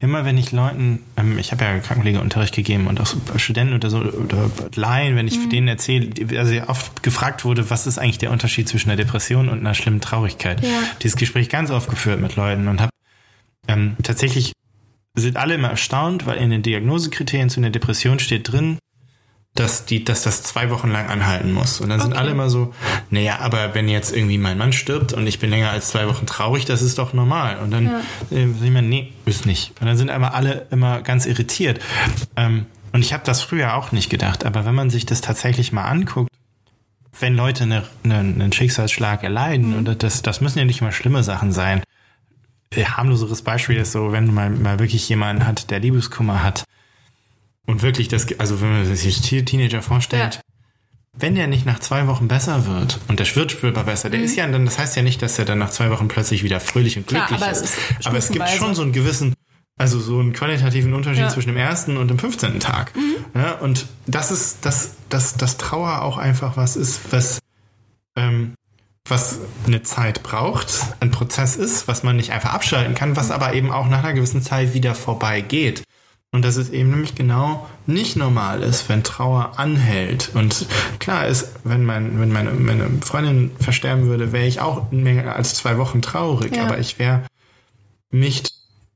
immer 0.00 0.24
wenn 0.24 0.36
ich 0.36 0.50
Leuten, 0.52 1.00
ähm, 1.16 1.38
ich 1.38 1.52
habe 1.52 1.64
ja 1.64 1.78
Krankenpflegeunterricht 1.78 2.54
gegeben 2.54 2.86
und 2.88 3.00
auch 3.00 3.06
so 3.06 3.16
Studenten 3.36 3.74
oder 3.74 3.88
so 3.88 3.98
oder 4.00 4.50
Laien, 4.74 5.14
wenn 5.16 5.28
ich 5.28 5.38
Mhm. 5.38 5.50
denen 5.50 5.68
erzähle, 5.68 6.10
also 6.38 6.60
oft 6.68 7.02
gefragt 7.02 7.44
wurde, 7.44 7.70
was 7.70 7.86
ist 7.86 7.98
eigentlich 7.98 8.18
der 8.18 8.32
Unterschied 8.32 8.68
zwischen 8.68 8.90
einer 8.90 8.96
Depression 9.02 9.48
und 9.48 9.60
einer 9.60 9.74
schlimmen 9.74 10.00
Traurigkeit. 10.00 10.62
Ja. 10.62 10.68
Dieses 11.02 11.16
Gespräch 11.16 11.48
ganz 11.48 11.70
oft 11.70 11.88
geführt 11.88 12.20
mit 12.20 12.34
Leuten 12.36 12.66
und 12.68 12.80
habe 12.80 12.90
ähm, 13.68 13.96
tatsächlich 14.02 14.52
sind 15.14 15.36
alle 15.36 15.54
immer 15.54 15.68
erstaunt, 15.70 16.26
weil 16.26 16.38
in 16.38 16.50
den 16.50 16.62
Diagnosekriterien 16.62 17.48
zu 17.50 17.60
einer 17.60 17.70
Depression 17.70 18.18
steht 18.18 18.50
drin, 18.50 18.78
dass 19.54 19.84
die, 19.84 20.02
dass 20.02 20.22
das 20.22 20.42
zwei 20.42 20.70
Wochen 20.70 20.90
lang 20.90 21.08
anhalten 21.08 21.52
muss. 21.52 21.80
Und 21.80 21.90
dann 21.90 22.00
sind 22.00 22.12
Okay. 22.12 22.20
alle 22.20 22.30
immer 22.30 22.48
so, 22.48 22.72
naja, 23.10 23.38
aber 23.40 23.74
wenn 23.74 23.86
jetzt 23.88 24.14
irgendwie 24.16 24.38
mein 24.38 24.56
Mann 24.56 24.72
stirbt 24.72 25.12
und 25.12 25.26
ich 25.26 25.38
bin 25.40 25.50
länger 25.50 25.70
als 25.70 25.88
zwei 25.88 26.08
Wochen 26.08 26.24
traurig, 26.24 26.64
das 26.64 26.80
ist 26.80 26.98
doch 26.98 27.12
normal. 27.12 27.58
Und 27.58 27.70
dann 27.70 27.84
Ja. 27.86 28.00
äh, 28.30 28.44
ich 28.46 28.70
mir, 28.70 28.80
nee, 28.80 29.12
ist 29.26 29.44
nicht. 29.44 29.72
Und 29.80 29.86
dann 29.86 29.96
sind 29.98 30.08
einmal 30.10 30.30
alle 30.30 30.66
immer 30.70 31.02
ganz 31.02 31.26
irritiert. 31.26 31.80
Ähm, 32.36 32.64
und 32.92 33.00
ich 33.04 33.12
habe 33.12 33.24
das 33.26 33.42
früher 33.42 33.74
auch 33.74 33.92
nicht 33.92 34.08
gedacht, 34.10 34.44
aber 34.46 34.64
wenn 34.64 34.74
man 34.74 34.88
sich 34.90 35.04
das 35.04 35.20
tatsächlich 35.20 35.70
mal 35.72 35.84
anguckt, 35.84 36.30
wenn 37.20 37.36
Leute 37.36 37.64
eine, 37.64 37.84
eine, 38.04 38.18
einen 38.20 38.52
Schicksalsschlag 38.52 39.22
erleiden, 39.22 39.76
und 39.76 40.02
das, 40.02 40.22
das 40.22 40.40
müssen 40.40 40.58
ja 40.60 40.64
nicht 40.64 40.80
mal 40.80 40.92
schlimme 40.92 41.22
Sachen 41.22 41.52
sein. 41.52 41.82
Ein 42.74 42.96
harmloseres 42.96 43.42
Beispiel 43.42 43.76
ist 43.76 43.92
so, 43.92 44.12
wenn 44.12 44.32
man 44.32 44.62
mal 44.62 44.78
wirklich 44.78 45.06
jemanden 45.10 45.46
hat, 45.46 45.70
der 45.70 45.78
Liebeskummer 45.80 46.42
hat 46.42 46.64
und 47.66 47.82
wirklich 47.82 48.08
das, 48.08 48.26
also 48.38 48.60
wenn 48.60 48.70
man 48.72 48.96
sich 48.96 49.20
Te- 49.20 49.44
Teenager 49.44 49.82
vorstellt, 49.82 50.34
Ja. 50.36 50.40
wenn 51.16 51.34
der 51.34 51.46
nicht 51.46 51.66
nach 51.66 51.78
zwei 51.78 52.06
Wochen 52.06 52.28
besser 52.28 52.66
wird 52.66 52.98
und 53.08 53.18
der 53.20 53.36
wird 53.36 53.52
spürbar 53.52 53.84
besser, 53.84 54.10
der 54.10 54.20
ist 54.22 54.36
ja 54.36 54.46
dann, 54.48 54.64
das 54.64 54.78
heißt 54.78 54.96
ja 54.96 55.02
nicht, 55.02 55.22
dass 55.22 55.38
er 55.38 55.44
dann 55.44 55.58
nach 55.58 55.70
zwei 55.70 55.90
Wochen 55.90 56.08
plötzlich 56.08 56.42
wieder 56.42 56.60
fröhlich 56.60 56.96
und 56.96 57.02
Mhm. 57.04 57.14
Klar, 57.16 57.26
glücklich 57.28 57.42
aber 57.48 57.52
ist. 57.52 57.64
ist 57.64 58.06
Aber 58.06 58.18
es 58.18 58.30
gibt 58.30 58.48
schon 58.48 58.74
so 58.74 58.82
einen 58.82 58.92
gewissen, 58.92 59.34
also 59.78 59.98
so 60.00 60.18
einen 60.18 60.32
qualitativen 60.32 60.92
Unterschied 60.94 61.22
Ja. 61.22 61.28
zwischen 61.28 61.48
dem 61.48 61.56
ersten 61.56 61.96
und 61.96 62.08
dem 62.08 62.18
15. 62.18 62.60
Tag. 62.60 62.92
Ja, 63.34 63.52
und 63.52 63.86
das 64.06 64.30
ist, 64.30 64.64
dass, 64.66 64.92
dass, 65.08 65.36
dass 65.36 65.56
Trauer 65.56 66.02
auch 66.02 66.18
einfach 66.18 66.56
was 66.56 66.76
ist, 66.76 67.00
was, 67.10 67.38
ähm, 68.16 68.54
was 69.08 69.38
eine 69.66 69.82
Zeit 69.82 70.22
braucht, 70.22 70.68
ein 71.00 71.10
Prozess 71.10 71.56
ist, 71.56 71.88
was 71.88 72.02
man 72.02 72.16
nicht 72.16 72.30
einfach 72.30 72.52
abschalten 72.54 72.94
kann, 72.94 73.16
was 73.16 73.30
aber 73.30 73.54
eben 73.54 73.72
auch 73.72 73.88
nach 73.88 74.00
einer 74.04 74.12
gewissen 74.12 74.42
Zeit 74.42 74.74
wieder 74.74 74.94
vorbeigeht. 74.94 75.82
Und 76.34 76.46
dass 76.46 76.56
es 76.56 76.70
eben 76.70 76.90
nämlich 76.90 77.14
genau 77.14 77.68
nicht 77.86 78.16
normal 78.16 78.62
ist, 78.62 78.88
wenn 78.88 79.04
Trauer 79.04 79.58
anhält. 79.58 80.30
Und 80.32 80.66
klar 80.98 81.26
ist, 81.26 81.52
wenn, 81.62 81.84
mein, 81.84 82.18
wenn 82.18 82.32
meine, 82.32 82.52
meine 82.52 82.88
Freundin 83.02 83.50
versterben 83.60 84.06
würde, 84.06 84.32
wäre 84.32 84.46
ich 84.46 84.60
auch 84.60 84.90
mehr 84.90 85.36
als 85.36 85.54
zwei 85.54 85.76
Wochen 85.76 86.00
traurig. 86.00 86.56
Ja. 86.56 86.64
Aber 86.64 86.78
ich 86.78 86.98
wäre 86.98 87.24
nicht 88.10 88.52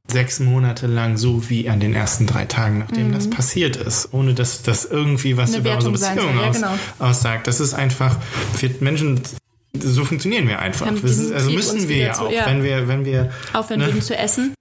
sechs 0.09 0.41
Monate 0.41 0.87
lang 0.87 1.17
so 1.17 1.51
wie 1.51 1.69
an 1.69 1.81
den 1.81 1.95
ersten 1.95 2.27
drei 2.27 2.45
Tagen, 2.45 2.79
nachdem 2.79 3.13
das 3.13 3.29
passiert 3.29 3.77
ist, 3.77 4.13
ohne 4.13 4.35
dass 4.35 4.63
das 4.63 4.85
irgendwie 4.85 5.37
was 5.37 5.51
Mhm. 5.51 5.57
Eine 5.57 5.61
über 5.61 5.75
unsere 5.75 5.93
Wertung 5.93 5.97
sein 5.97 6.17
Beziehung 6.17 6.37
ja, 6.41 6.49
aus, 6.49 6.57
genau. 6.57 6.79
aussagt. 7.01 7.47
Das 7.47 7.61
ist 7.61 7.75
einfach, 7.75 8.17
wir 8.59 8.71
Menschen, 8.81 9.21
so 9.79 10.05
funktionieren 10.05 10.49
wir 10.49 10.61
einfach. 10.61 10.91
Ist, 10.91 11.03
diesem 11.03 11.35
also 11.35 11.51
müssen 11.51 11.89
wir 11.89 11.97
ja 11.97 12.19
auch, 12.19 12.31
ja. 12.31 12.47
wenn 12.47 12.63
wir, 12.63 12.89
wenn 12.89 13.05
wir 13.05 13.31
Aufhören 13.53 13.81
Ne? 13.81 13.87
würden 13.87 14.03
zu 14.03 14.17
essen. 14.17 14.55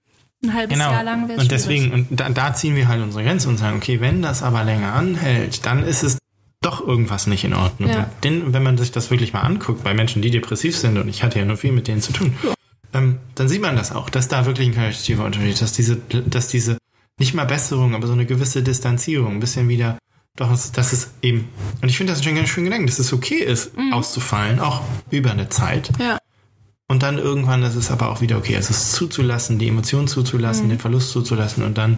Ein 0.48 0.54
halbes 0.54 0.76
Genau. 0.78 0.90
Jahr 0.90 1.02
lang 1.04 1.28
wäre 1.28 1.40
und 1.40 1.50
deswegen, 1.50 1.92
und 1.92 2.06
da, 2.10 2.28
da 2.30 2.54
ziehen 2.54 2.76
wir 2.76 2.88
halt 2.88 3.02
unsere 3.02 3.24
Grenze 3.24 3.48
und 3.48 3.58
sagen, 3.58 3.76
okay, 3.76 4.00
wenn 4.00 4.22
das 4.22 4.42
aber 4.42 4.64
länger 4.64 4.92
anhält, 4.92 5.64
dann 5.66 5.82
ist 5.84 6.02
es 6.02 6.18
doch 6.62 6.86
irgendwas 6.86 7.26
nicht 7.26 7.44
in 7.44 7.54
Ordnung. 7.54 7.90
Ja. 7.90 8.10
Denn, 8.24 8.52
wenn 8.52 8.62
man 8.62 8.76
sich 8.78 8.90
das 8.90 9.10
wirklich 9.10 9.32
mal 9.32 9.40
anguckt, 9.42 9.84
bei 9.84 9.94
Menschen, 9.94 10.22
die 10.22 10.30
depressiv 10.30 10.76
sind, 10.76 10.98
und 10.98 11.08
ich 11.08 11.22
hatte 11.22 11.38
ja 11.38 11.44
nur 11.44 11.56
viel 11.56 11.72
mit 11.72 11.86
denen 11.86 12.00
zu 12.00 12.12
tun, 12.12 12.34
ähm, 12.94 13.18
dann 13.34 13.48
sieht 13.48 13.62
man 13.62 13.76
das 13.76 13.92
auch, 13.92 14.08
dass 14.10 14.28
da 14.28 14.46
wirklich 14.46 14.68
ein 14.68 14.74
qualitativer 14.74 15.24
Unterschied 15.24 15.52
ist, 15.52 15.62
dass 15.62 15.72
diese, 15.72 15.96
dass 16.26 16.48
diese, 16.48 16.78
nicht 17.18 17.34
mal 17.34 17.44
Besserung, 17.44 17.94
aber 17.94 18.06
so 18.06 18.12
eine 18.14 18.26
gewisse 18.26 18.62
Distanzierung, 18.62 19.34
ein 19.34 19.40
bisschen 19.40 19.68
wieder, 19.68 19.98
doch, 20.36 20.50
das 20.72 20.92
ist 20.92 21.10
eben, 21.22 21.48
und 21.82 21.88
ich 21.88 21.96
finde 21.96 22.12
das 22.12 22.22
schon 22.24 22.34
ganz 22.34 22.48
schön 22.48 22.64
Gedanken, 22.64 22.86
dass 22.86 22.98
es 22.98 23.12
okay 23.12 23.36
ist, 23.42 23.76
Mhm. 23.76 23.92
auszufallen, 23.92 24.58
auch 24.60 24.82
über 25.10 25.30
eine 25.30 25.48
Zeit. 25.48 25.90
Ja. 25.98 26.18
Und 26.88 27.02
dann 27.02 27.18
irgendwann 27.18 27.62
ist 27.62 27.74
es 27.74 27.90
aber 27.90 28.10
auch 28.10 28.20
wieder 28.20 28.36
okay, 28.36 28.56
also 28.56 28.70
es 28.70 28.92
zuzulassen, 28.92 29.58
die 29.58 29.68
Emotionen 29.68 30.06
zuzulassen, 30.06 30.68
den 30.68 30.78
Verlust 30.78 31.10
zuzulassen 31.10 31.64
und 31.64 31.76
dann 31.76 31.96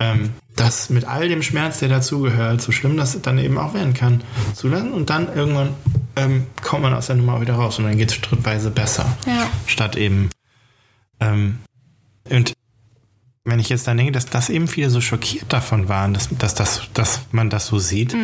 ähm, 0.00 0.30
das 0.54 0.90
mit 0.90 1.06
all 1.06 1.28
dem 1.28 1.42
Schmerz, 1.42 1.78
der 1.78 1.88
dazugehört, 1.88 2.60
so 2.60 2.70
schlimm 2.70 2.96
das 2.96 3.20
dann 3.22 3.38
eben 3.38 3.58
auch 3.58 3.74
werden 3.74 3.94
kann, 3.94 4.22
zulassen. 4.54 4.92
Und 4.92 5.10
dann 5.10 5.34
irgendwann 5.34 5.70
ähm, 6.16 6.46
kommt 6.62 6.82
man 6.82 6.94
aus 6.94 7.06
der 7.06 7.16
Nummer 7.16 7.34
auch 7.34 7.40
wieder 7.40 7.54
raus 7.54 7.78
und 7.78 7.84
dann 7.86 7.96
geht 7.96 8.10
es 8.10 8.16
schrittweise 8.16 8.70
besser. 8.70 9.16
Ja. 9.26 9.48
Statt 9.66 9.96
eben 9.96 10.30
ähm, 11.20 11.58
und 12.28 12.52
wenn 13.44 13.58
ich 13.58 13.68
jetzt 13.68 13.86
dann 13.86 13.96
denke, 13.96 14.12
dass 14.12 14.26
das 14.26 14.50
eben 14.50 14.68
viele 14.68 14.90
so 14.90 15.00
schockiert 15.00 15.52
davon 15.52 15.88
waren, 15.88 16.12
dass, 16.14 16.28
dass, 16.30 16.54
das, 16.54 16.82
dass 16.92 17.22
man 17.32 17.48
das 17.50 17.66
so 17.66 17.78
sieht, 17.78 18.14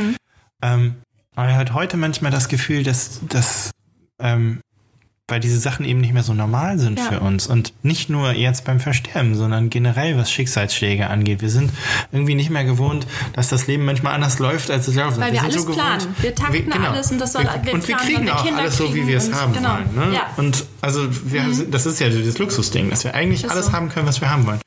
ähm, 0.63 0.97
aber 1.35 1.51
ich 1.51 1.57
halt 1.57 1.73
heute 1.73 1.97
manchmal 1.97 2.31
das 2.31 2.49
Gefühl, 2.49 2.83
dass, 2.83 3.21
dass 3.29 3.71
ähm, 4.19 4.61
weil 5.29 5.41
diese 5.41 5.59
Sachen 5.59 5.87
eben 5.87 6.01
nicht 6.03 6.13
mehr 6.13 6.23
so 6.23 6.35
normal 6.35 6.79
sind 6.79 6.99
Ja. 6.99 7.07
für 7.07 7.21
uns. 7.21 7.47
Und 7.47 7.73
nicht 7.83 8.11
nur 8.11 8.33
jetzt 8.33 8.65
beim 8.67 8.79
Versterben, 8.79 9.35
sondern 9.35 9.71
generell, 9.71 10.19
was 10.19 10.31
Schicksalsschläge 10.31 11.09
angeht. 11.09 11.41
Wir 11.41 11.49
sind 11.49 11.71
irgendwie 12.13 12.35
nicht 12.35 12.51
mehr 12.51 12.65
gewohnt, 12.65 13.07
dass 13.33 13.49
das 13.49 13.67
Leben 13.67 13.87
manchmal 13.87 14.13
anders 14.15 14.39
läuft, 14.39 14.71
als 14.71 14.87
es 14.87 14.95
läuft. 14.97 15.19
Weil 15.19 15.33
wir 15.33 15.41
sind 15.41 15.51
alles 15.53 15.65
planen. 15.67 16.15
Wir 16.21 16.35
takten 16.35 16.73
alles 16.75 17.11
und 17.11 17.19
das 17.21 17.33
soll- 17.33 17.45
wir, 17.45 17.65
wir 17.65 17.73
Und 17.75 17.89
wir 17.89 17.97
kriegen 17.97 18.27
wir 18.27 18.37
auch 18.37 18.53
alles 18.53 18.77
so, 18.77 18.95
wie 18.95 19.07
wir 19.07 19.17
es 19.17 19.33
haben 19.33 19.55
genau. 19.55 19.71
wollen. 19.95 20.11
Ne? 20.11 20.15
Ja. 20.15 20.27
Und 20.37 20.67
also 20.83 21.09
wir, 21.31 21.55
sind- 21.55 21.73
das 21.73 21.87
ist 21.87 22.01
ja 22.01 22.11
das 22.11 22.37
Luxusding, 22.39 22.91
dass 22.91 23.05
wir 23.05 23.15
eigentlich 23.15 23.45
Ist 23.45 23.51
alles 23.51 23.67
so. 23.67 23.73
haben 23.73 23.89
können, 23.89 24.07
was 24.07 24.21
wir 24.21 24.29
haben 24.31 24.47
wollen. 24.47 24.61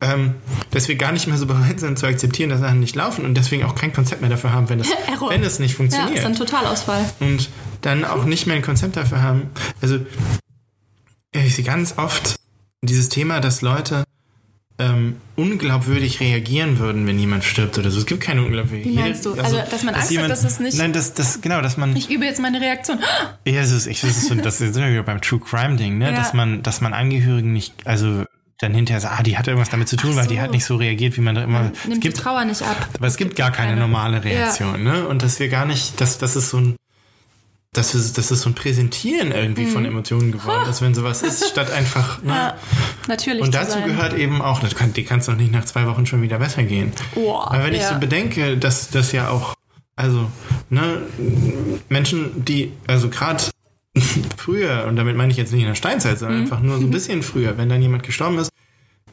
Ähm, 0.00 0.34
dass 0.70 0.86
wir 0.88 0.94
gar 0.96 1.10
nicht 1.12 1.26
mehr 1.28 1.36
so 1.38 1.46
bereit 1.46 1.78
sind 1.80 1.96
zu 1.98 2.06
akzeptieren, 2.06 2.50
dass 2.50 2.60
Sachen 2.60 2.80
nicht 2.80 2.94
laufen 2.96 3.24
und 3.24 3.34
deswegen 3.34 3.64
auch 3.64 3.74
kein 3.76 3.92
Konzept 3.92 4.20
mehr 4.20 4.30
dafür 4.30 4.52
haben, 4.52 4.68
wenn 4.68 4.80
es, 4.80 4.88
wenn 5.28 5.42
es 5.44 5.58
nicht 5.60 5.72
Ja, 5.72 5.76
funktioniert 5.76 6.18
ist 6.18 6.24
ein 6.26 6.34
Totalausfall. 6.34 7.04
und 7.20 7.48
dann 7.82 8.04
auch 8.04 8.24
nicht 8.24 8.46
mehr 8.46 8.56
ein 8.56 8.62
Konzept 8.62 8.96
dafür 8.96 9.22
haben. 9.22 9.50
Also 9.80 9.98
ich 11.34 11.54
sehe 11.56 11.64
ganz 11.64 11.94
oft 11.98 12.36
dieses 12.82 13.08
Thema, 13.08 13.40
dass 13.40 13.62
Leute 13.62 14.04
ähm, 14.78 15.16
unglaubwürdig 15.36 16.20
reagieren 16.20 16.78
würden, 16.78 17.06
wenn 17.06 17.18
jemand 17.18 17.44
stirbt 17.44 17.78
oder 17.78 17.90
so. 17.90 17.98
Es 18.00 18.06
gibt 18.06 18.22
keine 18.22 18.42
unglaubwürdige. 18.42 18.90
Wie 18.90 18.94
meinst 18.94 19.24
du? 19.24 19.34
Also, 19.34 19.58
dass 19.70 19.82
man 19.84 19.94
Angst 19.94 20.16
hat, 20.16 20.30
dass 20.30 20.44
es 20.44 20.58
nicht- 20.60 20.76
Nein, 20.78 20.92
das, 20.92 21.14
das, 21.14 21.40
genau, 21.40 21.60
dass 21.60 21.76
man. 21.76 21.94
Ich 21.94 22.10
übe 22.10 22.24
jetzt 22.24 22.40
meine 22.40 22.60
Reaktion. 22.60 22.98
Ja, 23.46 23.60
das 23.60 23.70
ist, 23.72 23.86
ich, 23.86 24.00
das 24.00 24.10
ist 24.16 24.28
so, 24.28 24.34
das 24.34 24.58
sind 24.58 24.74
wir 24.76 24.90
wieder 24.90 25.02
beim 25.02 25.20
True 25.20 25.40
Crime 25.40 25.76
Ding, 25.76 25.98
ne? 25.98 26.10
Ja. 26.10 26.16
Dass 26.16 26.32
man, 26.32 26.62
dass 26.62 26.80
man 26.80 26.94
Angehörigen 26.94 27.52
nicht, 27.52 27.74
also 27.86 28.24
dann 28.58 28.72
hinterher 28.74 29.00
sagt, 29.00 29.18
ah, 29.18 29.22
die 29.22 29.36
hat 29.36 29.46
irgendwas 29.48 29.70
damit 29.70 29.88
zu 29.88 29.96
tun, 29.96 30.12
Ach 30.14 30.18
weil 30.20 30.26
die 30.28 30.36
so. 30.36 30.40
hat 30.40 30.52
nicht 30.52 30.64
so 30.64 30.76
reagiert, 30.76 31.16
wie 31.16 31.20
man 31.20 31.34
da 31.34 31.42
immer. 31.44 31.70
es 31.72 31.84
Nimmt 31.88 32.02
die 32.04 32.08
gibt, 32.08 32.16
Trauer 32.18 32.44
nicht 32.44 32.62
ab. 32.62 32.88
aber 32.94 33.06
es 33.08 33.16
gibt 33.16 33.34
gar 33.36 33.50
keine 33.50 33.76
normale 33.76 34.22
Reaktion, 34.24 34.82
ne? 34.84 35.06
Und 35.08 35.22
dass 35.22 35.38
wir 35.40 35.48
gar 35.48 35.64
nicht, 35.66 36.00
dass 36.00 36.18
das 36.18 36.36
ist 36.36 36.50
so 36.50 36.58
ein, 36.58 36.76
dass 37.74 37.94
es, 37.94 38.12
dass 38.12 38.30
es 38.30 38.42
so 38.42 38.50
ein 38.50 38.54
Präsentieren 38.54 39.32
irgendwie 39.32 39.62
Mhm. 39.64 39.68
von 39.70 39.84
Emotionen 39.86 40.30
geworden 40.30 40.68
ist, 40.68 40.82
wenn 40.82 40.94
sowas 40.94 41.22
ist, 41.22 41.48
statt 41.48 41.70
einfach, 41.70 42.22
ne? 42.22 42.32
Ja, 42.32 42.54
natürlich. 43.08 43.40
Und 43.40 43.46
zu 43.52 43.58
dazu 43.58 43.72
sein. 43.78 43.84
gehört 43.86 44.12
eben 44.12 44.42
auch, 44.42 44.60
das 44.60 44.74
kann, 44.74 44.92
die 44.92 45.04
kann 45.04 45.20
es 45.20 45.26
doch 45.26 45.36
nicht 45.36 45.52
nach 45.52 45.64
zwei 45.64 45.86
Wochen 45.86 46.04
schon 46.04 46.20
wieder 46.20 46.38
besser 46.38 46.64
gehen. 46.64 46.92
Boah, 47.14 47.48
Weil 47.50 47.64
wenn 47.64 47.72
ich 47.74 47.80
ja. 47.80 47.94
so 47.94 47.98
bedenke, 47.98 48.58
dass 48.58 48.90
das 48.90 49.12
ja 49.12 49.30
auch, 49.30 49.54
also, 49.96 50.30
ne, 50.68 51.02
Menschen, 51.88 52.44
die, 52.44 52.72
also 52.86 53.08
gerade 53.08 53.42
früher, 54.36 54.84
und 54.86 54.96
damit 54.96 55.16
meine 55.16 55.30
ich 55.32 55.38
jetzt 55.38 55.52
nicht 55.52 55.62
in 55.62 55.68
der 55.68 55.74
Steinzeit, 55.74 56.18
sondern 56.18 56.38
Mhm. 56.38 56.44
einfach 56.44 56.60
nur 56.60 56.76
so 56.78 56.84
ein 56.84 56.90
bisschen 56.90 57.22
früher, 57.22 57.56
wenn 57.56 57.70
dann 57.70 57.80
jemand 57.80 58.02
gestorben 58.02 58.38
ist, 58.38 58.50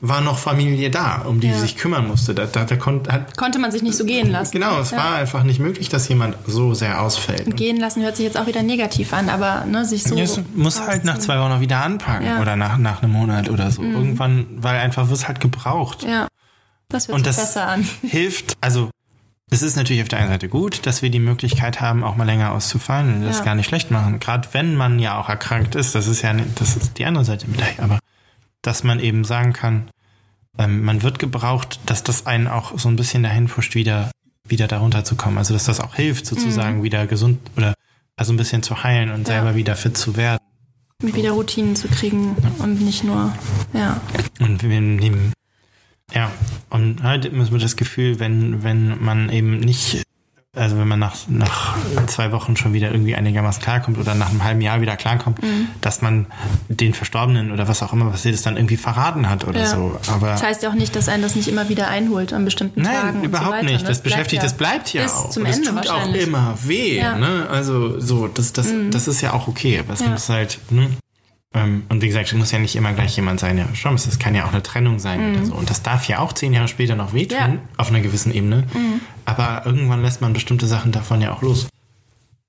war 0.02 0.22
noch 0.22 0.38
Familie 0.38 0.90
da, 0.90 1.24
um 1.26 1.40
die 1.42 1.48
Ja. 1.48 1.54
sie 1.56 1.60
sich 1.62 1.76
kümmern 1.78 2.08
musste. 2.08 2.34
Da, 2.34 2.46
da, 2.46 2.64
da 2.64 2.76
konnte, 2.78 3.12
hat, 3.12 3.36
Konnte 3.36 3.60
man 3.60 3.72
sich 3.72 3.82
nicht 3.84 3.98
so 3.98 4.06
gehen 4.06 4.32
lassen. 4.32 4.52
genau, 4.54 4.80
es 4.80 4.92
war 4.94 5.16
einfach 5.16 5.44
nicht 5.44 5.60
möglich, 5.60 5.90
dass 5.90 6.08
jemand 6.08 6.38
so 6.48 6.74
sehr 6.74 7.02
ausfällt. 7.02 7.58
Gehen 7.58 7.78
lassen 7.78 8.02
hört 8.04 8.16
sich 8.16 8.26
jetzt 8.26 8.38
auch 8.38 8.48
wieder 8.48 8.64
negativ 8.64 9.12
an, 9.14 9.30
aber 9.30 9.66
ne, 9.66 9.84
sich 9.86 10.04
so. 10.04 10.16
Ja, 10.16 10.24
es 10.24 10.40
muss 10.56 10.80
halt 10.80 11.04
nach 11.04 11.18
zwei 11.18 11.38
Wochen 11.40 11.50
noch 11.50 11.60
wieder 11.60 11.82
anpacken 11.84 12.26
Ja. 12.26 12.36
Mhm. 12.36 12.42
oder 12.42 12.56
nach, 12.56 12.78
nach 12.78 13.04
einem 13.04 13.12
Monat 13.12 13.50
oder 13.50 13.72
so. 13.72 13.82
Irgendwann, 13.84 14.46
weil 14.58 14.78
einfach 14.80 15.10
wird 15.10 15.20
es 15.20 15.28
halt 15.28 15.40
gebraucht. 15.42 16.04
Ja, 16.04 16.28
das 16.88 17.08
hört 17.10 17.18
Und 17.18 17.26
sich 17.26 17.36
das 17.36 17.46
besser 17.54 17.68
an. 17.68 17.86
hilft, 18.02 18.56
also 18.62 18.90
es 19.52 19.62
ist 19.64 19.76
natürlich 19.76 20.02
auf 20.04 20.08
der 20.08 20.20
einen 20.20 20.30
Seite 20.30 20.48
gut, 20.48 20.86
dass 20.86 21.02
wir 21.02 21.10
die 21.10 21.20
Möglichkeit 21.20 21.82
haben, 21.82 22.04
auch 22.04 22.16
mal 22.16 22.24
länger 22.24 22.52
auszufallen 22.54 23.16
und 23.16 23.26
das 23.26 23.40
Ja. 23.40 23.46
gar 23.46 23.56
nicht 23.56 23.66
schlecht 23.68 23.92
machen. 23.92 24.20
Gerade 24.20 24.48
wenn 24.54 24.76
man 24.76 25.00
ja 25.00 25.20
auch 25.20 25.28
erkrankt 25.28 25.76
ist, 25.76 25.94
das 25.96 26.08
ist 26.08 26.22
ja 26.22 26.34
das 26.56 26.78
ist 26.78 26.98
die 27.00 27.06
andere 27.06 27.26
Seite 27.26 27.48
mit 27.48 27.60
aber 27.80 28.00
dass 28.62 28.84
man 28.84 29.00
eben 29.00 29.24
sagen 29.24 29.54
kann, 29.54 29.90
ähm, 30.58 30.84
man 30.84 31.04
wird 31.04 31.20
gebraucht, 31.20 31.80
dass 31.86 32.04
das 32.04 32.26
einen 32.26 32.48
auch 32.48 32.78
so 32.78 32.90
ein 32.90 32.96
bisschen 32.96 33.24
dahin 33.24 33.48
pusht, 33.48 33.76
wieder, 33.76 34.12
wieder 34.48 34.68
darunter 34.68 35.04
zu 35.04 35.16
kommen. 35.16 35.38
Also 35.38 35.54
dass 35.54 35.66
das 35.66 35.80
auch 35.80 35.96
hilft, 35.96 36.26
sozusagen 36.26 36.84
wieder 36.84 37.08
gesund 37.08 37.40
oder 37.56 37.74
also 38.18 38.34
ein 38.34 38.38
bisschen 38.38 38.64
zu 38.64 38.84
heilen 38.84 39.12
und 39.12 39.28
Ja. 39.28 39.36
selber 39.36 39.56
wieder 39.56 39.76
fit 39.76 39.98
zu 39.98 40.18
werden. 40.18 40.40
Wieder 41.02 41.32
Routinen 41.32 41.78
zu 41.78 41.88
kriegen 41.88 42.36
und 42.58 42.82
nicht 42.82 43.06
nur. 43.06 43.34
Ja. 43.74 44.02
Und 44.42 44.62
wir 44.64 44.82
nehmen, 44.82 45.32
ja, 46.14 46.30
und 46.70 47.04
halt 47.04 47.24
immer 47.24 47.46
das 47.58 47.78
Gefühl, 47.78 48.20
wenn, 48.20 48.64
wenn 48.64 49.02
man 49.02 49.30
eben 49.30 49.62
nicht, 49.62 50.04
also 50.60 50.78
wenn 50.78 50.88
man 50.88 51.00
nach, 51.00 51.16
nach 51.28 51.76
zwei 52.08 52.32
Wochen 52.32 52.56
schon 52.58 52.74
wieder 52.74 52.92
irgendwie 52.92 53.16
einigermaßen 53.16 53.62
klarkommt 53.64 53.98
oder 53.98 54.14
nach 54.14 54.30
einem 54.30 54.44
halben 54.44 54.62
Jahr 54.62 54.82
wieder 54.82 54.96
klarkommt, 54.98 55.42
Mhm. 55.42 55.68
dass 55.82 56.02
man 56.02 56.28
den 56.68 56.94
Verstorbenen 56.94 57.52
oder 57.52 57.68
was 57.68 57.82
auch 57.82 57.94
immer 57.94 58.12
passiert 58.12 58.36
ist, 58.36 58.46
dann 58.46 58.58
irgendwie 58.58 58.78
verraten 58.78 59.30
hat 59.30 59.48
oder 59.48 59.62
Ja. 59.62 59.68
so. 59.68 60.00
Aber 60.12 60.28
Das 60.28 60.44
heißt 60.44 60.64
ja 60.64 60.70
auch 60.70 60.74
nicht, 60.76 60.96
dass 60.96 61.10
einen 61.10 61.24
das 61.24 61.36
nicht 61.36 61.48
immer 61.48 61.70
wieder 61.70 61.88
einholt 61.88 62.34
an 62.34 62.46
bestimmten 62.46 62.84
Tagen. 62.84 63.20
Nein, 63.20 63.24
überhaupt 63.24 63.48
so 63.48 63.54
weiter. 63.54 63.66
nicht. 63.66 63.82
ne? 63.84 63.88
Das 63.88 64.02
beschäftigt, 64.02 64.44
das 64.44 64.54
bleibt 64.54 64.94
ja 64.94 65.04
bis 65.04 65.14
auch. 65.14 65.30
zum 65.30 65.44
und 65.44 65.50
Ende 65.54 65.70
es 65.70 65.76
tut 65.76 65.90
auch 65.90 66.14
immer 66.14 66.58
weh. 66.64 66.98
Ja. 67.00 67.16
Mhm. 67.16 67.22
Ne? 67.22 67.48
Also 67.50 68.00
so, 68.00 68.28
das, 68.28 68.54
das, 68.54 68.68
das 68.92 69.08
ist 69.08 69.22
ja 69.22 69.34
auch 69.34 69.48
okay. 69.48 69.80
Aber 69.80 69.94
es 69.94 70.02
Ja. 70.02 70.08
muss 70.10 70.28
halt, 70.30 70.60
ne? 70.70 70.90
Ähm, 71.56 71.84
und 71.90 72.02
wie 72.04 72.08
gesagt, 72.08 72.28
es 72.28 72.34
muss 72.34 72.52
ja 72.52 72.60
nicht 72.60 72.76
immer 72.76 72.94
gleich 72.94 73.16
jemand 73.16 73.40
sein, 73.40 73.58
verstorben 73.58 73.96
ist. 73.96 74.06
Das 74.08 74.20
kann 74.20 74.36
ja 74.36 74.46
auch 74.46 74.52
eine 74.54 74.62
Trennung 74.62 75.00
sein 75.00 75.34
oder 75.36 75.46
so. 75.46 75.56
Und 75.56 75.70
das 75.70 75.82
darf 75.82 76.08
ja 76.08 76.20
auch 76.20 76.34
zehn 76.34 76.54
Jahre 76.54 76.68
später 76.68 76.96
noch 76.96 77.14
wehtun, 77.14 77.38
Mhm. 77.40 77.54
Ja. 77.56 77.60
auf 77.78 77.90
einer 77.90 78.02
gewissen 78.02 78.32
Ebene. 78.34 78.66
Aber 79.26 79.64
irgendwann 79.66 80.02
lässt 80.04 80.22
man 80.22 80.34
bestimmte 80.34 80.68
Sachen 80.68 80.92
davon 80.92 81.22
ja 81.22 81.34
auch 81.34 81.42
los. 81.42 81.68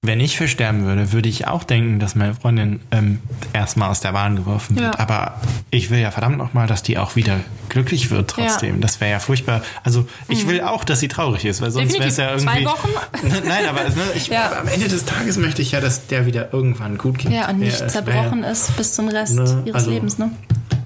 Wenn 0.02 0.18
ich 0.18 0.38
versterben 0.38 0.86
würde, 0.86 1.12
würde 1.12 1.28
ich 1.28 1.46
auch 1.46 1.62
denken, 1.62 2.00
dass 2.00 2.14
meine 2.14 2.32
Freundin 2.34 2.80
ähm, 2.90 3.18
erstmal 3.52 3.90
aus 3.90 4.00
der 4.00 4.12
Bahn 4.12 4.34
geworfen 4.34 4.76
wird. 4.76 4.94
Ja. 4.94 4.98
Aber 4.98 5.34
ich 5.70 5.90
will 5.90 5.98
ja 5.98 6.10
verdammt 6.10 6.38
nochmal, 6.38 6.66
dass 6.66 6.82
die 6.82 6.96
auch 6.96 7.16
wieder 7.16 7.40
glücklich 7.68 8.10
wird 8.10 8.30
trotzdem. 8.30 8.70
Ja. 8.70 8.76
Mhm. 8.76 8.80
Das 8.80 8.98
wäre 9.02 9.10
ja 9.10 9.18
furchtbar. 9.18 9.60
Also 9.84 10.08
ich 10.26 10.48
will 10.48 10.62
auch, 10.62 10.84
dass 10.84 11.00
sie 11.00 11.08
traurig 11.08 11.44
ist, 11.44 11.60
weil 11.60 11.70
sonst 11.70 11.92
wäre 11.98 12.08
es 12.08 12.16
ja 12.16 12.30
irgendwie... 12.30 12.46
Zwei 12.46 12.64
Wochen? 12.64 12.88
Nein, 13.46 13.66
aber 13.68 13.82
ne, 13.82 13.90
ich, 14.14 14.28
Ja. 14.28 14.60
am 14.60 14.68
Ende 14.68 14.88
des 14.88 15.04
Tages 15.04 15.36
möchte 15.36 15.60
ich 15.60 15.72
ja, 15.72 15.82
dass 15.82 16.06
der 16.06 16.24
wieder 16.24 16.50
irgendwann 16.54 16.96
gut 16.96 17.18
geht. 17.18 17.30
Ja, 17.30 17.50
und 17.50 17.58
nicht 17.58 17.90
zerbrochen 17.90 18.42
ist 18.42 18.74
bis 18.78 18.94
zum 18.94 19.06
Rest 19.08 19.34
Ne, 19.34 19.64
ihres 19.66 19.80
also- 19.82 19.90
Lebens, 19.90 20.16
ne? 20.16 20.30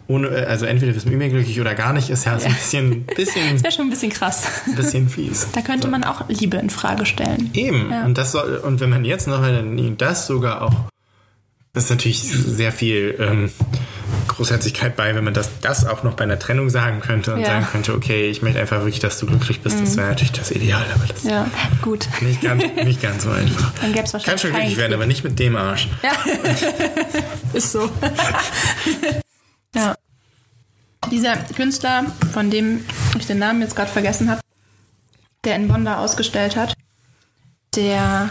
Ohne, 0.07 0.29
äh, 0.29 0.45
also 0.47 0.67
entweder 0.67 0.93
bist 0.93 1.07
du 1.07 1.11
mit 1.11 1.19
mir 1.19 1.29
glücklich 1.31 1.61
oder 1.61 1.75
gar 1.75 1.93
nicht, 1.93 2.11
ist 2.11 2.27
ja, 2.27 2.39
so 2.39 2.47
ein 2.47 2.55
bisschen, 2.55 3.05
bisschen, 3.05 3.53
Das 3.55 3.63
wäre 3.63 3.73
schon 3.73 3.87
ein 3.87 3.91
bisschen 3.91 4.11
krass. 4.11 4.43
bisschen 4.77 5.09
fies. 5.09 5.47
Da 5.53 5.61
könnte 5.63 5.89
man 5.89 6.05
auch 6.05 6.29
Liebe 6.29 6.57
in 6.59 6.71
Frage 6.71 7.07
stellen. 7.07 7.51
Eben. 7.55 7.91
Ja. 7.91 8.05
Und 8.05 8.19
das 8.19 8.33
soll, 8.33 8.57
und 8.59 8.81
wenn 8.81 8.91
man 8.91 9.05
jetzt 9.05 9.27
noch 9.27 9.43
das 9.97 10.27
sogar 10.27 10.63
auch, 10.63 10.75
das 11.73 11.85
ist 11.85 11.91
natürlich 11.91 12.21
sehr 12.23 12.71
viel 12.71 13.17
ähm, 13.19 13.51
Großherzigkeit 14.29 14.95
bei, 14.95 15.15
wenn 15.15 15.25
man 15.25 15.35
das, 15.35 15.51
das 15.61 15.87
auch 15.87 16.03
noch 16.05 16.15
bei 16.15 16.23
einer 16.25 16.39
Trennung 16.39 16.71
sagen 16.71 17.01
könnte 17.01 17.35
und 17.35 17.41
Ja. 17.41 17.47
Mhm. 17.49 17.51
sagen 17.53 17.67
könnte, 17.73 17.95
okay, 17.95 18.29
ich 18.31 18.43
möchte 18.43 18.61
einfach 18.61 18.79
wirklich, 18.79 19.01
dass 19.01 19.19
du 19.19 19.27
glücklich 19.27 19.61
bist. 19.61 19.81
Das 19.81 19.97
wäre 19.97 20.09
natürlich 20.09 20.33
das 20.33 20.51
Ideal, 20.51 20.85
aber 20.95 21.07
das 21.07 21.25
Ja, 21.25 21.47
gut. 21.83 22.07
nicht 22.21 22.43
ganz, 22.43 22.63
nicht 22.85 23.03
ganz 23.03 23.25
so 23.25 23.31
einfach. 23.31 23.73
Dann 23.81 23.93
gäbe 23.93 24.05
es 24.05 24.13
Kann 24.13 24.21
wahrscheinlich 24.21 24.41
schon 24.43 24.51
glücklich 24.53 24.77
werden, 24.77 24.95
aber 24.95 25.07
nicht 25.07 25.25
mit 25.25 25.39
dem 25.39 25.57
Arsch. 25.57 25.89
Ja, 26.03 26.13
ist 27.55 27.73
so. 27.73 27.91
ja. 29.75 29.95
Dieser 31.11 31.37
Künstler, 31.37 32.07
von 32.33 32.51
dem 32.51 32.85
ich 33.19 33.27
den 33.27 33.39
Namen 33.39 33.61
jetzt 33.61 33.77
gerade 33.77 33.91
vergessen 33.91 34.31
habe, 34.31 34.41
der 35.45 35.57
in 35.57 35.69
Bonn 35.69 35.85
da 35.85 35.99
ausgestellt 35.99 36.57
hat, 36.57 36.75
der 37.77 38.31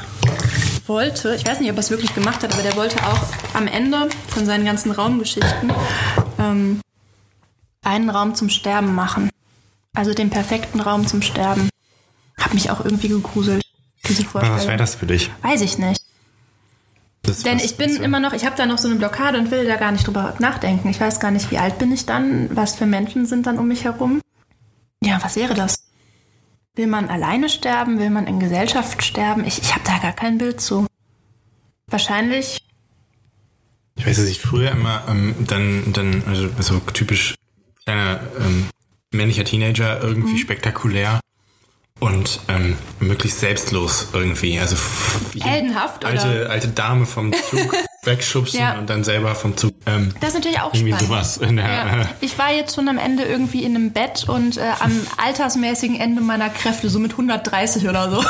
wollte, 0.88 1.36
ich 1.36 1.46
weiß 1.46 1.60
nicht, 1.60 1.70
ob 1.70 1.78
er 1.78 1.80
es 1.80 1.92
wirklich 1.92 2.14
gemacht 2.14 2.44
hat, 2.44 2.54
aber 2.54 2.64
der 2.64 2.76
wollte 2.76 2.98
auch 3.06 3.22
am 3.54 3.68
Ende 3.68 4.10
von 4.28 4.46
seinen 4.46 4.66
ganzen 4.66 4.92
Raumgeschichten 4.92 5.72
ähm, 6.40 6.82
einen 7.84 8.10
Raum 8.10 8.36
zum 8.36 8.50
Sterben 8.50 8.94
machen. 8.96 9.30
Also 9.94 10.14
den 10.14 10.30
perfekten 10.30 10.80
Raum 10.80 11.06
zum 11.08 11.22
Sterben. 11.22 11.70
Hab 12.40 12.54
mich 12.54 12.72
auch 12.72 12.84
irgendwie 12.84 13.10
gegruselt, 13.10 13.64
diese 14.08 14.24
Vorstellung. 14.26 14.58
Was 14.58 14.68
wäre 14.68 14.78
das 14.78 14.96
für 14.96 15.06
dich? 15.06 15.30
Weiß 15.44 15.62
ich 15.62 15.78
nicht. 15.78 16.03
Das 17.26 17.44
Denn 17.44 17.58
ich 17.60 17.78
bin 17.78 17.90
so- 17.96 18.04
immer 18.04 18.20
noch, 18.20 18.34
ich 18.34 18.46
habe 18.46 18.56
da 18.58 18.66
noch 18.66 18.78
so 18.78 18.88
eine 18.90 18.98
Blockade 18.98 19.38
und 19.40 19.50
will 19.50 19.66
da 19.66 19.78
gar 19.78 19.92
nicht 19.94 20.06
drüber 20.06 20.36
nachdenken. 20.40 20.90
Ich 20.90 21.00
weiß 21.00 21.20
gar 21.22 21.32
nicht, 21.32 21.52
wie 21.52 21.58
alt 21.58 21.78
bin 21.80 21.92
ich 21.92 22.06
dann, 22.06 22.54
was 22.56 22.76
für 22.76 22.86
Menschen 22.86 23.26
sind 23.26 23.46
dann 23.48 23.58
um 23.60 23.68
mich 23.70 23.86
herum. 23.86 24.20
Ja, 25.02 25.20
was 25.24 25.36
wäre 25.38 25.54
das? 25.54 25.88
Will 26.76 26.88
man 26.88 27.08
alleine 27.10 27.48
sterben? 27.50 27.98
Will 28.00 28.10
man 28.10 28.28
in 28.28 28.40
Gesellschaft 28.40 29.02
sterben? 29.04 29.46
Ich, 29.46 29.60
ich 29.62 29.74
habe 29.74 29.86
da 29.86 29.98
gar 30.00 30.12
kein 30.14 30.38
Bild 30.38 30.60
zu. 30.60 30.86
Wahrscheinlich, 31.88 32.60
Ich 33.96 34.06
weiß, 34.06 34.18
dass 34.18 34.26
ich 34.28 34.42
früher 34.42 34.72
immer 34.72 35.04
ähm, 35.08 35.36
dann, 35.48 35.94
dann, 35.94 36.24
also 36.28 36.50
so 36.60 36.80
typisch 36.80 37.36
kleiner 37.86 38.22
ähm, 38.40 38.66
männlicher 39.12 39.46
Teenager, 39.46 39.98
Mhm. 39.98 40.02
irgendwie 40.08 40.38
spektakulär 40.40 41.20
und 42.00 42.40
ähm, 42.50 42.76
möglichst 43.00 43.40
selbstlos 43.40 44.08
irgendwie. 44.14 44.60
Also 44.60 44.76
Heldenhaft, 45.40 46.04
alte, 46.06 46.42
oder? 46.42 46.50
alte 46.50 46.68
Dame 46.70 47.06
vom 47.06 47.32
Zug 47.34 47.74
wegschubsen 48.04 48.60
Ja. 48.60 48.78
und 48.78 48.90
dann 48.90 49.04
selber 49.04 49.34
vom 49.36 49.56
Zug. 49.56 49.74
Ähm, 49.86 50.14
das 50.20 50.30
ist 50.30 50.36
natürlich 50.36 50.60
auch 50.60 50.74
irgendwie 50.74 50.92
spannend. 50.94 51.08
sowas 51.08 51.38
in 51.38 51.56
der. 51.58 51.66
Ja. 51.66 52.10
Ich 52.22 52.38
war 52.38 52.52
jetzt 52.52 52.76
schon 52.76 52.88
am 52.90 52.98
Ende 52.98 53.24
irgendwie 53.24 53.64
in 53.64 53.76
einem 53.76 53.92
Bett 53.92 54.28
und 54.28 54.58
äh, 54.58 54.72
am 54.80 54.92
altersmäßigen 55.18 56.00
Ende 56.00 56.22
meiner 56.22 56.50
Kräfte, 56.50 56.90
so 56.90 57.00
mit 57.00 57.12
130 57.12 57.88
oder 57.88 58.10
so. 58.12 58.24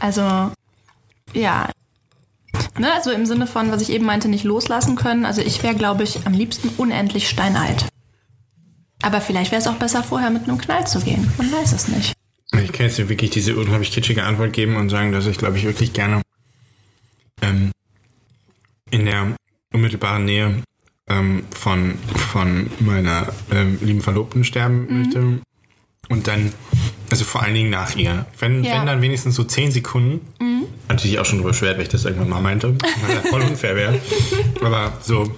also, 0.00 0.50
ja. 1.34 1.68
Ne, 2.78 2.92
also 2.94 3.10
im 3.10 3.26
Sinne 3.26 3.46
von, 3.46 3.70
was 3.70 3.82
ich 3.82 3.90
eben 3.90 4.06
meinte, 4.06 4.28
nicht 4.28 4.44
loslassen 4.44 4.96
können. 4.96 5.24
Also 5.26 5.42
ich 5.42 5.62
wäre, 5.62 5.74
glaube 5.74 6.02
ich, 6.02 6.26
am 6.26 6.32
liebsten 6.32 6.68
unendlich 6.78 7.28
steinalt. 7.28 7.84
Aber 9.02 9.20
vielleicht 9.20 9.50
wäre 9.50 9.60
es 9.60 9.66
auch 9.66 9.76
besser, 9.76 10.02
vorher 10.02 10.30
mit 10.30 10.44
einem 10.44 10.58
Knall 10.58 10.86
zu 10.86 11.00
gehen. 11.00 11.30
Man 11.38 11.50
weiß 11.52 11.72
es 11.72 11.88
nicht. 11.88 12.12
Ich 12.62 12.72
kann 12.72 12.86
jetzt 12.86 12.98
wirklich 13.08 13.30
diese 13.30 13.56
unglaublich 13.56 13.92
kitschige 13.92 14.24
Antwort 14.24 14.52
geben 14.52 14.76
und 14.76 14.88
sagen, 14.90 15.12
dass 15.12 15.26
ich, 15.26 15.38
glaube 15.38 15.56
ich, 15.56 15.64
wirklich 15.64 15.92
gerne 15.92 16.20
ähm, 17.42 17.70
in 18.90 19.04
der 19.06 19.34
unmittelbaren 19.72 20.24
Nähe 20.24 20.62
ähm, 21.08 21.44
von, 21.50 21.94
von 22.32 22.70
meiner 22.80 23.28
ähm, 23.52 23.78
lieben 23.80 24.00
Verlobten 24.02 24.44
sterben 24.44 24.86
Mhm. 24.86 24.98
möchte. 24.98 25.38
Und 26.08 26.26
dann, 26.26 26.52
also 27.10 27.24
vor 27.24 27.42
allen 27.42 27.54
Dingen 27.54 27.70
nach 27.70 27.94
ihr. 27.94 28.26
Wenn, 28.40 28.64
Ja. 28.64 28.74
Mhm. 28.74 28.78
wenn 28.80 28.86
dann 28.86 29.02
wenigstens 29.02 29.36
so 29.36 29.44
zehn 29.44 29.70
Sekunden, 29.70 30.20
natürlich 30.88 31.20
auch 31.20 31.24
schon 31.24 31.38
drüber 31.38 31.50
beschwert, 31.50 31.76
weil 31.76 31.84
ich 31.84 31.88
das 31.88 32.04
irgendwann 32.04 32.28
mal 32.30 32.40
meinte, 32.42 32.74
weil 33.06 33.14
das 33.16 33.28
voll 33.28 33.42
unfair 33.42 33.76
wäre. 33.76 34.00
Aber 34.64 34.92
so, 35.02 35.32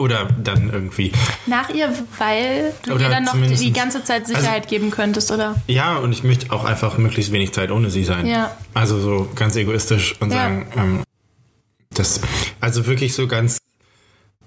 oder 0.00 0.24
dann 0.42 0.70
irgendwie 0.72 1.12
Nach 1.46 1.68
ihr, 1.68 1.92
weil 2.18 2.72
du 2.84 2.94
Oder 2.94 3.04
ihr 3.04 3.10
dann 3.10 3.24
noch 3.24 3.36
die, 3.36 3.72
ganze 3.72 4.02
Zeit 4.02 4.26
Sicherheit 4.26 4.62
also- 4.64 4.68
geben 4.68 4.90
könntest, 4.90 5.30
oder? 5.30 5.56
Ja, 5.66 5.98
und 5.98 6.12
ich 6.12 6.24
möchte 6.24 6.50
auch 6.52 6.64
einfach 6.64 6.96
möglichst 6.98 7.32
wenig 7.32 7.52
Zeit 7.52 7.70
ohne 7.70 7.90
sie 7.90 8.04
sein. 8.04 8.26
Ja. 8.26 8.56
Also 8.72 8.98
so 8.98 9.28
ganz 9.34 9.54
egoistisch 9.56 10.16
und 10.20 10.30
Ja. 10.30 10.36
sagen, 10.38 10.66
ähm, 10.76 11.02
das, 11.94 12.20
also 12.60 12.86
wirklich 12.86 13.14
so 13.14 13.26
ganz, 13.28 13.58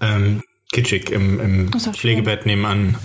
ähm, 0.00 0.42
kitschig 0.72 1.10
im, 1.10 1.38
im 1.40 1.70
doch 1.70 1.78
schön. 1.80 1.94
Pflegebett 1.94 2.46
nebenan. 2.46 2.96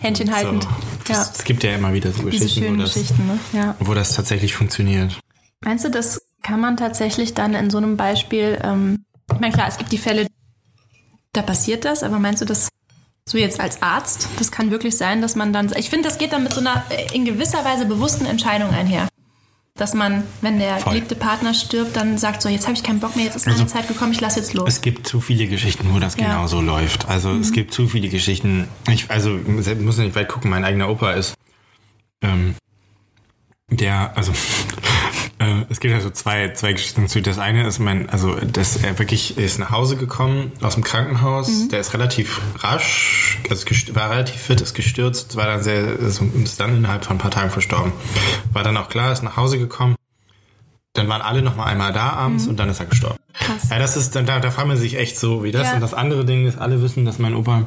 Händchen 0.00 0.34
haltend. 0.34 0.68
So. 1.06 1.12
Ja. 1.14 1.22
Es 1.22 1.42
gibt 1.44 1.62
ja 1.64 1.74
immer 1.74 1.94
wieder 1.94 2.12
so 2.12 2.28
Diese 2.28 2.44
Geschichten, 2.44 2.76
wo 2.76 2.82
das, 2.82 2.92
Geschichten, 2.94 3.26
ne? 3.26 3.38
Ja. 3.54 3.76
wo 3.80 3.94
das 3.94 4.14
tatsächlich 4.14 4.54
funktioniert. 4.54 5.18
Meinst 5.62 5.86
du, 5.86 5.90
das 5.90 6.20
kann 6.42 6.60
man 6.60 6.76
tatsächlich 6.76 7.32
dann 7.32 7.54
in 7.54 7.70
so 7.70 7.78
einem 7.78 7.96
Beispiel, 7.96 8.58
ähm, 8.62 9.06
ich 9.32 9.40
meine, 9.40 9.54
klar, 9.54 9.68
es 9.68 9.78
gibt 9.78 9.90
die 9.92 9.96
Fälle, 9.98 10.26
da 11.34 11.42
passiert 11.42 11.84
das, 11.84 12.02
aber 12.02 12.18
meinst 12.18 12.40
du, 12.40 12.46
das 12.46 12.68
so 13.26 13.38
jetzt 13.38 13.58
als 13.60 13.82
Arzt, 13.82 14.28
das 14.38 14.50
kann 14.50 14.70
wirklich 14.70 14.96
sein, 14.96 15.22
dass 15.22 15.34
man 15.34 15.52
dann, 15.52 15.72
ich 15.76 15.88
finde, 15.90 16.08
das 16.08 16.18
geht 16.18 16.32
dann 16.32 16.42
mit 16.42 16.52
so 16.52 16.60
einer 16.60 16.84
äh, 16.90 17.14
in 17.14 17.24
gewisser 17.24 17.64
Weise 17.64 17.86
bewussten 17.86 18.26
Entscheidung 18.26 18.70
einher. 18.70 19.08
Dass 19.76 19.92
man, 19.92 20.22
wenn 20.40 20.60
der 20.60 20.76
Voll. 20.78 20.92
geliebte 20.92 21.16
Partner 21.16 21.52
stirbt, 21.52 21.96
dann 21.96 22.16
sagt 22.16 22.42
so, 22.42 22.48
jetzt 22.48 22.66
habe 22.68 22.76
ich 22.76 22.84
keinen 22.84 23.00
Bock 23.00 23.16
mehr, 23.16 23.24
jetzt 23.24 23.34
ist 23.34 23.46
meine 23.46 23.58
Also, 23.58 23.72
Zeit 23.72 23.88
gekommen, 23.88 24.12
ich 24.12 24.20
lasse 24.20 24.38
jetzt 24.38 24.54
los. 24.54 24.68
Es 24.68 24.82
gibt 24.82 25.08
zu 25.08 25.20
viele 25.20 25.48
Geschichten, 25.48 25.92
wo 25.92 25.98
das 25.98 26.16
Ja. 26.16 26.26
genau 26.26 26.46
so 26.46 26.60
läuft. 26.60 27.08
Also 27.08 27.32
es 27.32 27.50
gibt 27.50 27.74
zu 27.74 27.88
viele 27.88 28.08
Geschichten. 28.08 28.68
Ich, 28.88 29.10
also 29.10 29.36
ich 29.36 29.78
muss 29.80 29.96
nicht 29.96 30.14
weit 30.14 30.28
gucken, 30.28 30.50
mein 30.50 30.64
eigener 30.64 30.88
Opa 30.90 31.12
ist 31.14 31.34
ähm, 32.22 32.54
der, 33.68 34.16
also 34.16 34.32
es 35.68 35.80
gibt 35.80 35.94
also 35.94 36.10
zwei, 36.10 36.52
zwei 36.52 36.72
Geschichten 36.72 37.08
zu. 37.08 37.20
Das 37.20 37.38
eine 37.38 37.66
ist 37.66 37.78
mein, 37.78 38.08
also 38.08 38.34
dass 38.36 38.76
er 38.76 38.98
wirklich 38.98 39.36
ist 39.38 39.58
nach 39.58 39.70
Hause 39.70 39.96
gekommen 39.96 40.52
aus 40.60 40.74
dem 40.74 40.84
Krankenhaus. 40.84 41.68
Der 41.68 41.80
ist 41.80 41.92
relativ 41.94 42.40
rasch, 42.58 43.38
also 43.50 43.66
war 43.94 44.10
relativ 44.10 44.36
fit, 44.36 44.60
ist 44.60 44.74
gestürzt, 44.74 45.36
war 45.36 45.46
dann 45.46 45.62
sehr, 45.62 45.98
ist 45.98 46.20
dann 46.60 46.76
innerhalb 46.76 47.04
von 47.04 47.16
ein 47.16 47.18
paar 47.18 47.30
Tagen 47.30 47.50
verstorben. 47.50 47.92
War 48.52 48.62
dann 48.62 48.76
auch 48.76 48.88
klar, 48.88 49.12
ist 49.12 49.22
nach 49.22 49.36
Hause 49.36 49.58
gekommen. 49.58 49.96
Dann 50.92 51.08
waren 51.08 51.22
alle 51.22 51.42
noch 51.42 51.56
mal 51.56 51.64
einmal 51.64 51.92
da 51.92 52.10
abends 52.10 52.46
und 52.46 52.56
dann 52.56 52.68
ist 52.68 52.78
er 52.78 52.86
gestorben. 52.86 53.18
Krass. 53.32 53.68
Ja, 53.70 53.80
das 53.80 53.96
ist, 53.96 54.14
da, 54.14 54.22
da 54.22 54.50
fragt 54.50 54.68
man 54.68 54.76
sich 54.76 54.96
echt 54.96 55.18
so, 55.18 55.42
wie 55.42 55.50
das. 55.50 55.68
Ja. 55.68 55.74
Und 55.74 55.80
das 55.80 55.92
andere 55.92 56.24
Ding 56.24 56.46
ist, 56.46 56.56
alle 56.58 56.80
wissen, 56.82 57.04
dass 57.04 57.18
mein 57.18 57.34
Opa 57.34 57.66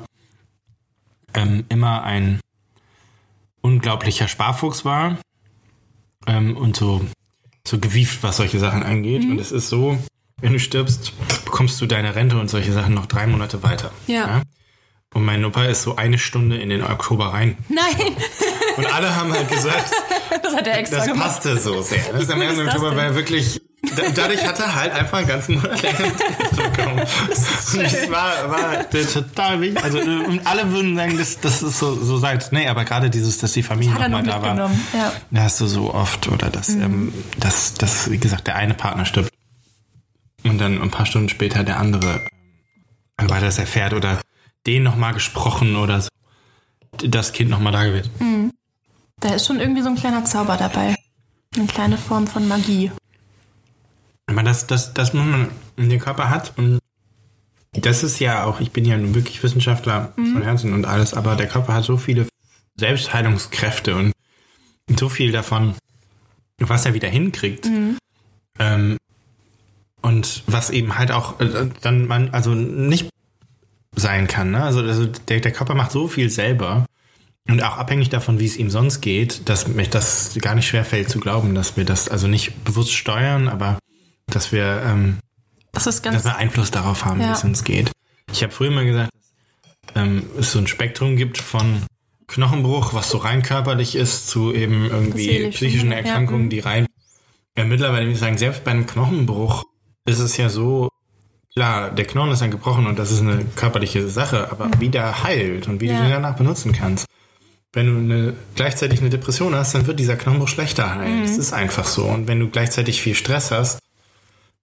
ähm, 1.34 1.65
immer 1.67 2.03
ein 2.03 2.39
unglaublicher 3.61 4.30
Sparfuchs 4.30 4.86
war 4.86 5.17
ähm, 6.25 6.55
und 6.55 6.78
so, 6.78 7.01
so 7.68 7.80
gewieft, 7.80 8.24
was 8.24 8.38
solche 8.38 8.59
Sachen 8.59 8.84
angeht. 8.84 9.24
Mhm. 9.24 9.32
Und 9.32 9.39
es 9.39 9.51
ist 9.51 9.70
so, 9.70 9.97
wenn 10.41 10.53
du 10.53 10.59
stirbst, 10.59 11.13
bekommst 11.45 11.80
du 11.82 11.86
deine 11.86 12.15
Rente 12.15 12.39
und 12.39 12.49
solche 12.49 12.72
Sachen 12.72 12.93
noch 12.93 13.05
drei 13.05 13.28
Monate 13.28 13.63
weiter. 13.63 13.91
Ja. 14.07 14.41
Und 15.13 15.26
mein 15.26 15.43
Opa 15.45 15.65
ist 15.65 15.84
so 15.84 15.95
eine 15.95 16.18
Stunde 16.18 16.57
in 16.57 16.70
den 16.70 16.84
Oktober 16.84 17.28
rein. 17.34 17.57
Nein, 17.70 18.15
Und 18.78 18.86
alle 18.93 19.15
haben 19.15 19.32
halt 19.34 19.49
gesagt, 19.49 19.91
das 20.43 20.55
hat 20.55 20.68
er 20.68 20.78
extra 20.78 20.97
das 20.97 21.07
gemacht. 21.07 21.24
passte 21.24 21.57
so 21.57 21.82
sehr. 21.82 22.03
Das 22.11 22.24
ist 22.24 22.32
am 22.32 22.39
gut 22.39 22.49
ist 22.51 22.59
1. 22.59 22.65
das 22.65 22.76
Oktober 22.76 22.95
war 22.95 23.15
wirklich. 23.15 23.61
Da- 23.95 24.09
Dadurch 24.15 24.45
hat 24.45 24.59
er 24.59 24.75
halt 24.75 24.91
einfach 24.93 25.19
einen 25.19 25.28
ganzen 25.28 25.55
Monat 25.55 25.82
länger 25.82 25.97
bekommen. 26.55 26.99
Und 26.99 27.84
das 27.84 28.11
war, 28.11 28.49
war 28.49 28.89
total 28.89 29.61
wichtig. 29.61 29.84
Also, 29.84 29.99
äh, 29.99 30.25
und 30.25 30.45
alle 30.47 30.71
würden 30.71 30.95
sagen, 30.95 31.17
das, 31.17 31.39
das 31.39 31.61
ist 31.61 31.78
so, 31.80 31.95
so 31.95 32.17
seit. 32.17 32.51
Nee, 32.51 32.67
aber 32.67 32.86
gerade 32.86 33.09
dieses, 33.09 33.38
dass 33.38 33.53
die 33.53 33.63
Familie 33.63 33.93
nochmal 33.93 34.23
noch 34.23 34.41
da 34.41 34.41
war. 34.41 34.71
ja. 34.93 35.13
Da 35.32 35.41
hast 35.43 35.61
du 35.61 35.67
so 35.67 35.93
oft, 35.93 36.28
oder 36.28 36.49
dass, 36.49 36.69
ähm, 36.69 37.13
dass, 37.39 37.73
dass, 37.75 38.09
wie 38.11 38.17
gesagt, 38.17 38.47
der 38.47 38.55
eine 38.55 38.73
Partner 38.73 39.05
stirbt. 39.05 39.32
Und 40.43 40.57
dann 40.59 40.82
ein 40.82 40.91
paar 40.91 41.05
Stunden 41.05 41.30
später 41.30 41.63
der 41.63 41.78
andere, 41.80 42.25
äh, 43.17 43.23
weil 43.28 43.41
das 43.41 43.57
erfährt 43.59 43.93
oder 43.93 44.21
den 44.65 44.84
nochmal 44.84 45.13
gesprochen 45.13 45.75
oder 45.75 46.01
so. 46.01 46.09
Das 47.05 47.32
Kind 47.34 47.49
nochmal 47.49 47.73
da 47.73 47.86
gewesen. 47.86 48.51
Da 49.19 49.34
ist 49.36 49.45
schon 49.45 49.59
irgendwie 49.59 49.82
so 49.82 49.89
ein 49.89 49.95
kleiner 49.95 50.25
Zauber 50.25 50.57
dabei. 50.57 50.95
Eine 51.55 51.67
kleine 51.67 51.97
Form 51.97 52.28
von 52.28 52.47
Magie. 52.47 52.91
Aber 54.28 54.43
das, 54.43 54.67
das, 54.67 54.93
das 54.93 55.13
man 55.13 55.49
in 55.78 55.89
den 55.89 55.99
Körper 55.99 56.30
hat 56.30 56.53
und 56.57 56.80
das 57.73 58.03
ist 58.03 58.19
ja 58.19 58.43
auch, 58.43 58.59
ich 58.59 58.71
bin 58.71 58.86
ja 58.86 58.97
nun 58.97 59.13
wirklich 59.13 59.41
Wissenschaftler 59.43 60.13
von 60.15 60.41
Herzen 60.41 60.73
und 60.73 60.86
alles, 60.86 61.13
aber 61.13 61.36
der 61.36 61.47
Körper 61.47 61.73
hat 61.73 61.84
so 61.84 61.97
viele 61.97 62.28
Selbstheilungskräfte 62.75 63.95
und 63.95 64.13
so 64.97 65.09
viel 65.09 65.32
davon, 65.32 65.75
was 66.59 66.86
er 66.86 66.93
wieder 66.93 67.07
hinkriegt. 67.07 67.69
Ähm, 68.59 68.97
und 70.01 70.43
was 70.47 70.69
eben 70.69 70.97
halt 70.97 71.11
auch 71.11 71.39
äh, 71.39 71.69
dann 71.82 72.07
man, 72.07 72.30
also 72.30 72.53
nicht 72.53 73.09
sein 73.95 74.28
kann. 74.28 74.51
Ne? 74.51 74.63
Also, 74.63 74.82
also 74.82 75.05
der, 75.05 75.39
der 75.39 75.51
Körper 75.51 75.75
macht 75.75 75.91
so 75.91 76.07
viel 76.07 76.30
selber. 76.30 76.86
Und 77.49 77.63
auch 77.63 77.78
abhängig 77.78 78.09
davon, 78.09 78.39
wie 78.39 78.45
es 78.45 78.57
ihm 78.57 78.69
sonst 78.69 79.01
geht, 79.01 79.47
dass 79.47 79.67
mir 79.67 79.88
das 79.88 80.38
gar 80.41 80.53
nicht 80.55 80.67
schwer 80.67 80.84
fällt 80.84 81.09
zu 81.09 81.19
glauben, 81.19 81.55
dass 81.55 81.78
wir 81.78 81.86
das 81.86 82.09
also 82.09 82.28
nicht 82.28 82.63
bewusst 82.65 82.93
steuern, 82.93 83.47
aber 83.47 83.80
dass 84.38 84.51
wir, 84.51 84.83
ähm, 84.85 85.17
Das 85.73 85.88
ist 85.88 86.05
dass 86.05 86.13
ganz. 86.13 86.23
wir 86.25 86.35
Einfluss 86.35 86.69
darauf 86.71 87.05
haben, 87.05 87.19
Ja. 87.21 87.29
wie 87.29 87.33
es 87.33 87.43
uns 87.43 87.63
geht. 87.63 87.91
Ich 88.31 88.43
habe 88.43 88.53
früher 88.53 88.69
mal 88.71 88.85
gesagt, 88.85 89.09
dass 89.93 90.03
ähm, 90.03 90.23
es 90.39 90.51
so 90.51 90.59
ein 90.59 90.67
Spektrum 90.67 91.15
gibt 91.17 91.39
von 91.39 91.81
Knochenbruch, 92.27 92.93
was 92.93 93.09
so 93.09 93.17
rein 93.17 93.41
körperlich 93.41 93.95
ist, 93.95 94.27
zu 94.27 94.53
eben 94.53 94.85
irgendwie 94.85 95.49
psychischen. 95.49 95.91
Erkrankungen, 95.91 96.45
Mhm. 96.45 96.49
die 96.49 96.59
rein. 96.59 96.85
Ja, 97.57 97.63
mittlerweile 97.63 98.03
würde 98.05 98.11
ich 98.13 98.19
sagen, 98.19 98.38
selbst 98.38 98.63
bei 98.63 98.71
einem 98.71 98.85
Knochenbruch 98.85 99.63
ist 100.05 100.19
es 100.19 100.38
ja 100.38 100.49
so, 100.49 100.89
klar, 101.55 101.89
der 101.89 102.05
Knochen 102.05 102.31
ist 102.31 102.41
dann 102.41 102.51
gebrochen 102.51 102.85
und 102.85 102.99
das 102.99 103.11
ist 103.11 103.21
eine 103.21 103.43
körperliche 103.55 104.07
Sache, 104.09 104.51
aber 104.51 104.69
wie 104.79 104.89
der 104.89 105.23
heilt 105.23 105.67
und 105.67 105.81
wie 105.81 105.88
du 105.88 105.93
Ja. 105.93 106.01
den 106.01 106.11
danach 106.11 106.35
benutzen 106.35 106.73
kannst. 106.73 107.07
Wenn 107.73 107.88
du 107.88 107.97
eine, 108.15 108.33
gleichzeitig 108.55 108.99
eine 109.01 109.09
Depression 109.09 109.55
hast, 109.55 109.73
dann 109.73 109.88
wird 109.88 109.99
dieser 109.99 110.15
Knochenbruch 110.15 110.47
schlechter 110.47 110.93
heilen. 110.95 111.19
Mhm. 111.21 111.23
Das 111.23 111.38
ist 111.38 111.53
einfach 111.53 111.85
so. 111.85 112.03
Und 112.05 112.27
wenn 112.27 112.39
du 112.39 112.49
gleichzeitig 112.49 113.01
viel 113.01 113.15
Stress 113.15 113.49
hast, 113.51 113.79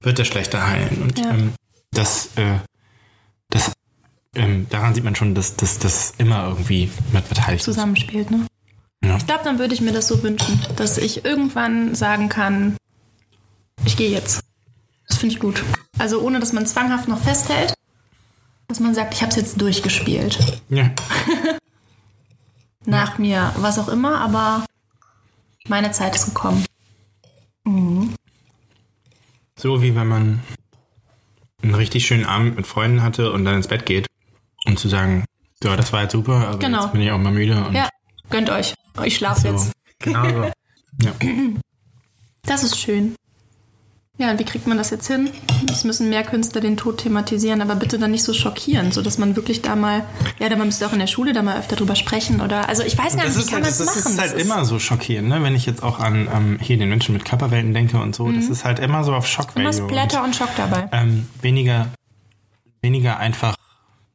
wird 0.04 0.18
der 0.18 0.24
schlechter 0.24 0.66
heilen. 0.66 1.02
Und 1.02 1.18
Ja. 1.18 1.30
ähm, 1.30 1.52
das, 1.92 2.30
äh, 2.36 2.58
das, 3.50 3.72
ähm, 4.34 4.66
daran 4.70 4.94
sieht 4.94 5.04
man 5.04 5.14
schon, 5.14 5.34
dass 5.34 5.56
das 5.56 6.12
immer 6.18 6.48
irgendwie 6.48 6.90
mit 7.12 7.28
beteiligt 7.28 7.64
zusammenspielt, 7.64 8.30
ne? 8.30 8.46
Ja. 9.04 9.16
Ich 9.16 9.26
glaube, 9.26 9.44
dann 9.44 9.58
würde 9.58 9.74
ich 9.74 9.80
mir 9.80 9.92
das 9.92 10.08
so 10.08 10.22
wünschen, 10.22 10.60
dass 10.76 10.96
ich 10.98 11.24
irgendwann 11.24 11.94
sagen 11.94 12.28
kann, 12.28 12.76
ich 13.84 13.96
gehe 13.96 14.10
jetzt. 14.10 14.40
Das 15.08 15.18
finde 15.18 15.34
ich 15.34 15.40
gut. 15.40 15.62
Also 15.98 16.20
ohne, 16.22 16.40
dass 16.40 16.52
man 16.54 16.66
zwanghaft 16.66 17.06
noch 17.08 17.20
festhält, 17.20 17.74
dass 18.68 18.80
man 18.80 18.94
sagt, 18.94 19.12
ich 19.14 19.20
habe 19.20 19.30
es 19.30 19.36
jetzt 19.36 19.60
durchgespielt. 19.60 20.38
Ja. 20.70 20.90
Nach 22.86 23.18
mir, 23.18 23.52
was 23.58 23.78
auch 23.78 23.88
immer, 23.88 24.20
aber 24.20 24.64
meine 25.68 25.92
Zeit 25.92 26.14
ist 26.16 26.26
gekommen. 26.26 26.64
So 29.64 29.80
wie 29.80 29.94
wenn 29.94 30.06
man 30.06 30.42
einen 31.62 31.74
richtig 31.74 32.06
schönen 32.06 32.26
Abend 32.26 32.54
mit 32.56 32.66
Freunden 32.66 33.02
hatte 33.02 33.32
und 33.32 33.46
dann 33.46 33.54
ins 33.54 33.66
Bett 33.68 33.86
geht 33.86 34.06
und 34.66 34.78
zu 34.78 34.90
sagen, 34.90 35.24
ja, 35.62 35.74
das 35.74 35.90
war 35.90 36.02
jetzt 36.02 36.12
super, 36.12 36.48
aber 36.48 36.58
Genau. 36.58 36.82
jetzt 36.82 36.92
bin 36.92 37.00
ich 37.00 37.10
auch 37.10 37.16
mal 37.16 37.32
müde 37.32 37.64
und 37.64 37.72
Ja, 37.72 37.88
gönnt 38.28 38.50
euch. 38.50 38.74
Ich 39.04 39.16
schlafe 39.16 39.40
so. 39.40 39.48
jetzt. 39.48 39.72
Genau 40.00 40.28
so. 40.28 40.50
Ja. 41.02 41.12
Das 42.42 42.62
ist 42.62 42.78
schön. 42.78 43.14
Ja, 44.16 44.30
und 44.30 44.38
wie 44.38 44.44
kriegt 44.44 44.68
man 44.68 44.78
das 44.78 44.90
jetzt 44.90 45.08
hin? 45.08 45.28
Es 45.68 45.82
müssen 45.82 46.08
mehr 46.08 46.22
Künstler 46.22 46.60
den 46.60 46.76
Tod 46.76 46.98
thematisieren, 46.98 47.60
aber 47.60 47.74
bitte 47.74 47.98
dann 47.98 48.12
nicht 48.12 48.22
so 48.22 48.32
schockierend, 48.32 48.94
sodass 48.94 49.18
man 49.18 49.34
wirklich 49.34 49.60
da 49.60 49.74
mal, 49.74 50.04
ja, 50.38 50.48
da 50.48 50.54
man 50.54 50.68
müsste 50.68 50.86
auch 50.86 50.92
in 50.92 51.00
der 51.00 51.08
Schule 51.08 51.32
da 51.32 51.42
mal 51.42 51.58
öfter 51.58 51.74
drüber 51.74 51.96
sprechen 51.96 52.40
oder, 52.40 52.68
also 52.68 52.84
ich 52.84 52.96
weiß 52.96 53.16
gar 53.16 53.24
nicht, 53.24 53.34
wie 53.36 53.40
ist 53.40 53.46
kann 53.50 53.64
halt, 53.64 53.64
man 53.64 53.70
das 53.70 53.78
das 53.78 53.96
ist 53.96 54.04
machen? 54.04 54.18
halt 54.20 54.34
Das 54.34 54.40
immer 54.42 54.64
so 54.64 54.78
schockierend, 54.78 55.28
ne? 55.28 55.42
wenn 55.42 55.56
ich 55.56 55.66
jetzt 55.66 55.82
auch 55.82 55.98
an 55.98 56.28
ähm, 56.32 56.58
hier 56.60 56.76
den 56.78 56.90
Menschen 56.90 57.12
mit 57.12 57.24
Körperwelten 57.24 57.74
denke 57.74 57.98
und 58.00 58.14
so. 58.14 58.30
Das 58.30 58.44
ist 58.46 58.64
halt 58.64 58.78
immer 58.78 59.02
so 59.02 59.12
auf 59.14 59.26
Schock 59.26 59.48
immer 59.56 59.72
Splatter 59.72 60.22
und 60.22 60.36
Schock 60.36 60.50
dabei. 60.56 60.88
ähm, 60.92 61.28
weniger, 61.42 61.88
weniger 62.82 63.18
einfach 63.18 63.56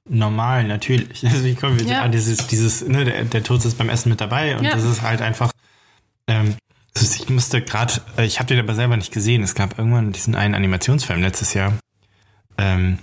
normal, 0.07 0.63
natürlich. 0.63 1.23
Also 1.29 1.43
ich 1.43 1.59
komme 1.59 1.81
Ja. 1.83 2.03
an 2.03 2.13
dieses, 2.13 2.47
dieses, 2.47 2.87
ne, 2.87 3.03
der, 3.03 3.25
der 3.25 3.43
Tod 3.43 3.65
ist 3.65 3.77
beim 3.77 3.89
Essen 3.89 4.07
mit 4.09 4.21
dabei 4.21 4.55
und 4.57 4.63
Ja. 4.63 4.71
das 4.75 4.83
ist 4.85 5.01
halt 5.01 5.21
einfach. 5.21 5.51
Ähm, 6.29 6.55
ich 7.01 7.29
musste 7.29 7.61
gerade, 7.61 7.93
äh, 8.17 8.25
ich 8.25 8.39
habe 8.39 8.47
den 8.47 8.59
aber 8.59 8.75
selber 8.75 8.97
nicht 8.97 9.13
gesehen. 9.13 9.43
Es 9.43 9.55
gab 9.55 9.77
irgendwann 9.77 10.11
diesen 10.11 10.35
einen 10.35 10.55
Animationsfilm 10.55 11.21
letztes 11.21 11.53
Jahr, 11.53 11.73
ähm, 12.57 12.99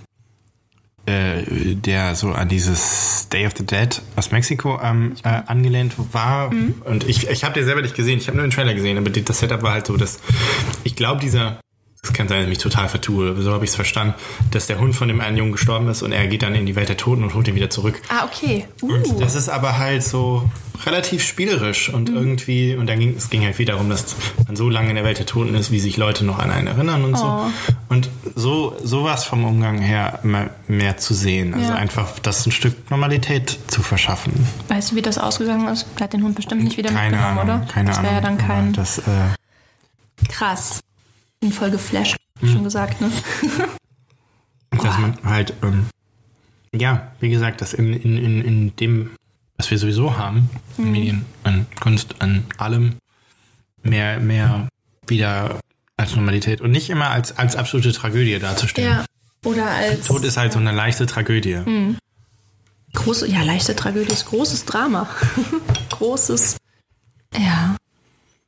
äh, 1.05 1.43
der 1.75 2.15
so 2.15 2.31
an 2.31 2.49
dieses 2.49 3.29
Day 3.29 3.45
of 3.47 3.53
the 3.57 3.65
Dead 3.65 4.01
aus 4.15 4.31
Mexiko 4.31 4.79
ähm, 4.81 5.15
äh, 5.23 5.41
angelehnt 5.47 5.93
war. 6.13 6.51
Und 6.85 7.07
ich, 7.07 7.29
ich 7.29 7.43
habe 7.43 7.53
den 7.53 7.65
selber 7.65 7.81
nicht 7.81 7.95
gesehen. 7.95 8.19
Ich 8.19 8.27
habe 8.27 8.37
nur 8.37 8.45
den 8.45 8.51
Trailer 8.51 8.73
gesehen, 8.73 8.97
aber 8.97 9.09
das 9.09 9.39
Setup 9.39 9.61
war 9.61 9.73
halt 9.73 9.87
so, 9.87 9.97
dass 9.97 10.19
ich 10.83 10.95
glaube, 10.95 11.21
dieser 11.21 11.59
es 12.03 12.13
kann 12.13 12.27
sein, 12.27 12.37
dass 12.37 12.43
ich 12.43 12.49
mich 12.49 12.57
total 12.59 12.87
vertue, 12.87 13.35
so 13.41 13.51
habe 13.51 13.65
ich 13.65 13.71
es 13.71 13.75
verstanden, 13.75 14.13
dass 14.51 14.67
der 14.67 14.79
Hund 14.79 14.95
von 14.95 15.07
dem 15.07 15.19
einen 15.19 15.35
Jungen 15.37 15.51
gestorben 15.51 15.89
ist 15.89 16.01
und 16.03 16.11
er 16.13 16.27
geht 16.27 16.41
dann 16.43 16.55
in 16.55 16.65
die 16.65 16.75
Welt 16.75 16.87
der 16.89 16.97
Toten 16.97 17.23
und 17.23 17.33
holt 17.33 17.47
ihn 17.47 17.55
wieder 17.55 17.69
zurück. 17.69 18.01
Ah, 18.09 18.23
okay. 18.25 18.65
Uh. 18.81 18.93
Und 18.93 19.19
das 19.19 19.35
ist 19.35 19.49
aber 19.49 19.77
halt 19.77 20.03
so 20.03 20.49
relativ 20.85 21.23
spielerisch 21.23 21.89
und 21.89 22.07
irgendwie, 22.09 22.75
und 22.75 22.87
dann 22.87 22.99
ging 22.99 23.15
es 23.17 23.29
ging 23.31 23.41
halt 23.43 23.57
wieder 23.57 23.73
darum, 23.73 23.89
dass 23.89 24.15
man 24.45 24.55
so 24.55 24.69
lange 24.69 24.89
in 24.89 24.95
der 24.95 25.03
Welt 25.03 25.17
der 25.17 25.25
Toten 25.25 25.55
ist, 25.55 25.71
wie 25.71 25.79
sich 25.79 25.97
Leute 25.97 26.23
noch 26.23 26.37
an 26.39 26.51
einen 26.51 26.67
erinnern 26.67 27.03
und 27.03 27.15
Oh. 27.15 27.17
so. 27.17 27.51
Und 27.89 28.09
so 28.35 28.77
sowas 28.83 29.25
vom 29.25 29.43
Umgang 29.43 29.79
her 29.79 30.19
mehr, 30.23 30.51
mehr 30.67 30.97
zu 30.97 31.13
sehen. 31.15 31.53
Also 31.55 31.71
Ja. 31.71 31.75
einfach 31.75 32.19
das 32.19 32.45
ein 32.45 32.51
Stück 32.51 32.89
Normalität 32.91 33.57
zu 33.67 33.81
verschaffen. 33.81 34.33
Weißt 34.67 34.91
du, 34.91 34.95
wie 34.95 35.01
das 35.01 35.17
ausgegangen 35.17 35.67
ist? 35.67 35.87
Der 35.97 36.03
hat 36.05 36.13
den 36.13 36.21
Hund 36.23 36.35
bestimmt 36.35 36.63
nicht 36.63 36.77
wieder 36.77 36.91
Keine 36.91 37.17
mitgenommen, 37.17 37.39
Ahnung, 37.39 37.61
oder? 37.63 37.73
keine 37.73 37.89
das 37.89 37.97
Ahnung. 37.97 38.11
wäre 38.11 38.21
ja 38.21 38.27
dann 38.29 38.37
kein 38.37 38.73
Das, 38.73 38.99
äh, 38.99 39.01
krass. 40.29 40.79
In 41.41 41.51
voll 41.51 41.71
geflasht, 41.71 42.15
Hm. 42.39 42.49
schon 42.49 42.63
gesagt, 42.63 43.01
ne? 43.01 43.11
dass 44.71 44.97
man 44.99 45.17
halt 45.23 45.53
ähm, 45.63 45.85
ja, 46.75 47.11
wie 47.19 47.29
gesagt, 47.29 47.61
dass 47.61 47.73
in, 47.73 47.93
in, 47.93 48.17
in, 48.17 48.41
in 48.43 48.75
dem, 48.75 49.11
was 49.57 49.71
wir 49.71 49.77
sowieso 49.79 50.17
haben, 50.17 50.49
Mhm. 50.77 50.85
in 50.85 50.91
Medien, 50.91 51.25
an 51.43 51.65
Kunst, 51.79 52.15
an 52.21 52.43
allem, 52.57 52.95
mehr, 53.83 54.19
mehr 54.19 54.67
wieder 55.07 55.59
als 55.95 56.15
Normalität 56.15 56.61
und 56.61 56.71
nicht 56.71 56.89
immer 56.89 57.09
als, 57.09 57.35
als 57.37 57.55
absolute 57.55 57.91
Tragödie 57.91 58.37
dazustellen. 58.37 58.89
Ja. 58.99 59.05
Oder 59.45 59.65
als 59.67 60.05
Tod 60.05 60.23
ist 60.23 60.37
halt 60.37 60.51
so 60.53 60.59
eine 60.59 60.71
leichte 60.71 61.05
Tragödie. 61.07 61.55
Mhm. 61.65 61.97
große, 62.93 63.27
ja, 63.27 63.41
leichte 63.43 63.75
Tragödie 63.75 64.11
ist 64.13 64.25
großes 64.25 64.65
Drama. 64.65 65.07
großes. 65.89 66.57
Ja. 67.35 67.75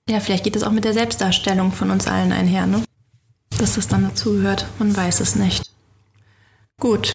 Ja, 0.09 0.19
vielleicht 0.19 0.43
geht 0.43 0.55
es 0.55 0.63
auch 0.63 0.71
mit 0.71 0.85
der 0.85 0.93
Selbstdarstellung 0.93 1.71
von 1.71 1.91
uns 1.91 2.07
allen 2.07 2.31
einher, 2.31 2.65
ne? 2.65 2.83
Dass 3.59 3.75
das 3.75 3.87
dann 3.87 4.03
dazugehört. 4.03 4.65
Man 4.79 4.95
weiß 4.95 5.19
es 5.19 5.35
nicht. 5.35 5.71
Gut. 6.79 7.13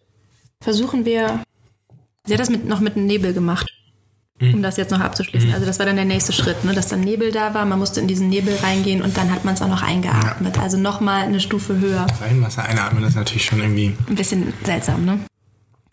Versuchen 0.61 1.05
wir. 1.05 1.43
Sie 2.25 2.33
hat 2.33 2.41
das 2.41 2.51
mit, 2.51 2.67
noch 2.67 2.81
mit 2.81 2.95
dem 2.95 3.07
Nebel 3.07 3.35
gemacht. 3.35 3.69
Um 4.41 4.63
das 4.63 4.77
jetzt 4.77 4.91
noch 4.91 5.01
abzuschließen. 5.01 5.55
Also 5.55 5.65
das 5.65 5.79
war 5.79 5.87
dann 5.87 5.97
der 5.97 6.05
nächste 6.05 6.33
Schritt, 6.33 6.65
ne? 6.65 6.75
dass 6.75 6.89
dann 6.89 7.01
Nebel 7.01 7.31
da 7.33 7.55
war. 7.55 7.65
Man 7.65 7.79
musste 7.79 8.01
in 8.01 8.09
diesen 8.09 8.29
Nebel 8.29 8.55
reingehen 8.63 9.01
und 9.01 9.17
dann 9.17 9.31
hat 9.31 9.45
man 9.45 9.55
es 9.55 9.63
auch 9.63 9.69
noch 9.69 9.83
eingeatmet. 9.83 10.59
Also 10.59 10.77
nochmal 10.77 11.23
eine 11.23 11.41
Stufe 11.41 11.79
höher. 11.79 12.07
Reinwasser 12.21 12.65
einatmen 12.65 13.05
ist 13.05 13.15
natürlich 13.15 13.45
schon 13.45 13.61
irgendwie. 13.61 13.97
Ein 14.09 14.17
bisschen 14.17 14.53
seltsam, 14.65 15.05
ne? 15.05 15.21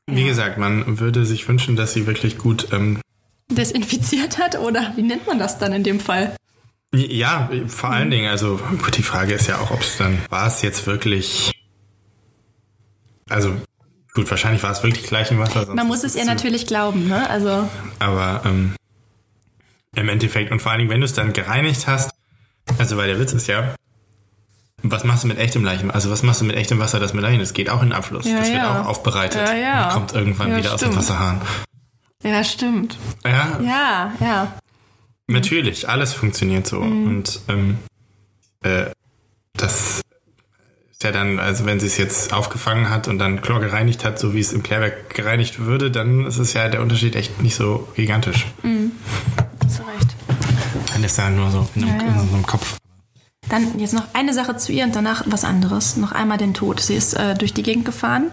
Wie 0.07 0.25
gesagt, 0.25 0.57
man 0.57 0.99
würde 0.99 1.25
sich 1.25 1.47
wünschen, 1.47 1.75
dass 1.75 1.93
sie 1.93 2.07
wirklich 2.07 2.37
gut. 2.37 2.67
Ähm, 2.71 2.99
Desinfiziert 3.49 4.39
hat 4.39 4.59
oder 4.59 4.93
wie 4.95 5.03
nennt 5.03 5.27
man 5.27 5.39
das 5.39 5.57
dann 5.59 5.71
in 5.71 5.83
dem 5.83 5.99
Fall? 5.99 6.35
Ja, 6.93 7.49
vor 7.67 7.89
allen 7.89 8.11
Dingen, 8.11 8.29
also 8.29 8.57
gut, 8.57 8.97
die 8.97 9.03
Frage 9.03 9.33
ist 9.33 9.47
ja 9.47 9.59
auch, 9.59 9.71
ob 9.71 9.81
es 9.81 9.97
dann 9.97 10.19
war 10.29 10.47
es 10.47 10.61
jetzt 10.61 10.87
wirklich. 10.87 11.53
Also 13.29 13.55
gut, 14.13 14.29
wahrscheinlich 14.29 14.61
war 14.61 14.71
es 14.71 14.83
wirklich 14.83 15.05
gleich 15.05 15.31
im 15.31 15.39
Wasser. 15.39 15.65
sonst 15.65 15.75
Man 15.75 15.87
muss 15.87 16.03
es 16.03 16.15
ihr 16.15 16.25
natürlich 16.25 16.67
glauben, 16.67 17.07
ne? 17.07 17.29
Also 17.29 17.69
Aber 17.99 18.41
ähm, 18.45 18.75
im 19.95 20.09
Endeffekt, 20.09 20.51
und 20.51 20.61
vor 20.61 20.71
allen 20.71 20.79
Dingen, 20.79 20.89
wenn 20.91 20.99
du 20.99 21.05
es 21.05 21.13
dann 21.13 21.31
gereinigt 21.31 21.87
hast, 21.87 22.11
also 22.77 22.97
weil 22.97 23.07
der 23.07 23.19
Witz 23.19 23.31
ist 23.33 23.47
ja, 23.47 23.73
was 24.83 25.03
machst 25.03 25.23
du 25.23 25.27
mit 25.27 25.37
echtem 25.37 25.63
Leichen? 25.63 25.91
Also 25.91 26.09
was 26.09 26.23
machst 26.23 26.41
du 26.41 26.45
mit 26.45 26.55
echtem 26.55 26.79
Wasser, 26.79 26.99
das 26.99 27.13
mit 27.13 27.23
Leichen? 27.23 27.39
Das 27.39 27.53
geht 27.53 27.69
auch 27.69 27.81
in 27.81 27.89
den 27.89 27.93
Abfluss. 27.93 28.25
Ja, 28.25 28.39
das 28.39 28.47
wird 28.47 28.57
ja. 28.57 28.81
auch 28.81 28.87
aufbereitet. 28.87 29.47
Ja, 29.47 29.53
ja. 29.53 29.85
Und 29.87 29.93
kommt 29.93 30.13
irgendwann 30.13 30.57
wieder 30.57 30.73
aus 30.73 30.79
dem 30.79 30.91
stimmt. 30.91 30.97
Wasserhahn. 30.97 31.41
ja, 32.23 32.43
stimmt. 32.43 32.97
Ja, 33.23 33.59
Ja, 33.61 34.13
ja. 34.19 34.53
Natürlich, 35.31 35.89
alles 35.89 36.13
funktioniert 36.13 36.67
so. 36.67 36.79
Mhm. 36.79 37.07
Und 37.07 37.41
ähm, 37.47 37.77
äh, 38.63 38.85
das 39.53 40.01
ist 40.91 41.03
ja 41.03 41.11
dann, 41.11 41.39
also 41.39 41.65
wenn 41.65 41.79
sie 41.79 41.87
es 41.87 41.97
jetzt 41.97 42.33
aufgefangen 42.33 42.89
hat 42.89 43.07
und 43.07 43.17
dann 43.19 43.41
Chlor 43.41 43.59
gereinigt 43.59 44.05
hat, 44.05 44.19
so 44.19 44.33
wie 44.33 44.39
es 44.39 44.53
im 44.53 44.63
Klärwerk 44.63 45.13
gereinigt 45.13 45.59
würde, 45.59 45.89
dann 45.91 46.25
ist 46.25 46.37
es 46.37 46.53
ja 46.53 46.69
der 46.69 46.81
Unterschied 46.81 47.15
echt 47.15 47.41
nicht 47.41 47.55
so 47.55 47.87
gigantisch. 47.95 48.45
Hast 49.65 49.79
du 49.79 49.83
recht. 49.83 50.15
Dann 50.93 51.03
ist 51.03 51.17
er 51.17 51.29
nur 51.29 51.49
so 51.49 51.67
in, 51.75 51.83
einem, 51.83 51.99
Ja, 51.99 52.05
ja. 52.05 52.21
in 52.21 52.27
so 52.29 52.35
einem 52.35 52.45
Kopf. 52.45 52.77
Dann 53.49 53.79
jetzt 53.79 53.93
noch 53.93 54.13
eine 54.13 54.33
Sache 54.33 54.55
zu 54.57 54.71
ihr 54.71 54.83
und 54.85 54.95
danach 54.95 55.23
was 55.25 55.43
anderes. 55.43 55.97
Noch 55.97 56.11
einmal 56.11 56.37
den 56.37 56.53
Tod. 56.53 56.79
Sie 56.79 56.93
ist 56.95 57.13
äh, 57.13 57.35
durch 57.35 57.53
die 57.53 57.63
Gegend 57.63 57.85
gefahren 57.85 58.31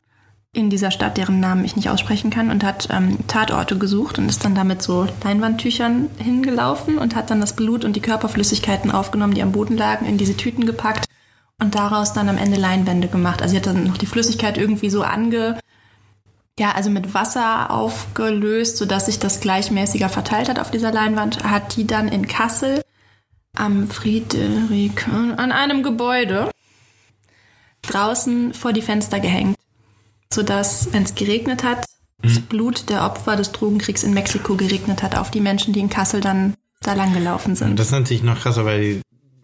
in 0.52 0.70
dieser 0.70 0.90
Stadt, 0.90 1.16
deren 1.16 1.40
Namen 1.40 1.64
ich 1.64 1.76
nicht 1.76 1.90
aussprechen 1.90 2.30
kann, 2.30 2.50
und 2.50 2.64
hat 2.64 2.88
ähm, 2.90 3.18
Tatorte 3.26 3.78
gesucht 3.78 4.18
und 4.18 4.28
ist 4.28 4.44
dann 4.44 4.54
da 4.54 4.64
mit 4.64 4.82
so 4.82 5.06
Leinwandtüchern 5.22 6.10
hingelaufen 6.18 6.98
und 6.98 7.14
hat 7.14 7.30
dann 7.30 7.40
das 7.40 7.54
Blut 7.54 7.84
und 7.84 7.96
die 7.96 8.00
Körperflüssigkeiten 8.00 8.90
aufgenommen, 8.90 9.34
die 9.34 9.42
am 9.42 9.52
Boden 9.52 9.76
lagen, 9.76 10.06
in 10.06 10.18
diese 10.18 10.36
Tüten 10.36 10.64
gepackt 10.64 11.06
und 11.60 11.74
daraus 11.74 12.12
dann 12.12 12.28
am 12.28 12.38
Ende 12.38 12.58
Leinwände 12.58 13.08
gemacht. 13.08 13.42
Also 13.42 13.52
sie 13.52 13.58
hat 13.58 13.66
dann 13.66 13.84
noch 13.84 13.98
die 13.98 14.06
Flüssigkeit 14.06 14.56
irgendwie 14.56 14.90
so 14.90 15.02
ange 15.02 15.58
ja, 16.58 16.72
also 16.72 16.90
mit 16.90 17.14
Wasser 17.14 17.70
aufgelöst, 17.70 18.76
sodass 18.76 19.06
sich 19.06 19.18
das 19.18 19.40
gleichmäßiger 19.40 20.08
verteilt 20.08 20.48
hat 20.48 20.58
auf 20.58 20.70
dieser 20.70 20.92
Leinwand, 20.92 21.44
hat 21.44 21.76
die 21.76 21.86
dann 21.86 22.08
in 22.08 22.26
Kassel 22.26 22.82
am 23.56 23.88
Friedrich, 23.88 25.06
an 25.06 25.52
einem 25.52 25.82
Gebäude 25.82 26.50
draußen 27.82 28.54
vor 28.54 28.72
die 28.72 28.82
Fenster 28.82 29.20
gehängt, 29.20 29.56
sodass, 30.32 30.88
wenn 30.92 31.02
es 31.04 31.14
geregnet 31.14 31.64
hat, 31.64 31.84
das 32.22 32.40
Blut 32.40 32.88
der 32.90 33.04
Opfer 33.04 33.36
des 33.36 33.52
Drogenkriegs 33.52 34.02
in 34.02 34.12
Mexiko 34.12 34.56
geregnet 34.56 35.02
hat 35.02 35.16
auf 35.16 35.30
die 35.30 35.40
Menschen, 35.40 35.72
die 35.72 35.80
in 35.80 35.88
Kassel 35.88 36.20
dann 36.20 36.54
da 36.80 36.94
lang 36.94 37.12
gelaufen 37.14 37.54
sind. 37.56 37.78
Das 37.78 37.86
ist 37.86 37.92
natürlich 37.92 38.22
noch 38.22 38.40
krasser, 38.40 38.64
weil 38.64 38.96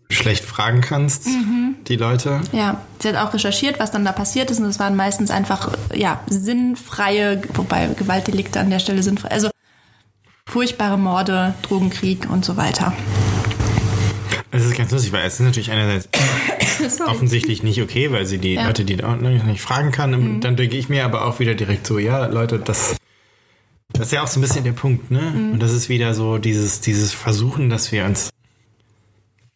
du 0.08 0.14
schlecht 0.14 0.44
fragen 0.44 0.80
kannst, 0.80 1.26
Mhm. 1.26 1.76
die 1.86 1.96
Leute. 1.96 2.40
Ja, 2.52 2.80
sie 3.00 3.08
hat 3.08 3.16
auch 3.16 3.32
recherchiert, 3.34 3.78
was 3.80 3.90
dann 3.90 4.04
da 4.04 4.12
passiert 4.12 4.50
ist 4.50 4.58
und 4.60 4.66
es 4.66 4.78
waren 4.78 4.96
meistens 4.96 5.30
einfach, 5.30 5.72
ja, 5.94 6.20
sinnfreie, 6.28 7.42
wobei 7.54 7.86
Gewaltdelikte 7.88 8.60
an 8.60 8.70
der 8.70 8.78
Stelle 8.80 9.02
sinnfrei, 9.02 9.30
also 9.30 9.50
furchtbare 10.46 10.98
Morde, 10.98 11.54
Drogenkrieg 11.62 12.28
und 12.30 12.44
so 12.44 12.56
weiter. 12.56 12.92
Es 14.50 14.64
ist 14.64 14.76
ganz 14.76 14.90
lustig, 14.90 15.12
weil 15.12 15.26
es 15.26 15.34
ist 15.34 15.40
natürlich 15.40 15.70
einerseits 15.70 16.08
offensichtlich 17.06 17.62
nicht 17.62 17.80
okay, 17.82 18.12
weil 18.12 18.26
sie 18.26 18.38
die 18.38 18.54
Ja. 18.54 18.62
Mhm. 18.62 18.66
Leute, 18.68 18.84
die 18.84 18.96
da 18.96 19.14
nicht 19.16 19.62
fragen 19.62 19.92
kann. 19.92 20.14
Und 20.14 20.40
Dann 20.40 20.56
denke 20.56 20.76
ich 20.76 20.88
mir 20.88 21.04
aber 21.04 21.26
auch 21.26 21.40
wieder 21.40 21.54
direkt 21.54 21.86
so, 21.86 21.98
ja, 21.98 22.26
Leute, 22.26 22.58
das, 22.58 22.96
das 23.92 24.06
ist 24.06 24.12
ja 24.12 24.22
auch 24.22 24.26
so 24.28 24.38
ein 24.38 24.42
bisschen 24.42 24.64
der 24.64 24.72
Punkt, 24.72 25.10
ne? 25.10 25.20
Mhm. 25.20 25.52
Und 25.54 25.62
das 25.62 25.72
ist 25.72 25.88
wieder 25.88 26.14
so 26.14 26.38
dieses, 26.38 26.80
dieses 26.80 27.12
Versuchen, 27.12 27.70
dass 27.70 27.92
wir 27.92 28.04
uns, 28.04 28.30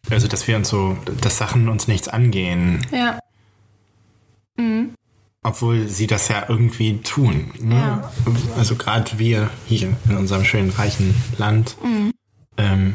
also 0.09 0.27
dass 0.27 0.47
wir 0.47 0.55
uns 0.55 0.69
so, 0.69 0.97
dass 1.21 1.37
Sachen 1.37 1.69
uns 1.69 1.87
nichts 1.87 2.07
angehen, 2.07 2.85
Ja, 2.91 3.19
obwohl 5.41 5.87
sie 5.87 6.07
das 6.07 6.27
ja 6.27 6.45
irgendwie 6.49 6.97
tun. 6.99 7.51
Ne? 7.59 7.75
Ja. 7.75 8.11
Also 8.57 8.75
gerade 8.75 9.17
wir 9.19 9.49
hier 9.67 9.95
in 10.07 10.17
unserem 10.17 10.43
schönen 10.43 10.69
reichen 10.69 11.15
Land. 11.37 11.77
Mhm. 11.83 12.11
Ähm, 12.57 12.93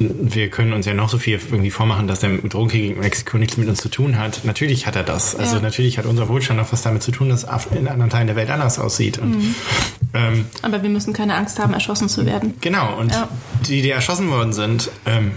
wir 0.00 0.48
können 0.48 0.72
uns 0.74 0.86
ja 0.86 0.94
noch 0.94 1.08
so 1.08 1.18
viel 1.18 1.40
irgendwie 1.50 1.72
vormachen, 1.72 2.06
dass 2.06 2.20
der 2.20 2.30
Drogenkrieg 2.38 2.92
in 2.92 3.00
Mexiko 3.00 3.36
nichts 3.36 3.56
mit 3.56 3.68
uns 3.68 3.80
zu 3.80 3.88
tun 3.88 4.16
hat. 4.16 4.44
Natürlich 4.44 4.86
hat 4.86 4.94
er 4.94 5.02
das. 5.02 5.34
Also 5.34 5.56
Ja. 5.56 5.62
natürlich 5.62 5.98
hat 5.98 6.06
unser 6.06 6.28
Wohlstand 6.28 6.60
auch 6.60 6.72
was 6.72 6.82
damit 6.82 7.02
zu 7.02 7.10
tun, 7.10 7.30
dass 7.30 7.42
in 7.74 7.88
anderen 7.88 8.08
Teilen 8.08 8.28
der 8.28 8.36
Welt 8.36 8.48
anders 8.48 8.78
aussieht. 8.78 9.18
Und, 9.18 9.30
Mhm. 9.38 9.54
ähm, 10.14 10.44
aber 10.62 10.84
wir 10.84 10.88
müssen 10.90 11.12
keine 11.14 11.34
Angst 11.34 11.58
haben, 11.58 11.72
erschossen 11.74 12.08
zu 12.08 12.26
werden. 12.26 12.54
genau. 12.60 12.96
Und 12.96 13.10
Ja. 13.10 13.28
die, 13.66 13.82
die 13.82 13.90
erschossen 13.90 14.30
worden 14.30 14.52
sind, 14.52 14.88
ähm, 15.04 15.32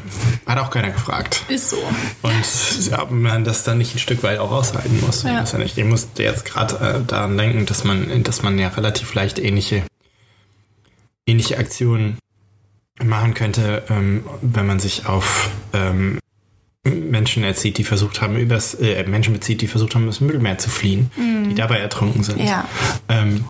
hat 0.45 0.59
auch 0.59 0.70
keiner 0.70 0.91
gefragt. 0.91 1.41
Ist 1.47 1.72
so. 1.72 1.78
Und 2.22 2.91
ob 2.99 3.09
man 3.09 3.43
das 3.43 3.64
dann 3.64 3.80
nicht 3.80 3.95
ein 3.95 3.99
Stück 3.99 4.22
weit 4.22 4.38
auch 4.38 4.51
aushalten 4.51 4.99
muss. 5.03 5.24
Ja. 5.24 5.34
Ja. 5.34 5.43
Ja 5.43 5.57
nicht. 5.57 5.76
Ich 5.76 5.86
musste 5.86 6.22
jetzt 6.22 6.45
gerade 6.45 6.76
äh, 6.76 7.07
daran 7.07 7.36
denken, 7.36 7.66
dass 7.66 7.84
man, 7.84 8.22
dass 8.22 8.43
man 8.43 8.59
ja 8.59 8.68
relativ 8.68 9.12
leicht 9.16 9.39
ähnliche, 9.39 9.82
ähnliche 11.26 11.57
Aktionen 11.57 12.18
machen 13.04 13.34
könnte, 13.34 13.84
ähm, 13.89 14.24
wenn 14.41 14.66
man 14.68 14.80
sich 14.80 15.06
auf 15.06 15.49
ähm, 15.74 16.20
Menschen 16.84 17.43
erzieht, 17.43 17.78
die 17.78 17.84
versucht 17.84 18.22
haben, 18.22 18.36
übers 18.38 18.74
äh, 18.76 19.04
Menschen 19.04 19.34
bezieht, 19.34 19.62
die 19.62 19.68
versucht 19.68 19.93
haben, 19.95 20.04
übers 20.04 20.20
Mittelmeer 20.22 20.58
zu 20.58 20.70
fliehen, 20.70 21.12
die 21.49 21.54
dabei 21.56 21.78
ertrunken 21.80 22.24
sind. 22.24 22.39
Ja. 22.39 22.68
Ähm, 23.10 23.45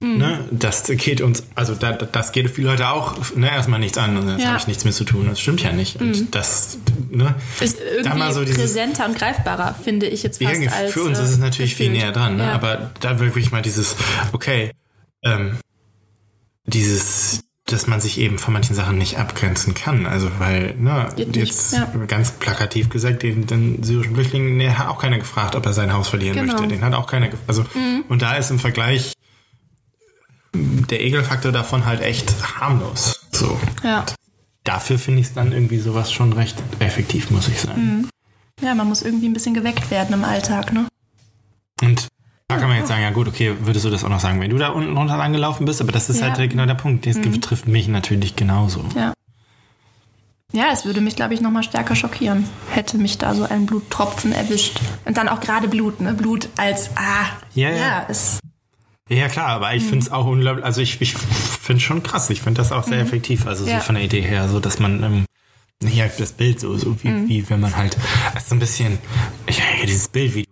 Ne, 0.00 0.40
das 0.50 0.84
geht 0.86 1.22
uns, 1.22 1.44
also 1.54 1.74
da, 1.74 1.92
das 1.92 2.32
geht 2.32 2.50
viele 2.50 2.68
Leute 2.68 2.88
auch 2.90 3.14
ne, 3.36 3.50
erstmal 3.50 3.80
nichts 3.80 3.96
an 3.96 4.18
und 4.18 4.26
das 4.26 4.42
Ja. 4.42 4.48
habe 4.48 4.58
ich 4.58 4.66
nichts 4.66 4.84
mit 4.84 4.92
zu 4.92 5.04
tun. 5.04 5.24
Das 5.26 5.40
stimmt 5.40 5.62
ja 5.62 5.72
nicht. 5.72 5.98
Und 5.98 6.34
das, 6.34 6.76
ne, 7.10 7.34
Ist 7.60 7.78
irgendwie 7.80 8.32
so 8.32 8.40
dieses- 8.44 8.58
präsenter 8.58 9.06
und 9.06 9.16
greifbarer, 9.16 9.74
finde 9.82 10.06
ich 10.06 10.22
jetzt 10.22 10.42
fast 10.42 10.60
als 10.72 10.92
für 10.92 11.04
uns 11.04 11.18
äh, 11.18 11.22
ist 11.22 11.30
es 11.30 11.38
natürlich 11.38 11.74
viel 11.74 11.86
gefühlt. 11.86 12.02
näher 12.04 12.12
dran, 12.12 12.36
ne? 12.36 12.42
Ja. 12.48 12.52
aber 12.52 12.90
da 13.00 13.18
wirklich 13.18 13.50
mal 13.50 13.62
dieses, 13.62 13.96
okay, 14.32 14.72
ähm, 15.22 15.56
dieses, 16.66 17.40
dass 17.66 17.86
man 17.86 17.98
sich 18.00 18.18
eben 18.18 18.38
von 18.38 18.52
manchen 18.52 18.76
Sachen 18.76 18.98
nicht 18.98 19.18
abgrenzen 19.18 19.72
kann. 19.72 20.04
Also 20.06 20.28
weil, 20.38 20.74
ne, 20.76 21.08
Geht 21.16 21.28
nicht, 21.28 21.36
jetzt 21.38 21.72
ja. 21.72 21.86
ganz 22.06 22.32
plakativ 22.32 22.90
gesagt, 22.90 23.22
den, 23.22 23.46
den 23.46 23.82
syrischen 23.82 24.14
Flüchtlingen, 24.14 24.58
der 24.58 24.76
hat 24.78 24.88
auch 24.88 24.98
keiner 24.98 25.18
gefragt, 25.18 25.56
ob 25.56 25.64
er 25.64 25.72
sein 25.72 25.92
Haus 25.92 26.08
verlieren 26.08 26.34
Genau. 26.36 26.52
Mhm. 26.54 26.58
möchte. 26.60 26.68
Den 26.74 26.84
hat 26.84 26.92
auch 26.94 27.06
keiner, 27.06 27.28
ge- 27.28 27.38
also 27.46 27.64
und 28.08 28.20
da 28.20 28.34
ist 28.36 28.50
im 28.50 28.58
Vergleich 28.58 29.14
der 30.54 31.00
Ekelfaktor 31.02 31.52
davon 31.52 31.84
halt 31.86 32.00
echt 32.02 32.32
harmlos. 32.60 33.26
So. 33.32 33.58
ja. 33.82 34.04
Dafür 34.62 34.98
finde 34.98 35.20
ich 35.20 35.26
es 35.28 35.34
dann 35.34 35.52
irgendwie 35.52 35.78
sowas 35.78 36.12
schon 36.12 36.32
recht 36.32 36.56
effektiv, 36.78 37.30
muss 37.30 37.48
ich 37.48 37.60
sagen. 37.60 38.08
ja, 38.62 38.74
man 38.74 38.86
muss 38.88 39.02
irgendwie 39.02 39.26
ein 39.28 39.32
bisschen 39.34 39.52
geweckt 39.54 39.90
werden 39.90 40.14
im 40.14 40.24
Alltag, 40.24 40.72
ne? 40.72 40.86
Und 41.82 42.08
da 42.54 42.60
kann 42.60 42.68
man 42.68 42.78
jetzt 42.78 42.88
sagen, 42.88 43.02
ja 43.02 43.10
gut, 43.10 43.28
okay, 43.28 43.54
würdest 43.60 43.84
du 43.84 43.90
das 43.90 44.04
auch 44.04 44.08
noch 44.08 44.20
sagen, 44.20 44.40
wenn 44.40 44.50
du 44.50 44.56
da 44.58 44.68
unten 44.68 44.96
runter 44.96 45.14
angelaufen 45.20 45.64
bist, 45.66 45.80
aber 45.80 45.92
das 45.92 46.08
ist 46.08 46.20
Ja. 46.20 46.32
halt 46.36 46.50
genau 46.50 46.66
der 46.66 46.74
Punkt. 46.74 47.06
Das 47.06 47.18
betrifft 47.20 47.66
mich 47.68 47.88
natürlich 47.88 48.36
genauso. 48.36 48.84
Ja. 48.96 49.12
Ja, 50.52 50.66
es 50.72 50.84
würde 50.84 51.00
mich, 51.00 51.16
glaube 51.16 51.34
ich, 51.34 51.40
nochmal 51.40 51.64
stärker 51.64 51.96
schockieren, 51.96 52.48
hätte 52.70 52.96
mich 52.96 53.18
da 53.18 53.34
so 53.34 53.42
ein 53.44 53.66
Bluttropfen 53.66 54.30
erwischt. 54.32 54.78
Und 55.04 55.16
dann 55.16 55.28
auch 55.28 55.40
gerade 55.40 55.66
Blut, 55.66 56.00
ne? 56.00 56.14
Blut 56.14 56.48
als, 56.56 56.90
ah, 56.94 57.26
Ja, 57.54 57.70
ja. 57.70 57.76
ja, 57.76 57.98
ist, 58.02 58.38
Ja, 59.10 59.28
klar, 59.28 59.48
aber 59.48 59.74
ich 59.74 59.82
finde 59.82 60.04
es 60.06 60.12
auch 60.12 60.26
unglaublich, 60.26 60.64
also 60.64 60.80
ich, 60.80 61.00
ich 61.00 61.14
finde 61.14 61.78
es 61.78 61.82
schon 61.82 62.04
krass, 62.04 62.30
ich 62.30 62.40
finde 62.40 62.58
das 62.60 62.70
auch 62.70 62.84
sehr 62.84 63.00
effektiv, 63.00 63.46
also 63.48 63.66
Ja. 63.66 63.80
so 63.80 63.86
von 63.86 63.96
der 63.96 64.04
Idee 64.04 64.20
her, 64.20 64.48
so 64.48 64.60
dass 64.60 64.78
man, 64.78 65.02
ähm, 65.02 65.24
hier 65.84 66.08
das 66.18 66.32
Bild 66.32 66.60
so, 66.60 66.76
so 66.78 67.02
wie, 67.02 67.28
wie 67.28 67.50
wenn 67.50 67.58
man 67.60 67.76
halt, 67.76 67.96
also 68.34 68.50
so 68.50 68.54
ein 68.54 68.60
bisschen, 68.60 68.98
ja, 69.48 69.56
ja, 69.80 69.86
dieses 69.86 70.06
Bild, 70.08 70.34
wie 70.36 70.44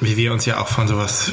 wie 0.00 0.16
wir 0.16 0.32
uns 0.32 0.46
ja 0.46 0.60
auch 0.60 0.68
von 0.68 0.86
sowas 0.86 1.32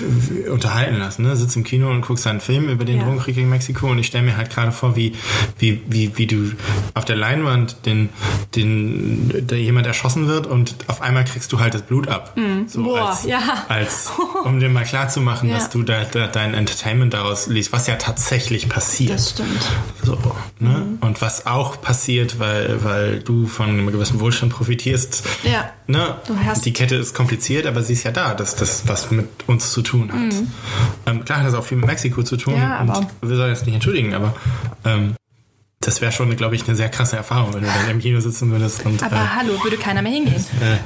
unterhalten 0.52 0.98
lassen. 0.98 1.22
Ne? 1.22 1.36
Sitzt 1.36 1.56
im 1.56 1.64
Kino 1.64 1.92
und 1.92 2.02
guckst 2.02 2.26
einen 2.26 2.42
Film 2.42 2.68
über 2.68 2.84
den 2.84 2.98
Ja. 2.98 3.04
Drogenkrieg 3.04 3.38
in 3.38 3.48
Mexiko 3.48 3.92
und 3.92 4.00
ich 4.00 4.08
stelle 4.08 4.24
mir 4.24 4.38
halt 4.38 4.50
gerade 4.50 4.72
vor, 4.72 4.96
wie, 4.96 5.14
wie, 5.60 5.84
wie, 5.88 6.18
wie 6.18 6.26
du 6.26 6.52
auf 6.96 7.06
der 7.06 7.16
Leinwand 7.16 7.86
den, 7.86 8.10
den, 8.56 9.44
da 9.46 9.56
jemand 9.56 9.86
erschossen 9.86 10.28
wird 10.28 10.48
und 10.48 10.76
auf 10.88 11.04
einmal 11.04 11.26
kriegst 11.26 11.52
du 11.54 11.60
halt 11.60 11.76
das 11.76 11.84
Blut 11.84 12.08
ab. 12.08 12.34
So 12.66 12.80
Mhm. 12.80 12.84
Boah, 12.86 13.10
als, 13.10 13.26
ja. 13.26 13.66
als, 13.70 14.10
um 14.46 14.60
dir 14.60 14.70
mal 14.70 14.84
klarzumachen, 14.84 15.48
Ja. 15.50 15.58
dass 15.58 15.70
du 15.70 15.84
da, 15.84 16.04
da 16.04 16.26
dein 16.26 16.56
Entertainment 16.56 17.14
daraus 17.14 17.46
liest, 17.46 17.72
was 17.72 17.86
ja 17.86 17.96
tatsächlich 17.98 18.68
passiert. 18.68 19.12
Das 19.14 19.30
stimmt. 19.30 19.62
So, 20.04 20.18
ne? 20.60 20.98
Und 21.02 21.22
was 21.22 21.46
auch 21.46 21.80
passiert, 21.82 22.40
weil, 22.40 22.84
weil 22.84 23.20
du 23.20 23.46
von 23.46 23.70
einem 23.70 23.92
gewissen 23.92 24.20
Wohlstand 24.20 24.52
profitierst. 24.54 25.24
Ja. 25.44 25.70
Ne? 25.86 26.16
Du 26.26 26.36
hast- 26.44 26.66
Die 26.66 26.74
Kette 26.74 26.96
ist 26.96 27.14
kompliziert, 27.14 27.68
aber 27.68 27.84
sie 27.84 27.94
ist 27.94 28.04
ja 28.04 28.12
da, 28.12 28.34
dass 28.56 28.84
das 28.84 28.88
was 28.88 29.12
mit 29.12 29.28
uns 29.48 29.72
zu 29.72 29.82
tun 29.82 30.12
hat. 30.12 30.34
Ähm, 31.06 31.26
klar 31.26 31.40
hat 31.40 31.48
das 31.48 31.54
auch 31.54 31.64
viel 31.66 31.78
mit 31.78 31.88
Mexiko 31.88 32.24
zu 32.24 32.38
tun. 32.38 32.56
Mhm. 32.56 32.60
Ja, 32.62 32.78
aber- 32.80 32.98
und 33.00 33.08
wir 33.22 33.36
sollen 33.38 33.50
jetzt 33.50 33.66
nicht 33.66 33.76
entschuldigen, 33.76 34.14
aber 34.14 34.34
ähm, 34.86 35.16
das 35.82 36.02
wäre 36.02 36.12
schon, 36.12 36.36
glaube 36.36 36.56
ich, 36.56 36.66
eine 36.68 36.76
sehr 36.76 36.90
krasse 36.90 37.16
Erfahrung, 37.18 37.54
wenn 37.54 37.62
du 37.62 37.68
dann 37.68 37.90
im 37.92 38.00
Kino 38.00 38.20
sitzen 38.20 38.50
würdest 38.52 38.86
und 38.86 39.04
Aber 39.04 39.16
äh, 39.18 39.28
hallo, 39.38 39.54
würde 39.64 39.78
keiner 39.78 40.02
mehr 40.02 40.12
hingehen. 40.14 40.44
äh, 40.62 40.78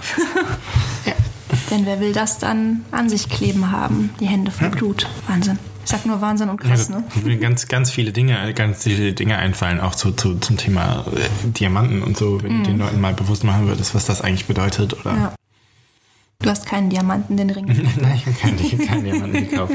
Denn 1.71 1.85
wer 1.85 1.99
will 1.99 2.13
das 2.13 2.39
dann 2.39 2.83
an 2.91 3.09
sich 3.09 3.29
kleben 3.29 3.71
haben? 3.71 4.09
Die 4.19 4.25
Hände 4.25 4.51
voll 4.51 4.69
Blut. 4.69 5.07
Wahnsinn. 5.27 5.59
Ich 5.85 5.91
sag 5.91 6.05
nur 6.05 6.21
Wahnsinn 6.21 6.49
und 6.49 6.59
krass, 6.61 6.89
ne? 6.89 7.03
mir 7.23 7.37
ganz, 7.37 7.67
ganz 7.67 7.89
viele 7.89 8.11
Dinge, 8.11 8.53
ganz 8.53 8.83
viele 8.83 9.13
Dinge 9.13 9.37
einfallen, 9.37 9.79
auch 9.79 9.95
zu, 9.95 10.11
zu, 10.11 10.35
zum 10.35 10.57
Thema 10.57 11.05
äh, 11.15 11.47
Diamanten 11.51 12.03
und 12.03 12.15
so, 12.17 12.43
wenn 12.43 12.59
du 12.63 12.69
den 12.69 12.77
Leuten 12.79 13.01
mal 13.01 13.13
bewusst 13.13 13.43
machen 13.43 13.67
würdest, 13.67 13.95
was 13.95 14.05
das 14.05 14.21
eigentlich 14.21 14.45
bedeutet. 14.45 14.93
Oder 14.99 15.13
Mhm. 15.13 15.19
Ja. 15.21 15.33
Du 16.41 16.49
hast 16.49 16.65
keinen 16.65 16.89
Diamanten, 16.89 17.35
den 17.37 17.49
Ring. 17.49 17.65
Nein, 18.01 18.15
ich 18.15 18.25
habe 18.25 18.35
keinen, 18.37 18.87
keinen 18.87 19.03
Diamanten 19.03 19.49
gekauft. 19.49 19.73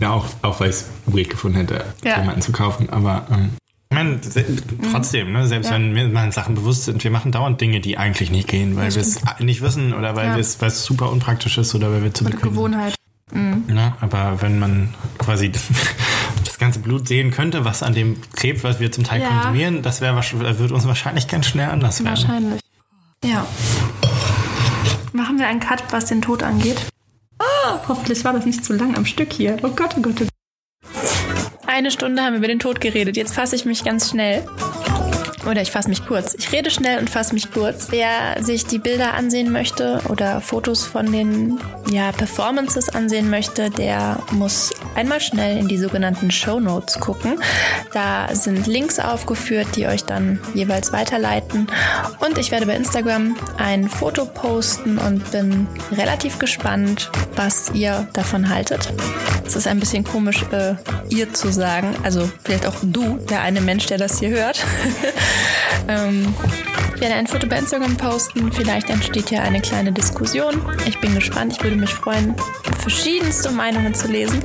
Ja, 0.00 0.10
auch, 0.12 0.26
auch 0.42 0.60
weil 0.60 0.70
ich 0.70 0.76
es 0.76 0.90
weird 1.06 1.30
gefunden 1.30 1.56
hätte, 1.58 1.84
Ja. 2.04 2.16
Diamanten 2.16 2.42
zu 2.42 2.52
kaufen. 2.52 2.90
Aber 2.90 3.26
ähm, 3.32 3.50
ich 3.90 3.94
meine, 3.94 4.20
trotzdem, 4.92 5.32
ne, 5.32 5.46
selbst 5.46 5.68
Ja. 5.70 5.74
wenn 5.76 5.94
wir 5.94 6.06
mal 6.08 6.30
Sachen 6.30 6.54
bewusst 6.54 6.84
sind, 6.84 7.02
wir 7.02 7.10
machen 7.10 7.32
dauernd 7.32 7.60
Dinge, 7.60 7.80
die 7.80 7.96
eigentlich 7.96 8.30
nicht 8.30 8.48
gehen, 8.48 8.76
weil 8.76 8.94
wir 8.94 9.00
es 9.02 9.20
nicht 9.40 9.62
wissen 9.62 9.94
oder 9.94 10.14
weil 10.14 10.26
Ja. 10.26 10.36
es 10.38 10.58
super 10.84 11.10
unpraktisch 11.10 11.56
ist 11.58 11.74
oder 11.74 11.90
weil 11.90 12.02
wir 12.04 12.12
zu 12.14 12.24
Eine 12.24 12.34
bequem 12.34 12.48
sind. 12.50 12.54
Gewohnheit. 12.54 12.94
Ne? 13.32 13.94
Aber 14.00 14.40
wenn 14.42 14.58
man 14.58 14.94
quasi 15.18 15.50
das 16.44 16.58
ganze 16.58 16.78
Blut 16.80 17.08
sehen 17.08 17.30
könnte, 17.30 17.64
was 17.64 17.82
an 17.82 17.94
dem 17.94 18.20
klebt, 18.32 18.62
was 18.62 18.78
wir 18.78 18.92
zum 18.92 19.04
Teil 19.04 19.22
Ja. 19.22 19.28
konsumieren, 19.28 19.82
das 19.82 20.00
wäre 20.00 20.16
wird 20.58 20.70
uns 20.70 20.86
wahrscheinlich 20.86 21.28
ganz 21.28 21.46
schnell 21.46 21.70
anders 21.70 22.04
werden. 22.04 22.10
Wahrscheinlich. 22.22 22.60
Ja. 23.24 23.46
Machen 25.12 25.38
wir 25.38 25.46
einen 25.46 25.60
Cut, 25.60 25.82
was 25.90 26.06
den 26.06 26.22
Tod 26.22 26.42
angeht. 26.42 26.78
Ah, 27.38 27.80
hoffentlich 27.88 28.24
war 28.24 28.32
das 28.32 28.44
nicht 28.44 28.64
zu 28.64 28.72
lang 28.72 28.96
am 28.96 29.06
Stück 29.06 29.32
hier. 29.32 29.56
Oh 29.62 29.68
oh 29.68 29.70
Gott. 29.70 29.94
oh 29.96 30.00
Gott. 30.00 30.28
Eine 31.66 31.90
Stunde 31.90 32.22
haben 32.22 32.32
wir 32.32 32.38
über 32.38 32.48
den 32.48 32.58
Tod 32.58 32.80
geredet. 32.80 33.16
Jetzt 33.16 33.34
fasse 33.34 33.54
ich 33.54 33.64
mich 33.64 33.84
ganz 33.84 34.10
schnell. 34.10 34.44
Oder 35.46 35.62
ich 35.62 35.70
fasse 35.70 35.88
mich 35.88 36.04
kurz. 36.06 36.34
Ich 36.38 36.52
rede 36.52 36.70
schnell 36.70 36.98
und 36.98 37.08
fasse 37.08 37.34
mich 37.34 37.50
kurz. 37.50 37.88
Wer 37.90 38.42
sich 38.42 38.66
die 38.66 38.78
Bilder 38.78 39.14
ansehen 39.14 39.52
möchte 39.52 40.00
oder 40.08 40.40
Fotos 40.40 40.84
von 40.84 41.10
den 41.10 41.58
ja, 41.90 42.12
Performances 42.12 42.88
ansehen 42.88 43.30
möchte, 43.30 43.70
der 43.70 44.18
muss 44.32 44.72
einmal 44.94 45.20
schnell 45.20 45.58
in 45.58 45.68
die 45.68 45.78
sogenannten 45.78 46.30
Show 46.30 46.60
Notes 46.60 46.98
gucken. 46.98 47.40
Da 47.92 48.34
sind 48.34 48.66
Links 48.66 48.98
aufgeführt, 48.98 49.68
die 49.76 49.86
euch 49.86 50.04
dann 50.04 50.40
jeweils 50.54 50.92
weiterleiten. 50.92 51.68
Und 52.20 52.38
ich 52.38 52.50
werde 52.50 52.66
bei 52.66 52.74
Instagram 52.74 53.36
ein 53.56 53.88
Foto 53.88 54.26
posten 54.26 54.98
und 54.98 55.30
bin 55.30 55.66
relativ 55.92 56.38
gespannt, 56.38 57.10
was 57.36 57.70
ihr 57.72 58.08
davon 58.12 58.48
haltet. 58.48 58.92
Es 59.46 59.56
ist 59.56 59.66
ein 59.66 59.80
bisschen 59.80 60.04
komisch, 60.04 60.44
äh, 60.52 60.74
ihr 61.08 61.32
zu 61.32 61.50
sagen. 61.50 61.94
Also 62.02 62.28
vielleicht 62.44 62.66
auch 62.66 62.74
du, 62.82 63.16
der 63.30 63.40
eine 63.40 63.62
Mensch, 63.62 63.86
der 63.86 63.96
das 63.96 64.18
hier 64.18 64.28
hört. 64.28 64.62
ähm, 65.88 66.34
ich 66.94 67.00
werde 67.00 67.14
ein 67.14 67.26
Foto 67.26 67.46
bei 67.46 67.58
Instagram 67.58 67.96
posten. 67.96 68.50
Vielleicht 68.52 68.90
entsteht 68.90 69.28
hier 69.28 69.42
eine 69.42 69.60
kleine 69.60 69.92
Diskussion. 69.92 70.60
Ich 70.86 71.00
bin 71.00 71.14
gespannt. 71.14 71.52
Ich 71.52 71.62
würde 71.62 71.76
mich 71.76 71.94
freuen, 71.94 72.34
verschiedenste 72.80 73.50
Meinungen 73.50 73.94
zu 73.94 74.08
lesen. 74.08 74.42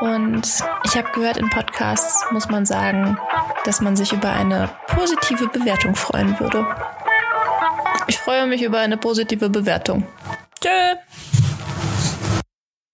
Und 0.00 0.42
ich 0.84 0.96
habe 0.96 1.10
gehört, 1.14 1.36
in 1.36 1.48
Podcasts 1.48 2.26
muss 2.30 2.48
man 2.48 2.66
sagen, 2.66 3.16
dass 3.64 3.80
man 3.80 3.96
sich 3.96 4.12
über 4.12 4.32
eine 4.32 4.68
positive 4.88 5.48
Bewertung 5.48 5.94
freuen 5.94 6.38
würde. 6.40 6.66
Ich 8.06 8.18
freue 8.18 8.46
mich 8.46 8.62
über 8.62 8.80
eine 8.80 8.96
positive 8.96 9.48
Bewertung. 9.48 10.06
Tschö! 10.60 11.31